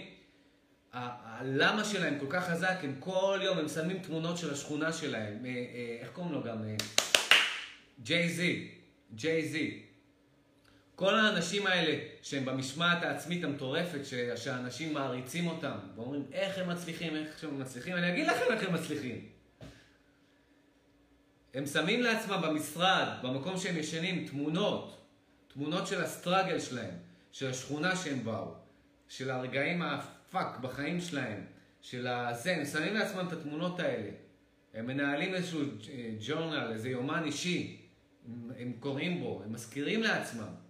הלמה 0.93 1.84
שלהם 1.84 2.19
כל 2.19 2.26
כך 2.30 2.49
חזק, 2.49 2.76
הם 2.84 2.95
כל 2.99 3.39
יום, 3.43 3.57
הם 3.57 3.68
שמים 3.68 3.99
תמונות 3.99 4.38
של 4.38 4.53
השכונה 4.53 4.93
שלהם, 4.93 5.45
אה, 5.45 5.49
אה, 5.49 5.97
איך 5.99 6.10
קוראים 6.14 6.34
לו 6.34 6.43
גם? 6.43 6.57
ג'יי 8.03 8.30
זי, 8.30 8.72
ג'יי 9.14 9.47
זי. 9.47 9.84
כל 11.03 11.15
האנשים 11.15 11.67
האלה 11.67 11.99
שהם 12.21 12.45
במשמעת 12.45 13.03
העצמית 13.03 13.43
המטורפת, 13.43 13.99
שאנשים 14.35 14.93
מעריצים 14.93 15.47
אותם, 15.47 15.77
ואומרים 15.95 16.25
איך 16.31 16.57
הם 16.57 16.69
מצליחים, 16.69 17.15
איך 17.15 17.43
הם 17.43 17.59
מצליחים, 17.59 17.95
אני 17.95 18.13
אגיד 18.13 18.27
לכם 18.27 18.43
איך 18.51 18.63
הם 18.67 18.73
מצליחים. 18.73 19.25
הם 21.53 21.65
שמים 21.65 22.01
לעצמם 22.01 22.41
במשרד, 22.43 23.07
במקום 23.23 23.57
שהם 23.57 23.77
ישנים, 23.77 24.27
תמונות, 24.27 25.05
תמונות 25.47 25.88
של 25.88 26.03
הסטראגל 26.03 26.59
שלהם, 26.59 26.93
של 27.31 27.49
השכונה 27.49 27.95
שהם 27.95 28.23
באו, 28.23 28.53
של 29.07 29.31
הרגעים 29.31 29.81
הפאק 29.81 30.57
בחיים 30.57 31.01
שלהם, 31.01 31.45
של 31.81 32.07
הזה, 32.07 32.55
הם 32.55 32.65
שמים 32.65 32.93
לעצמם 32.93 33.27
את 33.27 33.34
התמונות 33.34 33.80
האלה. 33.80 34.09
הם 34.73 34.88
מנהלים 34.88 35.34
איזשהו 35.34 35.61
ג'ורנל, 36.27 36.71
איזה 36.73 36.89
יומן 36.89 37.23
אישי, 37.25 37.81
הם, 38.25 38.51
הם 38.59 38.73
קוראים 38.80 39.19
בו, 39.19 39.41
הם 39.45 39.53
מזכירים 39.53 40.03
לעצמם. 40.03 40.62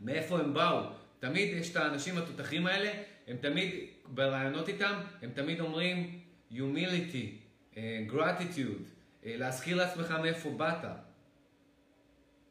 מאיפה 0.00 0.38
הם 0.38 0.54
באו. 0.54 0.80
תמיד 1.18 1.56
יש 1.56 1.70
את 1.70 1.76
האנשים 1.76 2.18
התותחים 2.18 2.66
האלה, 2.66 2.90
הם 3.28 3.36
תמיד, 3.36 3.74
ברעיונות 4.06 4.68
איתם, 4.68 4.94
הם 5.22 5.30
תמיד 5.34 5.60
אומרים 5.60 6.20
humility, 6.52 7.26
uh, 7.74 7.76
gratitude, 8.12 8.82
uh, 9.22 9.26
להזכיר 9.26 9.76
לעצמך 9.76 10.10
מאיפה 10.10 10.50
באת. 10.50 10.84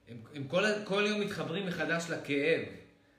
הם, 0.08 0.18
הם 0.36 0.44
כל, 0.48 0.64
כל 0.84 1.04
יום 1.08 1.22
מתחברים 1.22 1.68
מחדש 1.68 2.10
לכאב, 2.10 2.62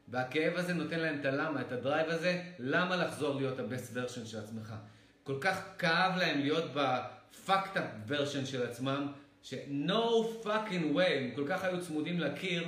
והכאב 0.08 0.52
הזה 0.56 0.74
נותן 0.74 1.00
להם 1.00 1.20
את 1.20 1.24
הלמה, 1.24 1.60
את 1.60 1.72
הדרייב 1.72 2.08
הזה, 2.08 2.42
למה 2.58 2.96
לחזור 2.96 3.36
להיות 3.36 3.58
ה-best 3.58 3.96
version 3.96 4.26
של 4.26 4.38
עצמך. 4.38 4.74
כל 5.22 5.38
כך 5.40 5.60
כאב 5.78 6.16
להם 6.16 6.40
להיות 6.40 6.64
ב-fucked 6.74 7.76
up 7.76 8.10
version 8.10 8.46
של 8.46 8.66
עצמם, 8.66 9.12
ש-no 9.42 10.44
fucking 10.44 10.96
way, 10.96 11.10
הם 11.10 11.30
כל 11.34 11.44
כך 11.48 11.64
היו 11.64 11.80
צמודים 11.80 12.20
לקיר, 12.20 12.64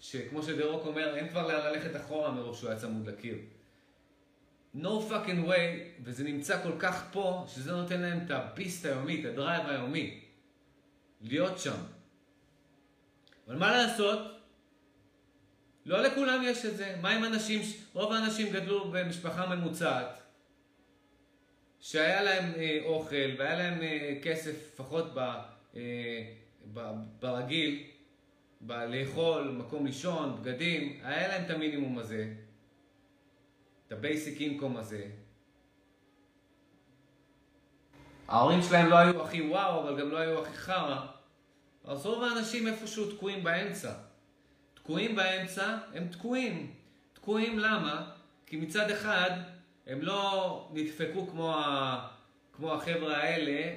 שכמו 0.00 0.42
שדרוק 0.42 0.86
אומר, 0.86 1.16
אין 1.16 1.28
כבר 1.28 1.48
לאן 1.48 1.72
ללכת 1.72 1.96
אחורה 1.96 2.30
מרוב 2.30 2.56
שהוא 2.56 2.70
היה 2.70 2.78
צמוד 2.78 3.08
לקיר. 3.08 3.38
No 4.76 4.88
fucking 5.10 5.48
way, 5.48 6.02
וזה 6.04 6.24
נמצא 6.24 6.62
כל 6.62 6.72
כך 6.78 7.04
פה, 7.12 7.44
שזה 7.48 7.72
נותן 7.72 8.00
להם 8.00 8.18
את 8.26 8.30
הביסט 8.30 8.86
היומי, 8.86 9.20
את 9.20 9.24
הדרייב 9.24 9.66
היומי. 9.66 10.20
להיות 11.20 11.58
שם. 11.58 11.76
אבל 13.46 13.56
מה 13.56 13.72
לעשות? 13.72 14.18
לא 15.86 16.02
לכולם 16.02 16.42
יש 16.44 16.64
את 16.64 16.76
זה. 16.76 16.96
מה 17.00 17.10
עם 17.10 17.24
אנשים, 17.24 17.60
רוב 17.92 18.12
האנשים 18.12 18.52
גדלו 18.52 18.90
במשפחה 18.90 19.54
ממוצעת, 19.54 20.20
שהיה 21.80 22.22
להם 22.22 22.52
אה, 22.56 22.78
אוכל 22.84 23.34
והיה 23.38 23.54
להם 23.54 23.82
אה, 23.82 24.14
כסף, 24.22 24.72
לפחות 24.72 25.16
אה, 25.76 26.32
ברגיל, 27.20 27.86
לאכול, 28.68 29.54
מקום 29.58 29.86
לישון, 29.86 30.42
בגדים, 30.42 31.00
היה 31.02 31.28
להם 31.28 31.44
את 31.44 31.50
המינימום 31.50 31.98
הזה, 31.98 32.32
את 33.86 33.92
ה 33.92 34.00
basic 34.00 34.40
income 34.40 34.76
הזה. 34.76 35.06
ההורים 38.28 38.62
שלהם 38.62 38.86
לא 38.86 38.96
היו 38.96 39.22
הכי 39.22 39.42
וואו, 39.42 39.80
אבל 39.80 40.00
גם 40.00 40.10
לא 40.10 40.18
היו 40.18 40.42
הכי 40.42 40.56
חרא. 40.56 41.06
אז 41.84 42.06
רוב 42.06 42.22
האנשים 42.22 42.66
איפשהו 42.66 43.10
תקועים 43.10 43.44
באמצע. 43.44 43.92
תקועים 44.74 45.16
באמצע, 45.16 45.78
הם 45.94 46.08
תקועים. 46.08 46.74
תקועים 47.12 47.58
למה? 47.58 48.10
כי 48.46 48.56
מצד 48.56 48.90
אחד, 48.90 49.30
הם 49.86 50.02
לא 50.02 50.68
נדפקו 50.72 51.26
כמו, 51.26 51.54
ה... 51.54 52.08
כמו 52.52 52.74
החבר'ה 52.74 53.16
האלה, 53.16 53.76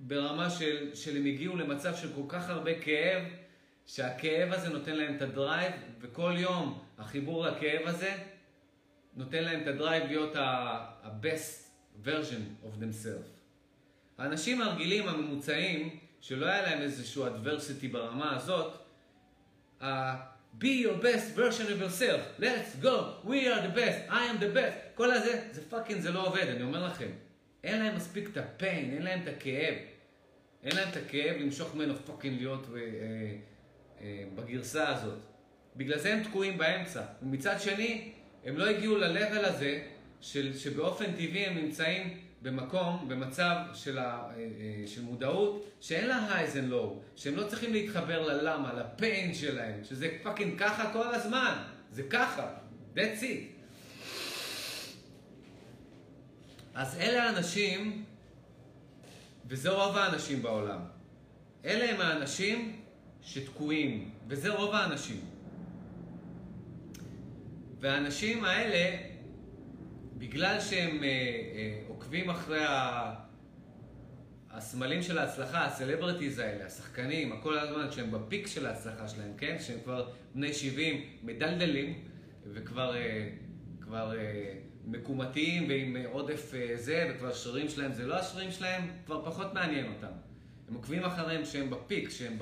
ברמה 0.00 0.50
של, 0.50 0.94
של 0.94 1.16
הם 1.16 1.24
הגיעו 1.24 1.56
למצב 1.56 1.96
של 1.96 2.12
כל 2.14 2.22
כך 2.28 2.50
הרבה 2.50 2.80
כאב, 2.80 3.22
שהכאב 3.94 4.52
הזה 4.52 4.68
נותן 4.68 4.96
להם 4.96 5.16
את 5.16 5.22
ה 5.22 5.29
drive, 5.29 5.72
וכל 6.00 6.34
יום 6.36 6.78
החיבור 6.98 7.46
לכאב 7.46 7.86
הזה 7.86 8.14
נותן 9.16 9.44
להם 9.44 9.62
את 9.62 9.66
ה 9.66 9.73
drive 9.73 10.06
להיות 10.06 10.36
ה-best 10.36 11.70
version 12.04 12.64
of 12.64 12.82
themselves. 12.82 13.30
האנשים 14.18 14.62
הרגילים, 14.62 15.08
הממוצעים, 15.08 15.98
שלא 16.20 16.46
היה 16.46 16.62
להם 16.62 16.82
איזשהו 16.82 17.26
adversity 17.26 17.92
ברמה 17.92 18.36
הזאת, 18.36 18.74
uh, 19.80 19.84
be 20.60 20.84
your 20.84 21.02
best 21.02 21.36
version 21.36 21.66
of 21.66 21.80
yourself, 21.82 22.20
let's 22.38 22.84
go, 22.84 22.96
we 23.24 23.48
are 23.48 23.60
the 23.60 23.74
best, 23.76 24.10
I 24.10 24.22
am 24.30 24.40
the 24.40 24.54
best, 24.56 24.94
כל 24.94 25.10
הזה, 25.10 25.48
זה 25.50 25.62
fucking, 25.70 26.00
זה 26.00 26.10
לא 26.10 26.26
עובד, 26.26 26.46
אני 26.48 26.62
אומר 26.62 26.86
לכם. 26.86 27.10
אין 27.64 27.82
להם 27.82 27.96
מספיק 27.96 28.28
את 28.32 28.36
ה 28.36 28.45
pain, 28.45 28.90
אין 28.92 29.02
להם 29.02 29.22
את 29.22 29.28
הכאב. 29.28 29.74
אין 30.64 30.76
להם 30.76 30.88
את 30.88 30.96
הכאב 30.96 31.36
למשוך 31.40 31.74
ממנו 31.74 31.94
fucking 32.06 32.38
להיות 32.38 32.66
אה, 32.76 32.80
בגרסה 34.34 34.88
הזאת. 34.88 35.18
בגלל 35.76 35.98
זה 35.98 36.14
הם 36.14 36.22
תקועים 36.22 36.58
באמצע. 36.58 37.02
ומצד 37.22 37.60
שני, 37.60 38.12
הם 38.44 38.56
לא 38.56 38.68
הגיעו 38.68 38.96
ל-level 38.96 39.46
הזה, 39.46 39.82
של, 40.20 40.58
שבאופן 40.58 41.12
טבעי 41.12 41.46
הם 41.46 41.56
נמצאים 41.56 42.18
במקום, 42.42 43.08
במצב 43.08 43.56
של, 43.74 43.98
ה, 43.98 44.02
אה, 44.02 44.30
אה, 44.36 44.86
של 44.86 45.02
מודעות, 45.02 45.66
שאין 45.80 46.06
לה 46.06 46.28
highs 46.28 46.52
and 46.54 46.72
low, 46.72 47.16
שהם 47.16 47.36
לא 47.36 47.48
צריכים 47.48 47.72
להתחבר 47.72 48.26
ללמה, 48.26 48.72
לפיין 48.72 49.34
שלהם, 49.34 49.84
שזה 49.84 50.08
פאקינג 50.22 50.58
ככה 50.58 50.92
כל 50.92 51.14
הזמן. 51.14 51.62
זה 51.92 52.02
ככה. 52.02 52.54
That's 52.94 53.20
it. 53.20 53.60
אז 56.74 56.96
אלה 57.00 57.24
האנשים, 57.24 58.04
וזה 59.46 59.70
רוב 59.70 59.96
האנשים 59.96 60.42
בעולם. 60.42 60.80
אלה 61.64 61.90
הם 61.90 62.00
האנשים 62.00 62.79
שתקועים, 63.22 64.10
וזה 64.28 64.52
רוב 64.54 64.74
האנשים. 64.74 65.20
והאנשים 67.80 68.44
האלה, 68.44 68.96
בגלל 70.18 70.60
שהם 70.60 71.04
אה, 71.04 71.08
אה, 71.08 71.80
עוקבים 71.88 72.30
אחרי 72.30 72.64
ה... 72.64 73.14
הסמלים 74.52 75.02
של 75.02 75.18
ההצלחה, 75.18 75.64
הסלבריטיז 75.64 76.38
האלה, 76.38 76.66
השחקנים, 76.66 77.32
הכל 77.32 77.58
הזמן, 77.58 77.86
כשהם 77.90 78.10
בפיק 78.10 78.46
של 78.46 78.66
ההצלחה 78.66 79.08
שלהם, 79.08 79.32
כן? 79.38 79.56
שהם 79.60 79.78
כבר 79.84 80.10
בני 80.34 80.52
70, 80.52 81.04
מדלדלים, 81.22 82.04
וכבר 82.52 82.96
אה, 82.96 83.28
כבר, 83.80 84.18
אה, 84.18 84.54
מקומתיים 84.84 85.68
ועם 85.68 85.96
עודף 86.12 86.54
אה, 86.54 86.76
זה, 86.76 87.10
וכבר 87.10 87.28
השרירים 87.28 87.68
שלהם 87.68 87.92
זה 87.92 88.06
לא 88.06 88.14
השרירים 88.14 88.50
שלהם, 88.50 88.90
כבר 89.06 89.24
פחות 89.24 89.54
מעניין 89.54 89.86
אותם. 89.86 90.12
הם 90.70 90.76
עוקבים 90.76 91.04
אחריהם 91.04 91.44
שהם 91.44 91.70
בפיק, 91.70 92.10
שהם 92.10 92.38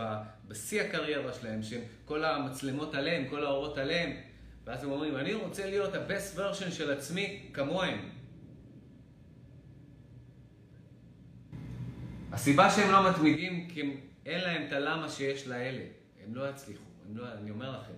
בשיא 0.49 0.83
הקריירה 0.83 1.33
שלהם, 1.33 1.63
שהם 1.63 1.81
כל 2.05 2.25
המצלמות 2.25 2.95
עליהם, 2.95 3.29
כל 3.29 3.47
האורות 3.47 3.79
עליהם, 3.79 4.17
ואז 4.65 4.85
הם 4.85 4.91
אומרים, 4.91 5.17
אני 5.17 5.35
רוצה 5.35 5.67
להיות 5.67 5.95
ה-best 5.95 6.39
version 6.39 6.71
של 6.71 6.91
עצמי 6.91 7.49
כמוהם. 7.53 8.11
הסיבה 12.33 12.71
שהם 12.71 12.91
לא 12.93 13.11
מתמידים, 13.11 13.69
כי 13.71 13.97
אין 14.27 14.41
להם 14.41 14.67
את 14.67 14.73
הלמה 14.73 15.09
שיש 15.09 15.47
לאלה. 15.47 15.85
הם 16.25 16.35
לא 16.35 16.51
יצליחו, 16.51 16.85
לא, 17.15 17.33
אני 17.33 17.51
אומר 17.51 17.81
לכם. 17.81 17.93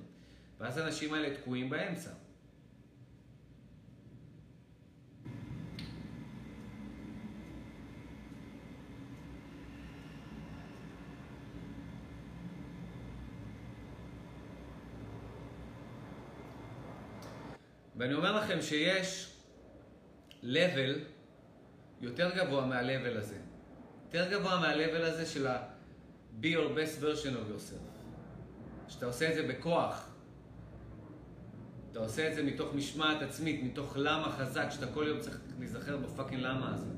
ואז 0.60 0.78
האנשים 0.78 1.14
האלה 1.14 1.34
תקועים 1.34 1.70
באמצע. 1.70 2.10
ואני 18.00 18.14
אומר 18.14 18.36
לכם 18.36 18.62
שיש 18.62 19.32
level 20.42 20.98
יותר 22.00 22.30
גבוה 22.36 22.66
מה-level 22.66 23.18
הזה. 23.18 23.36
יותר 24.06 24.30
גבוה 24.32 24.60
מה-level 24.60 25.02
הזה 25.02 25.26
של 25.26 25.46
ה- 25.46 25.62
be 26.42 26.46
your 26.46 26.76
best 26.76 27.02
version 27.02 27.32
of 27.34 27.52
yourself. 27.52 28.00
שאתה 28.88 29.06
עושה 29.06 29.28
את 29.30 29.34
זה 29.34 29.48
בכוח. 29.48 30.10
אתה 31.92 31.98
עושה 31.98 32.28
את 32.30 32.34
זה 32.34 32.42
מתוך 32.42 32.74
משמעת 32.74 33.22
עצמית, 33.22 33.62
מתוך 33.62 33.96
למה 33.96 34.32
חזק, 34.32 34.66
שאתה 34.70 34.86
כל 34.86 35.04
יום 35.08 35.20
צריך 35.20 35.40
להיזכר 35.58 35.96
בפאקינג 35.96 36.42
למה 36.42 36.74
הזה. 36.74 36.90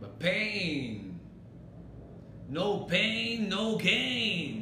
בפיין. 0.00 1.12
No 2.50 2.86
pain, 2.90 3.50
no 3.52 3.82
gain. 3.82 4.61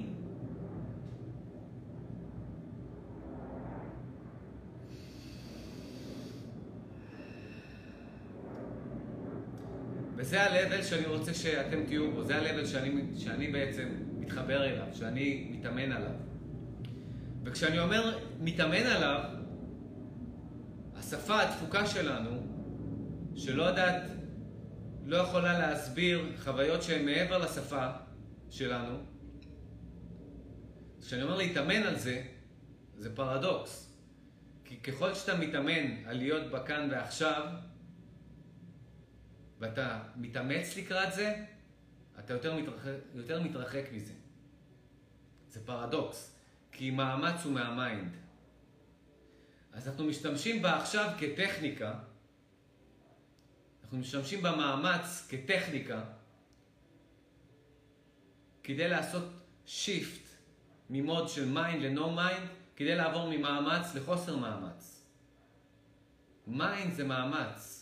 וזה 10.30 10.42
ה-level 10.42 10.82
שאני 10.82 11.06
רוצה 11.06 11.34
שאתם 11.34 11.86
תהיו 11.86 12.12
בו, 12.12 12.24
זה 12.24 12.36
ה-level 12.36 12.66
שאני, 12.66 13.02
שאני 13.16 13.48
בעצם 13.48 13.88
מתחבר 14.18 14.64
אליו, 14.64 14.86
שאני 14.92 15.48
מתאמן 15.50 15.92
עליו. 15.92 16.12
וכשאני 17.44 17.78
אומר 17.78 18.18
מתאמן 18.40 18.86
עליו, 18.86 19.20
השפה 20.96 21.42
התפוקה 21.42 21.86
שלנו, 21.86 22.30
שלא 23.36 23.62
יודעת, 23.62 24.02
לא 25.04 25.16
יכולה 25.16 25.58
להסביר 25.58 26.32
חוויות 26.44 26.82
שהן 26.82 27.04
מעבר 27.04 27.38
לשפה 27.38 27.86
שלנו, 28.50 28.98
כשאני 31.00 31.22
אומר 31.22 31.36
להתאמן 31.36 31.82
על 31.82 31.98
זה, 31.98 32.22
זה 32.96 33.16
פרדוקס. 33.16 33.96
כי 34.64 34.76
ככל 34.76 35.14
שאתה 35.14 35.36
מתאמן 35.36 36.04
על 36.06 36.16
להיות 36.16 36.50
בכאן 36.50 36.88
ועכשיו, 36.90 37.42
ואתה 39.60 40.02
מתאמץ 40.16 40.76
לקראת 40.76 41.12
זה, 41.12 41.44
אתה 42.18 42.32
יותר 42.32 42.56
מתרחק, 42.56 42.92
יותר 43.14 43.42
מתרחק 43.42 43.84
מזה. 43.92 44.12
זה 45.48 45.66
פרדוקס, 45.66 46.36
כי 46.72 46.90
מאמץ 46.90 47.44
הוא 47.44 47.52
מה 47.52 47.70
mind. 47.70 48.16
אז 49.72 49.88
אנחנו 49.88 50.04
משתמשים 50.04 50.62
בה 50.62 50.76
עכשיו 50.76 51.12
כטכניקה, 51.18 51.94
אנחנו 53.82 53.98
משתמשים 53.98 54.42
במאמץ 54.42 55.28
כטכניקה, 55.28 56.04
כדי 58.62 58.88
לעשות 58.88 59.24
shift 59.66 60.28
מ 60.90 60.98
mode 60.98 61.28
של 61.28 61.48
mind 61.48 61.82
ל 61.82 61.91
no 61.91 62.10
mind, 62.10 62.48
כדי 62.76 62.96
לעבור 62.96 63.30
ממאמץ 63.30 63.94
לחוסר 63.94 64.36
מאמץ. 64.36 65.04
מיינד 66.46 66.94
זה 66.94 67.04
מאמץ. 67.04 67.76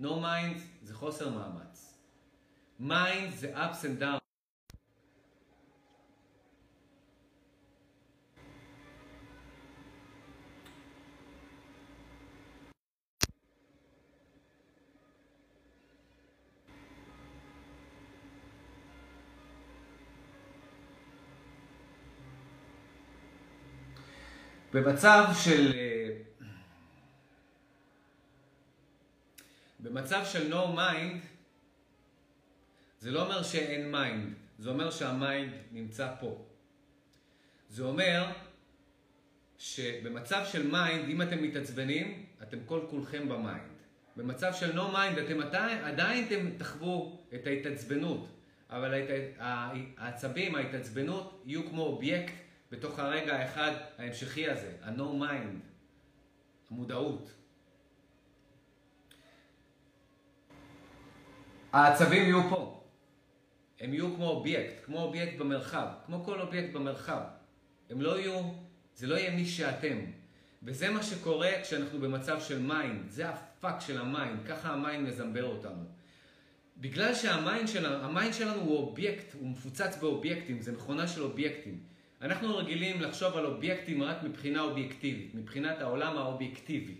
No 0.00 0.06
mind 0.06 0.58
זה 0.84 0.94
חוסר 0.94 1.30
מאמץ. 1.30 1.94
mind 2.80 3.34
זה 3.34 3.54
ups 3.56 3.82
and 3.82 4.02
downs. 4.02 4.18
במצב 24.72 25.24
של 25.44 25.72
במצב 30.14 30.26
של 30.26 30.52
no 30.52 30.76
mind, 30.76 31.26
זה 32.98 33.10
לא 33.10 33.24
אומר 33.24 33.42
שאין 33.42 33.94
mind, 33.94 34.34
זה 34.58 34.70
אומר 34.70 34.90
שה 34.90 35.17
mind 35.17 35.52
נמצא 35.72 36.14
פה. 36.20 36.44
זה 37.68 37.82
אומר 37.82 38.32
שבמצב 39.58 40.44
של 40.52 40.70
mind, 40.70 41.08
אם 41.08 41.22
אתם 41.22 41.42
מתעצבנים, 41.42 42.26
אתם 42.42 42.58
כל 42.66 42.80
כולכם 42.90 43.28
ב 43.28 43.36
mind. 43.36 43.74
במצב 44.16 44.52
של 44.54 44.78
no 44.80 44.94
mind, 44.94 45.20
אתם 45.26 45.40
עדיין, 45.40 45.84
עדיין 45.84 46.26
אתם 46.26 46.50
תחוו 46.58 47.18
את 47.34 47.46
ההתעצבנות, 47.46 48.28
אבל 48.70 48.94
העצבים, 49.96 50.54
ההתעצבנות, 50.54 51.42
יהיו 51.46 51.68
כמו 51.68 51.82
אובייקט 51.82 52.34
בתוך 52.70 52.98
הרגע 52.98 53.36
האחד 53.36 53.72
ההמשכי 53.98 54.48
הזה, 54.48 54.72
ה-no 54.82 55.22
mind, 55.22 55.58
המודעות. 56.70 57.43
העצבים 61.74 62.22
יהיו 62.22 62.42
פה. 62.50 62.80
הם 63.80 63.94
יהיו 63.94 64.14
כמו 64.14 64.28
אובייקט, 64.28 64.84
כמו 64.84 65.02
אובייקט 65.02 65.38
במרחב, 65.38 65.86
כמו 66.06 66.24
כל 66.24 66.40
אובייקט 66.40 66.72
במרחב. 66.72 67.20
הם 67.90 68.00
לא 68.00 68.18
יהיו, 68.18 68.42
זה 68.94 69.06
לא 69.06 69.14
יהיה 69.14 69.30
מי 69.30 69.46
שאתם. 69.46 69.96
וזה 70.62 70.90
מה 70.90 71.02
שקורה 71.02 71.50
כשאנחנו 71.62 72.00
במצב 72.00 72.40
של 72.40 72.62
mind, 72.62 73.10
זה 73.10 73.28
הפאק 73.28 73.80
של 73.80 74.00
ה 74.00 74.07
mind, 74.07 74.40
ככה 74.48 74.72
ה 74.72 74.79
mind 74.79 75.08
מזמבר 75.08 75.44
אותנו. 75.44 75.84
בגלל 76.76 77.14
שה 77.14 77.37
mind 77.37 77.68
שלנו, 77.68 78.32
שלנו 78.32 78.60
הוא 78.60 78.76
אובייקט, 78.76 79.34
הוא 79.34 79.48
מפוצץ 79.48 79.96
באובייקטים, 80.00 80.60
זה 80.60 80.72
מכונה 80.72 81.08
של 81.08 81.22
אובייקטים. 81.22 81.78
אנחנו 82.22 82.56
רגילים 82.56 83.02
לחשוב 83.02 83.36
על 83.36 83.46
אובייקטים 83.46 84.02
רק 84.02 84.22
מבחינה 84.22 84.60
אובייקטיבית, 84.60 85.34
מבחינת 85.34 85.80
העולם 85.80 86.16
האובייקטיבי. 86.16 86.94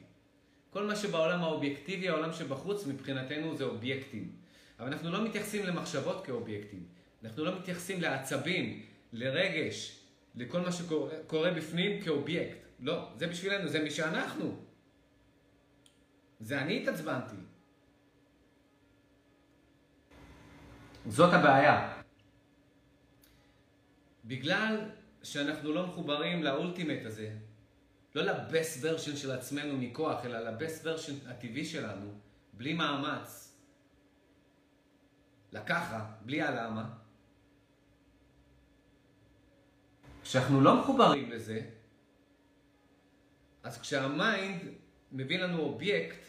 כל 0.71 0.87
מה 0.87 0.97
שבעולם 0.97 1.43
האובייקטיבי, 1.43 2.09
העולם 2.09 2.33
שבחוץ, 2.33 2.87
מבחינתנו 2.87 3.57
זה 3.57 3.65
אובייקטים. 3.65 4.44
אבל 4.79 4.93
אנחנו 4.93 5.11
לא 5.11 5.25
מתייחסים 5.25 5.67
למחשבות 5.67 6.27
כאובייקטים. 6.27 6.87
אנחנו 7.25 7.45
לא 7.45 7.59
מתייחסים 7.59 8.01
לעצבים, 8.01 8.87
לרגש, 9.13 10.01
לכל 10.35 10.61
מה 10.61 10.73
שקורה 10.73 11.51
בפנים 11.51 12.03
כאובייקט. 12.03 12.59
לא, 12.81 13.09
זה 13.17 13.27
בשבילנו, 13.27 13.69
זה 13.69 13.83
מי 13.83 13.91
שאנחנו. 13.91 14.65
זה 16.41 16.61
אני 16.61 16.83
התעצבנתי. 16.83 17.37
זאת 21.07 21.35
הבעיה. 21.35 22.03
בגלל 24.25 24.91
שאנחנו 25.23 25.73
לא 25.73 25.87
מחוברים 25.87 26.43
לאולטימט 26.43 27.07
הזה, 27.07 27.31
לא 28.15 28.23
לבסט 28.23 28.79
ורשן 28.83 29.17
של 29.17 29.31
עצמנו 29.31 29.77
מכוח, 29.77 30.25
אלא 30.25 30.39
לבסט 30.39 30.87
ורשן 30.87 31.13
הטבעי 31.27 31.65
שלנו, 31.65 32.13
בלי 32.53 32.73
מאמץ, 32.73 33.44
לקחה, 35.55 36.11
בלי 36.25 36.43
הלמה, 36.43 36.95
כשאנחנו 40.23 40.61
לא 40.61 40.81
מחוברים 40.81 41.31
לזה, 41.31 41.61
אז 43.63 43.81
כשה 43.81 44.25
mind 44.25 44.61
מביא 45.13 45.39
לנו 45.39 45.59
אובייקט 45.59 46.27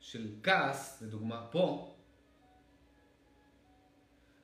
של 0.00 0.34
כעס, 0.42 1.02
לדוגמה 1.02 1.46
פה, 1.50 1.94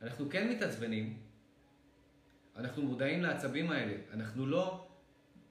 אנחנו 0.03 0.31
כן 0.31 0.51
מתעצבנים, 0.51 1.23
אנחנו 2.57 2.83
מודעים 2.83 3.23
לעצבים 3.23 3.71
האלה, 3.71 3.95
אנחנו 4.13 4.47
לא 4.47 4.89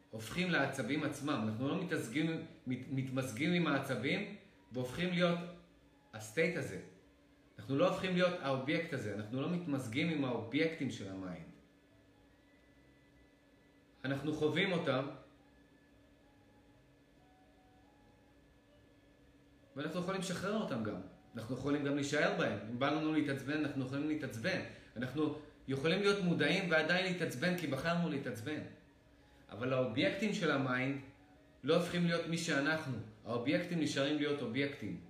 הופכים 0.10 0.50
לעצבים 0.50 1.04
עצמם, 1.04 1.44
אנחנו 1.48 1.70
לא 1.70 1.84
מתמזגים, 1.84 2.46
מת, 2.68 2.80
מתמזגים 2.90 3.54
עם 3.54 3.68
העצבים 3.68 4.36
והופכים 4.72 5.10
להיות 5.10 5.40
ה 6.14 6.21
state 6.21 6.58
הזה. 6.58 6.97
אנחנו 7.68 7.80
לא 7.80 7.90
הופכים 7.90 8.14
להיות 8.14 8.34
האובייקט 8.42 8.94
הזה, 8.94 9.16
אנחנו 9.16 9.42
לא 9.42 9.50
מתמזגים 9.50 10.10
עם 10.10 10.26
האובייקטים 10.26 10.92
של 10.92 11.12
ה 11.12 11.18
mind. 11.18 11.48
אנחנו 14.06 14.34
חווים 14.34 14.72
אותם 14.72 15.08
ואנחנו 19.76 20.00
יכולים 20.00 20.22
לשחרר 20.22 20.62
אותם 20.62 20.84
גם. 20.84 21.02
אנחנו 21.36 21.56
יכולים 21.56 21.84
גם 21.84 21.96
להישאר 21.96 22.36
בהם. 22.38 22.60
אם 22.72 22.80
בא 22.80 22.92
לנו 22.92 23.14
להתעצבן, 23.14 23.66
אנחנו 23.66 23.86
יכולים 23.86 24.08
להתעצבן. 24.08 24.60
אנחנו 24.98 25.40
יכולים 25.68 26.00
להיות 26.00 26.24
מודעים 26.24 26.72
ועדיין 26.72 27.14
להתעצבן 27.14 27.58
כי 27.58 27.68
בחרנו 27.68 28.10
להתעצבן. 28.10 28.60
אבל 29.50 29.74
האובייקטים 29.74 30.34
של 30.34 30.52
ה 30.52 30.62
mind 30.62 31.02
לא 31.64 31.76
הופכים 31.76 32.06
להיות 32.06 32.28
מי 32.28 32.38
שאנחנו. 32.38 32.98
האובייקטים 33.26 33.80
נשארים 33.80 34.18
להיות 34.18 34.42
אובייקטים. 34.42 35.07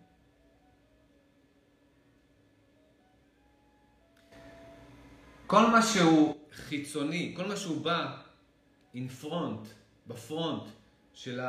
כל 5.48 5.68
מה 5.72 5.82
שהוא 5.82 6.36
חיצוני, 6.52 7.34
כל 7.38 7.45
מה 7.45 7.56
שהוא 7.56 7.82
בא 7.82 8.18
in 8.95 9.24
front, 9.24 9.68
ב 10.07 10.17
front 10.17 10.64
של 11.14 11.40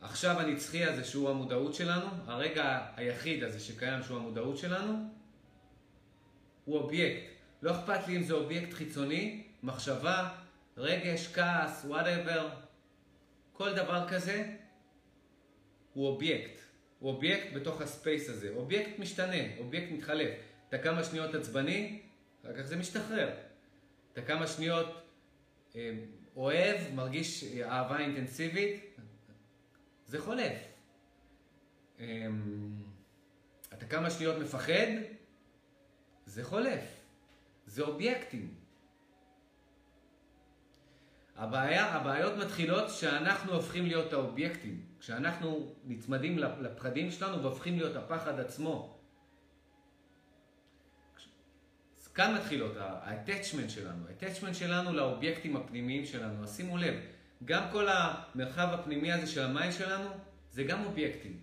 העכשיו 0.00 0.40
הנצחי 0.40 0.84
הזה 0.84 1.04
שהוא 1.04 1.30
המודעות 1.30 1.74
שלנו, 1.74 2.06
הרגע 2.26 2.86
היחיד 2.96 3.44
הזה 3.44 3.60
שקיים 3.60 4.02
שהוא 4.02 4.18
המודעות 4.18 4.58
שלנו, 4.58 4.94
הוא 6.64 6.78
אובייקט. 6.78 7.22
לא 7.62 7.70
אכפת 7.70 8.08
לי 8.08 8.16
אם 8.16 8.22
זה 8.22 8.34
אובייקט 8.34 8.74
חיצוני, 8.74 9.44
מחשבה, 9.62 10.28
רגש, 10.76 11.28
כעס, 11.34 11.84
whatever, 11.84 12.48
כל 13.52 13.74
דבר 13.74 14.08
כזה 14.08 14.54
הוא 15.92 16.06
אובייקט. 16.06 16.60
הוא 16.98 17.10
אובייקט 17.10 17.52
בתוך 17.54 17.80
ה 17.80 17.88
space 17.88 18.30
הזה. 18.30 18.48
אובייקט 18.56 18.98
משתנה, 18.98 19.58
אובייקט 19.58 19.92
מתחלף. 19.92 20.30
אתה 20.68 20.78
כמה 20.78 21.04
שניות 21.04 21.34
עצבני, 21.34 22.07
אחר 22.48 22.56
כך 22.56 22.66
זה 22.66 22.76
משתחרר. 22.76 23.30
אתה 24.12 24.22
כמה 24.22 24.46
שניות 24.46 24.86
אה, 25.76 25.90
אוהב, 26.36 26.94
מרגיש 26.94 27.44
אהבה 27.44 27.98
אינטנסיבית, 27.98 28.96
זה 30.06 30.20
חולף. 30.20 30.58
אמ, 31.98 32.82
אתה 33.72 33.86
כמה 33.86 34.10
שניות 34.10 34.36
מפחד, 34.38 34.86
זה 36.26 36.44
חולף. 36.44 36.84
זה 37.66 37.82
אובייקטים. 37.82 38.54
הבעיה, 41.36 41.86
הבעיות 41.86 42.32
מתחילות 42.36 42.90
שאנחנו 42.90 43.52
הופכים 43.52 43.86
להיות 43.86 44.12
האובייקטים. 44.12 44.86
כשאנחנו 45.00 45.74
נצמדים 45.84 46.38
לפחדים 46.38 47.10
שלנו 47.10 47.42
והופכים 47.42 47.76
להיות 47.76 47.96
הפחד 47.96 48.40
עצמו. 48.40 48.97
כאן 52.18 52.34
מתחילות 52.34 52.76
ה-attachment 52.76 53.68
שלנו, 53.68 54.04
ה-attachment 54.06 54.54
שלנו 54.54 54.92
לאובייקטים 54.92 55.56
הפנימיים 55.56 56.04
שלנו. 56.04 56.42
אז 56.42 56.56
שימו 56.56 56.76
לב, 56.76 56.94
גם 57.44 57.62
כל 57.72 57.86
המרחב 57.88 58.68
הפנימי 58.72 59.12
הזה 59.12 59.26
של 59.26 59.42
המים 59.42 59.72
שלנו, 59.72 60.10
זה 60.50 60.64
גם 60.64 60.84
אובייקטים. 60.84 61.38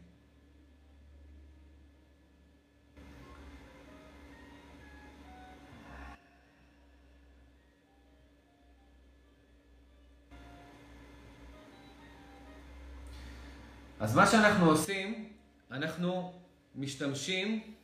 אז 13.99 14.15
מה 14.15 14.27
שאנחנו 14.27 14.69
עושים, 14.69 15.29
אנחנו 15.71 16.33
משתמשים 16.75 17.75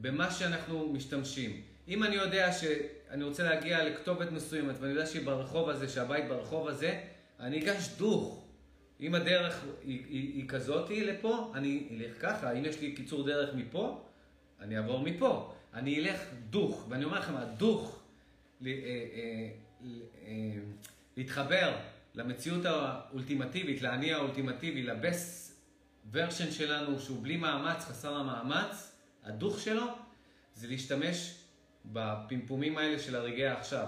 במה 0.00 0.30
שאנחנו 0.30 0.92
משתמשים. 0.92 1.60
אם 1.88 2.04
אני 2.04 2.14
יודע 2.14 2.52
שאני 2.52 3.24
רוצה 3.24 3.42
להגיע 3.42 3.84
לכתובת 3.84 4.32
מסוימת 4.32 4.74
ואני 4.80 4.92
יודע 4.92 5.06
שהיא 5.06 5.26
ברחוב 5.26 5.68
הזה, 5.68 5.88
שהבית 5.88 6.28
ברחוב 6.28 6.68
הזה, 6.68 7.00
אני 7.40 7.62
אגש 7.62 7.88
דוך. 7.96 8.46
אם 9.00 9.14
הדרך 9.14 9.64
היא, 9.84 10.04
היא, 10.08 10.34
היא 10.34 10.48
כזאתי 10.48 11.04
לפה, 11.04 11.52
אני 11.54 11.88
אלך 11.90 12.12
ככה. 12.20 12.52
אם 12.52 12.64
יש 12.64 12.80
לי 12.80 12.92
קיצור 12.92 13.26
דרך 13.26 13.54
מפה, 13.54 14.04
אני 14.60 14.76
אעבור 14.76 15.02
מפה. 15.02 15.54
אני 15.74 16.00
אלך 16.00 16.20
דוך. 16.50 16.86
ואני 16.88 17.04
אומר 17.04 17.18
לכם, 17.18 17.36
הדוך, 17.36 18.02
אה, 18.66 18.70
אה, 18.70 19.48
אה, 20.26 20.32
להתחבר 21.16 21.76
למציאות 22.14 22.64
האולטימטיבית, 22.64 23.82
לאני 23.82 24.12
האולטימטיבי, 24.12 24.82
לבסט 24.82 25.60
ורשן 26.12 26.50
שלנו, 26.50 27.00
שהוא 27.00 27.22
בלי 27.22 27.36
מאמץ, 27.36 27.84
חסר 27.84 28.14
המאמץ, 28.14 28.91
הדוך 29.22 29.60
שלו, 29.60 29.86
זה 30.54 30.68
להשתמש 30.68 31.38
בפימפומים 31.84 32.78
האלה 32.78 32.98
של 32.98 33.16
הרגעי 33.16 33.46
העכשיו. 33.46 33.86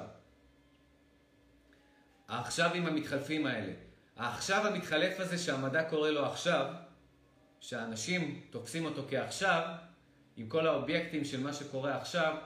העכשיו 2.28 2.74
עם 2.74 2.86
המתחלפים 2.86 3.46
האלה. 3.46 3.72
העכשיו 4.16 4.66
המתחלף 4.66 5.20
הזה 5.20 5.38
שהמדע 5.38 5.90
קורא 5.90 6.10
לו 6.10 6.26
עכשיו, 6.26 6.74
שאנשים 7.60 8.40
תופסים 8.50 8.84
אותו 8.84 9.02
כעכשיו, 9.10 9.76
עם 10.36 10.48
כל 10.48 10.66
האובייקטים 10.66 11.24
של 11.24 11.42
מה 11.42 11.52
שקורה 11.52 11.96
עכשיו, 11.96 12.36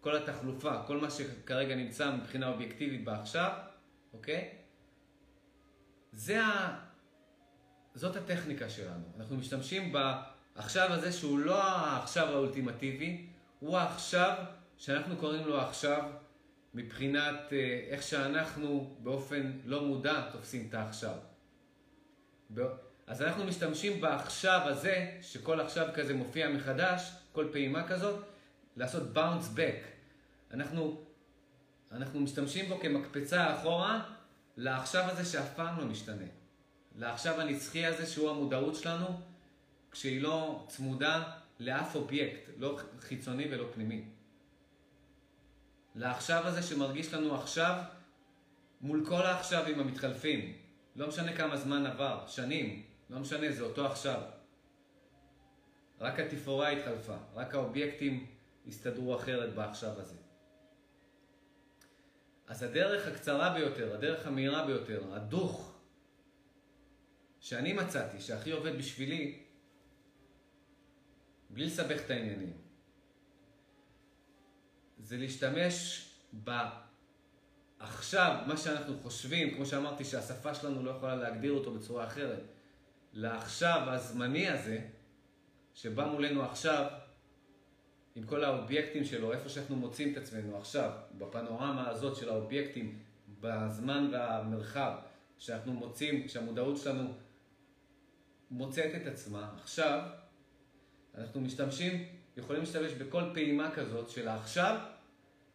כל 0.00 0.16
התחלופה, 0.16 0.82
כל 0.86 1.00
מה 1.00 1.10
שכרגע 1.10 1.74
נמצא 1.74 2.16
מבחינה 2.16 2.48
אובייקטיבית 2.48 3.04
בעכשיו, 3.04 3.50
אוקיי? 4.12 4.54
זה 6.12 6.44
ה... 6.44 6.78
זאת 7.94 8.16
הטכניקה 8.16 8.68
שלנו. 8.68 9.04
אנחנו 9.16 9.36
משתמשים 9.36 9.92
בעכשיו 10.56 10.92
הזה 10.92 11.12
שהוא 11.12 11.38
לא 11.38 11.62
העכשיו 11.64 12.28
האולטימטיבי, 12.28 13.26
הוא 13.60 13.78
העכשיו 13.78 14.34
שאנחנו 14.76 15.16
קוראים 15.16 15.46
לו 15.46 15.60
עכשיו 15.60 16.02
מבחינת 16.74 17.52
אה, 17.52 17.80
איך 17.88 18.02
שאנחנו 18.02 18.96
באופן 18.98 19.52
לא 19.64 19.84
מודע 19.84 20.30
תופסים 20.32 20.66
את 20.68 20.74
העכשיו. 20.74 21.14
אז 23.06 23.22
אנחנו 23.22 23.44
משתמשים 23.44 24.00
בעכשיו 24.00 24.60
הזה, 24.64 25.18
שכל 25.22 25.60
עכשיו 25.60 25.88
כזה 25.94 26.14
מופיע 26.14 26.48
מחדש, 26.48 27.12
כל 27.32 27.48
פעימה 27.52 27.88
כזאת, 27.88 28.24
לעשות 28.76 29.02
bounce 29.16 29.56
back. 29.56 29.86
אנחנו, 30.54 31.04
אנחנו 31.92 32.20
משתמשים 32.20 32.68
בו 32.68 32.80
כמקפצה 32.80 33.54
אחורה 33.54 34.02
לעכשיו 34.56 35.04
הזה 35.10 35.24
שאף 35.24 35.54
פעם 35.56 35.78
לא 35.78 35.84
משתנה. 35.84 36.26
לעכשיו 36.98 37.40
הנצחי 37.40 37.86
הזה 37.86 38.06
שהוא 38.06 38.30
המודעות 38.30 38.74
שלנו, 38.74 39.06
כשהיא 39.96 40.22
לא 40.22 40.64
צמודה 40.68 41.32
לאף 41.60 41.94
אובייקט, 41.94 42.50
לא 42.56 42.78
חיצוני 43.00 43.46
ולא 43.50 43.66
פנימי. 43.74 44.04
לעכשיו 45.94 46.46
הזה 46.46 46.62
שמרגיש 46.62 47.14
לנו 47.14 47.34
עכשיו 47.34 47.82
מול 48.80 49.06
כל 49.06 49.22
העכשווים 49.22 49.80
המתחלפים. 49.80 50.56
לא 50.96 51.08
משנה 51.08 51.36
כמה 51.36 51.56
זמן 51.56 51.86
עבר, 51.86 52.24
שנים, 52.26 52.82
לא 53.10 53.18
משנה, 53.18 53.52
זה 53.52 53.62
אותו 53.64 53.86
עכשיו. 53.86 54.20
רק 56.00 56.20
התפאורה 56.20 56.68
התחלפה, 56.68 57.16
רק 57.34 57.54
האובייקטים 57.54 58.26
הסתדרו 58.66 59.16
אחרת 59.16 59.54
בעכשיו 59.54 60.00
הזה. 60.00 60.16
אז 62.46 62.62
הדרך 62.62 63.08
הקצרה 63.08 63.54
ביותר, 63.54 63.94
הדרך 63.94 64.26
המהירה 64.26 64.66
ביותר, 64.66 65.14
הדוך 65.14 65.74
שאני 67.40 67.72
מצאתי, 67.72 68.20
שהכי 68.20 68.50
עובד 68.50 68.78
בשבילי, 68.78 69.45
בלי 71.56 71.66
לסבך 71.66 72.04
את 72.04 72.10
העניינים, 72.10 72.52
זה 74.98 75.16
להשתמש 75.16 76.06
בעכשיו, 76.32 78.42
מה 78.46 78.56
שאנחנו 78.56 78.98
חושבים, 79.02 79.54
כמו 79.54 79.66
שאמרתי 79.66 80.04
שהשפה 80.04 80.54
שלנו 80.54 80.82
לא 80.82 80.90
יכולה 80.90 81.16
להגדיר 81.16 81.52
אותו 81.52 81.74
בצורה 81.74 82.06
אחרת, 82.06 82.42
לעכשיו 83.12 83.82
הזמני 83.86 84.48
הזה, 84.48 84.80
שבא 85.74 86.06
מולנו 86.06 86.42
עכשיו, 86.42 86.86
עם 88.14 88.26
כל 88.26 88.44
האובייקטים 88.44 89.04
שלו, 89.04 89.32
איפה 89.32 89.48
שאנחנו 89.48 89.76
מוצאים 89.76 90.12
את 90.12 90.16
עצמנו 90.16 90.58
עכשיו, 90.58 90.90
בפנורמה 91.18 91.88
הזאת 91.88 92.16
של 92.16 92.28
האובייקטים, 92.28 92.98
בזמן 93.40 94.08
והמרחב, 94.12 94.96
שאנחנו 95.38 95.72
מוצאים, 95.72 96.28
שהמודעות 96.28 96.76
שלנו 96.76 97.14
מוצאת 98.50 99.02
את 99.02 99.06
עצמה, 99.06 99.50
עכשיו 99.62 100.08
אנחנו 101.16 101.40
משתמשים, 101.40 102.06
יכולים 102.36 102.60
להשתמש 102.60 102.92
בכל 102.92 103.22
פעימה 103.34 103.70
כזאת 103.74 104.10
של 104.10 104.28
העכשיו, 104.28 104.78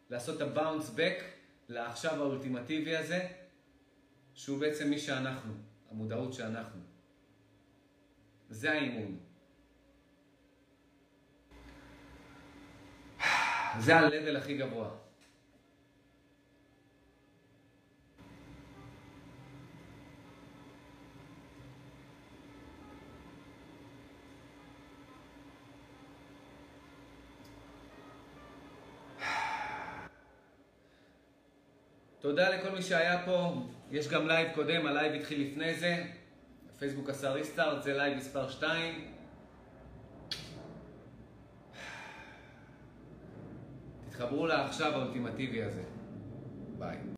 לעשות 0.10 0.36
את 0.36 0.42
הבאונס 0.42 0.90
בק 0.90 1.24
לעכשיו 1.70 2.16
האולטימטיבי 2.16 2.96
הזה, 2.98 3.28
שהוא 4.34 4.60
בעצם 4.60 4.90
מי 4.90 5.00
שאנחנו, 5.00 5.54
המודעות 5.92 6.34
שאנחנו. 6.34 6.82
זה 8.50 8.72
האימון. 8.72 9.20
זה 13.80 13.96
ה-level 13.96 14.38
הכי 14.38 14.58
גבוה. 14.58 14.90
תודה 32.22 32.50
לכל 32.50 32.70
מי 32.70 32.82
שהיה 32.82 33.26
פה, 33.26 33.54
יש 33.92 34.08
גם 34.08 34.28
לייב 34.28 34.56
קודם, 34.56 34.86
הלייב 34.86 35.14
התחיל 35.14 35.48
לפני 35.48 35.74
זה, 35.74 36.04
פייסבוק 36.80 37.10
עשה 37.10 37.32
restart, 37.32 37.84
זה 37.84 37.94
לייב 37.98 38.18
מספר 38.18 38.50
2. 38.50 39.12
תתחברו 44.10 44.48
לעכשיו 44.48 44.94
האולטימטיבי 44.94 45.64
הזה. 45.64 45.84